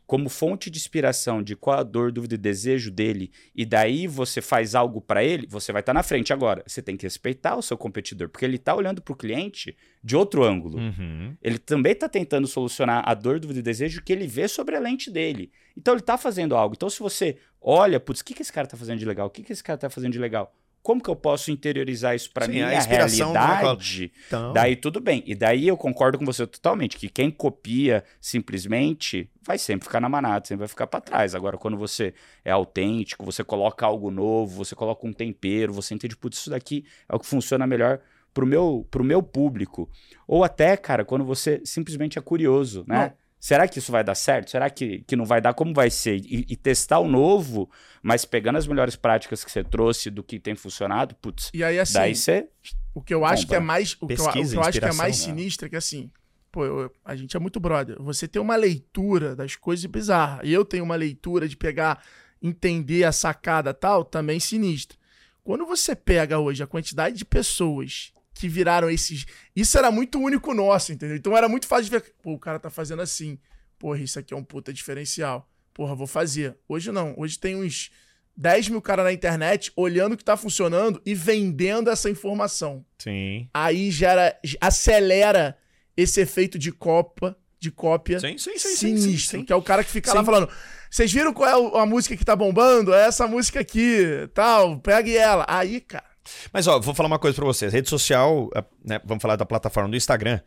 como 0.08 0.30
fonte 0.30 0.70
de 0.70 0.78
inspiração 0.78 1.42
de 1.42 1.54
qual 1.54 1.80
a 1.80 1.82
dor, 1.82 2.10
dúvida 2.10 2.34
e 2.34 2.38
desejo 2.38 2.90
dele, 2.90 3.30
e 3.54 3.66
daí 3.66 4.06
você 4.06 4.40
faz 4.40 4.74
algo 4.74 5.02
para 5.02 5.22
ele, 5.22 5.46
você 5.46 5.70
vai 5.70 5.80
estar 5.80 5.92
na 5.92 6.02
frente 6.02 6.32
agora. 6.32 6.64
Você 6.66 6.80
tem 6.80 6.96
que 6.96 7.04
respeitar 7.04 7.56
o 7.56 7.62
seu 7.62 7.76
competidor, 7.76 8.30
porque 8.30 8.46
ele 8.46 8.56
está 8.56 8.74
olhando 8.74 9.02
para 9.02 9.12
o 9.12 9.16
cliente 9.16 9.76
de 10.02 10.16
outro 10.16 10.44
ângulo. 10.44 10.78
Uhum. 10.78 11.36
Ele 11.42 11.58
também 11.58 11.92
está 11.92 12.08
tentando 12.08 12.46
solucionar 12.46 13.06
a 13.06 13.12
dor, 13.12 13.38
dúvida 13.38 13.60
e 13.60 13.62
desejo 13.62 14.02
que 14.02 14.10
ele 14.10 14.26
vê 14.26 14.48
sobre 14.48 14.76
a 14.76 14.80
lente 14.80 15.10
dele. 15.10 15.52
Então 15.76 15.92
ele 15.92 16.00
está 16.00 16.16
fazendo 16.16 16.56
algo. 16.56 16.74
Então 16.74 16.88
se 16.88 17.00
você 17.00 17.36
olha, 17.60 18.00
putz, 18.00 18.22
o 18.22 18.24
que, 18.24 18.32
que 18.32 18.40
esse 18.40 18.52
cara 18.52 18.66
está 18.66 18.78
fazendo 18.78 18.98
de 18.98 19.04
legal? 19.04 19.26
O 19.26 19.30
que, 19.30 19.42
que 19.42 19.52
esse 19.52 19.62
cara 19.62 19.76
está 19.76 19.90
fazendo 19.90 20.12
de 20.14 20.18
legal? 20.18 20.56
Como 20.88 21.02
que 21.02 21.10
eu 21.10 21.16
posso 21.16 21.50
interiorizar 21.50 22.16
isso 22.16 22.32
para 22.32 22.48
minha 22.48 22.64
a 22.64 22.70
realidade? 22.70 24.10
Então, 24.26 24.54
Daí 24.54 24.74
tudo 24.74 25.00
bem. 25.00 25.22
E 25.26 25.34
daí 25.34 25.68
eu 25.68 25.76
concordo 25.76 26.16
com 26.16 26.24
você 26.24 26.46
totalmente, 26.46 26.96
que 26.96 27.10
quem 27.10 27.30
copia 27.30 28.02
simplesmente 28.18 29.30
vai 29.42 29.58
sempre 29.58 29.84
ficar 29.84 30.00
na 30.00 30.08
manada, 30.08 30.46
sempre 30.46 30.60
vai 30.60 30.68
ficar 30.68 30.86
para 30.86 31.02
trás. 31.02 31.34
Agora, 31.34 31.58
quando 31.58 31.76
você 31.76 32.14
é 32.42 32.50
autêntico, 32.50 33.22
você 33.22 33.44
coloca 33.44 33.84
algo 33.84 34.10
novo, 34.10 34.64
você 34.64 34.74
coloca 34.74 35.06
um 35.06 35.12
tempero, 35.12 35.74
você 35.74 35.92
entende, 35.92 36.16
putz, 36.16 36.38
isso 36.38 36.48
daqui 36.48 36.86
é 37.06 37.14
o 37.14 37.18
que 37.18 37.26
funciona 37.26 37.66
melhor 37.66 38.00
pro 38.32 38.46
meu, 38.46 38.86
pro 38.90 39.04
meu 39.04 39.22
público. 39.22 39.90
Ou 40.26 40.42
até, 40.42 40.74
cara, 40.74 41.04
quando 41.04 41.22
você 41.22 41.60
simplesmente 41.66 42.18
é 42.18 42.22
curioso, 42.22 42.82
né? 42.88 43.12
Será 43.40 43.68
que 43.68 43.78
isso 43.78 43.92
vai 43.92 44.02
dar 44.02 44.14
certo? 44.14 44.50
Será 44.50 44.68
que, 44.68 45.04
que 45.06 45.14
não 45.14 45.24
vai 45.24 45.40
dar? 45.40 45.54
Como 45.54 45.72
vai 45.72 45.90
ser? 45.90 46.16
E, 46.16 46.44
e 46.48 46.56
testar 46.56 46.98
o 46.98 47.08
novo, 47.08 47.70
mas 48.02 48.24
pegando 48.24 48.58
as 48.58 48.66
melhores 48.66 48.96
práticas 48.96 49.44
que 49.44 49.50
você 49.50 49.62
trouxe 49.62 50.10
do 50.10 50.22
que 50.22 50.40
tem 50.40 50.54
funcionado, 50.56 51.14
putz, 51.16 51.50
E 51.54 51.62
aí, 51.62 51.78
assim, 51.78 51.92
daí 51.94 52.14
você 52.14 52.48
o 52.94 53.00
que 53.00 53.14
eu 53.14 53.24
acho 53.24 53.44
Bom, 53.44 53.48
que 53.50 53.54
é 53.54 53.60
mais. 53.60 53.96
O 54.00 54.06
que 54.08 54.14
eu, 54.14 54.24
o 54.24 54.28
que 54.28 54.32
pesquisa, 54.32 54.56
eu 54.56 54.62
acho 54.62 54.80
que 54.80 54.84
é 54.84 54.92
mais 54.92 55.18
né? 55.20 55.24
sinistro 55.26 55.66
é 55.66 55.68
que, 55.70 55.76
assim, 55.76 56.10
pô, 56.50 56.64
eu- 56.64 56.92
a 57.04 57.14
gente 57.14 57.36
é 57.36 57.40
muito 57.40 57.60
brother. 57.60 57.96
Você 58.02 58.26
tem 58.26 58.42
uma 58.42 58.56
leitura 58.56 59.36
das 59.36 59.54
coisas 59.54 59.84
bizarras. 59.86 60.40
E 60.48 60.52
eu 60.52 60.64
tenho 60.64 60.82
uma 60.82 60.96
leitura 60.96 61.48
de 61.48 61.56
pegar, 61.56 62.02
entender 62.42 63.04
a 63.04 63.12
sacada 63.12 63.72
tal, 63.72 64.04
também 64.04 64.40
sinistra. 64.40 64.98
Quando 65.44 65.64
você 65.64 65.94
pega 65.94 66.40
hoje 66.40 66.62
a 66.62 66.66
quantidade 66.66 67.16
de 67.16 67.24
pessoas 67.24 68.12
que 68.38 68.48
viraram 68.48 68.88
esses. 68.88 69.26
Isso 69.54 69.76
era 69.76 69.90
muito 69.90 70.18
único 70.18 70.54
nosso, 70.54 70.92
entendeu? 70.92 71.16
Então 71.16 71.36
era 71.36 71.48
muito 71.48 71.66
fácil 71.66 71.84
de 71.84 71.90
ver. 71.90 72.14
Pô, 72.22 72.32
o 72.32 72.38
cara 72.38 72.58
tá 72.58 72.70
fazendo 72.70 73.02
assim. 73.02 73.38
Porra, 73.78 73.98
isso 73.98 74.18
aqui 74.18 74.32
é 74.32 74.36
um 74.36 74.44
puta 74.44 74.72
diferencial. 74.72 75.48
Porra, 75.74 75.94
vou 75.94 76.06
fazer. 76.06 76.56
Hoje 76.68 76.90
não. 76.90 77.14
Hoje 77.16 77.38
tem 77.38 77.56
uns 77.56 77.90
10 78.36 78.68
mil 78.68 78.82
caras 78.82 79.04
na 79.04 79.12
internet 79.12 79.72
olhando 79.76 80.12
o 80.12 80.16
que 80.16 80.24
tá 80.24 80.36
funcionando 80.36 81.00
e 81.04 81.14
vendendo 81.14 81.90
essa 81.90 82.08
informação. 82.08 82.84
Sim. 82.98 83.48
Aí 83.52 83.90
gera. 83.90 84.38
acelera 84.60 85.56
esse 85.96 86.20
efeito 86.20 86.58
de 86.58 86.70
copa, 86.70 87.36
de 87.58 87.72
cópia 87.72 88.20
Sim, 88.20 88.38
sim, 88.38 88.56
sim, 88.56 88.76
sinistro. 88.76 89.44
Que 89.44 89.52
é 89.52 89.56
o 89.56 89.62
cara 89.62 89.82
que 89.82 89.90
fica 89.90 90.14
lá 90.14 90.24
falando. 90.24 90.48
Vocês 90.88 91.12
viram 91.12 91.34
qual 91.34 91.76
é 91.76 91.82
a 91.82 91.86
música 91.86 92.16
que 92.16 92.24
tá 92.24 92.36
bombando? 92.36 92.94
É 92.94 93.06
essa 93.06 93.26
música 93.26 93.60
aqui, 93.60 94.28
tal, 94.32 94.78
pegue 94.78 95.16
ela. 95.16 95.44
Aí, 95.48 95.80
cara. 95.80 96.04
Mas 96.52 96.66
ó, 96.66 96.78
vou 96.80 96.94
falar 96.94 97.08
uma 97.08 97.18
coisa 97.18 97.34
pra 97.34 97.44
vocês. 97.44 97.72
Rede 97.72 97.88
social, 97.88 98.50
né, 98.84 99.00
vamos 99.04 99.22
falar 99.22 99.36
da 99.36 99.46
plataforma 99.46 99.88
do 99.88 99.96
Instagram, 99.96 100.40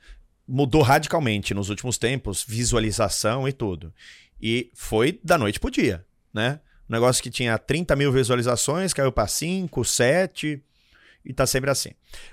mudou 0.47 0.81
radicalmente 0.81 1.53
nos 1.53 1.69
últimos 1.69 1.97
tempos, 1.97 2.43
visualização 2.47 3.47
e 3.47 3.53
tudo. 3.53 3.93
E 4.41 4.71
foi 4.73 5.19
da 5.23 5.37
noite 5.37 5.59
pro 5.59 5.71
dia, 5.71 6.05
né? 6.33 6.59
Um 6.89 6.93
negócio 6.93 7.23
que 7.23 7.29
tinha 7.29 7.57
30 7.57 7.95
mil 7.95 8.11
visualizações, 8.11 8.93
caiu 8.93 9.11
pra 9.11 9.27
5, 9.27 9.85
7 9.85 10.61
e 11.23 11.33
tá 11.33 11.47
sempre 11.47 11.69
assim. 11.69 11.91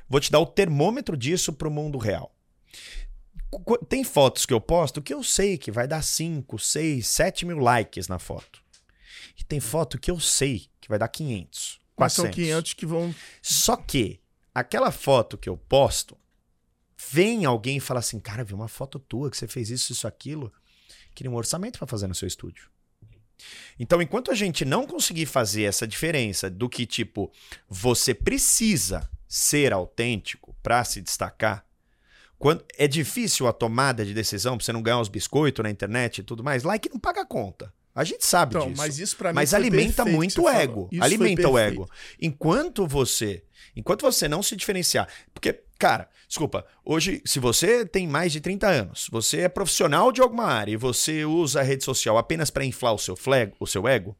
Vou 0.09 0.21
te 0.21 0.33
dar 0.33 0.41
o 0.41 0.47
termômetro 0.47 1.17
disso 1.17 1.53
pro 1.53 1.71
mundo 1.71 1.99
real. 1.99 2.35
Tem 3.89 4.03
fotos 4.05 4.45
que 4.45 4.53
eu 4.53 4.61
posto 4.61 5.01
que 5.01 5.15
eu 5.15 5.23
sei 5.23 5.57
que 5.57 5.71
vai 5.71 5.87
dar 5.87 6.03
5, 6.03 6.59
6, 6.59 7.07
7 7.07 7.47
mil 7.47 7.59
likes 7.59 8.09
na 8.09 8.19
foto. 8.19 8.61
E 9.39 9.45
tem 9.45 9.61
foto 9.61 9.99
que 9.99 10.11
eu 10.11 10.19
sei 10.19 10.67
que 10.81 10.89
vai 10.89 10.99
dar 10.99 11.09
500. 11.09 11.78
Mas 11.99 12.13
são 12.13 12.25
400. 12.25 12.35
500 12.35 12.73
que 12.75 12.87
vão. 12.87 13.15
Só 13.43 13.77
que 13.77 14.21
aquela 14.55 14.91
foto 14.91 15.39
que 15.39 15.49
eu 15.49 15.57
posto, 15.57 16.17
vem 17.11 17.45
alguém 17.45 17.77
e 17.79 17.81
fala 17.81 18.01
assim: 18.01 18.19
Cara, 18.19 18.45
vi 18.45 18.55
uma 18.55 18.69
foto 18.69 18.99
tua 18.99 19.31
que 19.31 19.37
você 19.37 19.47
fez 19.47 19.71
isso, 19.71 19.93
isso, 19.93 20.07
aquilo. 20.07 20.53
Queria 21.15 21.31
um 21.31 21.37
orçamento 21.37 21.79
para 21.79 21.87
fazer 21.87 22.07
no 22.07 22.15
seu 22.15 22.29
estúdio. 22.29 22.71
Então, 23.79 24.03
enquanto 24.03 24.31
a 24.31 24.35
gente 24.35 24.65
não 24.65 24.87
conseguir 24.87 25.27
fazer 25.27 25.63
essa 25.63 25.87
diferença 25.87 26.51
do 26.51 26.69
que, 26.69 26.85
tipo, 26.85 27.33
você 27.69 28.13
precisa 28.13 29.09
ser 29.29 29.73
autêntico 29.73 30.57
para 30.63 30.83
se 30.85 31.01
destacar, 31.01 31.65
quando 32.39 32.65
é 32.77 32.87
difícil 32.87 33.47
a 33.47 33.53
tomada 33.53 34.05
de 34.05 34.15
decisão 34.15 34.57
pra 34.57 34.65
você 34.65 34.73
não 34.73 34.83
ganhar 34.83 35.01
os 35.01 35.09
biscoitos 35.09 35.63
na 35.63 35.71
internet 35.71 36.19
e 36.19 36.23
tudo 36.23 36.43
mais, 36.43 36.63
like 36.63 36.89
não 36.89 36.99
paga 36.99 37.25
conta. 37.27 37.73
A 37.99 38.05
gente 38.05 38.25
sabe 38.25 38.55
Então, 38.55 38.69
disso. 38.69 38.81
mas 38.81 38.99
isso 39.01 39.17
pra 39.17 39.31
mim 39.31 39.35
Mas 39.35 39.53
alimenta 39.53 40.05
perfeito 40.05 40.17
muito 40.17 40.43
o 40.45 40.49
ego. 40.49 40.89
Alimenta 41.01 41.49
o 41.49 41.59
ego. 41.59 41.91
Enquanto 42.21 42.87
você, 42.87 43.43
enquanto 43.75 44.03
você 44.03 44.29
não 44.29 44.41
se 44.41 44.55
diferenciar, 44.55 45.09
porque, 45.35 45.63
cara, 45.77 46.09
desculpa, 46.29 46.65
hoje 46.85 47.21
se 47.25 47.41
você 47.41 47.85
tem 47.85 48.07
mais 48.07 48.31
de 48.31 48.41
30 48.41 48.69
anos, 48.69 49.09
você 49.11 49.41
é 49.41 49.49
profissional 49.49 50.13
de 50.13 50.21
alguma 50.21 50.45
área 50.45 50.71
e 50.71 50.77
você 50.77 51.25
usa 51.25 51.59
a 51.59 51.65
rede 51.65 51.83
social 51.83 52.17
apenas 52.17 52.51
para 52.51 52.65
inflar 52.65 52.95
o 52.95 52.99
seu 52.99 53.17
flag, 53.17 53.53
o 53.59 53.67
seu 53.67 53.89
ego, 53.89 54.17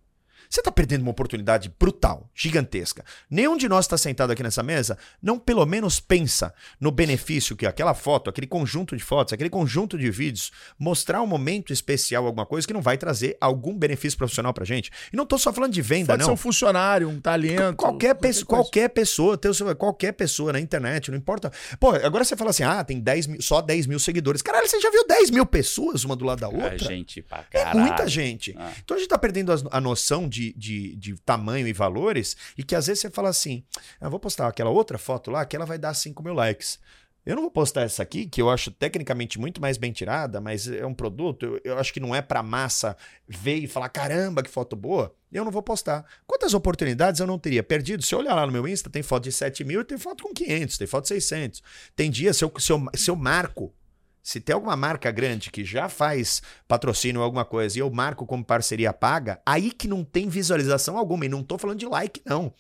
Você 0.49 0.63
tá 0.63 0.71
perdendo 0.73 1.03
uma 1.03 1.11
oportunidade 1.11 1.73
brutal, 1.79 2.29
gigantesca. 2.35 3.05
Nenhum 3.31 3.57
de 3.57 3.69
nós 3.69 3.85
está 3.85 3.99
sentado 3.99 4.31
aqui 4.33 4.43
nessa 4.43 4.63
mesa, 4.63 4.97
não 5.23 5.39
pelo 5.39 5.65
menos 5.67 6.01
pensa 6.01 6.55
no 6.81 6.91
benefício 6.91 7.57
que 7.57 7.67
aquela 7.67 7.95
foto, 7.95 8.31
aquele 8.31 8.47
conjunto 8.47 8.97
de 8.97 9.03
fotos, 9.05 9.33
aquele 9.33 9.51
conjunto 9.51 9.99
de 9.99 10.11
vídeos, 10.11 10.51
mostrar 10.79 11.21
um 11.23 11.27
momento 11.27 11.73
especial, 11.73 12.27
alguma 12.27 12.47
coisa 12.47 12.67
que 12.67 12.73
não 12.73 12.81
vai 12.83 12.97
trazer 12.97 13.37
algum 13.41 13.77
benefício 13.77 14.17
profissional 14.19 14.53
pra 14.55 14.65
gente. 14.65 14.91
E 15.13 15.17
não 15.17 15.27
tô 15.27 15.37
só 15.39 15.53
falando 15.53 15.73
de 15.73 15.83
venda, 15.83 16.13
Pode 16.15 16.23
ser 16.23 16.29
não. 16.29 16.35
um 16.35 16.37
funcionário, 16.37 17.09
um 17.09 17.21
talento. 17.21 17.77
Qualquer, 17.77 18.15
pessoa, 18.15 18.47
coisa. 18.47 18.63
qualquer 18.65 18.89
pessoa, 18.89 19.37
teu 19.37 19.53
qualquer 19.77 20.13
pessoa 20.13 20.53
na 20.53 20.61
internet, 20.61 21.11
não 21.11 21.19
importa. 21.19 21.53
Pô, 21.79 21.91
agora 21.91 22.25
você 22.25 22.37
fala 22.37 22.51
assim: 22.51 22.63
ah, 22.63 22.83
tem 22.85 23.01
10 23.01 23.27
mil, 23.27 23.43
só 23.43 23.61
10 23.61 23.87
mil 23.87 23.99
seguidores. 23.99 24.41
Caralho, 24.43 24.67
você 24.69 24.81
já 24.81 24.91
viu 24.91 25.07
10 25.07 25.31
mil 25.31 25.45
pessoas 25.47 26.05
uma 26.05 26.17
do 26.17 26.25
lado 26.25 26.41
da 26.41 26.49
outra? 26.49 26.75
É 26.75 26.79
gente 26.79 27.23
pra 27.23 27.45
É 27.53 27.59
caralho. 27.65 27.81
muita 27.81 28.07
gente. 28.09 28.55
Ah. 28.59 28.71
Então 28.85 28.97
a 28.97 29.01
gente 29.01 29.09
tá 29.09 29.19
perdendo 29.19 29.53
a 29.71 29.81
noção 29.81 30.29
de, 30.29 30.38
de, 30.53 30.97
de 30.97 31.15
tamanho 31.23 31.67
e 31.67 31.73
valores 31.73 32.37
e 32.57 32.63
que 32.63 32.75
às 32.75 32.87
vezes 32.87 33.03
você 33.03 33.11
fala 33.11 33.29
assim: 33.29 33.65
eu 34.01 34.11
vou 34.11 34.21
postar 34.21 34.49
aquela 34.49 34.71
outra 34.71 34.99
foto 34.99 35.31
lá 35.31 35.45
que 35.45 35.57
ela 35.57 35.67
vai 35.67 35.79
dar 35.79 35.95
5 35.95 36.23
mil 36.23 36.35
likes. 36.35 36.79
Eu 37.27 37.37
não 37.37 37.43
vou 37.43 37.51
postar 37.51 37.83
essa 37.83 38.03
aqui, 38.03 38.25
que 38.25 38.41
eu 38.41 38.49
acho 38.49 38.71
tecnicamente 38.71 39.39
muito 39.39 39.61
mais 39.61 39.77
bem 39.77 39.93
tirada, 39.93 40.41
mas 40.41 40.67
é 40.67 40.87
um 40.87 40.95
produto, 40.95 41.45
eu, 41.45 41.61
eu 41.63 41.79
acho 41.79 41.93
que 41.93 42.01
não 42.01 42.15
é 42.15 42.23
pra 42.23 42.43
massa 42.43 42.97
ver 43.29 43.57
e 43.57 43.67
falar, 43.67 43.91
caramba, 43.91 44.43
que 44.43 44.49
foto 44.49 44.75
boa. 44.75 45.15
Eu 45.31 45.45
não 45.45 45.53
vou 45.53 45.63
postar. 45.63 46.07
Quantas 46.27 46.55
oportunidades 46.55 47.21
eu 47.21 47.27
não 47.27 47.39
teria 47.39 47.63
perdido? 47.63 48.03
Se 48.03 48.15
eu 48.15 48.21
olhar 48.21 48.35
lá 48.35 48.47
no 48.47 48.53
meu 48.53 48.67
Insta, 48.67 48.89
tem 48.89 49.03
foto 49.03 49.25
de 49.25 49.33
7 49.33 49.63
mil 49.63 49.85
tem 49.85 49.99
foto 49.99 50.25
com 50.25 50.33
500, 50.33 50.79
tem 50.79 50.87
foto 50.87 51.03
de 51.03 51.09
600. 51.09 51.63
Tem 51.95 52.11
dia, 52.11 52.33
se 52.33 52.43
eu, 52.43 52.53
se 52.59 52.73
eu, 52.73 52.87
se 52.95 53.11
eu 53.11 53.17
marco 53.17 53.75
se 54.23 54.41
tem 54.41 54.55
alguma 54.55 54.77
marca 54.77 55.11
grande 55.11 55.51
que 55.51 55.65
já 55.65 55.89
faz 55.89 56.43
patrocínio 56.67 57.21
ou 57.21 57.25
alguma 57.25 57.45
coisa 57.45 57.79
e 57.79 57.81
eu 57.81 57.91
marco 57.91 58.27
como 58.27 58.45
parceria 58.45 58.93
paga, 58.93 59.41
aí 59.45 59.71
que 59.71 59.89
não 59.89 60.05
tem 60.05 60.29
visualização 60.29 60.99
alguma. 60.99 61.25
E 61.25 61.29
não 61.29 61.43
tô 61.43 61.57
falando 61.59 61.79
de 61.79 61.87
like, 61.87 62.21
não. 62.25 62.53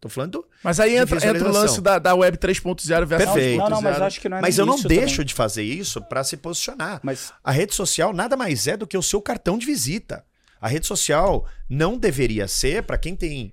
Tô 0.00 0.08
falando. 0.08 0.44
Mas 0.64 0.80
aí 0.80 0.90
de 0.90 0.96
entra, 0.96 1.24
entra 1.24 1.48
o 1.48 1.52
lance 1.52 1.80
da, 1.80 1.96
da 1.96 2.12
Web 2.12 2.36
3.0 2.36 3.06
versus 3.06 3.32
Perfeito. 3.32 3.58
Não, 3.58 3.70
não, 3.70 3.80
mas 3.80 3.96
2.0. 3.98 4.02
acho 4.02 4.20
que 4.20 4.28
não 4.28 4.36
é 4.38 4.40
Mas 4.40 4.58
eu 4.58 4.66
não 4.66 4.80
deixo 4.80 5.16
também. 5.18 5.26
de 5.26 5.34
fazer 5.34 5.62
isso 5.62 6.02
para 6.02 6.24
se 6.24 6.36
posicionar. 6.36 6.98
Mas 7.04 7.32
A 7.44 7.52
rede 7.52 7.72
social 7.72 8.12
nada 8.12 8.36
mais 8.36 8.66
é 8.66 8.76
do 8.76 8.84
que 8.84 8.98
o 8.98 9.02
seu 9.02 9.22
cartão 9.22 9.56
de 9.56 9.64
visita. 9.64 10.24
A 10.60 10.66
rede 10.66 10.88
social 10.88 11.46
não 11.68 11.96
deveria 11.96 12.48
ser 12.48 12.82
para 12.82 12.98
quem 12.98 13.14
tem 13.14 13.52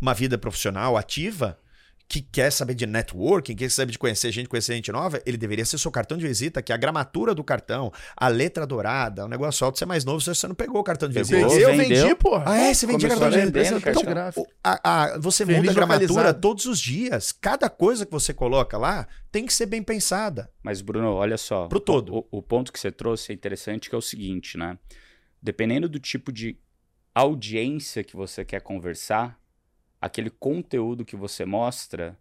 uma 0.00 0.14
vida 0.14 0.38
profissional 0.38 0.96
ativa, 0.96 1.58
que 2.10 2.20
quer 2.20 2.50
saber 2.50 2.74
de 2.74 2.86
networking, 2.88 3.54
que 3.54 3.62
quer 3.64 3.70
saber 3.70 3.92
de 3.92 3.98
conhecer 3.98 4.32
gente, 4.32 4.48
conhecer 4.48 4.74
gente 4.74 4.90
nova, 4.90 5.22
ele 5.24 5.36
deveria 5.36 5.64
ser 5.64 5.78
seu 5.78 5.92
cartão 5.92 6.18
de 6.18 6.26
visita, 6.26 6.60
que 6.60 6.72
é 6.72 6.74
a 6.74 6.78
gramatura 6.78 7.36
do 7.36 7.44
cartão, 7.44 7.92
a 8.16 8.26
letra 8.26 8.66
dourada, 8.66 9.24
o 9.26 9.28
negócio 9.28 9.64
alto, 9.64 9.78
você 9.78 9.84
é 9.84 9.86
mais 9.86 10.04
novo, 10.04 10.20
você 10.20 10.48
não 10.48 10.54
pegou 10.56 10.80
o 10.80 10.82
cartão 10.82 11.08
de 11.08 11.14
Pegou. 11.14 11.48
visita. 11.48 11.60
Eu 11.70 11.76
vendeu. 11.76 12.02
vendi, 12.02 12.14
porra. 12.16 12.44
Ah, 12.48 12.56
é? 12.56 12.74
Você 12.74 12.84
vendia 12.84 13.08
cartão 13.10 13.30
de 13.30 13.36
visita? 13.38 13.80
cartão. 13.80 14.02
Então, 14.32 14.46
a- 14.64 14.80
a- 15.14 15.18
você 15.20 15.44
Verniz 15.44 15.60
muda 15.68 15.70
a 15.70 15.86
gramatura 15.86 16.34
todos 16.34 16.66
os 16.66 16.80
dias. 16.80 17.30
Cada 17.30 17.70
coisa 17.70 18.04
que 18.04 18.10
você 18.10 18.34
coloca 18.34 18.76
lá 18.76 19.06
tem 19.30 19.46
que 19.46 19.52
ser 19.54 19.66
bem 19.66 19.80
pensada. 19.80 20.50
Mas, 20.64 20.80
Bruno, 20.82 21.12
olha 21.14 21.38
só. 21.38 21.68
Pro 21.68 21.78
todo. 21.78 22.12
O, 22.32 22.38
o 22.38 22.42
ponto 22.42 22.72
que 22.72 22.80
você 22.80 22.90
trouxe 22.90 23.30
é 23.30 23.34
interessante, 23.36 23.88
que 23.88 23.94
é 23.94 23.98
o 23.98 24.02
seguinte, 24.02 24.58
né? 24.58 24.76
Dependendo 25.40 25.88
do 25.88 26.00
tipo 26.00 26.32
de 26.32 26.58
audiência 27.14 28.02
que 28.04 28.16
você 28.16 28.44
quer 28.44 28.60
conversar, 28.60 29.38
aquele 30.00 30.30
conteúdo 30.30 31.04
que 31.04 31.16
você 31.16 31.44
mostra 31.44 32.16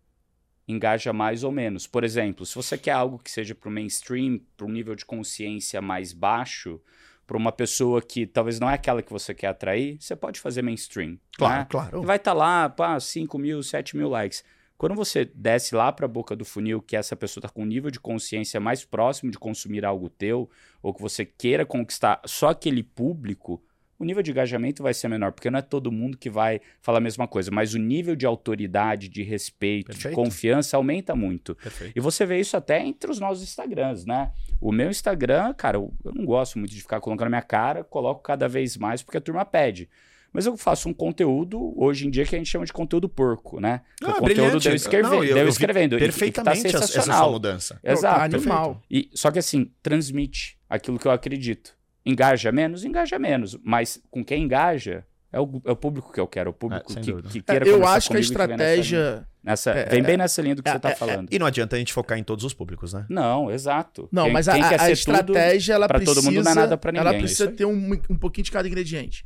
engaja 0.68 1.12
mais 1.12 1.44
ou 1.44 1.52
menos. 1.52 1.88
Por 1.88 2.04
exemplo, 2.04 2.46
se 2.46 2.54
você 2.56 2.78
quer 2.78 2.92
algo 2.92 3.18
que 3.18 3.32
seja 3.32 3.56
para 3.56 3.70
o 3.70 3.72
mainstream, 3.72 4.40
para 4.56 4.66
um 4.66 4.70
nível 4.70 4.96
de 4.96 5.06
consciência 5.06 5.82
mais 5.82 6.14
baixo, 6.14 6.80
para 7.26 7.38
uma 7.38 7.52
pessoa 7.52 8.02
que 8.02 8.26
talvez 8.26 8.60
não 8.60 8.70
é 8.70 8.74
aquela 8.74 9.02
que 9.02 9.12
você 9.12 9.34
quer 9.34 9.48
atrair, 9.48 9.98
você 10.00 10.16
pode 10.16 10.40
fazer 10.40 10.62
mainstream. 10.62 11.18
Claro, 11.38 11.60
né? 11.60 11.68
claro. 11.70 12.04
E 12.04 12.06
vai 12.06 12.18
estar 12.18 12.34
lá, 12.34 12.70
pá, 12.70 13.00
5 13.00 13.38
mil, 13.38 13.64
7 13.64 13.98
mil 13.98 14.10
likes. 14.10 14.44
Quando 14.78 14.96
você 14.96 15.26
desce 15.26 15.76
lá 15.76 15.92
para 15.92 16.06
a 16.06 16.10
boca 16.10 16.36
do 16.36 16.46
funil, 16.46 16.82
que 16.82 16.96
essa 16.96 17.16
pessoa 17.16 17.42
está 17.42 17.50
com 17.50 17.64
um 17.64 17.66
nível 17.66 17.92
de 17.92 18.00
consciência 18.00 18.60
mais 18.60 18.86
próximo 18.86 19.30
de 19.30 19.38
consumir 19.38 19.84
algo 19.84 20.10
teu, 20.10 20.50
ou 20.82 20.94
que 20.94 21.02
você 21.02 21.26
queira 21.26 21.66
conquistar 21.66 22.22
só 22.26 22.50
aquele 22.50 22.82
público, 22.82 23.62
o 24.00 24.06
nível 24.06 24.24
de 24.24 24.32
engajamento 24.32 24.82
vai 24.82 24.94
ser 24.94 25.10
menor, 25.10 25.34
porque 25.34 25.50
não 25.52 25.60
é 25.60 25.62
todo 25.62 25.92
mundo 25.92 26.18
que 26.18 26.30
vai 26.30 26.62
falar 26.82 27.00
a 27.00 27.02
mesma 27.02 27.28
coisa, 27.28 27.52
mas 27.52 27.74
o 27.74 27.78
nível 27.78 28.16
de 28.16 28.26
autoridade, 28.26 29.10
de 29.10 29.22
respeito, 29.24 29.88
de 29.92 29.98
Perfeito. 29.98 30.16
confiança 30.16 30.78
aumenta 30.78 31.14
muito. 31.16 31.54
Perfeito. 31.56 31.94
E 31.96 32.00
você 32.00 32.26
vê 32.26 32.40
isso 32.40 32.56
até 32.56 32.80
entre 32.82 33.12
os 33.12 33.20
nossos 33.20 33.44
Instagrams, 33.44 34.06
né? 34.06 34.32
O 34.62 34.72
meu 34.72 34.90
Instagram, 34.90 35.54
cara, 35.54 35.78
eu, 35.78 35.94
eu 36.06 36.14
não 36.14 36.26
gosto 36.26 36.58
muito 36.58 36.72
de 36.74 36.82
ficar 36.82 37.00
colocando 37.02 37.28
a 37.28 37.30
minha 37.30 37.42
cara, 37.42 37.84
coloco 37.84 38.22
cada 38.24 38.48
vez 38.48 38.78
mais 38.78 39.04
porque 39.04 39.18
a 39.18 39.22
turma 39.22 39.44
pede. 39.44 39.90
Mas 40.32 40.46
eu 40.46 40.56
faço 40.56 40.88
um 40.88 40.94
conteúdo, 40.94 41.74
hoje 41.76 42.06
em 42.06 42.10
dia, 42.12 42.24
que 42.24 42.36
a 42.36 42.38
gente 42.38 42.50
chama 42.52 42.64
de 42.64 42.72
conteúdo 42.72 43.10
porco, 43.10 43.60
né? 43.60 43.82
Não, 44.00 44.10
o 44.10 44.12
é 44.12 44.20
conteúdo 44.20 44.36
brilhante. 44.36 44.64
deu, 44.68 44.76
escreve... 44.76 45.04
Não, 45.10 45.24
eu- 45.24 45.34
deu 45.34 45.38
eu 45.44 45.50
escrevendo. 45.50 45.94
e- 45.94 45.98
e 45.98 46.00
Perfeitamente 46.00 46.72
tá 46.72 46.78
essa- 46.78 47.02
sua 47.02 47.30
mudança. 47.32 47.80
Exato. 47.84 48.36
Animal. 48.36 48.80
E, 48.92 49.10
só 49.14 49.32
que 49.32 49.40
assim, 49.40 49.72
transmite 49.82 50.56
aquilo 50.70 51.00
que 51.00 51.08
eu 51.08 51.12
acredito. 51.12 51.76
Engaja 52.10 52.52
menos? 52.52 52.84
Engaja 52.84 53.20
menos. 53.20 53.58
Mas 53.64 54.02
com 54.10 54.24
quem 54.24 54.44
engaja 54.44 55.06
é 55.32 55.40
o, 55.40 55.62
é 55.66 55.72
o 55.72 55.76
público 55.76 56.12
que 56.12 56.20
eu 56.20 56.28
quero. 56.28 56.50
O 56.50 56.54
público 56.54 56.92
É, 56.92 56.96
que, 56.96 57.14
que 57.22 57.40
É, 57.40 57.42
queira 57.42 57.68
eu 57.68 57.74
conversar 57.74 57.96
acho 57.98 58.10
que 58.10 58.18
a 58.18 58.20
estratégia. 58.20 59.28
Nessa, 59.42 59.72
é, 59.72 59.86
vem 59.86 60.04
bem 60.04 60.18
nessa 60.18 60.42
linha 60.42 60.56
do 60.56 60.62
que 60.62 60.68
é, 60.68 60.74
você 60.74 60.80
tá 60.80 60.90
é, 60.90 60.96
falando. 60.96 61.30
E 61.32 61.40
não 61.40 61.46
adianta 61.46 61.76
a 61.76 61.80
gente 61.80 61.94
focar 61.94 62.18
em 62.18 62.24
todos 62.24 62.44
os 62.44 62.54
públicos, 62.54 62.94
né? 62.94 63.06
Não, 63.10 63.50
exato. 63.50 64.10
Não, 64.12 64.26
Quem- 64.26 64.34
mas 64.34 64.50
a, 64.50 64.54
quem 64.54 64.64
quer 64.68 64.76
a 64.82 64.86
ser 64.86 64.92
estratégia, 64.92 65.74
ela 65.74 65.88
precisa. 65.88 66.14
todo 66.14 66.24
mundo 66.26 66.44
não 66.44 66.52
é 66.52 66.56
nada 66.56 66.78
pra 66.78 66.92
Ela 66.92 67.04
ninguém, 67.06 67.20
precisa 67.22 67.44
isso 67.44 67.52
aí. 67.52 67.56
ter 67.56 67.66
um, 67.66 67.92
um 68.10 68.18
pouquinho 68.18 68.44
de 68.44 68.52
cada 68.52 68.68
ingrediente. 68.68 69.24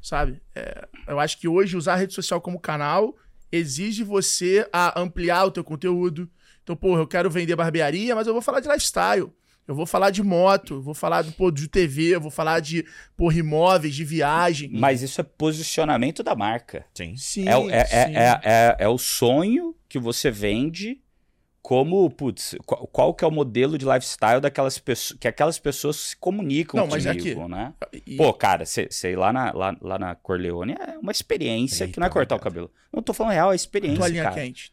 Sabe? 0.00 0.40
É, 0.54 0.88
eu 1.06 1.20
acho 1.20 1.38
que 1.38 1.46
hoje 1.46 1.76
usar 1.76 1.92
a 1.92 1.96
rede 1.96 2.14
social 2.14 2.40
como 2.40 2.58
canal 2.58 3.14
exige 3.52 4.02
você 4.02 4.66
a 4.72 4.98
ampliar 4.98 5.44
o 5.44 5.50
teu 5.50 5.62
conteúdo. 5.62 6.30
Então, 6.62 6.74
porra, 6.74 7.00
eu 7.02 7.06
quero 7.06 7.28
vender 7.28 7.54
barbearia, 7.54 8.14
mas 8.14 8.26
eu 8.26 8.32
vou 8.32 8.40
falar 8.40 8.60
de 8.60 8.68
lifestyle. 8.68 9.30
Eu 9.68 9.74
vou 9.74 9.86
falar 9.86 10.10
de 10.10 10.22
moto, 10.22 10.74
eu 10.74 10.82
vou 10.82 10.94
falar 10.94 11.22
do, 11.22 11.30
pô, 11.32 11.50
de 11.50 11.68
TV, 11.68 12.14
eu 12.16 12.20
vou 12.20 12.30
falar 12.30 12.58
de 12.60 12.84
porra, 13.16 13.38
imóveis, 13.38 13.94
de 13.94 14.04
viagem. 14.04 14.68
Mas 14.72 15.00
isso 15.00 15.20
é 15.20 15.24
posicionamento 15.24 16.22
da 16.24 16.34
marca. 16.34 16.84
Sim. 16.94 17.16
Sim, 17.16 17.48
É, 17.48 17.56
o- 17.56 17.70
é, 17.70 17.76
é, 17.80 17.84
sim. 17.86 18.16
é, 18.16 18.40
é, 18.42 18.76
é 18.80 18.88
o 18.88 18.98
sonho 18.98 19.76
que 19.88 19.98
você 19.98 20.28
vende 20.30 21.00
como, 21.62 22.10
putz, 22.10 22.56
qual, 22.66 22.86
qual 22.88 23.14
que 23.14 23.22
é 23.24 23.28
o 23.28 23.30
modelo 23.30 23.78
de 23.78 23.84
lifestyle 23.84 24.40
daquelas 24.40 24.78
pessoas, 24.78 25.18
que 25.20 25.28
aquelas 25.28 25.58
pessoas 25.58 25.96
se 25.96 26.16
comunicam 26.16 26.80
Não, 26.80 26.86
mas 26.88 27.04
comigo, 27.04 27.22
que- 27.22 27.48
né? 27.48 27.74
E- 28.06 28.16
Pô, 28.16 28.32
cara, 28.32 28.64
sei 28.66 28.88
ir 29.04 29.16
lá 29.16 29.32
na, 29.32 29.52
lá, 29.52 29.76
lá 29.80 29.98
na 29.98 30.14
Corleone 30.16 30.72
é 30.72 30.98
uma 30.98 31.12
experiência 31.12 31.86
que 31.86 32.00
não 32.00 32.06
é 32.06 32.08
Eita, 32.08 32.14
cortar 32.14 32.34
o 32.34 32.40
cabelo. 32.40 32.72
Não 32.92 33.02
tô 33.02 33.12
falando 33.12 33.34
real, 33.34 33.52
é 33.52 33.54
experiência, 33.56 33.98
toalhinha 33.98 34.22
cara. 34.24 34.34
quente. 34.34 34.72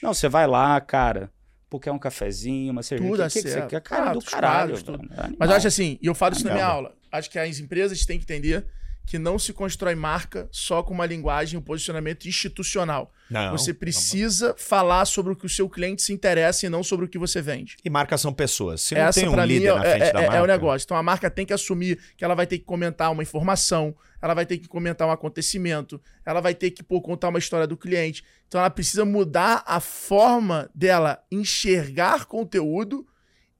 Não, 0.00 0.14
você 0.14 0.28
vai 0.28 0.46
lá, 0.46 0.80
cara, 0.80 1.30
pô, 1.68 1.78
quer 1.78 1.92
um 1.92 1.98
cafezinho, 1.98 2.72
uma 2.72 2.82
cerveja, 2.82 3.10
Tudo 3.10 3.22
o 3.24 3.30
que, 3.30 3.42
que 3.42 3.48
você 3.48 3.66
quer? 3.66 3.80
Cara, 3.80 4.12
do 4.12 4.20
Pratos, 4.20 4.30
caralho. 4.30 4.74
é 5.12 5.36
Mas 5.38 5.50
eu 5.50 5.56
acho 5.56 5.68
assim, 5.68 5.98
e 6.00 6.06
eu 6.06 6.14
falo 6.14 6.34
isso 6.34 6.46
na 6.46 6.52
minha 6.52 6.66
aula, 6.66 6.96
acho 7.12 7.30
que 7.30 7.38
as 7.38 7.58
empresas 7.58 8.04
têm 8.04 8.18
que 8.18 8.24
entender 8.24 8.66
que 9.08 9.18
não 9.18 9.38
se 9.38 9.54
constrói 9.54 9.94
marca 9.94 10.46
só 10.52 10.82
com 10.82 10.92
uma 10.92 11.06
linguagem, 11.06 11.58
um 11.58 11.62
posicionamento 11.62 12.28
institucional. 12.28 13.10
Não. 13.30 13.52
você 13.52 13.72
precisa 13.72 14.54
falar 14.58 15.06
sobre 15.06 15.32
o 15.32 15.36
que 15.36 15.46
o 15.46 15.48
seu 15.48 15.66
cliente 15.66 16.02
se 16.02 16.12
interessa 16.12 16.66
e 16.66 16.68
não 16.68 16.82
sobre 16.82 17.06
o 17.06 17.08
que 17.08 17.18
você 17.18 17.40
vende. 17.40 17.78
E 17.82 17.88
marcas 17.88 18.20
são 18.20 18.34
pessoas. 18.34 18.82
Se 18.82 18.94
não 18.94 19.02
Essa, 19.02 19.20
tem 19.20 19.28
um 19.30 19.44
líder 19.46 19.74
na 19.74 19.84
é, 19.84 19.90
frente 19.90 20.08
é- 20.08 20.12
da 20.12 20.20
é- 20.20 20.26
marca... 20.26 20.36
é 20.36 20.42
o 20.42 20.46
negócio. 20.46 20.84
Então 20.84 20.96
a 20.96 21.02
marca 21.02 21.30
tem 21.30 21.46
que 21.46 21.54
assumir 21.54 21.98
que 22.18 22.24
ela 22.24 22.34
vai 22.34 22.46
ter 22.46 22.58
que 22.58 22.66
comentar 22.66 23.10
uma 23.10 23.22
informação, 23.22 23.96
ela 24.20 24.34
vai 24.34 24.44
ter 24.44 24.58
que 24.58 24.68
comentar 24.68 25.08
um 25.08 25.10
acontecimento, 25.10 25.98
ela 26.26 26.42
vai 26.42 26.54
ter 26.54 26.70
que 26.70 26.82
pô, 26.82 27.00
contar 27.00 27.30
uma 27.30 27.38
história 27.38 27.66
do 27.66 27.78
cliente. 27.78 28.22
Então 28.46 28.60
ela 28.60 28.68
precisa 28.68 29.06
mudar 29.06 29.62
a 29.66 29.80
forma 29.80 30.68
dela 30.74 31.18
enxergar 31.32 32.26
conteúdo 32.26 33.06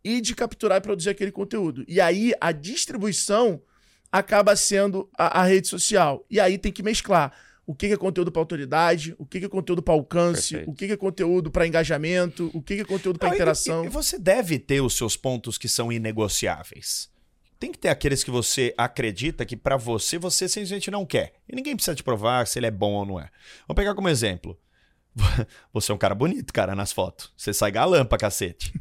e 0.05 0.21
de 0.21 0.35
capturar 0.35 0.77
e 0.77 0.83
produzir 0.83 1.09
aquele 1.09 1.33
conteúdo. 1.33 1.87
E 1.89 2.03
aí 2.03 2.35
a 2.39 2.53
distribuição 2.53 3.63
acaba 4.11 4.55
sendo 4.57 5.09
a, 5.17 5.41
a 5.41 5.45
rede 5.45 5.69
social. 5.69 6.25
E 6.31 6.39
aí 6.41 6.59
tem 6.59 6.73
que 6.73 6.83
mesclar. 6.83 7.33
O 7.67 7.75
que 7.75 7.87
é 7.87 7.97
conteúdo 7.99 8.33
para 8.33 8.41
autoridade, 8.41 9.15
o 9.19 9.27
que 9.27 9.45
é 9.45 9.49
conteúdo 9.49 9.83
para 9.83 9.93
alcance, 9.93 10.55
Perfeito. 10.55 10.71
o 10.71 10.75
que 10.75 10.85
é 10.87 10.97
conteúdo 10.97 11.51
para 11.51 11.67
engajamento, 11.67 12.51
o 12.55 12.63
que 12.63 12.75
é 12.81 12.85
conteúdo 12.85 13.19
para 13.19 13.35
interação. 13.35 13.85
E, 13.85 13.89
e 13.89 13.91
você 13.91 14.19
deve 14.19 14.59
ter 14.59 14.81
os 14.81 14.97
seus 14.97 15.19
pontos 15.19 15.59
que 15.59 15.69
são 15.69 15.93
inegociáveis. 15.93 17.11
Tem 17.61 17.71
que 17.71 17.79
ter 17.79 17.89
aqueles 17.89 18.25
que 18.25 18.31
você 18.31 18.73
acredita 18.79 19.45
que 19.45 19.57
pra 19.57 19.77
você, 19.77 20.17
você 20.17 20.49
simplesmente 20.49 20.91
não 20.91 21.05
quer. 21.05 21.35
E 21.47 21.55
ninguém 21.55 21.75
precisa 21.75 21.95
te 21.95 22.03
provar 22.03 22.47
se 22.47 22.59
ele 22.59 22.67
é 22.67 22.71
bom 22.71 22.93
ou 22.93 23.05
não 23.05 23.21
é. 23.21 23.29
Vamos 23.67 23.77
pegar 23.77 23.95
como 23.95 24.09
exemplo. 24.09 24.59
Você 25.75 25.91
é 25.91 25.95
um 25.95 25.99
cara 25.99 26.15
bonito, 26.15 26.53
cara, 26.53 26.77
nas 26.77 26.93
fotos. 26.93 27.33
Você 27.37 27.53
sai 27.53 27.73
galã 27.73 28.05
pra 28.05 28.17
cacete. 28.17 28.73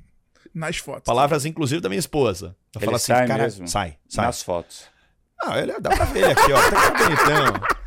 nas 0.53 0.78
fotos. 0.78 1.03
Palavras, 1.05 1.45
inclusive, 1.45 1.82
da 1.82 1.89
minha 1.89 1.97
esposa. 1.99 2.55
Eu 2.75 2.80
Ele 2.80 2.86
falo 2.86 2.95
assim, 2.97 3.07
sai 3.07 3.28
cara, 3.28 3.43
mesmo? 3.43 3.67
sai, 3.67 3.97
sai. 4.07 4.25
Nas 4.28 4.43
fotos. 4.43 4.84
Ah, 5.43 5.59
ele, 5.59 5.79
dá 5.79 5.89
pra 5.91 6.05
ver 6.05 6.23
ele 6.23 6.31
aqui, 6.31 6.51
ó. 6.51 6.61
Tá 6.69 6.71
cara 6.71 6.91
bonitão. 7.05 7.77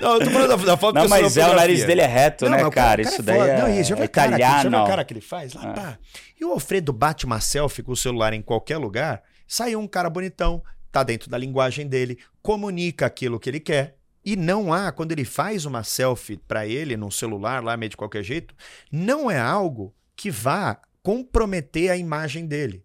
Não, 0.00 0.14
eu 0.14 0.20
tô 0.24 0.30
falando 0.30 0.48
da, 0.48 0.56
da 0.56 0.76
foto 0.78 0.94
Não, 0.94 1.08
mas 1.08 1.36
é 1.36 1.46
o 1.46 1.54
nariz 1.54 1.84
dele 1.84 2.00
é 2.00 2.06
reto, 2.06 2.46
Não, 2.48 2.52
né, 2.52 2.70
cara? 2.70 3.02
o 3.02 3.04
Isso 3.04 3.20
é 3.20 3.22
daí 3.22 3.38
é, 3.50 3.58
Não, 3.60 3.68
e 3.68 3.84
já 3.84 3.96
é 3.96 4.02
a 4.02 4.08
cara 4.08 4.30
já 4.30 4.36
italiano. 4.60 4.86
cara 4.86 5.04
que 5.04 5.12
ele 5.12 5.20
faz? 5.20 5.52
Lá, 5.52 5.68
É. 5.70 5.72
pá. 5.74 5.98
E 6.40 6.44
o 6.44 6.52
Alfredo 6.52 6.90
bate 6.92 7.26
uma 7.26 7.38
selfie 7.38 7.82
com 7.82 7.92
o 7.92 7.96
celular 7.96 8.32
em 8.32 8.40
qualquer 8.40 8.78
lugar, 8.78 9.22
sai 9.46 9.76
um 9.76 9.86
cara 9.86 10.08
bonitão, 10.08 10.62
tá 10.90 11.02
dentro 11.02 11.28
da 11.28 11.36
linguagem 11.36 11.86
dele, 11.86 12.18
comunica 12.40 13.04
aquilo 13.04 13.38
que 13.38 13.50
ele 13.50 13.60
quer, 13.60 13.96
E 14.24 14.36
não 14.36 14.70
há, 14.72 14.90
quando 14.92 15.12
ele 15.12 15.24
faz 15.24 15.64
uma 15.66 15.82
selfie 15.82 16.36
para 16.36 16.66
ele 16.66 16.94
no 16.96 17.10
celular, 17.10 17.62
lá 17.64 17.74
meio 17.76 17.88
de 17.90 17.96
qualquer 17.96 18.22
jeito, 18.22 18.54
não 18.92 19.30
é 19.30 19.38
algo 19.38 19.94
que 20.14 20.30
vá 20.30 20.78
comprometer 21.02 21.90
a 21.90 21.96
imagem 21.96 22.46
dele. 22.46 22.84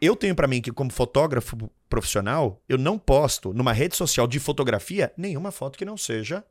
Eu 0.00 0.14
tenho 0.14 0.34
para 0.34 0.46
mim 0.46 0.60
que, 0.60 0.70
como 0.72 0.90
fotógrafo 0.92 1.70
profissional, 1.90 2.62
eu 2.68 2.78
não 2.78 2.98
posto 2.98 3.52
numa 3.52 3.72
rede 3.72 3.96
social 3.96 4.26
de 4.26 4.38
fotografia 4.38 5.12
nenhuma 5.16 5.50
foto 5.50 5.76
que 5.76 5.84
não 5.84 5.96
seja 5.96 6.42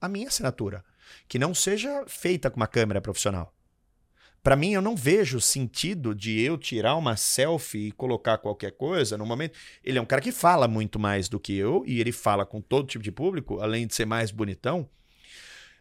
a 0.00 0.08
minha 0.08 0.28
assinatura, 0.28 0.84
que 1.28 1.38
não 1.38 1.54
seja 1.54 2.04
feita 2.06 2.50
com 2.50 2.56
uma 2.56 2.66
câmera 2.66 3.00
profissional. 3.00 3.54
Para 4.42 4.56
mim, 4.56 4.72
eu 4.72 4.82
não 4.82 4.96
vejo 4.96 5.40
sentido 5.40 6.14
de 6.14 6.40
eu 6.40 6.56
tirar 6.56 6.96
uma 6.96 7.16
selfie 7.16 7.88
e 7.88 7.92
colocar 7.92 8.38
qualquer 8.38 8.72
coisa 8.72 9.16
no 9.16 9.26
momento. 9.26 9.56
Ele 9.84 9.98
é 9.98 10.02
um 10.02 10.06
cara 10.06 10.22
que 10.22 10.32
fala 10.32 10.66
muito 10.66 10.98
mais 10.98 11.28
do 11.28 11.38
que 11.38 11.54
eu 11.54 11.84
e 11.86 12.00
ele 12.00 12.10
fala 12.10 12.44
com 12.44 12.60
todo 12.60 12.88
tipo 12.88 13.04
de 13.04 13.12
público, 13.12 13.60
além 13.60 13.86
de 13.86 13.94
ser 13.94 14.06
mais 14.06 14.30
bonitão. 14.30 14.88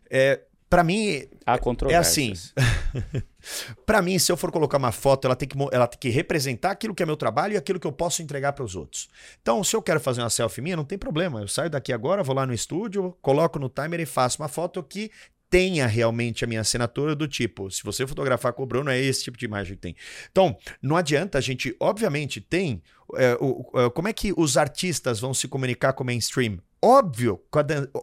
É, 0.09 0.41
para 0.69 0.83
mim, 0.83 1.25
Há 1.45 1.57
é 1.91 1.97
assim. 1.97 2.33
Para 3.85 4.01
mim, 4.01 4.19
se 4.19 4.31
eu 4.31 4.37
for 4.37 4.51
colocar 4.51 4.77
uma 4.77 4.91
foto, 4.91 5.25
ela 5.25 5.35
tem, 5.35 5.47
que, 5.47 5.57
ela 5.71 5.87
tem 5.87 5.97
que 5.99 6.09
representar 6.09 6.71
aquilo 6.71 6.93
que 6.93 7.01
é 7.01 7.05
meu 7.05 7.15
trabalho 7.17 7.53
e 7.53 7.57
aquilo 7.57 7.79
que 7.79 7.87
eu 7.87 7.91
posso 7.91 8.21
entregar 8.21 8.53
para 8.53 8.63
os 8.65 8.75
outros. 8.75 9.09
Então, 9.41 9.63
se 9.63 9.75
eu 9.75 9.81
quero 9.81 9.99
fazer 9.99 10.21
uma 10.21 10.29
selfie 10.29 10.61
minha, 10.61 10.75
não 10.75 10.83
tem 10.85 10.97
problema. 10.97 11.41
Eu 11.41 11.47
saio 11.47 11.69
daqui 11.69 11.91
agora, 11.93 12.21
vou 12.23 12.35
lá 12.35 12.45
no 12.45 12.53
estúdio, 12.53 13.17
coloco 13.21 13.57
no 13.57 13.69
timer 13.69 13.99
e 14.01 14.05
faço 14.05 14.41
uma 14.41 14.47
foto 14.49 14.83
que 14.83 15.09
tenha 15.49 15.87
realmente 15.87 16.43
a 16.43 16.47
minha 16.47 16.61
assinatura 16.61 17.15
do 17.15 17.27
tipo, 17.27 17.71
se 17.71 17.81
você 17.83 18.05
fotografar 18.05 18.53
com 18.53 18.61
o 18.61 18.67
Bruno, 18.67 18.91
é 18.91 18.99
esse 18.99 19.23
tipo 19.23 19.35
de 19.37 19.45
imagem 19.45 19.75
que 19.75 19.81
tem. 19.81 19.95
Então, 20.31 20.55
não 20.79 20.95
adianta 20.95 21.37
a 21.39 21.41
gente, 21.41 21.75
obviamente, 21.79 22.39
tem. 22.39 22.83
é, 23.15 23.35
o- 23.41 23.65
o- 23.73 23.89
como 23.89 24.07
é 24.07 24.13
que 24.13 24.31
os 24.37 24.55
artistas 24.57 25.19
vão 25.19 25.33
se 25.33 25.47
comunicar 25.47 25.93
com 25.93 26.03
o 26.03 26.05
mainstream? 26.05 26.59
Óbvio, 26.81 27.41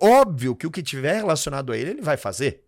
óbvio 0.00 0.54
que 0.54 0.66
o 0.66 0.70
que 0.70 0.82
tiver 0.82 1.16
relacionado 1.16 1.72
a 1.72 1.76
ele, 1.76 1.90
ele 1.90 2.02
vai 2.02 2.16
fazer. 2.16 2.64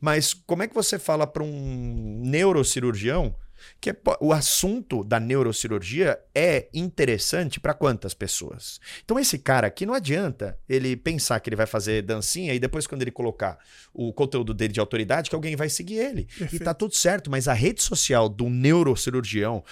Mas 0.00 0.34
como 0.34 0.62
é 0.62 0.68
que 0.68 0.74
você 0.74 0.98
fala 0.98 1.26
para 1.26 1.42
um 1.42 2.20
neurocirurgião 2.24 3.34
que 3.80 3.90
é 3.90 3.96
o 4.20 4.32
assunto 4.32 5.02
da 5.02 5.18
neurocirurgia 5.18 6.18
é 6.34 6.68
interessante 6.72 7.58
para 7.58 7.74
quantas 7.74 8.14
pessoas? 8.14 8.78
Então 9.04 9.18
esse 9.18 9.38
cara 9.38 9.66
aqui 9.66 9.86
não 9.86 9.94
adianta 9.94 10.58
ele 10.68 10.96
pensar 10.96 11.40
que 11.40 11.48
ele 11.48 11.56
vai 11.56 11.66
fazer 11.66 12.02
dancinha 12.02 12.54
e 12.54 12.58
depois 12.58 12.86
quando 12.86 13.02
ele 13.02 13.10
colocar 13.10 13.58
o 13.92 14.12
conteúdo 14.12 14.52
dele 14.52 14.74
de 14.74 14.80
autoridade 14.80 15.30
que 15.30 15.34
alguém 15.34 15.56
vai 15.56 15.68
seguir 15.68 15.96
ele. 15.96 16.28
E 16.52 16.58
tá 16.58 16.74
tudo 16.74 16.94
certo, 16.94 17.30
mas 17.30 17.48
a 17.48 17.54
rede 17.54 17.82
social 17.82 18.28
do 18.28 18.48
neurocirurgião, 18.48 19.64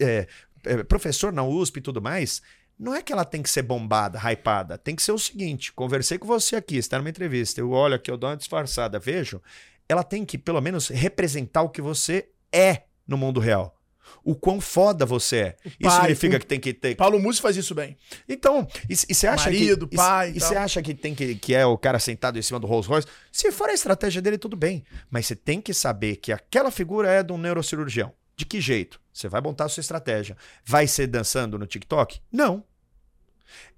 é, 0.00 0.26
é, 0.64 0.82
professor 0.84 1.32
na 1.32 1.42
USP 1.42 1.78
e 1.78 1.82
tudo 1.82 2.00
mais, 2.00 2.42
não 2.82 2.94
é 2.94 3.00
que 3.02 3.12
ela 3.12 3.24
tem 3.24 3.40
que 3.42 3.48
ser 3.50 3.62
bombada, 3.62 4.18
hypada. 4.18 4.76
Tem 4.76 4.96
que 4.96 5.02
ser 5.02 5.12
o 5.12 5.18
seguinte: 5.18 5.72
conversei 5.72 6.18
com 6.18 6.26
você 6.26 6.56
aqui, 6.56 6.76
está 6.76 6.98
numa 6.98 7.08
entrevista, 7.10 7.60
eu 7.60 7.70
olho 7.70 7.94
aqui, 7.94 8.10
eu 8.10 8.16
dou 8.16 8.28
uma 8.28 8.36
disfarçada, 8.36 8.98
vejo. 8.98 9.40
Ela 9.88 10.02
tem 10.02 10.24
que, 10.24 10.36
pelo 10.38 10.60
menos, 10.60 10.88
representar 10.88 11.62
o 11.62 11.68
que 11.68 11.80
você 11.82 12.28
é 12.52 12.82
no 13.06 13.16
mundo 13.16 13.38
real. 13.40 13.78
O 14.24 14.34
quão 14.34 14.60
foda 14.60 15.06
você 15.06 15.36
é. 15.36 15.56
Isso 15.64 15.78
pai, 15.80 16.00
significa 16.00 16.36
o- 16.36 16.40
que 16.40 16.46
tem 16.46 16.60
que 16.60 16.74
ter. 16.74 16.94
Paulo 16.96 17.18
Musi 17.18 17.40
faz 17.40 17.56
isso 17.56 17.74
bem. 17.74 17.96
Então, 18.28 18.66
e 18.88 18.94
você 18.96 19.26
acha 19.26 19.44
Marido, 19.50 19.88
que. 19.88 19.96
pai 19.96 20.32
e 20.34 20.40
você 20.40 20.54
acha 20.56 20.82
que 20.82 20.92
tem 20.94 21.14
que, 21.14 21.34
que 21.36 21.54
é 21.54 21.64
o 21.64 21.78
cara 21.78 21.98
sentado 21.98 22.38
em 22.38 22.42
cima 22.42 22.58
do 22.60 22.66
Rolls 22.66 22.88
Royce? 22.88 23.06
Se 23.30 23.50
for 23.52 23.68
a 23.70 23.72
estratégia 23.74 24.20
dele, 24.20 24.38
tudo 24.38 24.56
bem. 24.56 24.84
Mas 25.10 25.26
você 25.26 25.34
tem 25.36 25.60
que 25.60 25.72
saber 25.72 26.16
que 26.16 26.30
aquela 26.32 26.70
figura 26.70 27.10
é 27.10 27.22
de 27.22 27.32
um 27.32 27.38
neurocirurgião. 27.38 28.12
De 28.36 28.44
que 28.44 28.60
jeito? 28.60 29.00
Você 29.12 29.28
vai 29.28 29.40
montar 29.40 29.64
a 29.66 29.68
sua 29.68 29.80
estratégia. 29.80 30.36
Vai 30.64 30.86
ser 30.86 31.06
dançando 31.06 31.58
no 31.58 31.66
TikTok? 31.66 32.20
Não. 32.30 32.64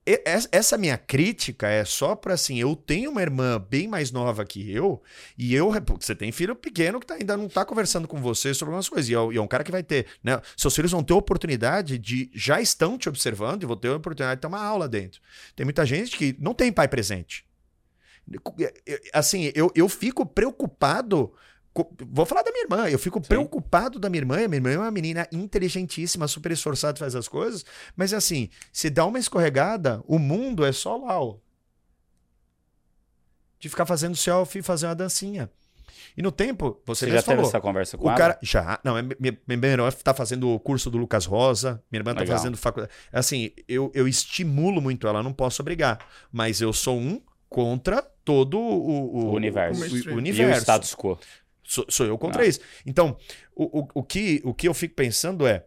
Es- 0.06 0.48
Essa 0.52 0.76
minha 0.76 0.98
crítica 0.98 1.66
é 1.68 1.84
só 1.84 2.14
para 2.14 2.34
assim, 2.34 2.58
eu 2.58 2.76
tenho 2.76 3.10
uma 3.10 3.22
irmã 3.22 3.58
bem 3.58 3.88
mais 3.88 4.10
nova 4.10 4.44
que 4.44 4.70
eu, 4.70 5.02
e 5.38 5.54
eu, 5.54 5.72
você 5.98 6.14
tem 6.14 6.30
filho 6.30 6.54
pequeno 6.54 7.00
que 7.00 7.06
tá- 7.06 7.14
ainda 7.14 7.36
não 7.36 7.48
tá 7.48 7.64
conversando 7.64 8.06
com 8.06 8.20
você 8.20 8.52
sobre 8.52 8.70
algumas 8.72 8.88
coisas, 8.88 9.08
e 9.08 9.14
é, 9.14 9.18
e 9.32 9.36
é 9.38 9.40
um 9.40 9.46
cara 9.46 9.64
que 9.64 9.70
vai 9.72 9.82
ter, 9.82 10.06
né, 10.22 10.40
seus 10.56 10.74
filhos 10.74 10.92
vão 10.92 11.02
ter 11.02 11.14
oportunidade 11.14 11.96
de, 11.98 12.30
já 12.34 12.60
estão 12.60 12.98
te 12.98 13.08
observando 13.08 13.62
e 13.62 13.66
vão 13.66 13.76
ter 13.76 13.88
a 13.88 13.96
oportunidade 13.96 14.36
de 14.36 14.40
ter 14.42 14.46
uma 14.46 14.62
aula 14.62 14.86
dentro. 14.86 15.20
Tem 15.56 15.64
muita 15.64 15.86
gente 15.86 16.16
que 16.18 16.36
não 16.38 16.52
tem 16.52 16.70
pai 16.70 16.86
presente. 16.86 17.46
Assim, 19.12 19.52
eu, 19.54 19.70
eu 19.74 19.88
fico 19.88 20.24
preocupado. 20.26 21.32
Vou 22.08 22.24
falar 22.24 22.42
da 22.42 22.52
minha 22.52 22.64
irmã. 22.64 22.88
Eu 22.88 22.98
fico 22.98 23.20
preocupado 23.20 23.98
da 23.98 24.08
minha 24.08 24.20
irmã. 24.20 24.36
a 24.44 24.48
Minha 24.48 24.56
irmã 24.58 24.70
é 24.70 24.78
uma 24.78 24.90
menina 24.90 25.26
inteligentíssima, 25.32 26.28
super 26.28 26.52
esforçada, 26.52 26.98
faz 26.98 27.14
as 27.16 27.26
coisas. 27.26 27.64
Mas 27.96 28.12
assim, 28.14 28.48
se 28.72 28.88
dá 28.90 29.04
uma 29.04 29.18
escorregada, 29.18 30.02
o 30.06 30.18
mundo 30.18 30.64
é 30.64 30.70
só 30.72 30.96
lá, 30.96 31.20
ó. 31.20 31.36
De 33.58 33.68
ficar 33.68 33.86
fazendo 33.86 34.14
selfie 34.16 34.58
e 34.58 34.62
fazer 34.62 34.86
uma 34.86 34.94
dancinha. 34.94 35.50
E 36.16 36.22
no 36.22 36.30
tempo, 36.30 36.80
você, 36.86 37.06
Você 37.06 37.10
já 37.10 37.14
mesmo 37.14 37.26
teve 37.26 37.36
falou. 37.36 37.48
essa 37.48 37.60
conversa 37.60 37.98
com 37.98 38.04
O 38.04 38.08
ela? 38.08 38.18
cara 38.18 38.38
já, 38.42 38.78
não, 38.84 38.96
é 38.96 39.02
minha, 39.02 39.16
minha 39.46 39.72
irmã 39.72 39.90
tá 39.90 40.12
fazendo 40.14 40.48
o 40.50 40.60
curso 40.60 40.90
do 40.90 40.98
Lucas 40.98 41.24
Rosa, 41.26 41.82
minha 41.90 42.00
irmã 42.00 42.14
tá 42.14 42.20
Legal. 42.20 42.36
fazendo 42.36 42.56
faculdade. 42.56 42.92
Assim, 43.12 43.50
eu, 43.66 43.90
eu 43.94 44.06
estimulo 44.06 44.80
muito 44.80 45.08
ela, 45.08 45.22
não 45.22 45.32
posso 45.32 45.60
obrigar, 45.62 45.98
mas 46.30 46.60
eu 46.60 46.72
sou 46.72 46.96
um 46.98 47.20
contra 47.48 48.02
todo 48.24 48.58
o, 48.60 49.28
O 49.28 49.32
universo. 49.34 49.80
o- 49.82 49.86
o 49.86 49.90
mainstream. 49.90 50.12
E 50.12 50.14
o 50.14 50.18
universo. 50.18 50.60
status 50.60 50.94
quo. 50.94 51.18
Sou, 51.64 51.84
sou 51.88 52.06
eu 52.06 52.18
contra 52.18 52.42
Ah. 52.42 52.46
isso. 52.46 52.60
Então, 52.84 53.16
o, 53.54 53.80
o, 53.80 53.88
o, 53.94 54.02
que, 54.02 54.40
o 54.44 54.52
que 54.54 54.68
eu 54.68 54.74
fico 54.74 54.94
pensando 54.94 55.46
é: 55.46 55.66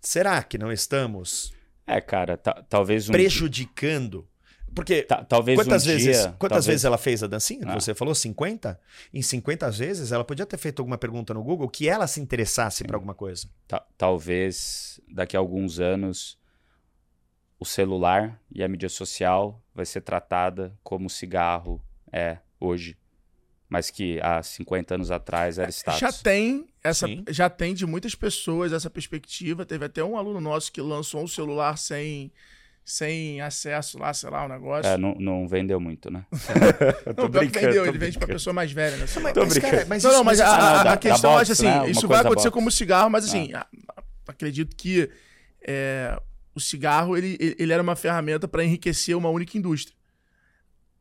será 0.00 0.42
que 0.42 0.56
não 0.56 0.70
estamos 0.72 1.52
É, 1.86 2.00
cara, 2.00 2.36
ta- 2.36 2.64
talvez 2.68 3.08
um 3.08 3.12
prejudicando? 3.12 4.28
Porque 4.74 5.02
ta- 5.02 5.22
talvez 5.24 5.56
quantas 5.56 5.84
um 5.84 5.86
vezes, 5.86 6.02
dia, 6.04 6.32
quantas 6.36 6.56
talvez- 6.58 6.66
vezes 6.66 6.84
ela 6.84 6.98
fez 6.98 7.22
a 7.22 7.28
dancinha? 7.28 7.62
Ah. 7.66 7.74
Você 7.74 7.94
falou 7.94 8.12
50? 8.14 8.80
Em 9.12 9.22
50 9.22 9.70
vezes 9.70 10.10
ela 10.10 10.24
podia 10.24 10.44
ter 10.46 10.56
feito 10.58 10.80
alguma 10.80 10.98
pergunta 10.98 11.32
no 11.32 11.44
Google 11.44 11.68
que 11.68 11.88
ela 11.88 12.06
se 12.08 12.20
interessasse 12.20 12.82
por 12.84 12.94
alguma 12.96 13.14
coisa. 13.14 13.48
ta- 13.68 13.86
talvez 13.96 15.00
daqui 15.08 15.36
a 15.36 15.40
alguns 15.40 15.78
anos 15.78 16.36
o 17.58 17.64
celular 17.64 18.40
e 18.52 18.62
a 18.64 18.68
mídia 18.68 18.88
social 18.88 19.62
vai 19.74 19.86
ser 19.86 20.00
tratada 20.00 20.76
como 20.82 21.06
o 21.06 21.10
cigarro 21.10 21.80
é 22.12 22.38
hoje, 22.60 22.96
mas 23.68 23.90
que 23.90 24.20
há 24.22 24.42
50 24.42 24.94
anos 24.94 25.10
atrás 25.10 25.58
era 25.58 25.70
status. 25.70 26.00
Já 26.00 26.12
tem 26.12 26.66
essa, 26.82 27.06
Sim. 27.06 27.24
já 27.28 27.48
tem 27.50 27.74
de 27.74 27.86
muitas 27.86 28.14
pessoas 28.14 28.72
essa 28.72 28.90
perspectiva. 28.90 29.64
Teve 29.64 29.86
até 29.86 30.02
um 30.04 30.16
aluno 30.16 30.40
nosso 30.40 30.70
que 30.70 30.80
lançou 30.80 31.22
um 31.22 31.26
celular 31.28 31.76
sem, 31.78 32.30
sem 32.84 33.40
acesso 33.40 33.98
lá, 33.98 34.12
sei 34.12 34.28
lá, 34.30 34.44
o 34.44 34.48
negócio. 34.48 34.90
É, 34.90 34.98
não, 34.98 35.14
não 35.14 35.48
vendeu 35.48 35.80
muito, 35.80 36.10
né? 36.10 36.24
não, 37.16 37.30
pior 37.30 37.30
que 37.30 37.38
brincando, 37.38 37.66
vendeu, 37.66 37.82
tô 37.84 37.88
ele 37.90 37.98
vende 37.98 38.18
pra 38.18 38.28
pessoa 38.28 38.52
mais 38.52 38.70
velha, 38.70 38.96
né? 38.98 39.06
Tô 39.06 39.20
mas, 39.20 39.32
brincando. 39.32 39.60
cara, 39.60 39.86
mas 39.88 40.02
não, 40.02 40.10
isso- 40.10 40.18
não, 40.18 40.24
mas, 40.24 40.38
mas 40.38 40.48
a, 40.48 40.52
isso- 40.52 40.60
a- 40.62 40.68
Ah, 40.68 40.80
a 40.80 40.84
da- 40.84 40.96
questão, 40.98 41.30
box, 41.32 41.42
acho 41.42 41.52
assim, 41.52 41.64
né? 41.66 41.90
Isso 41.90 42.06
vai 42.06 42.20
acontecer 42.20 42.48
box. 42.48 42.54
como 42.54 42.70
cigarro, 42.70 43.10
mas 43.10 43.24
assim, 43.24 43.52
a- 43.54 43.66
a- 43.96 44.02
acredito 44.28 44.76
que 44.76 45.08
é, 45.66 46.20
o 46.54 46.60
cigarro, 46.60 47.16
ele 47.16 47.38
ele 47.58 47.72
era 47.72 47.82
uma 47.82 47.96
ferramenta 47.96 48.46
para 48.46 48.62
enriquecer 48.62 49.16
uma 49.16 49.30
única 49.30 49.56
indústria. 49.56 49.96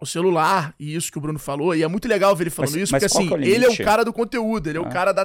O 0.03 0.05
celular, 0.05 0.75
e 0.79 0.93
isso 0.95 1.11
que 1.11 1.17
o 1.17 1.21
Bruno 1.21 1.39
falou, 1.39 1.73
e 1.75 1.81
é 1.81 1.87
muito 1.87 2.07
legal 2.07 2.35
ver 2.35 2.43
ele 2.43 2.49
falando 2.49 2.71
Mas- 2.73 2.81
isso, 2.81 2.91
mas 2.91 3.03
porque 3.03 3.17
assim, 3.35 3.43
é 3.43 3.47
ele 3.47 3.65
é 3.65 3.69
o 3.69 3.77
cara 3.77 4.03
do 4.03 4.11
conteúdo, 4.13 4.67
ele 4.69 4.77
é 4.77 4.81
o 4.81 4.85
Ah. 4.85 4.89
cara 4.89 5.11
da, 5.13 5.23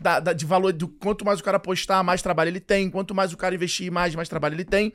da, 0.00 0.20
da- 0.20 0.32
de 0.32 0.44
valor, 0.44 0.72
do 0.72 0.88
quanto 0.88 1.24
mais 1.24 1.40
o 1.40 1.44
cara 1.44 1.58
postar, 1.58 2.02
mais 2.02 2.20
trabalho 2.20 2.48
ele 2.48 2.60
tem, 2.60 2.90
quanto 2.90 3.14
mais 3.14 3.32
o 3.32 3.36
cara 3.36 3.54
investir 3.54 3.86
imagem, 3.86 4.16
mais 4.16 4.28
trabalho 4.28 4.54
ele 4.54 4.64
tem. 4.64 4.92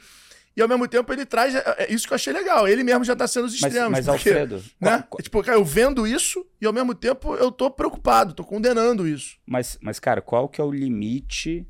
E 0.55 0.61
ao 0.61 0.67
mesmo 0.67 0.87
tempo 0.87 1.11
ele 1.11 1.25
traz, 1.25 1.55
é, 1.55 1.63
é 1.79 1.91
isso 1.93 2.05
que 2.05 2.13
eu 2.13 2.15
achei 2.15 2.31
legal, 2.31 2.67
ele 2.67 2.83
mesmo 2.83 3.03
já 3.03 3.15
tá 3.15 3.27
sendo 3.27 3.45
os 3.45 3.53
Mas, 3.59 3.63
extremos. 3.73 3.91
mas 3.91 4.05
porque, 4.05 4.29
Alfredo, 4.29 4.63
né? 4.79 5.03
qual- 5.09 5.19
É 5.19 5.23
Tipo, 5.23 5.41
cara, 5.41 5.57
eu 5.57 5.65
vendo 5.65 6.05
isso 6.05 6.45
e 6.61 6.65
ao 6.67 6.73
mesmo 6.73 6.93
tempo 6.93 7.33
eu 7.35 7.51
tô 7.51 7.71
preocupado, 7.71 8.33
tô 8.33 8.43
condenando 8.43 9.07
isso. 9.07 9.37
Mas, 9.47 9.79
mas, 9.81 9.99
cara, 9.99 10.21
qual 10.21 10.47
que 10.47 10.61
é 10.61 10.63
o 10.63 10.71
limite 10.71 11.65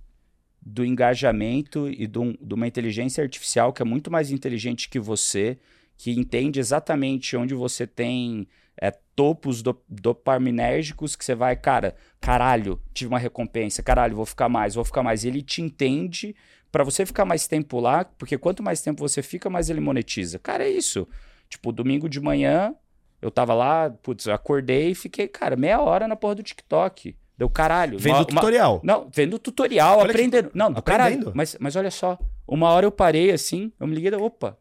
do 0.61 0.83
engajamento 0.83 1.87
e 1.89 2.07
de, 2.07 2.19
um- 2.19 2.35
de 2.41 2.53
uma 2.53 2.67
inteligência 2.67 3.23
artificial 3.23 3.71
que 3.71 3.81
é 3.81 3.85
muito 3.85 4.09
mais 4.11 4.31
inteligente 4.31 4.89
que 4.89 4.99
você, 4.99 5.57
que 5.97 6.11
entende 6.11 6.59
exatamente 6.59 7.35
onde 7.37 7.53
você 7.53 7.85
tem 7.87 8.47
é, 8.81 8.91
topos 9.15 9.61
do, 9.61 9.79
dopaminérgicos 9.87 11.15
que 11.15 11.23
você 11.23 11.35
vai, 11.35 11.55
cara, 11.55 11.95
caralho, 12.19 12.81
tive 12.93 13.09
uma 13.09 13.19
recompensa, 13.19 13.83
caralho, 13.83 14.15
vou 14.15 14.25
ficar 14.25 14.49
mais, 14.49 14.75
vou 14.75 14.83
ficar 14.83 15.03
mais. 15.03 15.23
Ele 15.23 15.41
te 15.41 15.61
entende 15.61 16.35
pra 16.71 16.83
você 16.83 17.05
ficar 17.05 17.23
mais 17.25 17.47
tempo 17.47 17.79
lá, 17.79 18.03
porque 18.03 18.37
quanto 18.37 18.63
mais 18.63 18.81
tempo 18.81 19.07
você 19.07 19.21
fica, 19.21 19.49
mais 19.49 19.69
ele 19.69 19.79
monetiza. 19.79 20.39
Cara, 20.39 20.63
é 20.63 20.69
isso. 20.69 21.07
Tipo, 21.47 21.71
domingo 21.71 22.09
de 22.09 22.19
manhã, 22.19 22.73
eu 23.21 23.29
tava 23.29 23.53
lá, 23.53 23.89
putz, 23.91 24.25
eu 24.25 24.33
acordei 24.33 24.89
e 24.91 24.95
fiquei, 24.95 25.27
cara, 25.27 25.55
meia 25.55 25.79
hora 25.79 26.07
na 26.07 26.15
porra 26.15 26.35
do 26.35 26.43
TikTok. 26.43 27.15
Deu 27.37 27.49
caralho. 27.49 27.97
Vendo 27.99 28.15
uma- 28.15 28.21
o 28.21 28.25
tutorial. 28.25 28.73
uma- 28.75 28.81
não, 28.83 29.09
vendo 29.13 29.37
tutorial, 29.39 29.97
Olha 29.99 30.05
que- 30.05 30.11
aprendendo. 30.11 30.51
Não, 30.53 30.71
do 30.71 30.79
Aprendendo. 30.79 31.03
caralho. 31.25 31.31
Mas, 31.35 31.55
mas 31.59 31.75
olha 31.75 31.91
só, 31.91 32.17
uma 32.47 32.69
hora 32.69 32.85
eu 32.85 32.91
parei 32.91 33.31
assim, 33.31 33.71
eu 33.79 33.85
me 33.87 33.95
liguei, 33.95 34.11
opa, 34.15 34.57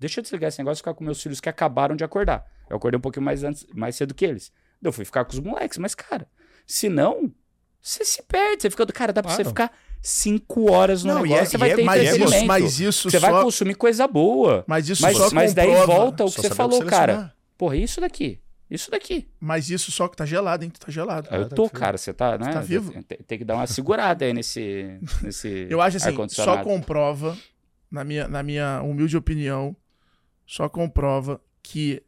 deixa 0.00 0.18
eu 0.18 0.22
desligar 0.22 0.48
esse 0.48 0.58
negócio 0.58 0.78
e 0.78 0.82
ficar 0.82 0.94
com 0.94 1.04
meus 1.04 1.22
filhos 1.22 1.40
que 1.40 1.48
acabaram 1.48 1.94
de 1.94 2.02
acordar. 2.02 2.44
Eu 2.68 2.76
acordei 2.76 2.98
um 2.98 3.00
pouquinho 3.00 3.24
mais, 3.24 3.44
antes, 3.44 3.64
mais 3.74 3.94
cedo 3.94 4.14
que 4.14 4.24
eles. 4.24 4.50
Daí 4.82 4.88
Eu 4.88 4.92
fui 4.92 5.04
ficar 5.04 5.24
com 5.24 5.32
os 5.32 5.38
moleques, 5.38 5.78
mas 5.78 5.94
cara, 5.94 6.26
se 6.66 6.88
não, 6.88 7.30
você 7.80 8.04
se 8.04 8.22
perde. 8.22 8.62
Você 8.62 8.70
fica 8.70 8.84
do 8.86 8.92
cara, 8.92 9.12
dá 9.12 9.22
pra 9.22 9.32
você 9.34 9.44
ficar 9.44 9.70
cinco 10.02 10.70
horas 10.72 11.04
no 11.04 11.12
Não, 11.14 11.20
e 11.26 11.28
negócio, 11.28 11.42
é- 11.42 11.46
você 11.46 11.58
vai 11.58 11.70
é- 11.72 11.76
ter 11.76 11.84
Mas 11.84 12.02
entretenimento. 12.02 12.46
mas 12.46 12.80
isso 12.80 13.10
você 13.10 13.18
vai 13.18 13.30
só, 13.30 13.42
consumir 13.42 13.74
coisa 13.74 14.08
boa. 14.08 14.64
mas 14.66 14.88
isso 14.88 15.02
Mas, 15.02 15.16
só 15.16 15.30
mas 15.32 15.52
daí 15.54 15.66
comprova- 15.68 15.92
volta 15.94 16.24
o 16.24 16.30
que 16.32 16.40
você 16.40 16.50
falou, 16.50 16.82
cara. 16.84 17.32
Porra, 17.58 17.76
isso 17.76 18.00
daqui. 18.00 18.40
Isso 18.70 18.88
daqui. 18.90 19.28
Mas 19.40 19.68
isso 19.68 19.90
só 19.90 20.06
que 20.06 20.16
tá 20.16 20.24
gelado, 20.24 20.64
hein? 20.64 20.70
Tu 20.70 20.78
tá 20.78 20.92
gelado. 20.92 21.28
Eu 21.34 21.48
tá 21.48 21.56
tô, 21.56 21.68
cara. 21.68 21.98
Você 21.98 22.12
tá, 22.14 22.38
né? 22.38 22.52
tá 22.52 22.60
vivo? 22.60 22.92
Tem, 23.02 23.18
tem 23.18 23.38
que 23.38 23.44
dar 23.44 23.56
uma 23.56 23.66
segurada 23.66 24.24
aí 24.24 24.32
nesse, 24.32 24.96
nesse 25.22 25.66
Eu 25.68 25.80
acho 25.82 25.96
assim, 25.96 26.16
só 26.28 26.62
comprova, 26.62 27.36
na 27.90 28.04
minha, 28.04 28.28
na 28.28 28.42
minha 28.44 28.80
humilde 28.82 29.16
opinião, 29.16 29.74
só 30.50 30.68
comprova 30.68 31.40
que 31.62 32.02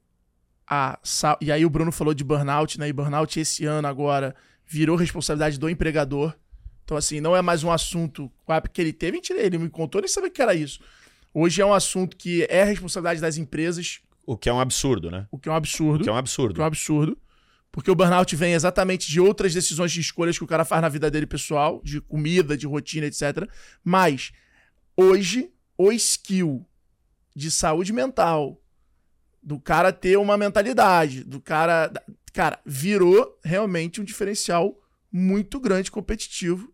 a. 0.69 0.99
E 1.41 1.53
aí 1.53 1.65
o 1.65 1.71
Bruno 1.71 1.93
falou 1.93 2.13
de 2.13 2.25
burnout, 2.25 2.77
né? 2.77 2.89
E 2.89 2.93
burnout 2.93 3.39
esse 3.39 3.65
ano 3.65 3.87
agora 3.87 4.35
virou 4.67 4.97
responsabilidade 4.97 5.61
do 5.61 5.71
empregador. 5.71 6.35
Então, 6.85 6.97
assim, 6.97 7.21
não 7.21 7.37
é 7.37 7.41
mais 7.41 7.63
um 7.63 7.71
assunto 7.71 8.29
porque 8.45 8.81
ele 8.81 8.93
teve, 8.93 9.13
mentira, 9.13 9.41
ele 9.41 9.59
me 9.59 9.71
contou, 9.71 10.01
nem 10.01 10.09
sabia 10.09 10.29
que 10.29 10.43
era 10.43 10.57
isso. 10.57 10.81
Hoje 11.33 11.63
é 11.63 11.65
um 11.65 11.73
assunto 11.73 12.17
que 12.17 12.45
é 12.51 12.65
responsabilidade 12.65 13.21
das 13.21 13.37
empresas, 13.37 14.01
O 14.27 14.37
que 14.37 14.49
é 14.49 14.53
um 14.53 14.59
absurdo, 14.59 15.09
né? 15.09 15.27
o 15.31 15.39
que 15.39 15.49
é 15.49 15.53
um 15.53 15.55
absurdo. 15.55 16.01
O 16.01 16.05
que 16.05 16.09
é 16.11 16.13
um 16.13 16.17
O 16.17 16.19
absurdo. 16.19 16.55
que 16.55 16.61
é 16.61 16.65
um 16.65 16.67
absurdo. 16.67 17.17
Porque 17.71 17.91
o 17.91 17.95
burnout 17.95 18.35
vem 18.35 18.55
exatamente 18.55 19.09
de 19.09 19.21
outras 19.21 19.55
decisões 19.55 19.93
de 19.93 20.01
escolhas 20.01 20.37
que 20.37 20.43
o 20.45 20.49
cara 20.49 20.65
faz 20.65 20.83
na 20.83 20.89
vida 20.89 21.09
dele 21.09 21.27
pessoal, 21.27 21.81
de 21.85 22.01
comida, 22.01 22.57
de 22.57 22.67
rotina, 22.67 23.07
etc. 23.07 23.49
Mas 23.85 24.33
hoje, 24.97 25.49
o 25.79 25.93
skill 25.93 26.67
de 27.35 27.51
saúde 27.51 27.93
mental, 27.93 28.61
do 29.43 29.59
cara 29.59 29.93
ter 29.93 30.17
uma 30.17 30.37
mentalidade, 30.37 31.25
do 31.25 31.41
cara. 31.41 31.93
Cara, 32.33 32.59
virou 32.65 33.39
realmente 33.45 34.01
um 34.01 34.05
diferencial 34.05 34.81
muito 35.11 35.61
grande 35.61 35.91
competitivo 35.91 36.73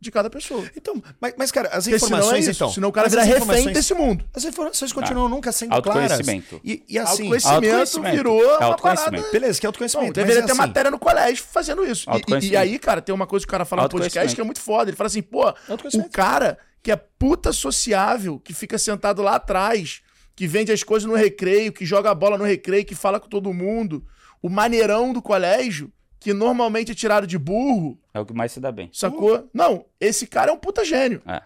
de 0.00 0.10
cada 0.10 0.30
pessoa. 0.30 0.64
Então, 0.74 1.02
mas, 1.20 1.34
mas, 1.36 1.52
cara, 1.52 1.68
as 1.68 1.84
Porque 1.84 1.98
senão 1.98 2.16
é 2.16 2.20
informações, 2.20 2.48
isso, 2.48 2.56
então. 2.64 2.72
senão 2.72 2.88
o 2.88 2.92
cara 2.92 3.08
vira 3.08 3.22
refém 3.22 3.42
informações- 3.42 3.74
desse 3.74 3.92
mundo. 3.92 4.24
As 4.32 4.44
informações 4.46 4.92
continuam 4.94 5.28
nunca 5.28 5.52
sendo 5.52 5.68
claras. 5.82 6.12
Autoconhecimento. 6.12 6.60
E, 6.64 6.82
e 6.88 6.98
assim. 6.98 7.10
autoconhecimento, 7.24 7.54
autoconhecimento. 7.56 8.16
virou 8.16 8.42
É 8.42 8.56
uma 8.58 8.64
autoconhecimento. 8.68 9.10
parada... 9.24 9.32
Beleza, 9.32 9.60
que 9.60 9.66
é 9.66 9.68
Bom, 9.68 9.68
autoconhecimento. 9.68 10.12
deveria 10.14 10.40
mas 10.40 10.46
ter 10.46 10.50
é 10.50 10.52
assim, 10.52 10.60
matéria 10.68 10.90
no 10.90 10.98
colégio 10.98 11.44
fazendo 11.52 11.84
isso. 11.84 12.06
E- 12.10 12.46
E, 12.46 12.48
e 12.52 12.56
aí, 12.56 12.78
cara, 12.78 13.02
tem 13.02 13.14
uma 13.14 13.26
coisa 13.26 13.44
que 13.44 13.50
o 13.50 13.52
cara 13.52 13.64
fala 13.66 13.82
no 13.82 13.88
podcast 13.90 14.34
que 14.34 14.40
é 14.40 14.44
muito 14.44 14.60
foda. 14.60 14.88
Ele 14.90 14.96
fala 14.96 15.08
assim, 15.08 15.20
pô, 15.22 15.48
o 15.50 16.08
cara 16.10 16.56
que 16.82 16.90
é 16.90 16.96
puta 16.96 17.52
sociável, 17.52 18.40
que 18.40 18.54
fica 18.54 18.78
sentado 18.78 19.20
lá 19.20 19.34
atrás, 19.34 20.00
que 20.34 20.46
vende 20.46 20.72
as 20.72 20.82
coisas 20.82 21.06
no 21.06 21.14
recreio, 21.14 21.72
que 21.74 21.84
joga 21.84 22.10
a 22.10 22.14
bola 22.14 22.38
no 22.38 22.44
recreio, 22.44 22.86
que 22.86 22.94
fala 22.94 23.20
com 23.20 23.28
todo 23.28 23.52
mundo, 23.52 24.02
o 24.40 24.48
maneirão 24.48 25.12
do 25.12 25.20
colégio, 25.20 25.92
que 26.20 26.32
normalmente 26.34 26.92
é 26.92 26.94
tirado 26.94 27.26
de 27.26 27.38
burro, 27.38 27.98
É 28.14 28.20
o 28.20 28.26
que 28.26 28.32
mais 28.34 28.52
se 28.52 28.60
dá 28.60 28.70
bem. 28.70 28.88
sacou? 28.92 29.48
Não, 29.52 29.84
esse 29.98 30.26
cara 30.26 30.50
é 30.50 30.54
um 30.54 30.58
puta 30.58 30.84
gênio. 30.84 31.20
É. 31.26 31.40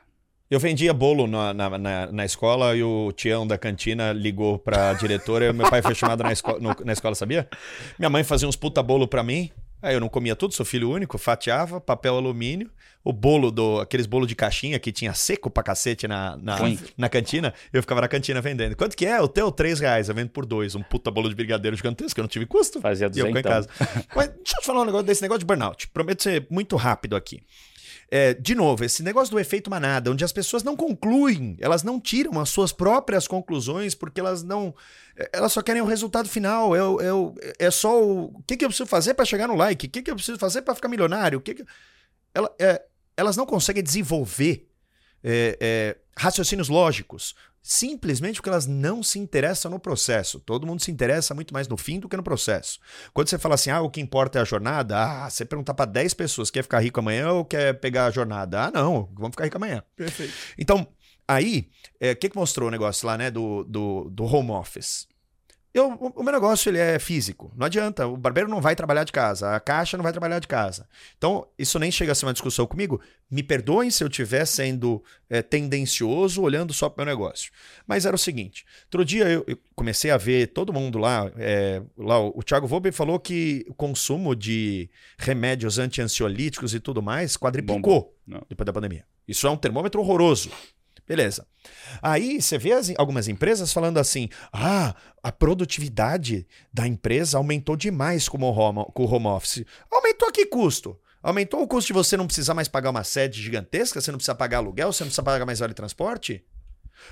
Eu 0.50 0.60
vendia 0.60 0.92
bolo 0.92 1.26
na, 1.26 1.54
na, 1.54 1.78
na, 1.78 2.12
na 2.12 2.24
escola 2.24 2.76
e 2.76 2.82
o 2.82 3.10
Tião 3.12 3.46
da 3.46 3.56
cantina 3.56 4.12
ligou 4.12 4.58
pra 4.58 4.92
diretora 4.92 5.46
e 5.46 5.52
meu 5.52 5.68
pai 5.70 5.80
foi 5.80 5.94
chamado 5.94 6.22
na, 6.22 6.32
esco 6.32 6.60
no- 6.60 6.76
na 6.84 6.92
escola, 6.92 7.14
sabia? 7.14 7.48
Minha 7.98 8.10
mãe 8.10 8.22
fazia 8.22 8.46
uns 8.46 8.54
puta 8.54 8.82
bolo 8.82 9.08
pra 9.08 9.22
mim. 9.22 9.50
Aí 9.84 9.94
eu 9.94 10.00
não 10.00 10.08
comia 10.08 10.34
tudo, 10.34 10.54
sou 10.54 10.64
filho 10.64 10.90
único, 10.90 11.18
fatiava, 11.18 11.78
papel 11.78 12.16
alumínio, 12.16 12.70
o 13.04 13.12
bolo 13.12 13.50
do. 13.50 13.80
aqueles 13.80 14.06
bolo 14.06 14.26
de 14.26 14.34
caixinha 14.34 14.78
que 14.78 14.90
tinha 14.90 15.12
seco 15.12 15.50
pra 15.50 15.62
cacete 15.62 16.08
na, 16.08 16.38
na, 16.38 16.56
na 16.96 17.08
cantina, 17.10 17.52
eu 17.70 17.82
ficava 17.82 18.00
na 18.00 18.08
cantina 18.08 18.40
vendendo. 18.40 18.74
Quanto 18.76 18.96
que 18.96 19.04
é? 19.04 19.20
O 19.20 19.28
teu, 19.28 19.52
três 19.52 19.78
reais, 19.78 20.08
eu 20.08 20.14
vendo 20.14 20.30
por 20.30 20.46
dois. 20.46 20.74
Um 20.74 20.82
puta 20.82 21.10
bolo 21.10 21.28
de 21.28 21.34
brigadeiro 21.34 21.76
gigantesco, 21.76 22.18
eu 22.18 22.22
não 22.22 22.28
tive 22.28 22.46
custo. 22.46 22.80
Fazia 22.80 23.10
E 23.14 23.18
eu 23.18 23.28
em 23.28 23.42
casa. 23.42 23.68
Mas 24.16 24.28
deixa 24.28 24.56
eu 24.56 24.60
te 24.62 24.66
falar 24.66 24.80
um 24.80 24.86
negócio 24.86 25.06
desse 25.06 25.20
negócio 25.20 25.40
de 25.40 25.44
burnout. 25.44 25.86
Prometo 25.88 26.22
ser 26.22 26.46
muito 26.50 26.76
rápido 26.76 27.14
aqui. 27.14 27.42
É, 28.10 28.34
de 28.34 28.54
novo, 28.54 28.84
esse 28.84 29.02
negócio 29.02 29.32
do 29.32 29.40
efeito 29.40 29.70
manada, 29.70 30.10
onde 30.10 30.24
as 30.24 30.32
pessoas 30.32 30.62
não 30.62 30.76
concluem, 30.76 31.56
elas 31.60 31.82
não 31.82 32.00
tiram 32.00 32.40
as 32.40 32.48
suas 32.48 32.72
próprias 32.72 33.26
conclusões 33.26 33.94
porque 33.94 34.20
elas 34.20 34.42
não. 34.42 34.74
Elas 35.32 35.52
só 35.52 35.62
querem 35.62 35.80
o 35.82 35.86
resultado 35.86 36.28
final. 36.28 36.74
É, 36.74 36.80
é, 37.60 37.66
é 37.66 37.70
só 37.70 38.02
o. 38.02 38.24
O 38.38 38.42
que, 38.46 38.56
que 38.56 38.64
eu 38.64 38.68
preciso 38.68 38.88
fazer 38.88 39.14
para 39.14 39.24
chegar 39.24 39.46
no 39.48 39.54
like? 39.56 39.86
O 39.86 39.90
que, 39.90 40.02
que 40.02 40.10
eu 40.10 40.16
preciso 40.16 40.38
fazer 40.38 40.62
para 40.62 40.74
ficar 40.74 40.88
milionário? 40.88 41.38
O 41.38 41.42
que 41.42 41.54
que- 41.54 41.64
Ela- 42.34 42.54
é, 42.60 42.82
elas 43.16 43.36
não 43.36 43.46
conseguem 43.46 43.82
desenvolver 43.82 44.68
é, 45.22 45.56
é, 45.60 45.96
raciocínios 46.18 46.68
lógicos. 46.68 47.34
Simplesmente 47.66 48.36
porque 48.36 48.50
elas 48.50 48.66
não 48.66 49.02
se 49.02 49.18
interessam 49.18 49.70
no 49.70 49.78
processo. 49.78 50.38
Todo 50.38 50.66
mundo 50.66 50.82
se 50.82 50.90
interessa 50.90 51.32
muito 51.34 51.54
mais 51.54 51.66
no 51.66 51.78
fim 51.78 51.98
do 51.98 52.10
que 52.10 52.16
no 52.16 52.22
processo. 52.22 52.78
Quando 53.14 53.28
você 53.30 53.38
fala 53.38 53.54
assim, 53.54 53.70
ah, 53.70 53.80
o 53.80 53.88
que 53.88 54.02
importa 54.02 54.38
é 54.38 54.42
a 54.42 54.44
jornada, 54.44 54.98
ah, 54.98 55.30
você 55.30 55.46
perguntar 55.46 55.72
para 55.72 55.86
10 55.90 56.12
pessoas, 56.12 56.50
quer 56.50 56.62
ficar 56.62 56.80
rico 56.80 57.00
amanhã 57.00 57.30
ou 57.32 57.42
quer 57.42 57.72
pegar 57.80 58.04
a 58.04 58.10
jornada? 58.10 58.64
Ah, 58.64 58.70
não, 58.70 59.08
vamos 59.14 59.30
ficar 59.30 59.44
rico 59.44 59.56
amanhã. 59.56 59.82
Perfeito. 59.96 60.34
Então, 60.58 60.86
aí, 61.26 61.68
é, 62.00 62.12
o 62.12 62.16
que, 62.16 62.28
que 62.28 62.36
mostrou 62.36 62.68
o 62.68 62.70
negócio 62.70 63.06
lá, 63.06 63.16
né, 63.16 63.30
do, 63.30 63.64
do, 63.64 64.08
do 64.10 64.24
home 64.24 64.50
office? 64.50 65.06
Eu, 65.74 65.90
o, 65.90 66.20
o 66.20 66.22
meu 66.22 66.32
negócio 66.32 66.70
ele 66.70 66.78
é 66.78 67.00
físico. 67.00 67.52
Não 67.56 67.66
adianta. 67.66 68.06
O 68.06 68.16
barbeiro 68.16 68.48
não 68.48 68.60
vai 68.60 68.76
trabalhar 68.76 69.02
de 69.02 69.10
casa. 69.10 69.56
A 69.56 69.58
caixa 69.58 69.96
não 69.96 70.04
vai 70.04 70.12
trabalhar 70.12 70.38
de 70.38 70.46
casa. 70.46 70.88
Então, 71.18 71.48
isso 71.58 71.80
nem 71.80 71.90
chega 71.90 72.12
a 72.12 72.14
ser 72.14 72.26
uma 72.26 72.32
discussão 72.32 72.64
comigo. 72.64 73.00
Me 73.28 73.42
perdoem 73.42 73.90
se 73.90 74.04
eu 74.04 74.06
estiver 74.06 74.44
sendo 74.44 75.02
é, 75.28 75.42
tendencioso, 75.42 76.40
olhando 76.42 76.72
só 76.72 76.88
para 76.88 77.02
o 77.02 77.04
meu 77.04 77.12
negócio. 77.12 77.50
Mas 77.88 78.06
era 78.06 78.14
o 78.14 78.18
seguinte: 78.18 78.64
outro 78.84 79.04
dia 79.04 79.24
eu, 79.28 79.44
eu 79.48 79.58
comecei 79.74 80.12
a 80.12 80.16
ver 80.16 80.46
todo 80.52 80.72
mundo 80.72 80.96
lá. 80.96 81.28
é, 81.36 81.82
lá 81.98 82.20
o, 82.20 82.38
o 82.38 82.42
Thiago 82.44 82.68
Volber 82.68 82.92
falou 82.92 83.18
que 83.18 83.66
o 83.68 83.74
consumo 83.74 84.36
de 84.36 84.88
remédios 85.18 85.80
anti-ansiolíticos 85.80 86.72
e 86.72 86.78
tudo 86.78 87.02
mais 87.02 87.36
quadriplicou 87.36 88.16
depois 88.48 88.64
da 88.64 88.72
pandemia. 88.72 89.04
Isso 89.26 89.44
é 89.46 89.50
um 89.50 89.56
termômetro 89.56 90.00
horroroso. 90.00 90.50
Beleza. 91.06 91.46
Aí 92.00 92.40
você 92.40 92.56
vê 92.56 92.72
as- 92.72 92.92
algumas 92.96 93.28
empresas 93.28 93.72
falando 93.72 93.98
assim: 93.98 94.28
ah, 94.52 94.94
a 95.22 95.30
produtividade 95.30 96.46
da 96.72 96.86
empresa 96.86 97.36
aumentou 97.38 97.76
demais 97.76 98.28
com 98.28 98.38
o 98.38 98.50
home, 98.50 98.84
com 98.94 99.04
o 99.04 99.10
home 99.12 99.26
office. 99.26 99.64
Aumentou 99.90 100.28
a 100.28 100.32
que 100.32 100.46
custo? 100.46 100.98
Aumentou 101.22 101.62
o 101.62 101.66
custo 101.68 101.86
de 101.88 101.92
você 101.94 102.16
não 102.16 102.26
precisar 102.26 102.54
mais 102.54 102.68
pagar 102.68 102.90
uma 102.90 103.02
sede 103.04 103.42
gigantesca, 103.42 104.00
você 104.00 104.10
não 104.10 104.18
precisa 104.18 104.34
pagar 104.34 104.58
aluguel, 104.58 104.92
você 104.92 105.04
não 105.04 105.08
precisa 105.08 105.22
pagar 105.22 105.46
mais 105.46 105.58
vale 105.58 105.74
transporte? 105.74 106.44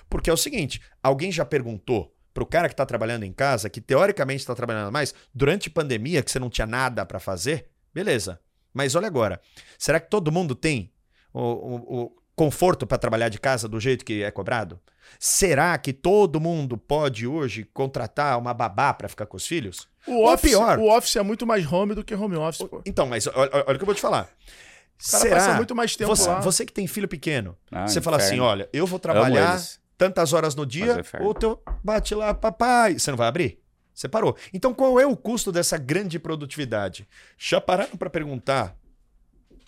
Porque 0.08 0.30
é 0.30 0.32
o 0.32 0.36
seguinte: 0.36 0.80
alguém 1.02 1.32
já 1.32 1.44
perguntou 1.44 2.14
pro 2.34 2.46
cara 2.46 2.68
que 2.68 2.74
tá 2.76 2.86
trabalhando 2.86 3.24
em 3.24 3.32
casa, 3.32 3.68
que 3.68 3.80
teoricamente 3.80 4.40
está 4.40 4.54
trabalhando 4.54 4.90
mais, 4.92 5.14
durante 5.34 5.68
pandemia, 5.68 6.22
que 6.22 6.30
você 6.30 6.38
não 6.38 6.48
tinha 6.48 6.66
nada 6.66 7.04
para 7.04 7.20
fazer? 7.20 7.68
Beleza. 7.92 8.40
Mas 8.72 8.94
olha 8.94 9.06
agora: 9.06 9.40
será 9.78 9.98
que 10.00 10.08
todo 10.08 10.32
mundo 10.32 10.54
tem 10.54 10.92
o, 11.32 11.40
o- 11.40 12.02
o 12.04 12.21
conforto 12.34 12.86
para 12.86 12.98
trabalhar 12.98 13.28
de 13.28 13.38
casa 13.38 13.68
do 13.68 13.78
jeito 13.80 14.04
que 14.04 14.22
é 14.22 14.30
cobrado? 14.30 14.80
Será 15.18 15.76
que 15.78 15.92
todo 15.92 16.40
mundo 16.40 16.78
pode 16.78 17.26
hoje 17.26 17.64
contratar 17.72 18.38
uma 18.38 18.54
babá 18.54 18.94
para 18.94 19.08
ficar 19.08 19.26
com 19.26 19.36
os 19.36 19.46
filhos? 19.46 19.88
O 20.06 20.12
Ou 20.12 20.32
office, 20.32 20.50
pior. 20.50 20.78
o 20.78 20.88
office 20.88 21.16
é 21.16 21.22
muito 21.22 21.46
mais 21.46 21.70
home 21.70 21.94
do 21.94 22.02
que 22.02 22.14
home 22.14 22.36
office, 22.36 22.66
pô. 22.66 22.82
Então, 22.86 23.06
mas 23.06 23.26
olha, 23.26 23.50
olha 23.66 23.74
o 23.74 23.76
que 23.76 23.82
eu 23.82 23.86
vou 23.86 23.94
te 23.94 24.00
falar. 24.00 24.24
cara 25.10 25.22
Será? 25.22 25.36
passa 25.36 25.54
muito 25.54 25.74
mais 25.74 25.94
tempo 25.94 26.08
você, 26.14 26.28
lá. 26.28 26.40
você 26.40 26.64
que 26.64 26.72
tem 26.72 26.86
filho 26.86 27.06
pequeno, 27.08 27.56
Ah, 27.70 27.86
você 27.86 28.00
fala 28.00 28.16
assim: 28.16 28.26
inferno. 28.36 28.44
olha, 28.44 28.68
eu 28.72 28.86
vou 28.86 28.98
trabalhar 28.98 29.60
tantas 29.98 30.32
horas 30.32 30.54
no 30.54 30.62
é 30.62 30.66
dia, 30.66 31.00
inferno. 31.00 31.26
ou 31.26 31.34
teu 31.34 31.62
bate 31.84 32.14
lá, 32.14 32.32
papai. 32.32 32.98
Você 32.98 33.10
não 33.10 33.18
vai 33.18 33.28
abrir? 33.28 33.58
Você 33.94 34.08
parou. 34.08 34.34
Então, 34.54 34.72
qual 34.72 34.98
é 34.98 35.06
o 35.06 35.14
custo 35.16 35.52
dessa 35.52 35.76
grande 35.76 36.18
produtividade? 36.18 37.06
Já 37.36 37.60
pararam 37.60 37.96
para 37.96 38.08
perguntar 38.08 38.74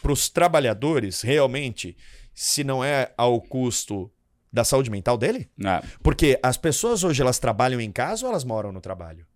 para 0.00 0.10
os 0.12 0.28
trabalhadores 0.30 1.20
realmente 1.20 1.96
se 2.34 2.64
não 2.64 2.82
é 2.84 3.12
ao 3.16 3.40
custo 3.40 4.10
da 4.52 4.64
saúde 4.64 4.90
mental 4.90 5.16
dele? 5.16 5.48
Ah, 5.64 5.82
Porque 6.02 6.38
as 6.42 6.56
pessoas 6.56 7.02
hoje 7.04 7.22
elas 7.22 7.38
trabalham 7.38 7.80
em 7.80 7.90
casa 7.92 8.24
ou 8.26 8.30
elas 8.30 8.44
moram 8.44 8.72
no 8.72 8.80
trabalho? 8.80 9.26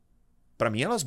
Para 0.56 0.68
mim, 0.70 0.82
elas. 0.82 1.06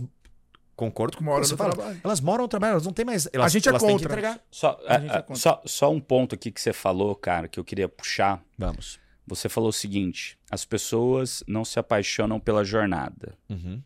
Concordo 0.75 1.17
com 1.17 1.23
o 1.23 1.25
que 1.27 1.29
Moram 1.31 1.43
você 1.43 1.51
no 1.51 1.57
fala. 1.57 1.73
trabalho. 1.75 2.01
Elas 2.03 2.21
moram 2.21 2.43
no 2.43 2.47
trabalho, 2.47 2.71
elas 2.71 2.85
não 2.85 2.93
têm 2.93 3.05
mais. 3.05 3.27
Elas, 3.31 3.51
gente 3.51 3.67
é 3.67 3.69
elas 3.69 3.81
têm 3.83 3.89
que 3.97 4.03
contra. 4.03 4.11
entregar. 4.19 4.39
só, 4.49 4.79
A 4.87 4.97
gente 4.99 5.11
ah, 5.11 5.15
é 5.15 5.17
ah, 5.17 5.21
contra. 5.21 5.35
só, 5.41 5.61
só 5.65 5.91
um 5.91 5.99
ponto 5.99 6.33
aqui 6.33 6.49
que 6.49 6.59
você 6.59 6.73
falou, 6.73 7.13
cara, 7.15 7.47
que 7.47 7.59
eu 7.59 7.63
queria 7.63 7.87
puxar. 7.87 8.43
Vamos. 8.57 8.99
Você 9.27 9.47
falou 9.47 9.69
o 9.69 9.73
seguinte: 9.73 10.39
as 10.49 10.65
pessoas 10.65 11.43
não 11.47 11.63
se 11.63 11.77
apaixonam 11.77 12.39
pela 12.39 12.63
jornada. 12.63 13.37
Uhum. 13.49 13.81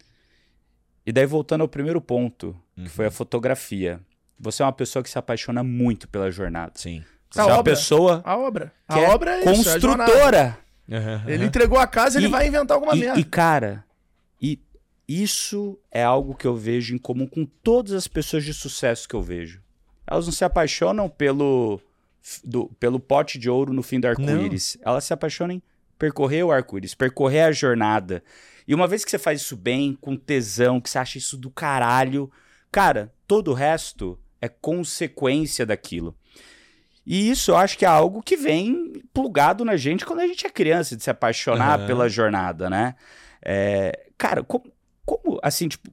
E 1.05 1.11
daí, 1.11 1.25
voltando 1.25 1.61
ao 1.61 1.67
primeiro 1.67 1.99
ponto, 2.01 2.55
que 2.75 2.81
Uhum. 2.81 2.87
foi 2.87 3.05
a 3.07 3.11
fotografia. 3.11 3.99
Você 4.39 4.61
é 4.63 4.65
uma 4.65 4.71
pessoa 4.73 5.03
que 5.03 5.09
se 5.09 5.17
apaixona 5.19 5.63
muito 5.63 6.07
pela 6.07 6.31
jornada. 6.31 6.73
Sim. 6.75 7.03
Você 7.35 7.41
A 7.41 7.57
obra. 7.57 7.63
pessoa 7.73 8.21
A 8.23 8.37
obra. 8.37 8.71
a 8.87 8.99
é 8.99 9.09
obra 9.09 9.31
é 9.31 9.39
isso, 9.39 9.47
é 9.47 9.51
a 9.51 9.55
construtora. 9.55 10.57
Ele 11.27 11.45
entregou 11.45 11.77
a 11.77 11.85
casa, 11.87 12.17
ele 12.17 12.27
E- 12.27 12.31
vai 12.31 12.47
inventar 12.47 12.75
alguma 12.75 12.95
E, 12.95 12.99
merda. 12.99 13.19
e, 13.19 13.23
cara, 13.23 13.83
e 14.41 14.59
isso 15.07 15.77
é 15.91 16.03
algo 16.03 16.33
que 16.35 16.47
eu 16.47 16.55
vejo 16.55 16.95
em 16.95 16.97
comum 16.97 17.27
com 17.27 17.45
todas 17.45 17.93
as 17.93 18.07
pessoas 18.07 18.43
de 18.43 18.53
sucesso 18.53 19.07
que 19.07 19.15
eu 19.15 19.21
vejo. 19.21 19.61
Elas 20.07 20.25
não 20.25 20.31
se 20.33 20.45
apaixonam 20.45 21.09
pelo, 21.09 21.79
do- 22.43 22.67
pelo 22.79 22.99
pote 22.99 23.37
de 23.37 23.49
ouro 23.49 23.73
no 23.73 23.83
fim 23.83 23.99
do 23.99 24.07
arco-íris. 24.07 24.77
Elas 24.81 25.03
se 25.03 25.13
apaixonam 25.13 25.55
em 25.55 25.61
percorrer 25.99 26.43
o 26.43 26.51
arco-íris, 26.51 26.93
percorrer 26.95 27.41
a 27.41 27.51
jornada. 27.51 28.23
E 28.67 28.73
uma 28.73 28.87
vez 28.87 29.03
que 29.03 29.11
você 29.11 29.19
faz 29.19 29.41
isso 29.41 29.55
bem, 29.57 29.97
com 29.99 30.15
tesão, 30.15 30.79
que 30.79 30.89
você 30.89 30.97
acha 30.99 31.17
isso 31.17 31.37
do 31.37 31.49
caralho, 31.49 32.31
cara, 32.71 33.11
todo 33.27 33.51
o 33.51 33.53
resto 33.53 34.17
é 34.41 34.47
consequência 34.47 35.65
daquilo. 35.65 36.15
E 37.05 37.29
isso 37.29 37.51
eu 37.51 37.57
acho 37.57 37.77
que 37.77 37.85
é 37.85 37.87
algo 37.87 38.21
que 38.21 38.35
vem 38.35 38.93
plugado 39.13 39.63
na 39.63 39.77
gente 39.77 40.05
quando 40.05 40.21
a 40.21 40.27
gente 40.27 40.45
é 40.45 40.49
criança, 40.49 40.95
de 40.95 41.03
se 41.03 41.09
apaixonar 41.09 41.77
Aham. 41.79 41.87
pela 41.87 42.09
jornada, 42.09 42.69
né? 42.69 42.95
É, 43.43 44.07
cara, 44.17 44.43
como, 44.43 44.65
como, 45.05 45.39
assim, 45.43 45.67
tipo. 45.67 45.89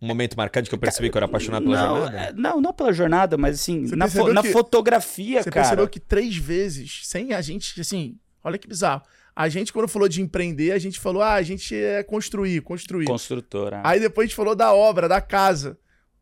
Um 0.00 0.06
momento 0.06 0.36
marcante 0.36 0.68
que 0.68 0.74
eu 0.74 0.78
percebi 0.78 1.10
que 1.10 1.16
eu 1.16 1.18
era 1.18 1.26
apaixonado 1.26 1.64
pela 1.64 1.76
não, 1.86 1.96
jornada. 1.96 2.16
é, 2.18 2.32
não, 2.32 2.60
não 2.60 2.72
pela 2.72 2.92
jornada, 2.92 3.36
mas 3.36 3.56
assim, 3.60 3.86
Você 3.86 3.96
na, 3.96 4.08
fo- 4.08 4.32
na 4.32 4.42
que- 4.42 4.52
fotografia, 4.52 5.42
Você 5.42 5.50
cara. 5.50 5.62
percebeu 5.64 5.88
que 5.88 5.98
três 5.98 6.36
vezes, 6.36 7.00
sem 7.04 7.32
a 7.32 7.40
gente, 7.40 7.80
assim, 7.80 8.16
olha 8.44 8.56
que 8.58 8.68
bizarro. 8.68 9.02
A 9.34 9.48
gente, 9.48 9.72
quando 9.72 9.88
falou 9.88 10.08
de 10.08 10.20
empreender, 10.22 10.72
a 10.72 10.78
gente 10.78 10.98
falou, 11.00 11.22
ah, 11.22 11.34
a 11.34 11.42
gente 11.42 11.74
é 11.74 12.02
construir, 12.02 12.60
construir. 12.62 13.06
Construtora. 13.06 13.80
Aí 13.84 13.98
depois 14.00 14.24
a 14.24 14.28
gente 14.28 14.36
falou 14.36 14.54
da 14.56 14.72
obra, 14.72 15.08
da 15.08 15.20
casa. 15.20 15.78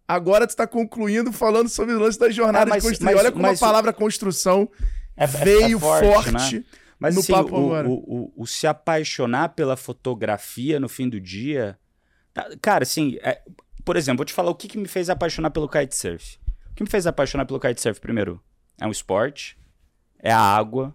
Agora 0.08 0.46
tu 0.46 0.54
tá 0.54 0.66
concluindo 0.66 1.32
falando 1.32 1.68
sobre 1.68 1.94
o 1.94 1.98
lance 1.98 2.18
da 2.18 2.30
jornada 2.30 2.64
Ah, 2.64 2.66
mas- 2.66 2.82
de 2.82 2.88
construir. 2.90 3.04
mas- 3.14 3.20
olha 3.20 3.32
como 3.32 3.42
mas- 3.42 3.62
a 3.62 3.66
palavra 3.66 3.92
construção 3.92 4.68
É- 5.16 5.24
é- 5.24 5.26
veio 5.26 5.76
é 5.76 5.80
forte, 5.80 6.30
forte. 6.30 6.58
né? 6.58 6.64
Mas 6.98 7.14
no 7.14 7.20
assim, 7.20 7.32
papo 7.32 7.52
o, 7.54 7.56
agora. 7.66 7.88
o, 7.88 7.92
o- 7.94 8.32
o 8.36 8.46
se 8.46 8.66
apaixonar 8.66 9.50
pela 9.50 9.76
fotografia 9.76 10.78
no 10.80 10.88
fim 10.88 11.08
do 11.08 11.20
dia. 11.20 11.78
tá- 12.32 12.48
Cara, 12.62 12.82
assim, 12.84 13.18
é- 13.22 13.42
por 13.84 13.96
exemplo, 13.96 14.18
vou 14.18 14.24
te 14.26 14.32
falar 14.32 14.50
o 14.50 14.54
que, 14.54 14.68
que 14.68 14.78
me 14.78 14.86
fez 14.88 15.08
apaixonar 15.10 15.50
pelo 15.50 15.68
kitesurf. 15.68 16.38
O 16.70 16.74
que 16.74 16.82
me 16.82 16.88
fez 16.90 17.06
apaixonar 17.06 17.44
pelo 17.46 17.58
kitesurf, 17.60 17.98
primeiro? 18.00 18.40
É 18.80 18.86
um 18.86 18.90
esporte, 18.90 19.58
é 20.18 20.30
a 20.30 20.38
água, 20.38 20.94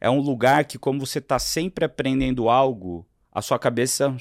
é 0.00 0.08
um 0.10 0.18
lugar 0.20 0.64
que, 0.64 0.78
como 0.78 1.04
você 1.04 1.20
tá 1.20 1.38
sempre 1.38 1.84
aprendendo 1.84 2.48
algo, 2.48 3.06
a 3.32 3.40
sua 3.42 3.58
cabeça 3.58 4.16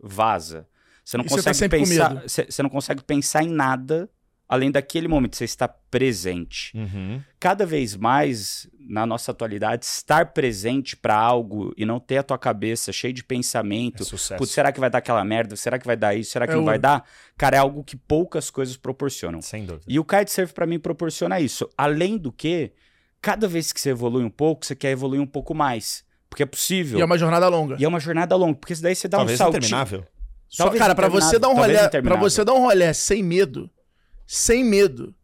vaza. 0.00 0.66
Você 1.06 1.16
não 1.16 1.24
E 1.24 1.28
você 1.28 1.36
tá 1.36 1.50
consegue 1.50 1.56
sempre 1.56 1.78
com 1.78 1.84
pensar. 1.86 2.22
Você 2.28 2.46
você 2.50 2.62
não 2.64 2.68
consegue 2.70 3.02
pensar 3.04 3.44
em 3.44 3.48
nada 3.48 4.10
além 4.48 4.70
daquele 4.72 5.06
momento. 5.06 5.36
Você 5.36 5.44
está 5.44 5.68
presente 5.68 6.72
Uhum. 6.76 7.20
cada 7.38 7.64
vez 7.64 7.96
mais 7.96 8.68
na 8.88 9.04
nossa 9.06 9.30
atualidade 9.32 9.84
estar 9.84 10.32
presente 10.32 10.96
para 10.96 11.14
algo 11.16 11.72
e 11.76 11.84
não 11.84 11.98
ter 12.00 12.18
a 12.18 12.22
tua 12.22 12.38
cabeça 12.38 12.92
cheia 12.92 13.12
de 13.12 13.20
É 13.22 13.24
pensamento. 13.24 14.04
sucesso. 14.04 14.38
Putz, 14.38 14.52
será 14.52 14.70
que 14.72 14.78
vai 14.80 14.90
dar 14.90 14.98
aquela 14.98 15.24
merda? 15.24 15.54
Será 15.56 15.78
que 15.78 15.86
vai 15.86 15.96
dar 15.96 16.14
isso? 16.16 16.30
Será 16.32 16.46
que 16.46 16.52
É 16.52 16.56
não 16.56 16.64
vai 16.64 16.78
dar? 16.78 17.04
Cara, 17.38 17.56
é 17.56 17.60
algo 17.60 17.82
que 17.84 17.96
poucas 17.96 18.50
coisas 18.50 18.76
proporcionam. 18.76 19.40
Sem 19.42 19.64
dúvida. 19.64 19.84
E 19.88 19.98
o 20.00 20.04
kitesurf 20.04 20.52
para 20.52 20.66
mim 20.66 20.78
proporciona 20.78 21.40
isso. 21.40 21.68
Além 21.78 22.16
do 22.18 22.30
que, 22.32 22.72
cada 23.20 23.46
vez 23.48 23.72
que 23.72 23.80
você 23.80 23.90
evolui 23.90 24.24
um 24.24 24.30
pouco, 24.30 24.64
você 24.66 24.74
quer 24.76 24.90
evoluir 24.90 25.20
um 25.20 25.26
pouco 25.26 25.54
mais. 25.54 26.04
Porque 26.28 26.42
é 26.42 26.46
possível. 26.46 26.98
E 26.98 27.02
é 27.02 27.04
uma 27.04 27.16
jornada 27.18 27.48
longa. 27.48 27.76
E 27.78 27.84
é 27.84 27.88
uma 27.88 28.00
jornada 28.00 28.34
longa, 28.36 28.58
porque 28.58 28.74
daí 28.76 28.94
você 28.94 29.08
dá 29.08 29.18
Talvez 29.18 29.40
um 29.40 29.44
saltinho. 29.44 29.58
interminável. 29.58 30.04
Só, 30.48 30.64
Talvez 30.64 30.80
cara, 30.80 30.94
pra 30.94 31.08
você 31.08 31.38
dar 31.38 31.48
um 31.48 31.54
rolê, 31.54 31.88
para 31.88 32.16
você 32.16 32.44
dar 32.44 32.54
um 32.54 32.60
rolê 32.60 32.92
sem 32.94 33.22
medo, 33.22 33.68
sem 34.26 34.64
medo, 34.64 35.14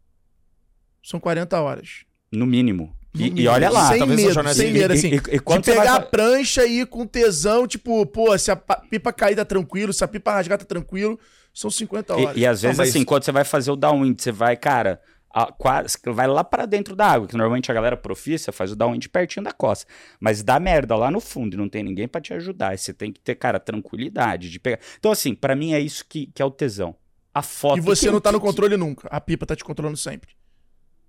são 1.03 1.19
40 1.19 1.59
horas. 1.61 2.05
No 2.31 2.45
mínimo. 2.45 2.95
E, 3.15 3.41
e 3.43 3.47
olha 3.47 3.69
lá. 3.69 3.89
sem 3.89 3.99
talvez 3.99 4.19
medo, 4.21 4.33
jornada- 4.33 4.55
sem 4.55 4.69
e- 4.69 4.73
medo, 4.73 4.93
e- 4.93 4.97
assim. 4.97 5.07
e- 5.09 5.35
e 5.35 5.39
quando 5.39 5.63
de 5.63 5.71
vai 5.71 5.79
pegar 5.81 5.93
fa- 5.97 6.01
a 6.01 6.05
prancha 6.05 6.65
e 6.65 6.79
ir 6.81 6.87
com 6.87 7.05
tesão, 7.05 7.67
tipo, 7.67 8.03
pô, 8.07 8.35
se 8.37 8.49
a 8.49 8.55
pa- 8.55 8.81
pipa 8.89 9.13
cair 9.13 9.35
tá 9.35 9.45
tranquilo, 9.45 9.93
se 9.93 10.03
a 10.03 10.07
pipa 10.07 10.33
rasgar 10.33 10.57
tá 10.57 10.65
tranquilo, 10.65 11.19
são 11.53 11.69
50 11.69 12.15
horas. 12.15 12.35
E, 12.35 12.39
e 12.39 12.47
às 12.47 12.63
vezes, 12.63 12.77
mas- 12.77 12.89
assim, 12.89 13.03
quando 13.05 13.23
você 13.23 13.31
vai 13.31 13.43
fazer 13.43 13.69
o 13.69 13.75
downwind, 13.75 14.19
você 14.19 14.31
vai, 14.31 14.57
cara, 14.57 14.99
a- 15.33 15.51
quase, 15.51 15.97
vai 16.05 16.27
lá 16.27 16.43
pra 16.43 16.65
dentro 16.65 16.95
da 16.95 17.07
água, 17.07 17.27
que 17.27 17.35
normalmente 17.35 17.71
a 17.71 17.73
galera 17.73 17.97
profissa 17.97 18.51
faz 18.51 18.71
o 18.71 18.75
downwind 18.75 19.07
pertinho 19.07 19.43
da 19.43 19.51
costa. 19.51 19.85
Mas 20.19 20.43
dá 20.43 20.59
merda 20.59 20.95
lá 20.95 21.09
no 21.09 21.19
fundo 21.19 21.55
e 21.55 21.57
não 21.57 21.67
tem 21.67 21.83
ninguém 21.83 22.07
pra 22.07 22.21
te 22.21 22.33
ajudar. 22.33 22.77
Você 22.77 22.93
tem 22.93 23.11
que 23.11 23.19
ter, 23.19 23.35
cara, 23.35 23.59
tranquilidade 23.59 24.49
de 24.49 24.59
pegar. 24.59 24.79
Então, 24.99 25.11
assim, 25.11 25.33
pra 25.33 25.55
mim 25.55 25.73
é 25.73 25.79
isso 25.79 26.05
que, 26.07 26.27
que 26.27 26.41
é 26.41 26.45
o 26.45 26.51
tesão. 26.51 26.95
A 27.33 27.41
foto. 27.41 27.79
E 27.79 27.81
você 27.81 28.05
que- 28.05 28.11
não 28.11 28.21
tá 28.21 28.31
no 28.31 28.39
que- 28.39 28.45
controle 28.45 28.77
nunca. 28.77 29.07
A 29.09 29.19
pipa 29.19 29.45
tá 29.45 29.55
te 29.55 29.63
controlando 29.63 29.97
sempre. 29.97 30.29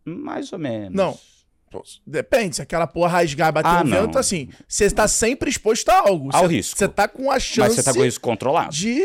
que- 0.04 0.10
Mais 0.10 0.52
ou 0.52 0.58
menos. 0.58 0.94
Não. 0.96 1.18
Depende, 2.06 2.56
se 2.56 2.62
aquela 2.62 2.86
porra 2.86 3.08
rasgar, 3.18 3.52
bater 3.52 3.68
Ah, 3.68 3.80
o 3.80 3.84
não. 3.84 4.02
vento, 4.02 4.16
assim, 4.18 4.48
você 4.68 4.88
tá 4.90 5.08
sempre 5.08 5.50
exposto 5.50 5.88
a 5.88 5.98
algo. 6.08 6.30
Ao 6.32 6.42
Você- 6.46 6.54
risco. 6.54 6.78
Você 6.78 6.86
tá 6.88 7.08
com 7.08 7.30
a 7.30 7.34
Mas 7.34 7.42
chance 7.42 7.74
você 7.76 7.82
tá 7.82 7.92
com 7.92 8.04
isso 8.04 8.20
controlado. 8.20 8.70
de 8.72 9.04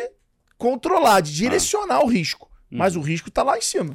controlar, 0.58 1.16
Ah. 1.16 1.20
de 1.22 1.34
direcionar 1.34 2.02
o 2.04 2.08
risco. 2.08 2.48
Mas 2.70 2.96
Uhum. 2.96 3.02
o 3.02 3.06
risco 3.06 3.32
tá 3.32 3.42
lá 3.42 3.58
em 3.58 3.62
cima. 3.62 3.92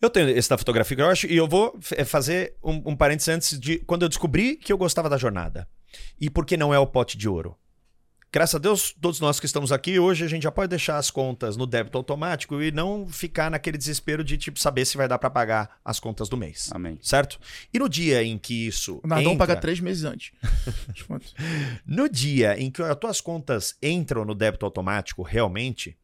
Eu 0.00 0.08
tenho 0.10 0.28
esse 0.28 0.48
da 0.48 0.56
fotografia 0.58 0.96
que 0.96 1.02
eu 1.02 1.08
acho, 1.08 1.26
e 1.26 1.36
eu 1.36 1.48
vou 1.48 1.76
f- 1.80 2.04
fazer 2.04 2.54
um, 2.62 2.90
um 2.92 2.96
parênteses 2.96 3.28
antes 3.28 3.58
de 3.58 3.78
quando 3.80 4.02
eu 4.04 4.08
descobri 4.08 4.56
que 4.56 4.72
eu 4.72 4.78
gostava 4.78 5.08
da 5.08 5.16
jornada. 5.16 5.68
E 6.20 6.30
por 6.30 6.46
que 6.46 6.56
não 6.56 6.72
é 6.72 6.78
o 6.78 6.86
pote 6.86 7.16
de 7.18 7.28
ouro? 7.28 7.56
Graças 8.30 8.56
a 8.56 8.58
Deus, 8.58 8.94
todos 9.00 9.20
nós 9.20 9.40
que 9.40 9.46
estamos 9.46 9.72
aqui, 9.72 9.98
hoje 9.98 10.22
a 10.22 10.28
gente 10.28 10.42
já 10.42 10.52
pode 10.52 10.68
deixar 10.68 10.98
as 10.98 11.10
contas 11.10 11.56
no 11.56 11.66
débito 11.66 11.96
automático 11.96 12.60
e 12.62 12.70
não 12.70 13.08
ficar 13.08 13.50
naquele 13.50 13.78
desespero 13.78 14.22
de 14.22 14.36
tipo 14.36 14.60
saber 14.60 14.84
se 14.84 14.98
vai 14.98 15.08
dar 15.08 15.18
pra 15.18 15.30
pagar 15.30 15.78
as 15.82 15.98
contas 15.98 16.28
do 16.28 16.36
mês. 16.36 16.68
Amém. 16.70 16.98
Certo? 17.00 17.40
E 17.72 17.78
no 17.78 17.88
dia 17.88 18.22
em 18.22 18.36
que 18.36 18.66
isso. 18.66 19.00
O 19.02 19.06
Nardão 19.08 19.32
entra, 19.32 19.46
paga 19.46 19.60
três 19.60 19.80
meses 19.80 20.04
antes. 20.04 20.30
No 21.86 22.08
dia 22.08 22.60
em 22.60 22.70
que 22.70 22.82
as 22.82 22.96
tuas 22.96 23.20
contas 23.20 23.76
entram 23.82 24.24
no 24.24 24.34
débito 24.34 24.64
automático, 24.66 25.22
realmente. 25.22 25.96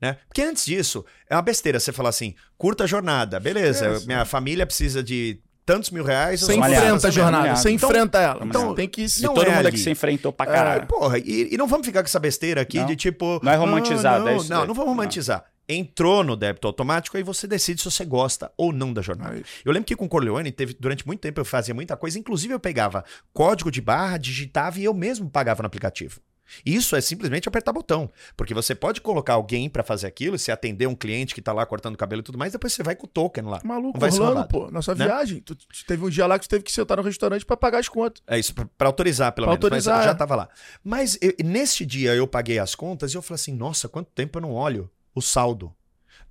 Né? 0.00 0.16
Porque 0.28 0.42
antes 0.42 0.64
disso, 0.66 1.04
é 1.28 1.34
uma 1.34 1.42
besteira 1.42 1.80
você 1.80 1.92
falar 1.92 2.10
assim: 2.10 2.34
curta 2.58 2.84
a 2.84 2.86
jornada, 2.86 3.40
beleza, 3.40 3.86
É, 3.86 4.00
minha 4.06 4.24
família 4.24 4.66
precisa 4.66 5.02
de 5.02 5.40
tantos 5.64 5.90
mil 5.90 6.04
reais. 6.04 6.42
eu 6.42 6.46
Você 6.48 6.54
enfrenta 6.54 6.86
a 6.96 7.00
fazer 7.00 7.12
jornada, 7.12 7.56
você 7.56 7.70
Então- 7.70 7.88
enfrenta 7.90 8.18
ela. 8.20 8.44
Então 8.44 8.68
lá. 8.70 8.74
tem 8.74 8.88
que 8.88 9.08
se. 9.08 9.20
E 9.20 9.22
Não 9.24 9.34
todo 9.34 9.46
é 9.46 9.50
mundo 9.50 9.58
ali. 9.60 9.68
aqui 9.68 9.78
se 9.78 9.90
enfrentou 9.90 10.32
pra 10.32 10.44
Ah, 10.46 10.52
caralho. 10.54 10.86
porra, 10.86 11.18
e, 11.18 11.48
e 11.52 11.56
não 11.56 11.66
vamos 11.66 11.86
ficar 11.86 12.02
com 12.02 12.06
essa 12.06 12.20
besteira 12.20 12.60
aqui 12.60 12.78
Não. 12.78 12.86
de 12.86 12.94
tipo. 12.94 13.40
Não 13.42 13.50
é 13.52 13.56
romantizado, 13.56 14.24
não, 14.24 14.30
é 14.32 14.36
isso 14.36 14.50
Não, 14.50 14.58
daí. 14.58 14.68
não 14.68 14.74
vamos 14.74 14.90
romantizar. 14.90 15.44
Entrou 15.68 16.22
no 16.22 16.36
débito 16.36 16.68
automático, 16.68 17.16
aí 17.16 17.24
você 17.24 17.44
decide 17.48 17.82
se 17.82 17.90
você 17.90 18.04
gosta 18.04 18.52
ou 18.56 18.72
não 18.72 18.92
da 18.92 19.02
jornada. 19.02 19.34
Aí. 19.34 19.44
Eu 19.64 19.72
lembro 19.72 19.84
que 19.86 19.96
com 19.96 20.04
o 20.04 20.08
Corleone, 20.08 20.52
teve, 20.52 20.76
durante 20.78 21.04
muito 21.04 21.18
tempo 21.18 21.40
eu 21.40 21.44
fazia 21.44 21.74
muita 21.74 21.96
coisa, 21.96 22.16
inclusive 22.16 22.54
eu 22.54 22.60
pegava 22.60 23.04
código 23.32 23.68
de 23.68 23.80
barra, 23.80 24.16
digitava 24.16 24.78
e 24.78 24.84
eu 24.84 24.94
mesmo 24.94 25.28
pagava 25.28 25.64
no 25.64 25.66
aplicativo. 25.66 26.20
Isso 26.64 26.94
é 26.96 27.00
simplesmente 27.00 27.48
apertar 27.48 27.72
botão, 27.72 28.10
porque 28.36 28.54
você 28.54 28.74
pode 28.74 29.00
colocar 29.00 29.34
alguém 29.34 29.68
pra 29.68 29.82
fazer 29.82 30.06
aquilo, 30.06 30.38
se 30.38 30.50
atender 30.52 30.86
um 30.86 30.94
cliente 30.94 31.34
que 31.34 31.42
tá 31.42 31.52
lá 31.52 31.66
cortando 31.66 31.94
o 31.94 31.98
cabelo 31.98 32.20
e 32.20 32.22
tudo 32.22 32.38
mais, 32.38 32.52
depois 32.52 32.72
você 32.72 32.82
vai 32.82 32.94
com 32.94 33.06
o 33.06 33.08
token 33.08 33.44
lá. 33.44 33.60
Maluco, 33.64 33.98
vai 33.98 34.10
ser 34.10 34.20
Orlando, 34.20 34.40
roubado, 34.42 34.66
pô, 34.66 34.70
nossa 34.70 34.94
né? 34.94 35.04
viagem. 35.06 35.40
Tu, 35.40 35.54
tu 35.54 35.66
teve 35.86 36.04
um 36.04 36.08
dia 36.08 36.26
lá 36.26 36.38
que 36.38 36.46
tu 36.46 36.50
teve 36.50 36.62
que 36.64 36.70
sentar 36.72 36.96
no 36.96 37.02
restaurante 37.02 37.44
pra 37.44 37.56
pagar 37.56 37.78
as 37.80 37.88
contas. 37.88 38.22
É 38.26 38.38
isso, 38.38 38.54
pra, 38.54 38.64
pra 38.78 38.88
autorizar, 38.88 39.32
pelo 39.32 39.46
Pra 39.46 39.52
menos. 39.54 39.64
autorizar, 39.64 39.96
mas 39.96 40.04
já 40.04 40.10
é. 40.12 40.14
tava 40.14 40.36
lá. 40.36 40.48
Mas 40.84 41.18
eu- 41.20 41.34
neste 41.44 41.84
dia 41.84 42.14
eu 42.14 42.26
paguei 42.28 42.58
as 42.58 42.74
contas 42.74 43.12
e 43.12 43.16
eu 43.16 43.22
falei 43.22 43.36
assim: 43.36 43.52
nossa, 43.54 43.88
quanto 43.88 44.10
tempo 44.12 44.38
eu 44.38 44.42
não 44.42 44.52
olho 44.52 44.90
o 45.14 45.20
saldo. 45.20 45.74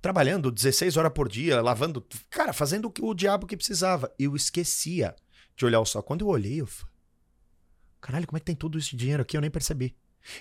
Trabalhando 0.00 0.50
16 0.50 0.96
horas 0.96 1.12
por 1.12 1.28
dia, 1.28 1.60
lavando. 1.60 2.04
Cara, 2.30 2.52
fazendo 2.52 2.86
o, 2.86 2.90
que- 2.90 3.02
o 3.02 3.12
diabo 3.14 3.46
que 3.46 3.56
precisava. 3.56 4.12
Eu 4.18 4.34
esquecia 4.36 5.14
de 5.56 5.64
olhar 5.64 5.80
o 5.80 5.84
saldo. 5.86 6.06
Quando 6.06 6.20
eu 6.22 6.28
olhei, 6.28 6.60
eu 6.60 6.66
falei: 6.66 6.92
caralho, 8.00 8.26
como 8.26 8.36
é 8.36 8.40
que 8.40 8.46
tem 8.46 8.54
todo 8.54 8.78
esse 8.78 8.94
dinheiro 8.94 9.22
aqui? 9.22 9.36
Eu 9.36 9.40
nem 9.40 9.50
percebi. 9.50 9.94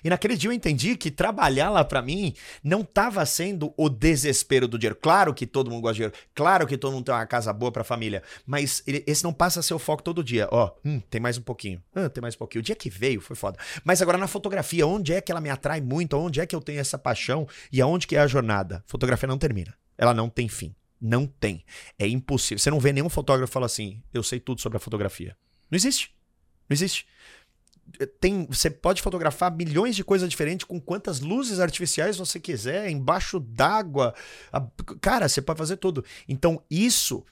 E 0.03 0.09
naquele 0.09 0.36
dia 0.36 0.49
eu 0.49 0.53
entendi 0.53 0.95
que 0.95 1.11
trabalhar 1.11 1.69
lá 1.69 1.83
pra 1.83 2.01
mim 2.01 2.33
não 2.63 2.83
tava 2.83 3.25
sendo 3.25 3.73
o 3.77 3.89
desespero 3.89 4.67
do 4.67 4.77
dinheiro. 4.77 4.97
Claro 5.01 5.33
que 5.33 5.45
todo 5.45 5.69
mundo 5.69 5.81
gosta 5.81 5.93
de 5.93 5.97
dinheiro, 5.99 6.17
claro 6.33 6.67
que 6.67 6.77
todo 6.77 6.93
mundo 6.93 7.05
tem 7.05 7.13
uma 7.15 7.25
casa 7.25 7.51
boa 7.53 7.71
pra 7.71 7.83
família, 7.83 8.23
mas 8.45 8.83
esse 8.86 9.23
não 9.23 9.33
passa 9.33 9.59
a 9.59 9.63
ser 9.63 9.73
o 9.73 9.79
foco 9.79 10.03
todo 10.03 10.23
dia. 10.23 10.47
Ó, 10.51 10.71
hum, 10.83 10.99
tem 11.09 11.19
mais 11.21 11.38
um 11.38 11.41
pouquinho. 11.41 11.81
Ah, 11.93 12.09
tem 12.09 12.21
mais 12.21 12.36
um 12.36 12.38
pouquinho. 12.38 12.61
O 12.61 12.63
dia 12.63 12.75
que 12.75 12.89
veio 12.89 13.21
foi 13.21 13.36
foda. 13.36 13.57
Mas 13.83 14.01
agora 14.01 14.17
na 14.17 14.27
fotografia, 14.27 14.86
onde 14.86 15.13
é 15.13 15.21
que 15.21 15.31
ela 15.31 15.41
me 15.41 15.49
atrai 15.49 15.81
muito? 15.81 16.17
Onde 16.17 16.39
é 16.39 16.45
que 16.45 16.55
eu 16.55 16.61
tenho 16.61 16.79
essa 16.79 16.97
paixão? 16.97 17.47
E 17.71 17.81
aonde 17.81 18.07
que 18.07 18.15
é 18.15 18.19
a 18.19 18.27
jornada? 18.27 18.83
Fotografia 18.88 19.27
não 19.27 19.38
termina. 19.38 19.73
Ela 19.97 20.13
não 20.13 20.29
tem 20.29 20.47
fim. 20.47 20.75
Não 20.99 21.25
tem. 21.25 21.63
É 21.99 22.07
impossível. 22.07 22.59
Você 22.59 22.69
não 22.69 22.79
vê 22.79 22.91
nenhum 22.91 23.09
fotógrafo 23.09 23.51
falar 23.51 23.65
assim: 23.67 24.01
eu 24.13 24.23
sei 24.23 24.39
tudo 24.39 24.61
sobre 24.61 24.77
a 24.77 24.79
fotografia. 24.79 25.36
Não 25.69 25.75
existe. 25.75 26.11
Não 26.69 26.73
existe 26.73 27.05
tem, 28.20 28.46
você 28.50 28.70
pode 28.70 29.02
fotografar 29.02 29.56
milhões 29.56 29.96
de 29.96 30.04
coisas 30.04 30.30
diferentes 30.30 30.66
com 30.66 30.80
quantas 30.80 31.20
luzes 31.20 31.60
artificiais 31.60 32.18
você 32.18 32.39
quiser, 32.39 32.89
embaixo 32.89 33.39
d'água. 33.39 34.14
Cara, 35.02 35.28
você 35.28 35.41
pode 35.41 35.58
fazer 35.58 35.78
tudo. 35.78 36.04
Então, 36.28 36.62
isso 36.70 37.24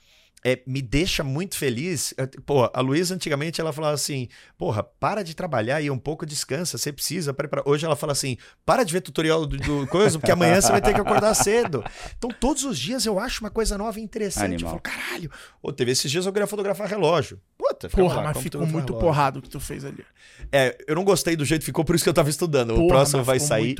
é, 0.44 0.60
me 0.66 0.82
deixa 0.82 1.24
muito 1.24 1.56
feliz. 1.56 2.12
É, 2.18 2.26
Pô, 2.26 2.70
a 2.72 2.80
Luísa 2.82 3.14
antigamente 3.14 3.60
ela 3.60 3.72
falava 3.72 3.94
assim: 3.94 4.28
porra, 4.58 4.82
para 4.82 5.24
de 5.24 5.34
trabalhar 5.34 5.80
e 5.80 5.90
um 5.90 5.98
pouco 5.98 6.26
descansa, 6.26 6.76
você 6.76 6.92
precisa. 6.92 7.32
preparar." 7.32 7.66
Hoje 7.66 7.86
ela 7.86 7.96
fala 7.96 8.12
assim: 8.12 8.36
para 8.64 8.84
de 8.84 8.92
ver 8.92 9.00
tutorial 9.00 9.46
do, 9.46 9.56
do 9.56 9.86
coisa, 9.86 10.18
porque 10.18 10.30
amanhã 10.30 10.60
você 10.60 10.70
vai 10.70 10.82
ter 10.82 10.92
que 10.92 11.00
acordar 11.00 11.34
cedo. 11.34 11.82
Então, 12.18 12.30
todos 12.38 12.62
os 12.64 12.78
dias 12.78 13.06
eu 13.06 13.18
acho 13.18 13.40
uma 13.40 13.50
coisa 13.50 13.78
nova 13.78 13.98
e 13.98 14.02
interessante. 14.02 14.62
Eu 14.62 14.68
Animal. 14.68 14.70
falo, 14.70 14.82
caralho. 14.82 15.30
Ô, 15.62 15.72
teve 15.72 15.92
esses 15.92 16.10
dias 16.10 16.26
eu 16.26 16.32
queria 16.32 16.46
fotografar 16.46 16.86
relógio. 16.86 17.40
Ficava 17.80 17.96
Porra, 17.96 18.16
lá, 18.16 18.22
mas 18.22 18.42
ficou 18.42 18.66
muito 18.66 18.94
porrado 18.94 19.38
o 19.38 19.42
que 19.42 19.48
tu 19.48 19.60
fez 19.60 19.84
ali. 19.84 20.04
É, 20.52 20.76
eu 20.86 20.94
não 20.94 21.04
gostei 21.04 21.36
do 21.36 21.44
jeito 21.44 21.60
que 21.60 21.66
ficou, 21.66 21.84
por 21.84 21.94
isso 21.94 22.04
que 22.04 22.08
eu 22.08 22.14
tava 22.14 22.30
estudando. 22.30 22.72
o 22.72 22.76
Porra, 22.76 22.88
próximo 22.88 23.18
mas 23.18 23.26
vai 23.26 23.40
sair. 23.40 23.76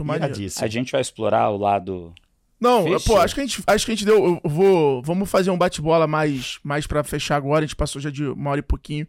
A 0.61 0.67
gente 0.67 0.93
vai 0.93 1.01
explorar 1.01 1.51
o 1.51 1.57
lado. 1.57 2.15
Não, 2.61 2.85
Fish? 2.85 3.05
pô, 3.05 3.19
acho 3.19 3.35
que 3.35 3.41
a 3.41 3.47
gente, 3.47 3.63
acho 3.67 3.85
que 3.85 3.93
a 3.93 3.95
gente 3.95 4.05
deu. 4.05 4.41
Eu 4.43 4.51
vou, 4.51 5.03
vamos 5.03 5.31
fazer 5.31 5.51
um 5.51 5.59
bate-bola 5.59 6.07
mais, 6.07 6.59
mais 6.63 6.87
para 6.87 7.05
fechar 7.05 7.37
agora. 7.37 7.65
A 7.65 7.67
gente 7.67 7.77
passou 7.77 8.01
já 8.01 8.11
de 8.11 8.25
uma 8.25 8.51
hora 8.51 8.61
e 8.61 8.63
pouquinho. 8.63 9.07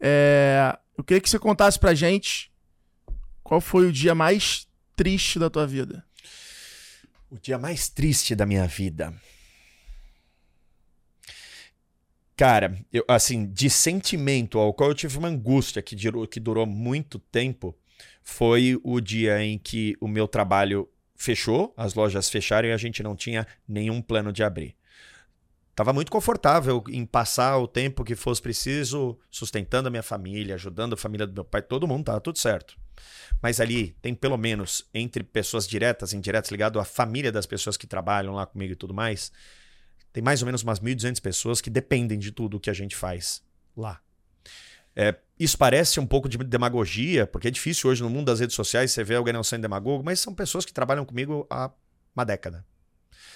É, 0.00 0.76
eu 0.96 1.04
queria 1.04 1.20
que 1.20 1.28
você 1.28 1.38
contasse 1.38 1.78
pra 1.78 1.94
gente 1.94 2.50
qual 3.42 3.60
foi 3.60 3.86
o 3.86 3.92
dia 3.92 4.14
mais 4.14 4.66
triste 4.94 5.38
da 5.38 5.50
tua 5.50 5.66
vida. 5.66 6.04
O 7.30 7.38
dia 7.38 7.58
mais 7.58 7.88
triste 7.88 8.34
da 8.34 8.46
minha 8.46 8.66
vida. 8.66 9.12
Cara, 12.36 12.76
eu, 12.92 13.02
assim, 13.08 13.46
de 13.46 13.70
sentimento 13.70 14.58
ao 14.58 14.74
qual 14.74 14.90
eu 14.90 14.94
tive 14.94 15.16
uma 15.16 15.28
angústia 15.28 15.80
que 15.80 15.96
durou, 15.96 16.26
que 16.26 16.38
durou 16.38 16.66
muito 16.66 17.18
tempo, 17.18 17.74
foi 18.22 18.78
o 18.84 19.00
dia 19.00 19.42
em 19.42 19.58
que 19.58 19.96
o 20.00 20.06
meu 20.06 20.28
trabalho 20.28 20.86
fechou, 21.16 21.72
as 21.76 21.94
lojas 21.94 22.28
fecharam 22.28 22.68
e 22.68 22.72
a 22.72 22.76
gente 22.76 23.02
não 23.02 23.16
tinha 23.16 23.46
nenhum 23.66 24.02
plano 24.02 24.34
de 24.34 24.42
abrir. 24.42 24.76
Tava 25.74 25.92
muito 25.92 26.12
confortável 26.12 26.84
em 26.88 27.06
passar 27.06 27.56
o 27.58 27.66
tempo 27.66 28.04
que 28.04 28.14
fosse 28.14 28.40
preciso, 28.42 29.18
sustentando 29.30 29.88
a 29.88 29.90
minha 29.90 30.02
família, 30.02 30.54
ajudando 30.56 30.92
a 30.92 30.96
família 30.96 31.26
do 31.26 31.32
meu 31.32 31.44
pai, 31.44 31.62
todo 31.62 31.88
mundo 31.88 32.04
tava 32.04 32.20
tudo 32.20 32.38
certo. 32.38 32.76
Mas 33.42 33.60
ali 33.60 33.96
tem 34.02 34.14
pelo 34.14 34.36
menos 34.36 34.86
entre 34.92 35.22
pessoas 35.22 35.66
diretas 35.66 36.12
e 36.12 36.16
indiretas, 36.16 36.50
ligado 36.50 36.78
à 36.78 36.84
família 36.84 37.32
das 37.32 37.46
pessoas 37.46 37.76
que 37.78 37.86
trabalham 37.86 38.34
lá 38.34 38.44
comigo 38.44 38.72
e 38.72 38.76
tudo 38.76 38.92
mais, 38.92 39.32
tem 40.16 40.22
mais 40.22 40.40
ou 40.40 40.46
menos 40.46 40.62
umas 40.62 40.80
1.200 40.80 41.20
pessoas 41.20 41.60
que 41.60 41.68
dependem 41.68 42.18
de 42.18 42.32
tudo 42.32 42.58
que 42.58 42.70
a 42.70 42.72
gente 42.72 42.96
faz 42.96 43.42
lá. 43.76 44.00
É, 44.96 45.14
isso 45.38 45.58
parece 45.58 46.00
um 46.00 46.06
pouco 46.06 46.26
de 46.26 46.38
demagogia, 46.38 47.26
porque 47.26 47.48
é 47.48 47.50
difícil 47.50 47.90
hoje 47.90 48.02
no 48.02 48.08
mundo 48.08 48.24
das 48.24 48.40
redes 48.40 48.56
sociais 48.56 48.90
você 48.90 49.04
ver 49.04 49.16
alguém 49.16 49.34
não 49.34 49.44
sendo 49.44 49.60
demagogo, 49.60 50.02
mas 50.02 50.18
são 50.18 50.34
pessoas 50.34 50.64
que 50.64 50.72
trabalham 50.72 51.04
comigo 51.04 51.46
há 51.50 51.70
uma 52.14 52.24
década. 52.24 52.64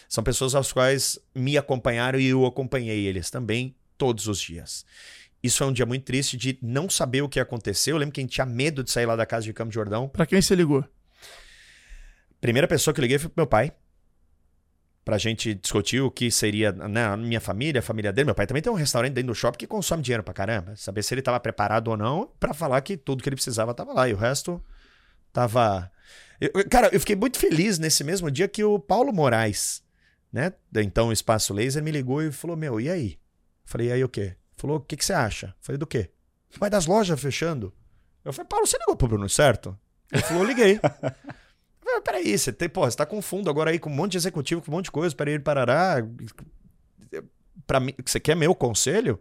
São 0.09 0.25
pessoas 0.25 0.55
às 0.55 0.73
quais 0.73 1.19
me 1.35 1.59
acompanharam 1.59 2.19
e 2.19 2.29
eu 2.29 2.47
acompanhei 2.47 3.05
eles 3.05 3.29
também 3.29 3.77
todos 3.99 4.27
os 4.27 4.41
dias. 4.41 4.87
Isso 5.43 5.59
foi 5.59 5.67
um 5.67 5.73
dia 5.75 5.85
muito 5.85 6.05
triste 6.05 6.35
de 6.35 6.59
não 6.63 6.89
saber 6.89 7.21
o 7.21 7.29
que 7.29 7.39
aconteceu. 7.39 7.97
Eu 7.97 7.99
lembro 7.99 8.15
que 8.15 8.21
a 8.21 8.25
gente 8.25 8.33
tinha 8.33 8.47
medo 8.47 8.83
de 8.83 8.91
sair 8.91 9.05
lá 9.05 9.17
da 9.17 9.27
casa 9.27 9.45
de 9.45 9.53
Campo 9.53 9.69
de 9.69 9.75
Jordão. 9.75 10.09
Pra 10.09 10.25
quem 10.25 10.41
você 10.41 10.55
ligou? 10.55 10.83
Primeira 12.41 12.67
pessoa 12.67 12.95
que 12.95 13.01
eu 13.01 13.03
liguei 13.03 13.19
foi 13.19 13.29
pro 13.29 13.43
meu 13.43 13.47
pai. 13.47 13.71
Pra 15.11 15.19
gente 15.19 15.55
discutir 15.55 16.01
o 16.01 16.09
que 16.09 16.31
seria 16.31 16.71
né, 16.71 17.05
a 17.05 17.17
minha 17.17 17.41
família, 17.41 17.81
a 17.81 17.83
família 17.83 18.13
dele. 18.13 18.27
Meu 18.27 18.35
pai 18.37 18.47
também 18.47 18.63
tem 18.63 18.73
um 18.73 18.77
restaurante 18.77 19.13
dentro 19.13 19.33
do 19.33 19.35
shopping 19.35 19.59
que 19.59 19.67
consome 19.67 20.05
dinheiro 20.05 20.23
pra 20.23 20.33
caramba. 20.33 20.77
Saber 20.77 21.03
se 21.03 21.13
ele 21.13 21.21
tava 21.21 21.41
preparado 21.41 21.89
ou 21.89 21.97
não 21.97 22.31
pra 22.39 22.55
falar 22.55 22.81
que 22.81 22.97
tudo 22.97 23.21
que 23.21 23.29
ele 23.29 23.35
precisava 23.35 23.75
tava 23.75 23.93
lá. 23.93 24.09
E 24.09 24.15
o 24.15 24.17
resto 24.17 24.63
tava. 25.33 25.91
Eu- 26.41 26.53
cara, 26.71 26.91
eu 26.93 27.01
fiquei 27.01 27.17
muito 27.17 27.41
feliz 27.41 27.77
nesse 27.77 28.05
mesmo 28.05 28.31
dia 28.31 28.47
que 28.47 28.63
o 28.63 28.79
Paulo 28.79 29.13
Moraes, 29.13 29.83
né? 30.33 30.53
Então 30.77 31.09
o 31.09 31.13
Espaço 31.13 31.53
Laser, 31.53 31.83
me 31.83 31.91
ligou 31.91 32.23
e 32.23 32.31
falou: 32.31 32.57
Meu, 32.57 32.81
e 32.81 32.89
aí? 32.89 33.19
Falei, 33.65 33.89
e 33.89 33.93
aí 33.93 34.05
o 34.05 34.09
quê? 34.09 34.37
Falou, 34.57 34.77
o 34.77 34.81
que, 34.81 34.97
que 34.97 35.05
você 35.05 35.13
acha? 35.13 35.53
Falei, 35.61 35.77
do 35.77 35.89
quê? 35.89 36.09
Vai 36.57 36.71
das 36.71 36.87
lojas 36.87 37.21
fechando. 37.21 37.75
Eu 38.25 38.33
falei, 38.33 38.47
Paulo, 38.49 38.65
você 38.65 38.79
ligou 38.79 38.95
pro 38.95 39.09
Bruno, 39.09 39.29
certo? 39.29 39.77
Ele 40.13 40.23
falou, 40.23 40.45
liguei. 40.45 40.79
Falei, 41.91 42.03
peraí, 42.03 42.39
você, 42.39 42.53
tem, 42.53 42.69
porra, 42.69 42.91
você 42.91 42.97
tá 42.97 43.07
com 43.07 43.21
fundo 43.21 43.51
agora 43.51 43.71
aí 43.71 43.79
com 43.79 43.91
um 43.91 43.95
monte 43.95 44.13
de 44.13 44.19
executivo, 44.19 44.63
com 44.63 44.71
um 44.71 44.75
monte 44.75 44.87
de 44.87 44.91
coisa, 44.91 45.15
para 45.15 45.31
ele 45.31 45.43
parará. 45.43 45.97
Pra 47.67 47.81
mim, 47.81 47.95
você 48.05 48.19
quer 48.19 48.35
meu 48.35 48.55
conselho? 48.55 49.21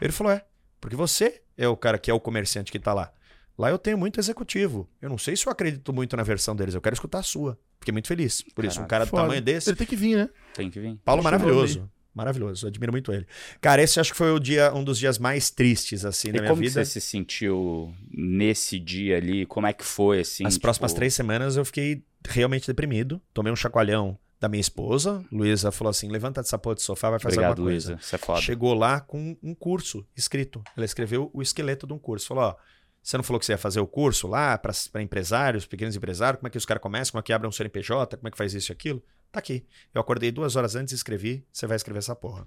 Ele 0.00 0.12
falou, 0.12 0.32
é, 0.32 0.44
porque 0.80 0.96
você 0.96 1.42
é 1.56 1.68
o 1.68 1.76
cara 1.76 1.98
que 1.98 2.10
é 2.10 2.14
o 2.14 2.20
comerciante 2.20 2.72
que 2.72 2.78
tá 2.78 2.94
lá. 2.94 3.12
Lá 3.58 3.68
eu 3.68 3.78
tenho 3.78 3.98
muito 3.98 4.18
executivo. 4.18 4.88
Eu 5.02 5.10
não 5.10 5.18
sei 5.18 5.36
se 5.36 5.46
eu 5.46 5.52
acredito 5.52 5.92
muito 5.92 6.16
na 6.16 6.22
versão 6.22 6.56
deles, 6.56 6.74
eu 6.74 6.80
quero 6.80 6.94
escutar 6.94 7.18
a 7.18 7.22
sua. 7.22 7.58
Fiquei 7.78 7.92
muito 7.92 8.08
feliz. 8.08 8.42
Por 8.54 8.64
isso, 8.64 8.80
um 8.80 8.86
cara 8.86 9.04
do 9.04 9.10
Foda. 9.10 9.24
tamanho 9.24 9.42
desse. 9.42 9.68
Ele 9.68 9.76
tem 9.76 9.86
que 9.86 9.96
vir, 9.96 10.16
né? 10.16 10.30
Tem 10.54 10.70
que 10.70 10.80
vir. 10.80 10.98
Paulo 11.04 11.22
maravilhoso. 11.22 11.90
Maravilhoso, 12.12 12.66
admiro 12.66 12.90
muito 12.90 13.12
ele. 13.12 13.24
Cara, 13.60 13.80
esse 13.82 14.00
acho 14.00 14.10
que 14.10 14.16
foi 14.16 14.32
o 14.32 14.40
dia, 14.40 14.74
um 14.74 14.82
dos 14.82 14.98
dias 14.98 15.16
mais 15.18 15.48
tristes, 15.50 16.04
assim, 16.04 16.30
E 16.30 16.32
da 16.32 16.38
minha 16.40 16.50
como 16.50 16.60
que 16.60 16.68
vida. 16.68 16.84
você 16.84 16.90
se 16.90 17.00
sentiu 17.00 17.94
nesse 18.10 18.80
dia 18.80 19.16
ali? 19.16 19.46
Como 19.46 19.66
é 19.66 19.72
que 19.72 19.84
foi, 19.84 20.20
assim? 20.20 20.44
As 20.44 20.58
próximas 20.58 20.90
tipo, 20.90 20.98
três 20.98 21.14
semanas 21.14 21.56
eu 21.56 21.64
fiquei 21.64 22.02
realmente 22.28 22.66
deprimido. 22.66 23.20
Tomei 23.32 23.52
um 23.52 23.56
chacoalhão 23.56 24.18
da 24.40 24.48
minha 24.48 24.60
esposa. 24.60 25.24
Luísa 25.30 25.70
falou 25.70 25.90
assim: 25.90 26.08
levanta 26.08 26.42
dessa 26.42 26.58
porra 26.58 26.76
do 26.76 26.80
sofá, 26.80 27.10
vai 27.10 27.18
fazer 27.18 27.36
Obrigado, 27.36 27.50
alguma 27.50 27.70
coisa. 27.70 27.92
Luísa. 27.92 28.06
Você 28.06 28.16
é 28.16 28.18
foda. 28.18 28.40
Chegou 28.40 28.74
lá 28.74 29.00
com 29.00 29.36
um 29.42 29.54
curso 29.54 30.06
escrito. 30.16 30.62
Ela 30.76 30.86
escreveu 30.86 31.30
o 31.32 31.42
esqueleto 31.42 31.86
de 31.86 31.92
um 31.92 31.98
curso. 31.98 32.28
Falou: 32.28 32.44
ó, 32.44 32.56
você 33.02 33.16
não 33.16 33.24
falou 33.24 33.38
que 33.38 33.46
você 33.46 33.52
ia 33.52 33.58
fazer 33.58 33.80
o 33.80 33.86
curso 33.86 34.26
lá 34.26 34.56
para 34.58 35.02
empresários, 35.02 35.66
pequenos 35.66 35.94
empresários? 35.96 36.40
Como 36.40 36.48
é 36.48 36.50
que 36.50 36.58
os 36.58 36.66
caras 36.66 36.82
começam? 36.82 37.12
Como 37.12 37.20
é 37.20 37.22
que 37.22 37.32
abrem 37.32 37.48
um 37.48 37.52
CNPJ? 37.52 38.16
Como 38.16 38.28
é 38.28 38.30
que 38.30 38.38
faz 38.38 38.54
isso 38.54 38.70
e 38.70 38.74
aquilo? 38.74 39.02
Tá 39.30 39.38
aqui. 39.38 39.64
Eu 39.94 40.00
acordei 40.00 40.30
duas 40.30 40.56
horas 40.56 40.74
antes 40.74 40.92
e 40.92 40.96
escrevi. 40.96 41.44
Você 41.52 41.66
vai 41.66 41.76
escrever 41.76 41.98
essa 41.98 42.16
porra. 42.16 42.44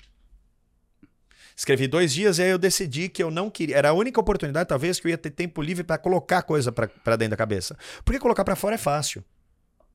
Escrevi 1.56 1.88
dois 1.88 2.12
dias 2.12 2.40
e 2.40 2.44
aí 2.44 2.50
eu 2.50 2.58
decidi 2.58 3.10
que 3.10 3.22
eu 3.22 3.30
não 3.30 3.50
queria. 3.50 3.78
Era 3.78 3.90
a 3.90 3.94
única 3.94 4.20
oportunidade, 4.20 4.68
talvez, 4.68 5.00
que 5.00 5.08
eu 5.08 5.12
ia 5.12 5.18
ter 5.18 5.30
tempo 5.30 5.62
livre 5.62 5.84
para 5.84 5.98
colocar 6.00 6.42
coisa 6.42 6.72
pra 6.72 7.16
dentro 7.16 7.32
da 7.32 7.38
cabeça. 7.38 7.78
Porque 8.04 8.20
colocar 8.20 8.44
pra 8.44 8.56
fora 8.56 8.76
é 8.76 8.78
fácil. 8.78 9.24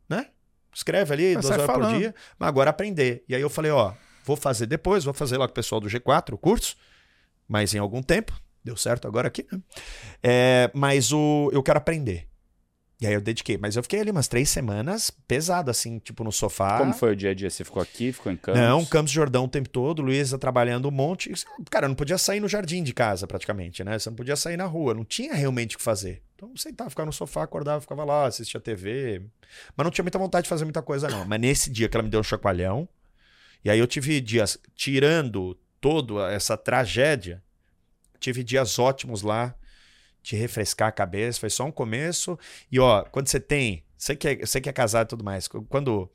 Né? 0.09 0.26
Escreve 0.74 1.12
ali 1.12 1.35
Mas 1.35 1.44
duas 1.44 1.47
sai 1.47 1.59
horas 1.59 1.66
por 1.74 1.82
falando. 1.82 1.98
dia, 1.98 2.14
mas 2.39 2.48
agora 2.48 2.70
aprender. 2.70 3.24
E 3.28 3.35
aí 3.35 3.40
eu 3.40 3.51
falei, 3.51 3.70
ó, 3.70 3.93
vou 4.24 4.36
fazer 4.36 4.66
depois, 4.66 5.05
vou 5.05 5.14
fazer 5.14 5.36
lá 5.36 5.47
com 5.47 5.52
o 5.52 5.55
pessoal 5.55 5.80
do 5.80 5.89
G4, 5.89 6.35
o 6.35 6.39
curso, 6.39 6.76
mas 7.48 7.74
em 7.74 7.78
algum 7.78 8.02
tempo. 8.02 8.32
Deu 8.62 8.76
certo 8.76 9.09
agora 9.09 9.28
aqui, 9.28 9.47
né? 9.51 9.60
É, 10.22 10.70
mas 10.74 11.12
o, 11.12 11.48
eu 11.52 11.62
quero 11.62 11.78
aprender. 11.78 12.27
E 13.01 13.07
aí 13.07 13.15
eu 13.15 13.20
dediquei. 13.20 13.57
Mas 13.57 13.77
eu 13.77 13.83
fiquei 13.83 14.01
ali 14.01 14.11
umas 14.11 14.27
três 14.27 14.49
semanas 14.49 15.11
pesado, 15.11 15.70
assim, 15.70 16.01
tipo 16.01 16.25
no 16.25 16.33
sofá. 16.33 16.79
Como 16.79 16.93
foi 16.93 17.12
o 17.12 17.16
dia 17.16 17.31
a 17.31 17.35
dia? 17.35 17.49
Você 17.49 17.62
ficou 17.65 17.81
aqui, 17.81 18.12
ficou 18.12 18.33
em 18.33 18.37
Campos? 18.37 18.61
Não, 18.61 18.85
Campos 18.85 19.12
Jordão 19.12 19.45
o 19.45 19.49
tempo 19.49 19.69
todo, 19.69 20.03
Luísa 20.03 20.37
trabalhando 20.37 20.89
um 20.89 20.91
monte. 20.91 21.33
Cara, 21.70 21.87
eu 21.87 21.89
não 21.89 21.95
podia 21.95 22.19
sair 22.19 22.41
no 22.41 22.49
jardim 22.49 22.83
de 22.83 22.93
casa, 22.93 23.27
praticamente, 23.27 23.85
né? 23.85 23.99
Você 23.99 24.11
não 24.11 24.16
podia 24.16 24.35
sair 24.35 24.57
na 24.57 24.65
rua, 24.65 24.95
não 24.95 25.05
tinha 25.05 25.33
realmente 25.33 25.77
o 25.77 25.79
que 25.79 25.85
fazer. 25.85 26.23
Então, 26.35 26.57
sentava, 26.57 26.91
ficava 26.91 27.07
no 27.07 27.12
sofá, 27.12 27.45
acordava, 27.45 27.81
ficava 27.81 28.05
lá, 28.05 28.27
assistia 28.27 28.61
TV. 28.61 29.23
Mas 29.77 29.85
não 29.85 29.91
tinha 29.93 30.03
muita 30.03 30.19
vontade 30.19 30.45
de 30.45 30.49
fazer 30.49 30.65
muita 30.65 30.83
coisa, 30.83 31.09
não. 31.09 31.25
Mas 31.25 31.41
nesse 31.41 31.70
dia 31.70 31.89
que 31.89 31.97
ela 31.97 32.03
me 32.03 32.11
deu 32.11 32.19
um 32.19 32.25
chacoalhão, 32.25 32.89
e 33.65 33.70
aí 33.70 33.79
eu 33.79 33.87
tive 33.87 34.20
dias, 34.20 34.59
tirando 34.75 35.57
toda 35.81 36.33
essa 36.33 36.57
tragédia, 36.57 37.43
tive 38.19 38.43
dias 38.43 38.79
ótimos 38.79 39.23
lá, 39.23 39.55
de 40.28 40.36
refrescar 40.36 40.88
a 40.88 40.92
cabeça, 40.92 41.40
foi 41.40 41.48
só 41.48 41.64
um 41.64 41.72
começo. 41.72 42.38
E 42.70 42.78
ó, 42.78 43.02
quando 43.05 43.28
você 43.28 43.40
tem, 43.40 43.82
você 43.96 44.14
que 44.14 44.28
é, 44.28 44.36
você 44.44 44.60
que 44.60 44.68
é 44.68 44.72
casado 44.72 45.06
e 45.06 45.09
tudo 45.09 45.24
mais, 45.24 45.48
quando 45.48 46.10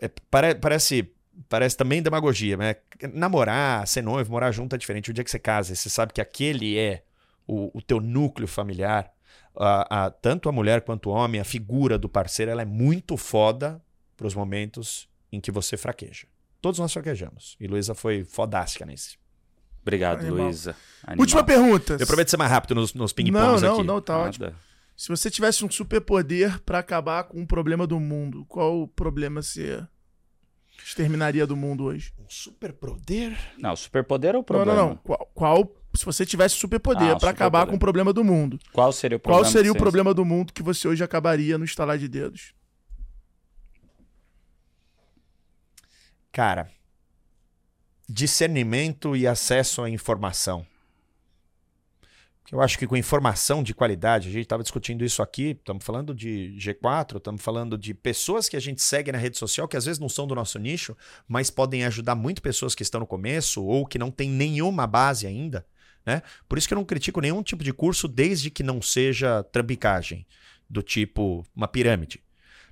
é, 0.00 0.08
pare- 0.30 0.54
parece 0.54 1.12
parece 1.48 1.76
também 1.76 2.02
demagogia, 2.02 2.56
né? 2.56 2.76
Namorar, 3.12 3.86
ser 3.86 4.02
noivo, 4.02 4.30
morar 4.32 4.52
junto 4.52 4.74
é 4.74 4.78
diferente. 4.78 5.10
O 5.10 5.14
dia 5.14 5.22
que 5.24 5.30
você 5.30 5.38
casa, 5.38 5.74
você 5.74 5.90
sabe 5.90 6.12
que 6.14 6.20
aquele 6.20 6.78
é 6.78 7.02
o, 7.46 7.70
o 7.76 7.82
teu 7.82 8.00
núcleo 8.00 8.48
familiar, 8.48 9.12
a, 9.54 10.06
a- 10.06 10.10
tanto 10.10 10.48
a 10.48 10.52
mulher 10.52 10.80
quanto 10.82 11.10
o 11.10 11.12
homem, 11.12 11.38
a 11.40 11.44
figura 11.44 11.98
do 11.98 12.08
parceiro, 12.08 12.50
ela 12.50 12.62
é 12.62 12.66
muito 12.66 13.16
foda 13.18 13.82
para 14.16 14.26
os 14.26 14.34
momentos 14.34 15.08
em 15.30 15.40
que 15.40 15.50
você 15.50 15.76
fraqueja. 15.76 16.26
Todos 16.60 16.78
nós 16.80 16.92
fraquejamos. 16.92 17.56
E 17.60 17.66
Luísa 17.66 17.94
foi 17.94 18.24
fodástica 18.24 18.86
nesse. 18.86 19.16
Obrigado, 19.82 20.20
Animal. 20.20 20.44
Luísa. 20.46 20.76
Animal. 21.04 21.20
Última 21.20 21.44
pergunta. 21.44 21.96
Eu 21.98 22.06
prometo 22.06 22.30
ser 22.30 22.36
mais 22.36 22.50
rápido 22.50 22.74
nos, 22.76 22.94
nos 22.94 23.10
Não, 23.12 23.14
ping-pongs 23.16 23.62
não, 23.62 23.74
aqui. 23.74 23.82
não, 23.84 24.00
tá 24.00 24.18
ótimo. 24.18 24.46
Nada. 24.46 24.56
Se 24.96 25.08
você 25.08 25.30
tivesse 25.30 25.64
um 25.64 25.70
superpoder 25.70 26.60
pra 26.62 26.78
acabar 26.78 27.24
com 27.24 27.40
um 27.40 27.46
problema 27.46 27.86
do 27.86 27.98
mundo, 27.98 28.44
qual 28.46 28.86
problema 28.88 29.42
você 29.42 29.84
exterminaria 30.84 31.46
do 31.46 31.56
mundo 31.56 31.84
hoje? 31.84 32.12
Um 32.18 32.28
superpoder? 32.28 33.36
Não, 33.58 33.74
superpoder 33.74 34.30
ou 34.34 34.40
Não, 34.40 34.44
problema? 34.44 34.74
não, 34.80 34.88
não. 34.90 34.96
Qual, 34.96 35.30
qual- 35.34 35.72
se 35.94 36.04
você 36.04 36.24
tivesse 36.24 36.54
superpoder 36.56 37.10
Ah, 37.10 37.18
pra 37.18 37.30
acabar 37.30 37.60
superpoder. 37.60 37.70
com 37.70 37.76
o 37.76 37.78
problema 37.78 38.12
do 38.12 38.22
mundo, 38.24 38.58
Qual 38.72 38.92
seria 38.92 39.16
o 39.16 39.20
qual 39.20 39.34
problema? 39.38 39.52
seria 39.52 39.72
o 39.72 39.76
problema 39.76 40.14
do 40.14 40.24
mundo 40.24 40.52
que 40.52 40.62
você 40.62 40.86
hoje 40.88 41.02
acabaria 41.04 41.58
no 41.58 41.64
estalar 41.64 41.98
de 41.98 42.08
dedos? 42.08 42.54
Cara, 46.30 46.70
discernimento 48.08 49.16
e 49.16 49.26
acesso 49.26 49.82
à 49.82 49.90
informação. 49.90 50.66
Eu 52.50 52.60
acho 52.60 52.78
que 52.78 52.86
com 52.86 52.94
informação 52.96 53.62
de 53.62 53.72
qualidade, 53.72 54.28
a 54.28 54.32
gente 54.32 54.42
estava 54.42 54.62
discutindo 54.62 55.02
isso 55.02 55.22
aqui, 55.22 55.56
estamos 55.58 55.82
falando 55.82 56.14
de 56.14 56.54
G4, 56.58 57.16
estamos 57.16 57.40
falando 57.40 57.78
de 57.78 57.94
pessoas 57.94 58.46
que 58.46 58.56
a 58.56 58.60
gente 58.60 58.82
segue 58.82 59.10
na 59.10 59.16
rede 59.16 59.38
social, 59.38 59.66
que 59.66 59.76
às 59.76 59.86
vezes 59.86 59.98
não 59.98 60.08
são 60.08 60.26
do 60.26 60.34
nosso 60.34 60.58
nicho, 60.58 60.94
mas 61.26 61.48
podem 61.48 61.84
ajudar 61.86 62.14
muito 62.14 62.42
pessoas 62.42 62.74
que 62.74 62.82
estão 62.82 63.00
no 63.00 63.06
começo 63.06 63.64
ou 63.64 63.86
que 63.86 63.98
não 63.98 64.10
têm 64.10 64.28
nenhuma 64.28 64.86
base 64.86 65.26
ainda. 65.26 65.64
Né? 66.04 66.20
Por 66.46 66.58
isso 66.58 66.68
que 66.68 66.74
eu 66.74 66.78
não 66.78 66.84
critico 66.84 67.22
nenhum 67.22 67.42
tipo 67.42 67.64
de 67.64 67.72
curso, 67.72 68.06
desde 68.06 68.50
que 68.50 68.62
não 68.62 68.82
seja 68.82 69.42
trambicagem, 69.44 70.26
do 70.68 70.82
tipo 70.82 71.46
uma 71.56 71.68
pirâmide. 71.68 72.22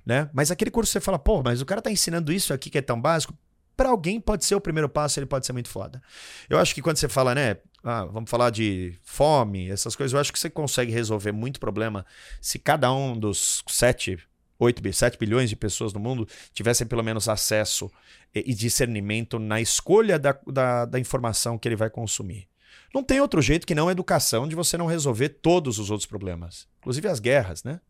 Né? 0.05 0.29
Mas 0.31 0.51
aquele 0.51 0.69
curso 0.69 0.91
você 0.91 0.99
fala, 0.99 1.17
pô, 1.17 1.41
mas 1.41 1.59
o 1.59 1.65
cara 1.65 1.79
está 1.79 1.89
ensinando 1.89 2.31
isso 2.31 2.53
aqui 2.53 2.69
que 2.69 2.77
é 2.77 2.81
tão 2.83 3.01
básico, 3.01 3.33
para 3.81 3.89
alguém 3.89 4.21
pode 4.21 4.45
ser 4.45 4.53
o 4.53 4.61
primeiro 4.61 4.87
passo, 4.87 5.17
ele 5.19 5.25
pode 5.25 5.43
ser 5.43 5.53
muito 5.53 5.67
foda. 5.67 5.99
Eu 6.47 6.59
acho 6.59 6.75
que 6.75 6.83
quando 6.83 6.97
você 6.97 7.09
fala, 7.09 7.33
né, 7.33 7.57
ah, 7.83 8.05
vamos 8.05 8.29
falar 8.29 8.51
de 8.51 8.95
fome, 9.01 9.71
essas 9.71 9.95
coisas, 9.95 10.13
eu 10.13 10.19
acho 10.19 10.31
que 10.31 10.37
você 10.37 10.51
consegue 10.51 10.91
resolver 10.91 11.31
muito 11.31 11.59
problema 11.59 12.05
se 12.39 12.59
cada 12.59 12.93
um 12.93 13.17
dos 13.17 13.63
7, 13.67 14.19
8, 14.59 14.83
bi- 14.83 14.93
7 14.93 15.17
bilhões 15.17 15.49
de 15.49 15.55
pessoas 15.55 15.93
no 15.93 15.99
mundo 15.99 16.27
tivessem 16.53 16.85
pelo 16.85 17.01
menos 17.01 17.27
acesso 17.27 17.91
e 18.35 18.53
discernimento 18.53 19.39
na 19.39 19.59
escolha 19.59 20.19
da, 20.19 20.37
da, 20.45 20.85
da 20.85 20.99
informação 20.99 21.57
que 21.57 21.67
ele 21.67 21.75
vai 21.75 21.89
consumir. 21.89 22.47
Não 22.93 23.01
tem 23.03 23.19
outro 23.19 23.41
jeito 23.41 23.65
que 23.65 23.73
não 23.73 23.87
a 23.87 23.91
educação 23.91 24.47
de 24.47 24.53
você 24.53 24.77
não 24.77 24.85
resolver 24.85 25.29
todos 25.29 25.79
os 25.79 25.89
outros 25.89 26.05
problemas, 26.05 26.67
inclusive 26.81 27.07
as 27.07 27.19
guerras, 27.19 27.63
né? 27.63 27.81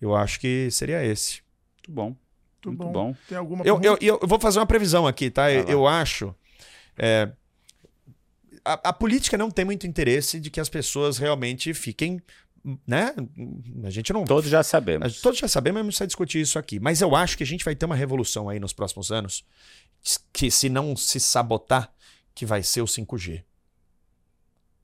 Eu 0.00 0.14
acho 0.14 0.38
que 0.38 0.70
seria 0.70 1.04
esse. 1.04 1.42
Muito 1.78 1.90
bom. 1.90 2.21
Muito 2.64 2.82
Muito 2.82 2.92
bom. 2.92 3.12
bom. 3.12 3.16
Tem 3.28 3.38
alguma 3.38 3.64
Eu, 3.64 3.80
eu, 3.82 3.98
eu 4.00 4.20
vou 4.22 4.38
fazer 4.38 4.58
uma 4.58 4.66
previsão 4.66 5.06
aqui, 5.06 5.30
tá? 5.30 5.42
Vai 5.42 5.64
Eu, 5.68 5.86
acho. 5.86 6.34
é, 6.96 7.30
a, 8.64 8.90
a 8.90 8.92
política 8.92 9.36
não 9.36 9.50
tem 9.50 9.64
muito 9.64 9.86
interesse 9.86 10.38
de 10.38 10.50
que 10.50 10.60
as 10.60 10.68
pessoas 10.68 11.18
realmente 11.18 11.74
fiquem, 11.74 12.20
né? 12.86 13.14
A 13.84 13.90
gente 13.90 14.12
não. 14.12 14.24
Todos 14.24 14.48
já 14.48 14.62
sabemos. 14.62 15.20
Todos 15.20 15.38
já 15.38 15.48
sabemos, 15.48 15.78
mas 15.78 15.84
não 15.84 15.88
precisa 15.88 16.06
discutir 16.06 16.40
isso 16.40 16.58
aqui. 16.58 16.78
Mas 16.78 17.00
eu 17.00 17.16
acho 17.16 17.36
que 17.36 17.42
a 17.42 17.46
gente 17.46 17.64
vai 17.64 17.74
ter 17.74 17.86
uma 17.86 17.96
revolução 17.96 18.48
aí 18.48 18.60
nos 18.60 18.72
próximos 18.72 19.10
anos, 19.10 19.44
que 20.32 20.50
se 20.50 20.68
não 20.68 20.94
se 20.96 21.18
sabotar, 21.18 21.92
que 22.34 22.46
vai 22.46 22.62
ser 22.62 22.80
o 22.80 22.86
5G. 22.86 23.42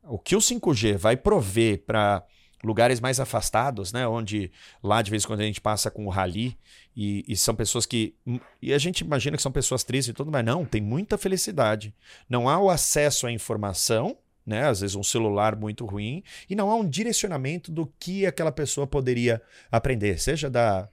O 0.03 0.19
que 0.19 0.35
o 0.35 0.41
5G 0.41 0.97
vai 0.97 1.17
prover 1.17 1.85
para 1.87 2.25
lugares 2.63 3.01
mais 3.01 3.21
afastados, 3.21 3.93
né, 3.93 4.07
onde 4.07 4.51
lá 4.83 5.01
de 5.01 5.11
vez 5.11 5.25
em 5.25 5.27
quando 5.27 5.41
a 5.41 5.45
gente 5.45 5.61
passa 5.61 5.91
com 5.91 6.07
o 6.07 6.11
rally 6.11 6.59
e, 6.97 7.25
e 7.29 7.37
são 7.37 7.55
pessoas 7.55 7.87
que 7.87 8.15
e 8.61 8.73
a 8.73 8.79
gente 8.79 9.01
imagina 9.01 9.37
que 9.37 9.43
são 9.43 9.53
pessoas 9.53 9.85
tristes 9.85 10.11
e 10.11 10.13
tudo, 10.13 10.31
mas 10.33 10.45
não, 10.45 10.65
tem 10.65 10.81
muita 10.81 11.17
felicidade. 11.17 11.95
Não 12.29 12.49
há 12.49 12.59
o 12.59 12.69
acesso 12.69 13.27
à 13.27 13.33
informação, 13.33 14.17
né, 14.45 14.67
às 14.67 14.81
vezes 14.81 14.97
um 14.97 15.03
celular 15.03 15.55
muito 15.55 15.87
ruim 15.87 16.23
e 16.49 16.57
não 16.57 16.71
há 16.71 16.75
um 16.75 16.89
direcionamento 16.89 17.71
do 17.71 17.87
que 17.99 18.27
aquela 18.27 18.51
pessoa 18.51 18.87
poderia 18.87 19.41
aprender, 19.71 20.19
seja 20.19 20.51
da 20.51 20.89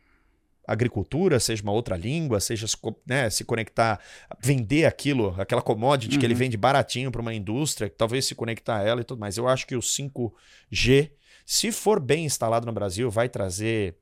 agricultura, 0.67 1.39
seja 1.39 1.61
uma 1.63 1.71
outra 1.71 1.95
língua, 1.95 2.39
seja 2.39 2.65
né, 3.05 3.29
se 3.29 3.43
conectar, 3.45 3.99
vender 4.41 4.85
aquilo, 4.85 5.35
aquela 5.39 5.61
commodity 5.61 6.17
que 6.17 6.25
ele 6.25 6.33
Uhum. 6.33 6.39
vende 6.39 6.57
baratinho 6.57 7.11
para 7.11 7.21
uma 7.21 7.33
indústria, 7.33 7.87
talvez 7.87 8.25
se 8.25 8.35
conectar 8.35 8.77
a 8.77 8.83
ela 8.83 9.01
e 9.01 9.03
tudo 9.03 9.19
mais. 9.19 9.37
Eu 9.37 9.47
acho 9.47 9.67
que 9.67 9.75
o 9.75 9.79
5G, 9.79 11.11
se 11.45 11.71
for 11.71 11.99
bem 11.99 12.25
instalado 12.25 12.65
no 12.65 12.73
Brasil, 12.73 13.09
vai 13.09 13.29
trazer 13.29 13.95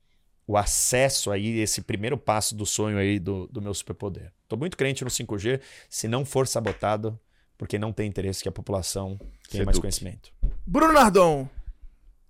o 0.48 0.58
acesso 0.58 1.32
aí, 1.32 1.60
esse 1.60 1.82
primeiro 1.82 2.18
passo 2.18 2.56
do 2.56 2.66
sonho 2.66 2.98
aí 2.98 3.20
do, 3.20 3.48
do 3.48 3.62
meu 3.62 3.74
superpoder. 3.74 4.32
Tô 4.48 4.58
muito 4.58 4.78
crente 4.78 5.04
no 5.04 5.10
5G, 5.10 5.62
se 5.90 6.08
não 6.08 6.26
for 6.26 6.48
sabotado, 6.48 7.20
porque 7.58 7.78
não 7.78 7.94
tem 7.94 8.08
interesse 8.08 8.42
que 8.42 8.50
a 8.50 8.52
população 8.52 9.20
tenha 9.50 9.66
mais 9.66 9.80
conhecimento. 9.80 10.32
Bruno 10.66 10.94
Nardon, 10.94 11.48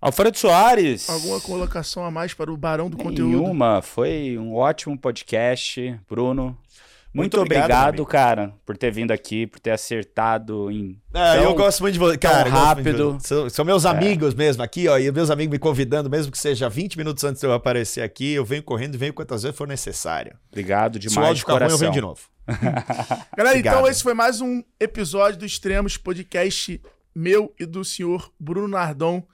Alfredo 0.00 0.36
Soares. 0.36 1.08
alguma 1.08 1.40
colocação 1.40 2.04
a 2.04 2.10
mais 2.10 2.34
para 2.34 2.52
o 2.52 2.56
Barão 2.56 2.90
do 2.90 2.96
Conteúdo? 2.96 3.38
Nenhuma. 3.38 3.80
Foi 3.80 4.36
um 4.38 4.54
ótimo 4.54 4.98
podcast, 4.98 5.98
Bruno. 6.08 6.58
Muito, 7.14 7.36
Muito 7.36 7.40
obrigado, 7.46 8.00
obrigado, 8.00 8.06
cara, 8.06 8.54
por 8.66 8.76
ter 8.76 8.90
vindo 8.90 9.12
aqui, 9.12 9.46
por 9.46 9.60
ter 9.60 9.70
acertado 9.70 10.68
em. 10.68 11.00
Ah, 11.14 11.34
Tão- 11.36 11.44
eu 11.44 11.54
gosto 11.54 11.80
muito 11.82 11.92
de 11.92 11.98
você. 12.00 12.18
Cara, 12.18 12.42
de 12.42 12.50
rápido. 12.50 13.12
você. 13.20 13.28
São, 13.28 13.48
são 13.50 13.64
meus 13.64 13.86
amigos 13.86 14.34
mesmo 14.34 14.64
aqui, 14.64 14.88
ó. 14.88 14.98
E 14.98 15.12
meus 15.12 15.30
amigos 15.30 15.52
me 15.52 15.58
convidando, 15.60 16.10
mesmo 16.10 16.32
que 16.32 16.38
seja 16.38 16.68
20 16.68 16.98
minutos 16.98 17.22
antes 17.22 17.40
de 17.40 17.46
eu 17.46 17.52
aparecer 17.52 18.02
aqui, 18.02 18.32
eu 18.32 18.44
venho 18.44 18.64
correndo 18.64 18.96
e 18.96 18.98
venho 18.98 19.14
quantas 19.14 19.44
vezes 19.44 19.56
for 19.56 19.68
necessário. 19.68 20.36
Obrigado 20.50 20.94
Se 21.00 21.06
o 21.06 21.10
demais 21.10 21.28
áudio 21.28 21.34
de 21.36 21.40
ficar 21.42 21.52
ruim, 21.52 21.62
eu 21.62 21.68
coração. 21.68 21.78
venho 21.78 21.92
de 21.92 22.00
novo. 22.00 22.20
Galera, 23.36 23.58
então 23.58 23.72
Obrigado. 23.78 23.88
esse 23.88 24.02
foi 24.02 24.12
mais 24.14 24.40
um 24.40 24.60
episódio 24.80 25.38
do 25.38 25.46
Extremos, 25.46 25.96
podcast 25.96 26.82
meu 27.14 27.54
e 27.60 27.64
do 27.64 27.84
senhor 27.84 28.32
Bruno 28.40 28.66
Nardon, 28.66 29.24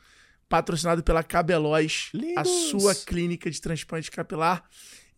patrocinado 0.50 1.02
pela 1.02 1.22
Cabelóis, 1.22 2.10
a 2.36 2.44
sua 2.44 2.94
clínica 2.94 3.50
de 3.50 3.58
transplante 3.58 4.10
capilar. 4.10 4.64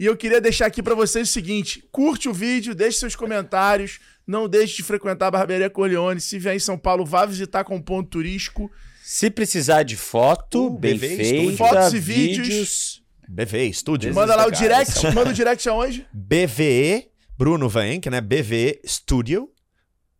E 0.02 0.04
eu 0.04 0.16
queria 0.16 0.40
deixar 0.40 0.66
aqui 0.66 0.82
pra 0.82 0.96
vocês 0.96 1.28
o 1.28 1.32
seguinte: 1.32 1.80
curte 1.92 2.28
o 2.28 2.32
vídeo, 2.32 2.74
deixe 2.74 2.98
seus 2.98 3.14
comentários, 3.14 4.00
não 4.26 4.48
deixe 4.48 4.78
de 4.78 4.82
frequentar 4.82 5.28
a 5.28 5.30
Barbearia 5.30 5.70
Corleone. 5.70 6.20
Se 6.20 6.40
vier 6.40 6.56
em 6.56 6.58
São 6.58 6.76
Paulo, 6.76 7.06
vá 7.06 7.24
visitar 7.24 7.62
com 7.62 7.80
ponto 7.80 8.10
turístico. 8.10 8.68
Se 9.00 9.30
precisar 9.30 9.84
de 9.84 9.96
foto, 9.96 10.66
Uh, 10.66 10.70
bem 10.76 10.96
BV 10.98 11.16
feita. 11.16 11.56
Fotos 11.56 11.94
e 11.94 12.00
vídeos. 12.00 13.00
BVE 13.28 13.72
Studio. 13.72 14.12
Manda 14.12 14.34
lá 14.34 14.48
o 14.48 14.50
direct, 14.50 15.04
manda 15.14 15.30
o 15.30 15.32
direct 15.32 15.68
aonde? 15.68 16.04
BVE, 16.12 17.06
Bruno 17.38 17.68
Vaenck, 17.68 18.10
né? 18.10 18.20
BVE 18.20 18.80
Studio. 18.84 19.52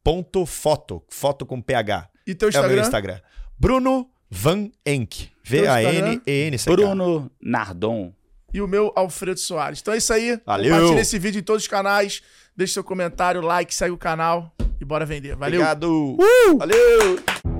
Ponto 0.05 0.47
foto. 0.47 1.03
Foto 1.11 1.45
com 1.45 1.61
PH. 1.61 2.09
E 2.25 2.37
teu 2.37 2.51
É 2.51 2.51
o 2.51 2.53
meu 2.53 2.79
Instagram? 2.79 2.83
Instagram. 2.83 3.21
Bruno 3.59 4.09
Van 4.31 4.71
Enck. 4.87 5.29
V-A-N-E-N-C. 5.43 6.71
Bruno 6.71 7.29
Nardon. 7.41 8.15
E 8.53 8.61
o 8.61 8.69
meu 8.69 8.93
Alfredo 8.95 9.41
Soares. 9.41 9.81
Então 9.81 9.95
é 9.95 9.99
isso 9.99 10.13
aí. 10.13 10.41
Valeu. 10.45 10.73
Compartilha 10.73 11.01
esse 11.01 11.19
vídeo 11.19 11.41
em 11.41 11.43
todos 11.43 11.63
os 11.63 11.69
canais. 11.69 12.23
Deixe 12.57 12.75
seu 12.75 12.85
comentário, 12.85 13.41
like, 13.41 13.75
segue 13.75 13.93
o 13.93 13.99
canal 13.99 14.55
e 14.81 14.85
bora 14.85 15.07
vender. 15.07 15.35
Valeu. 15.37 15.61
Obrigado. 15.61 16.17
Valeu. 16.59 17.52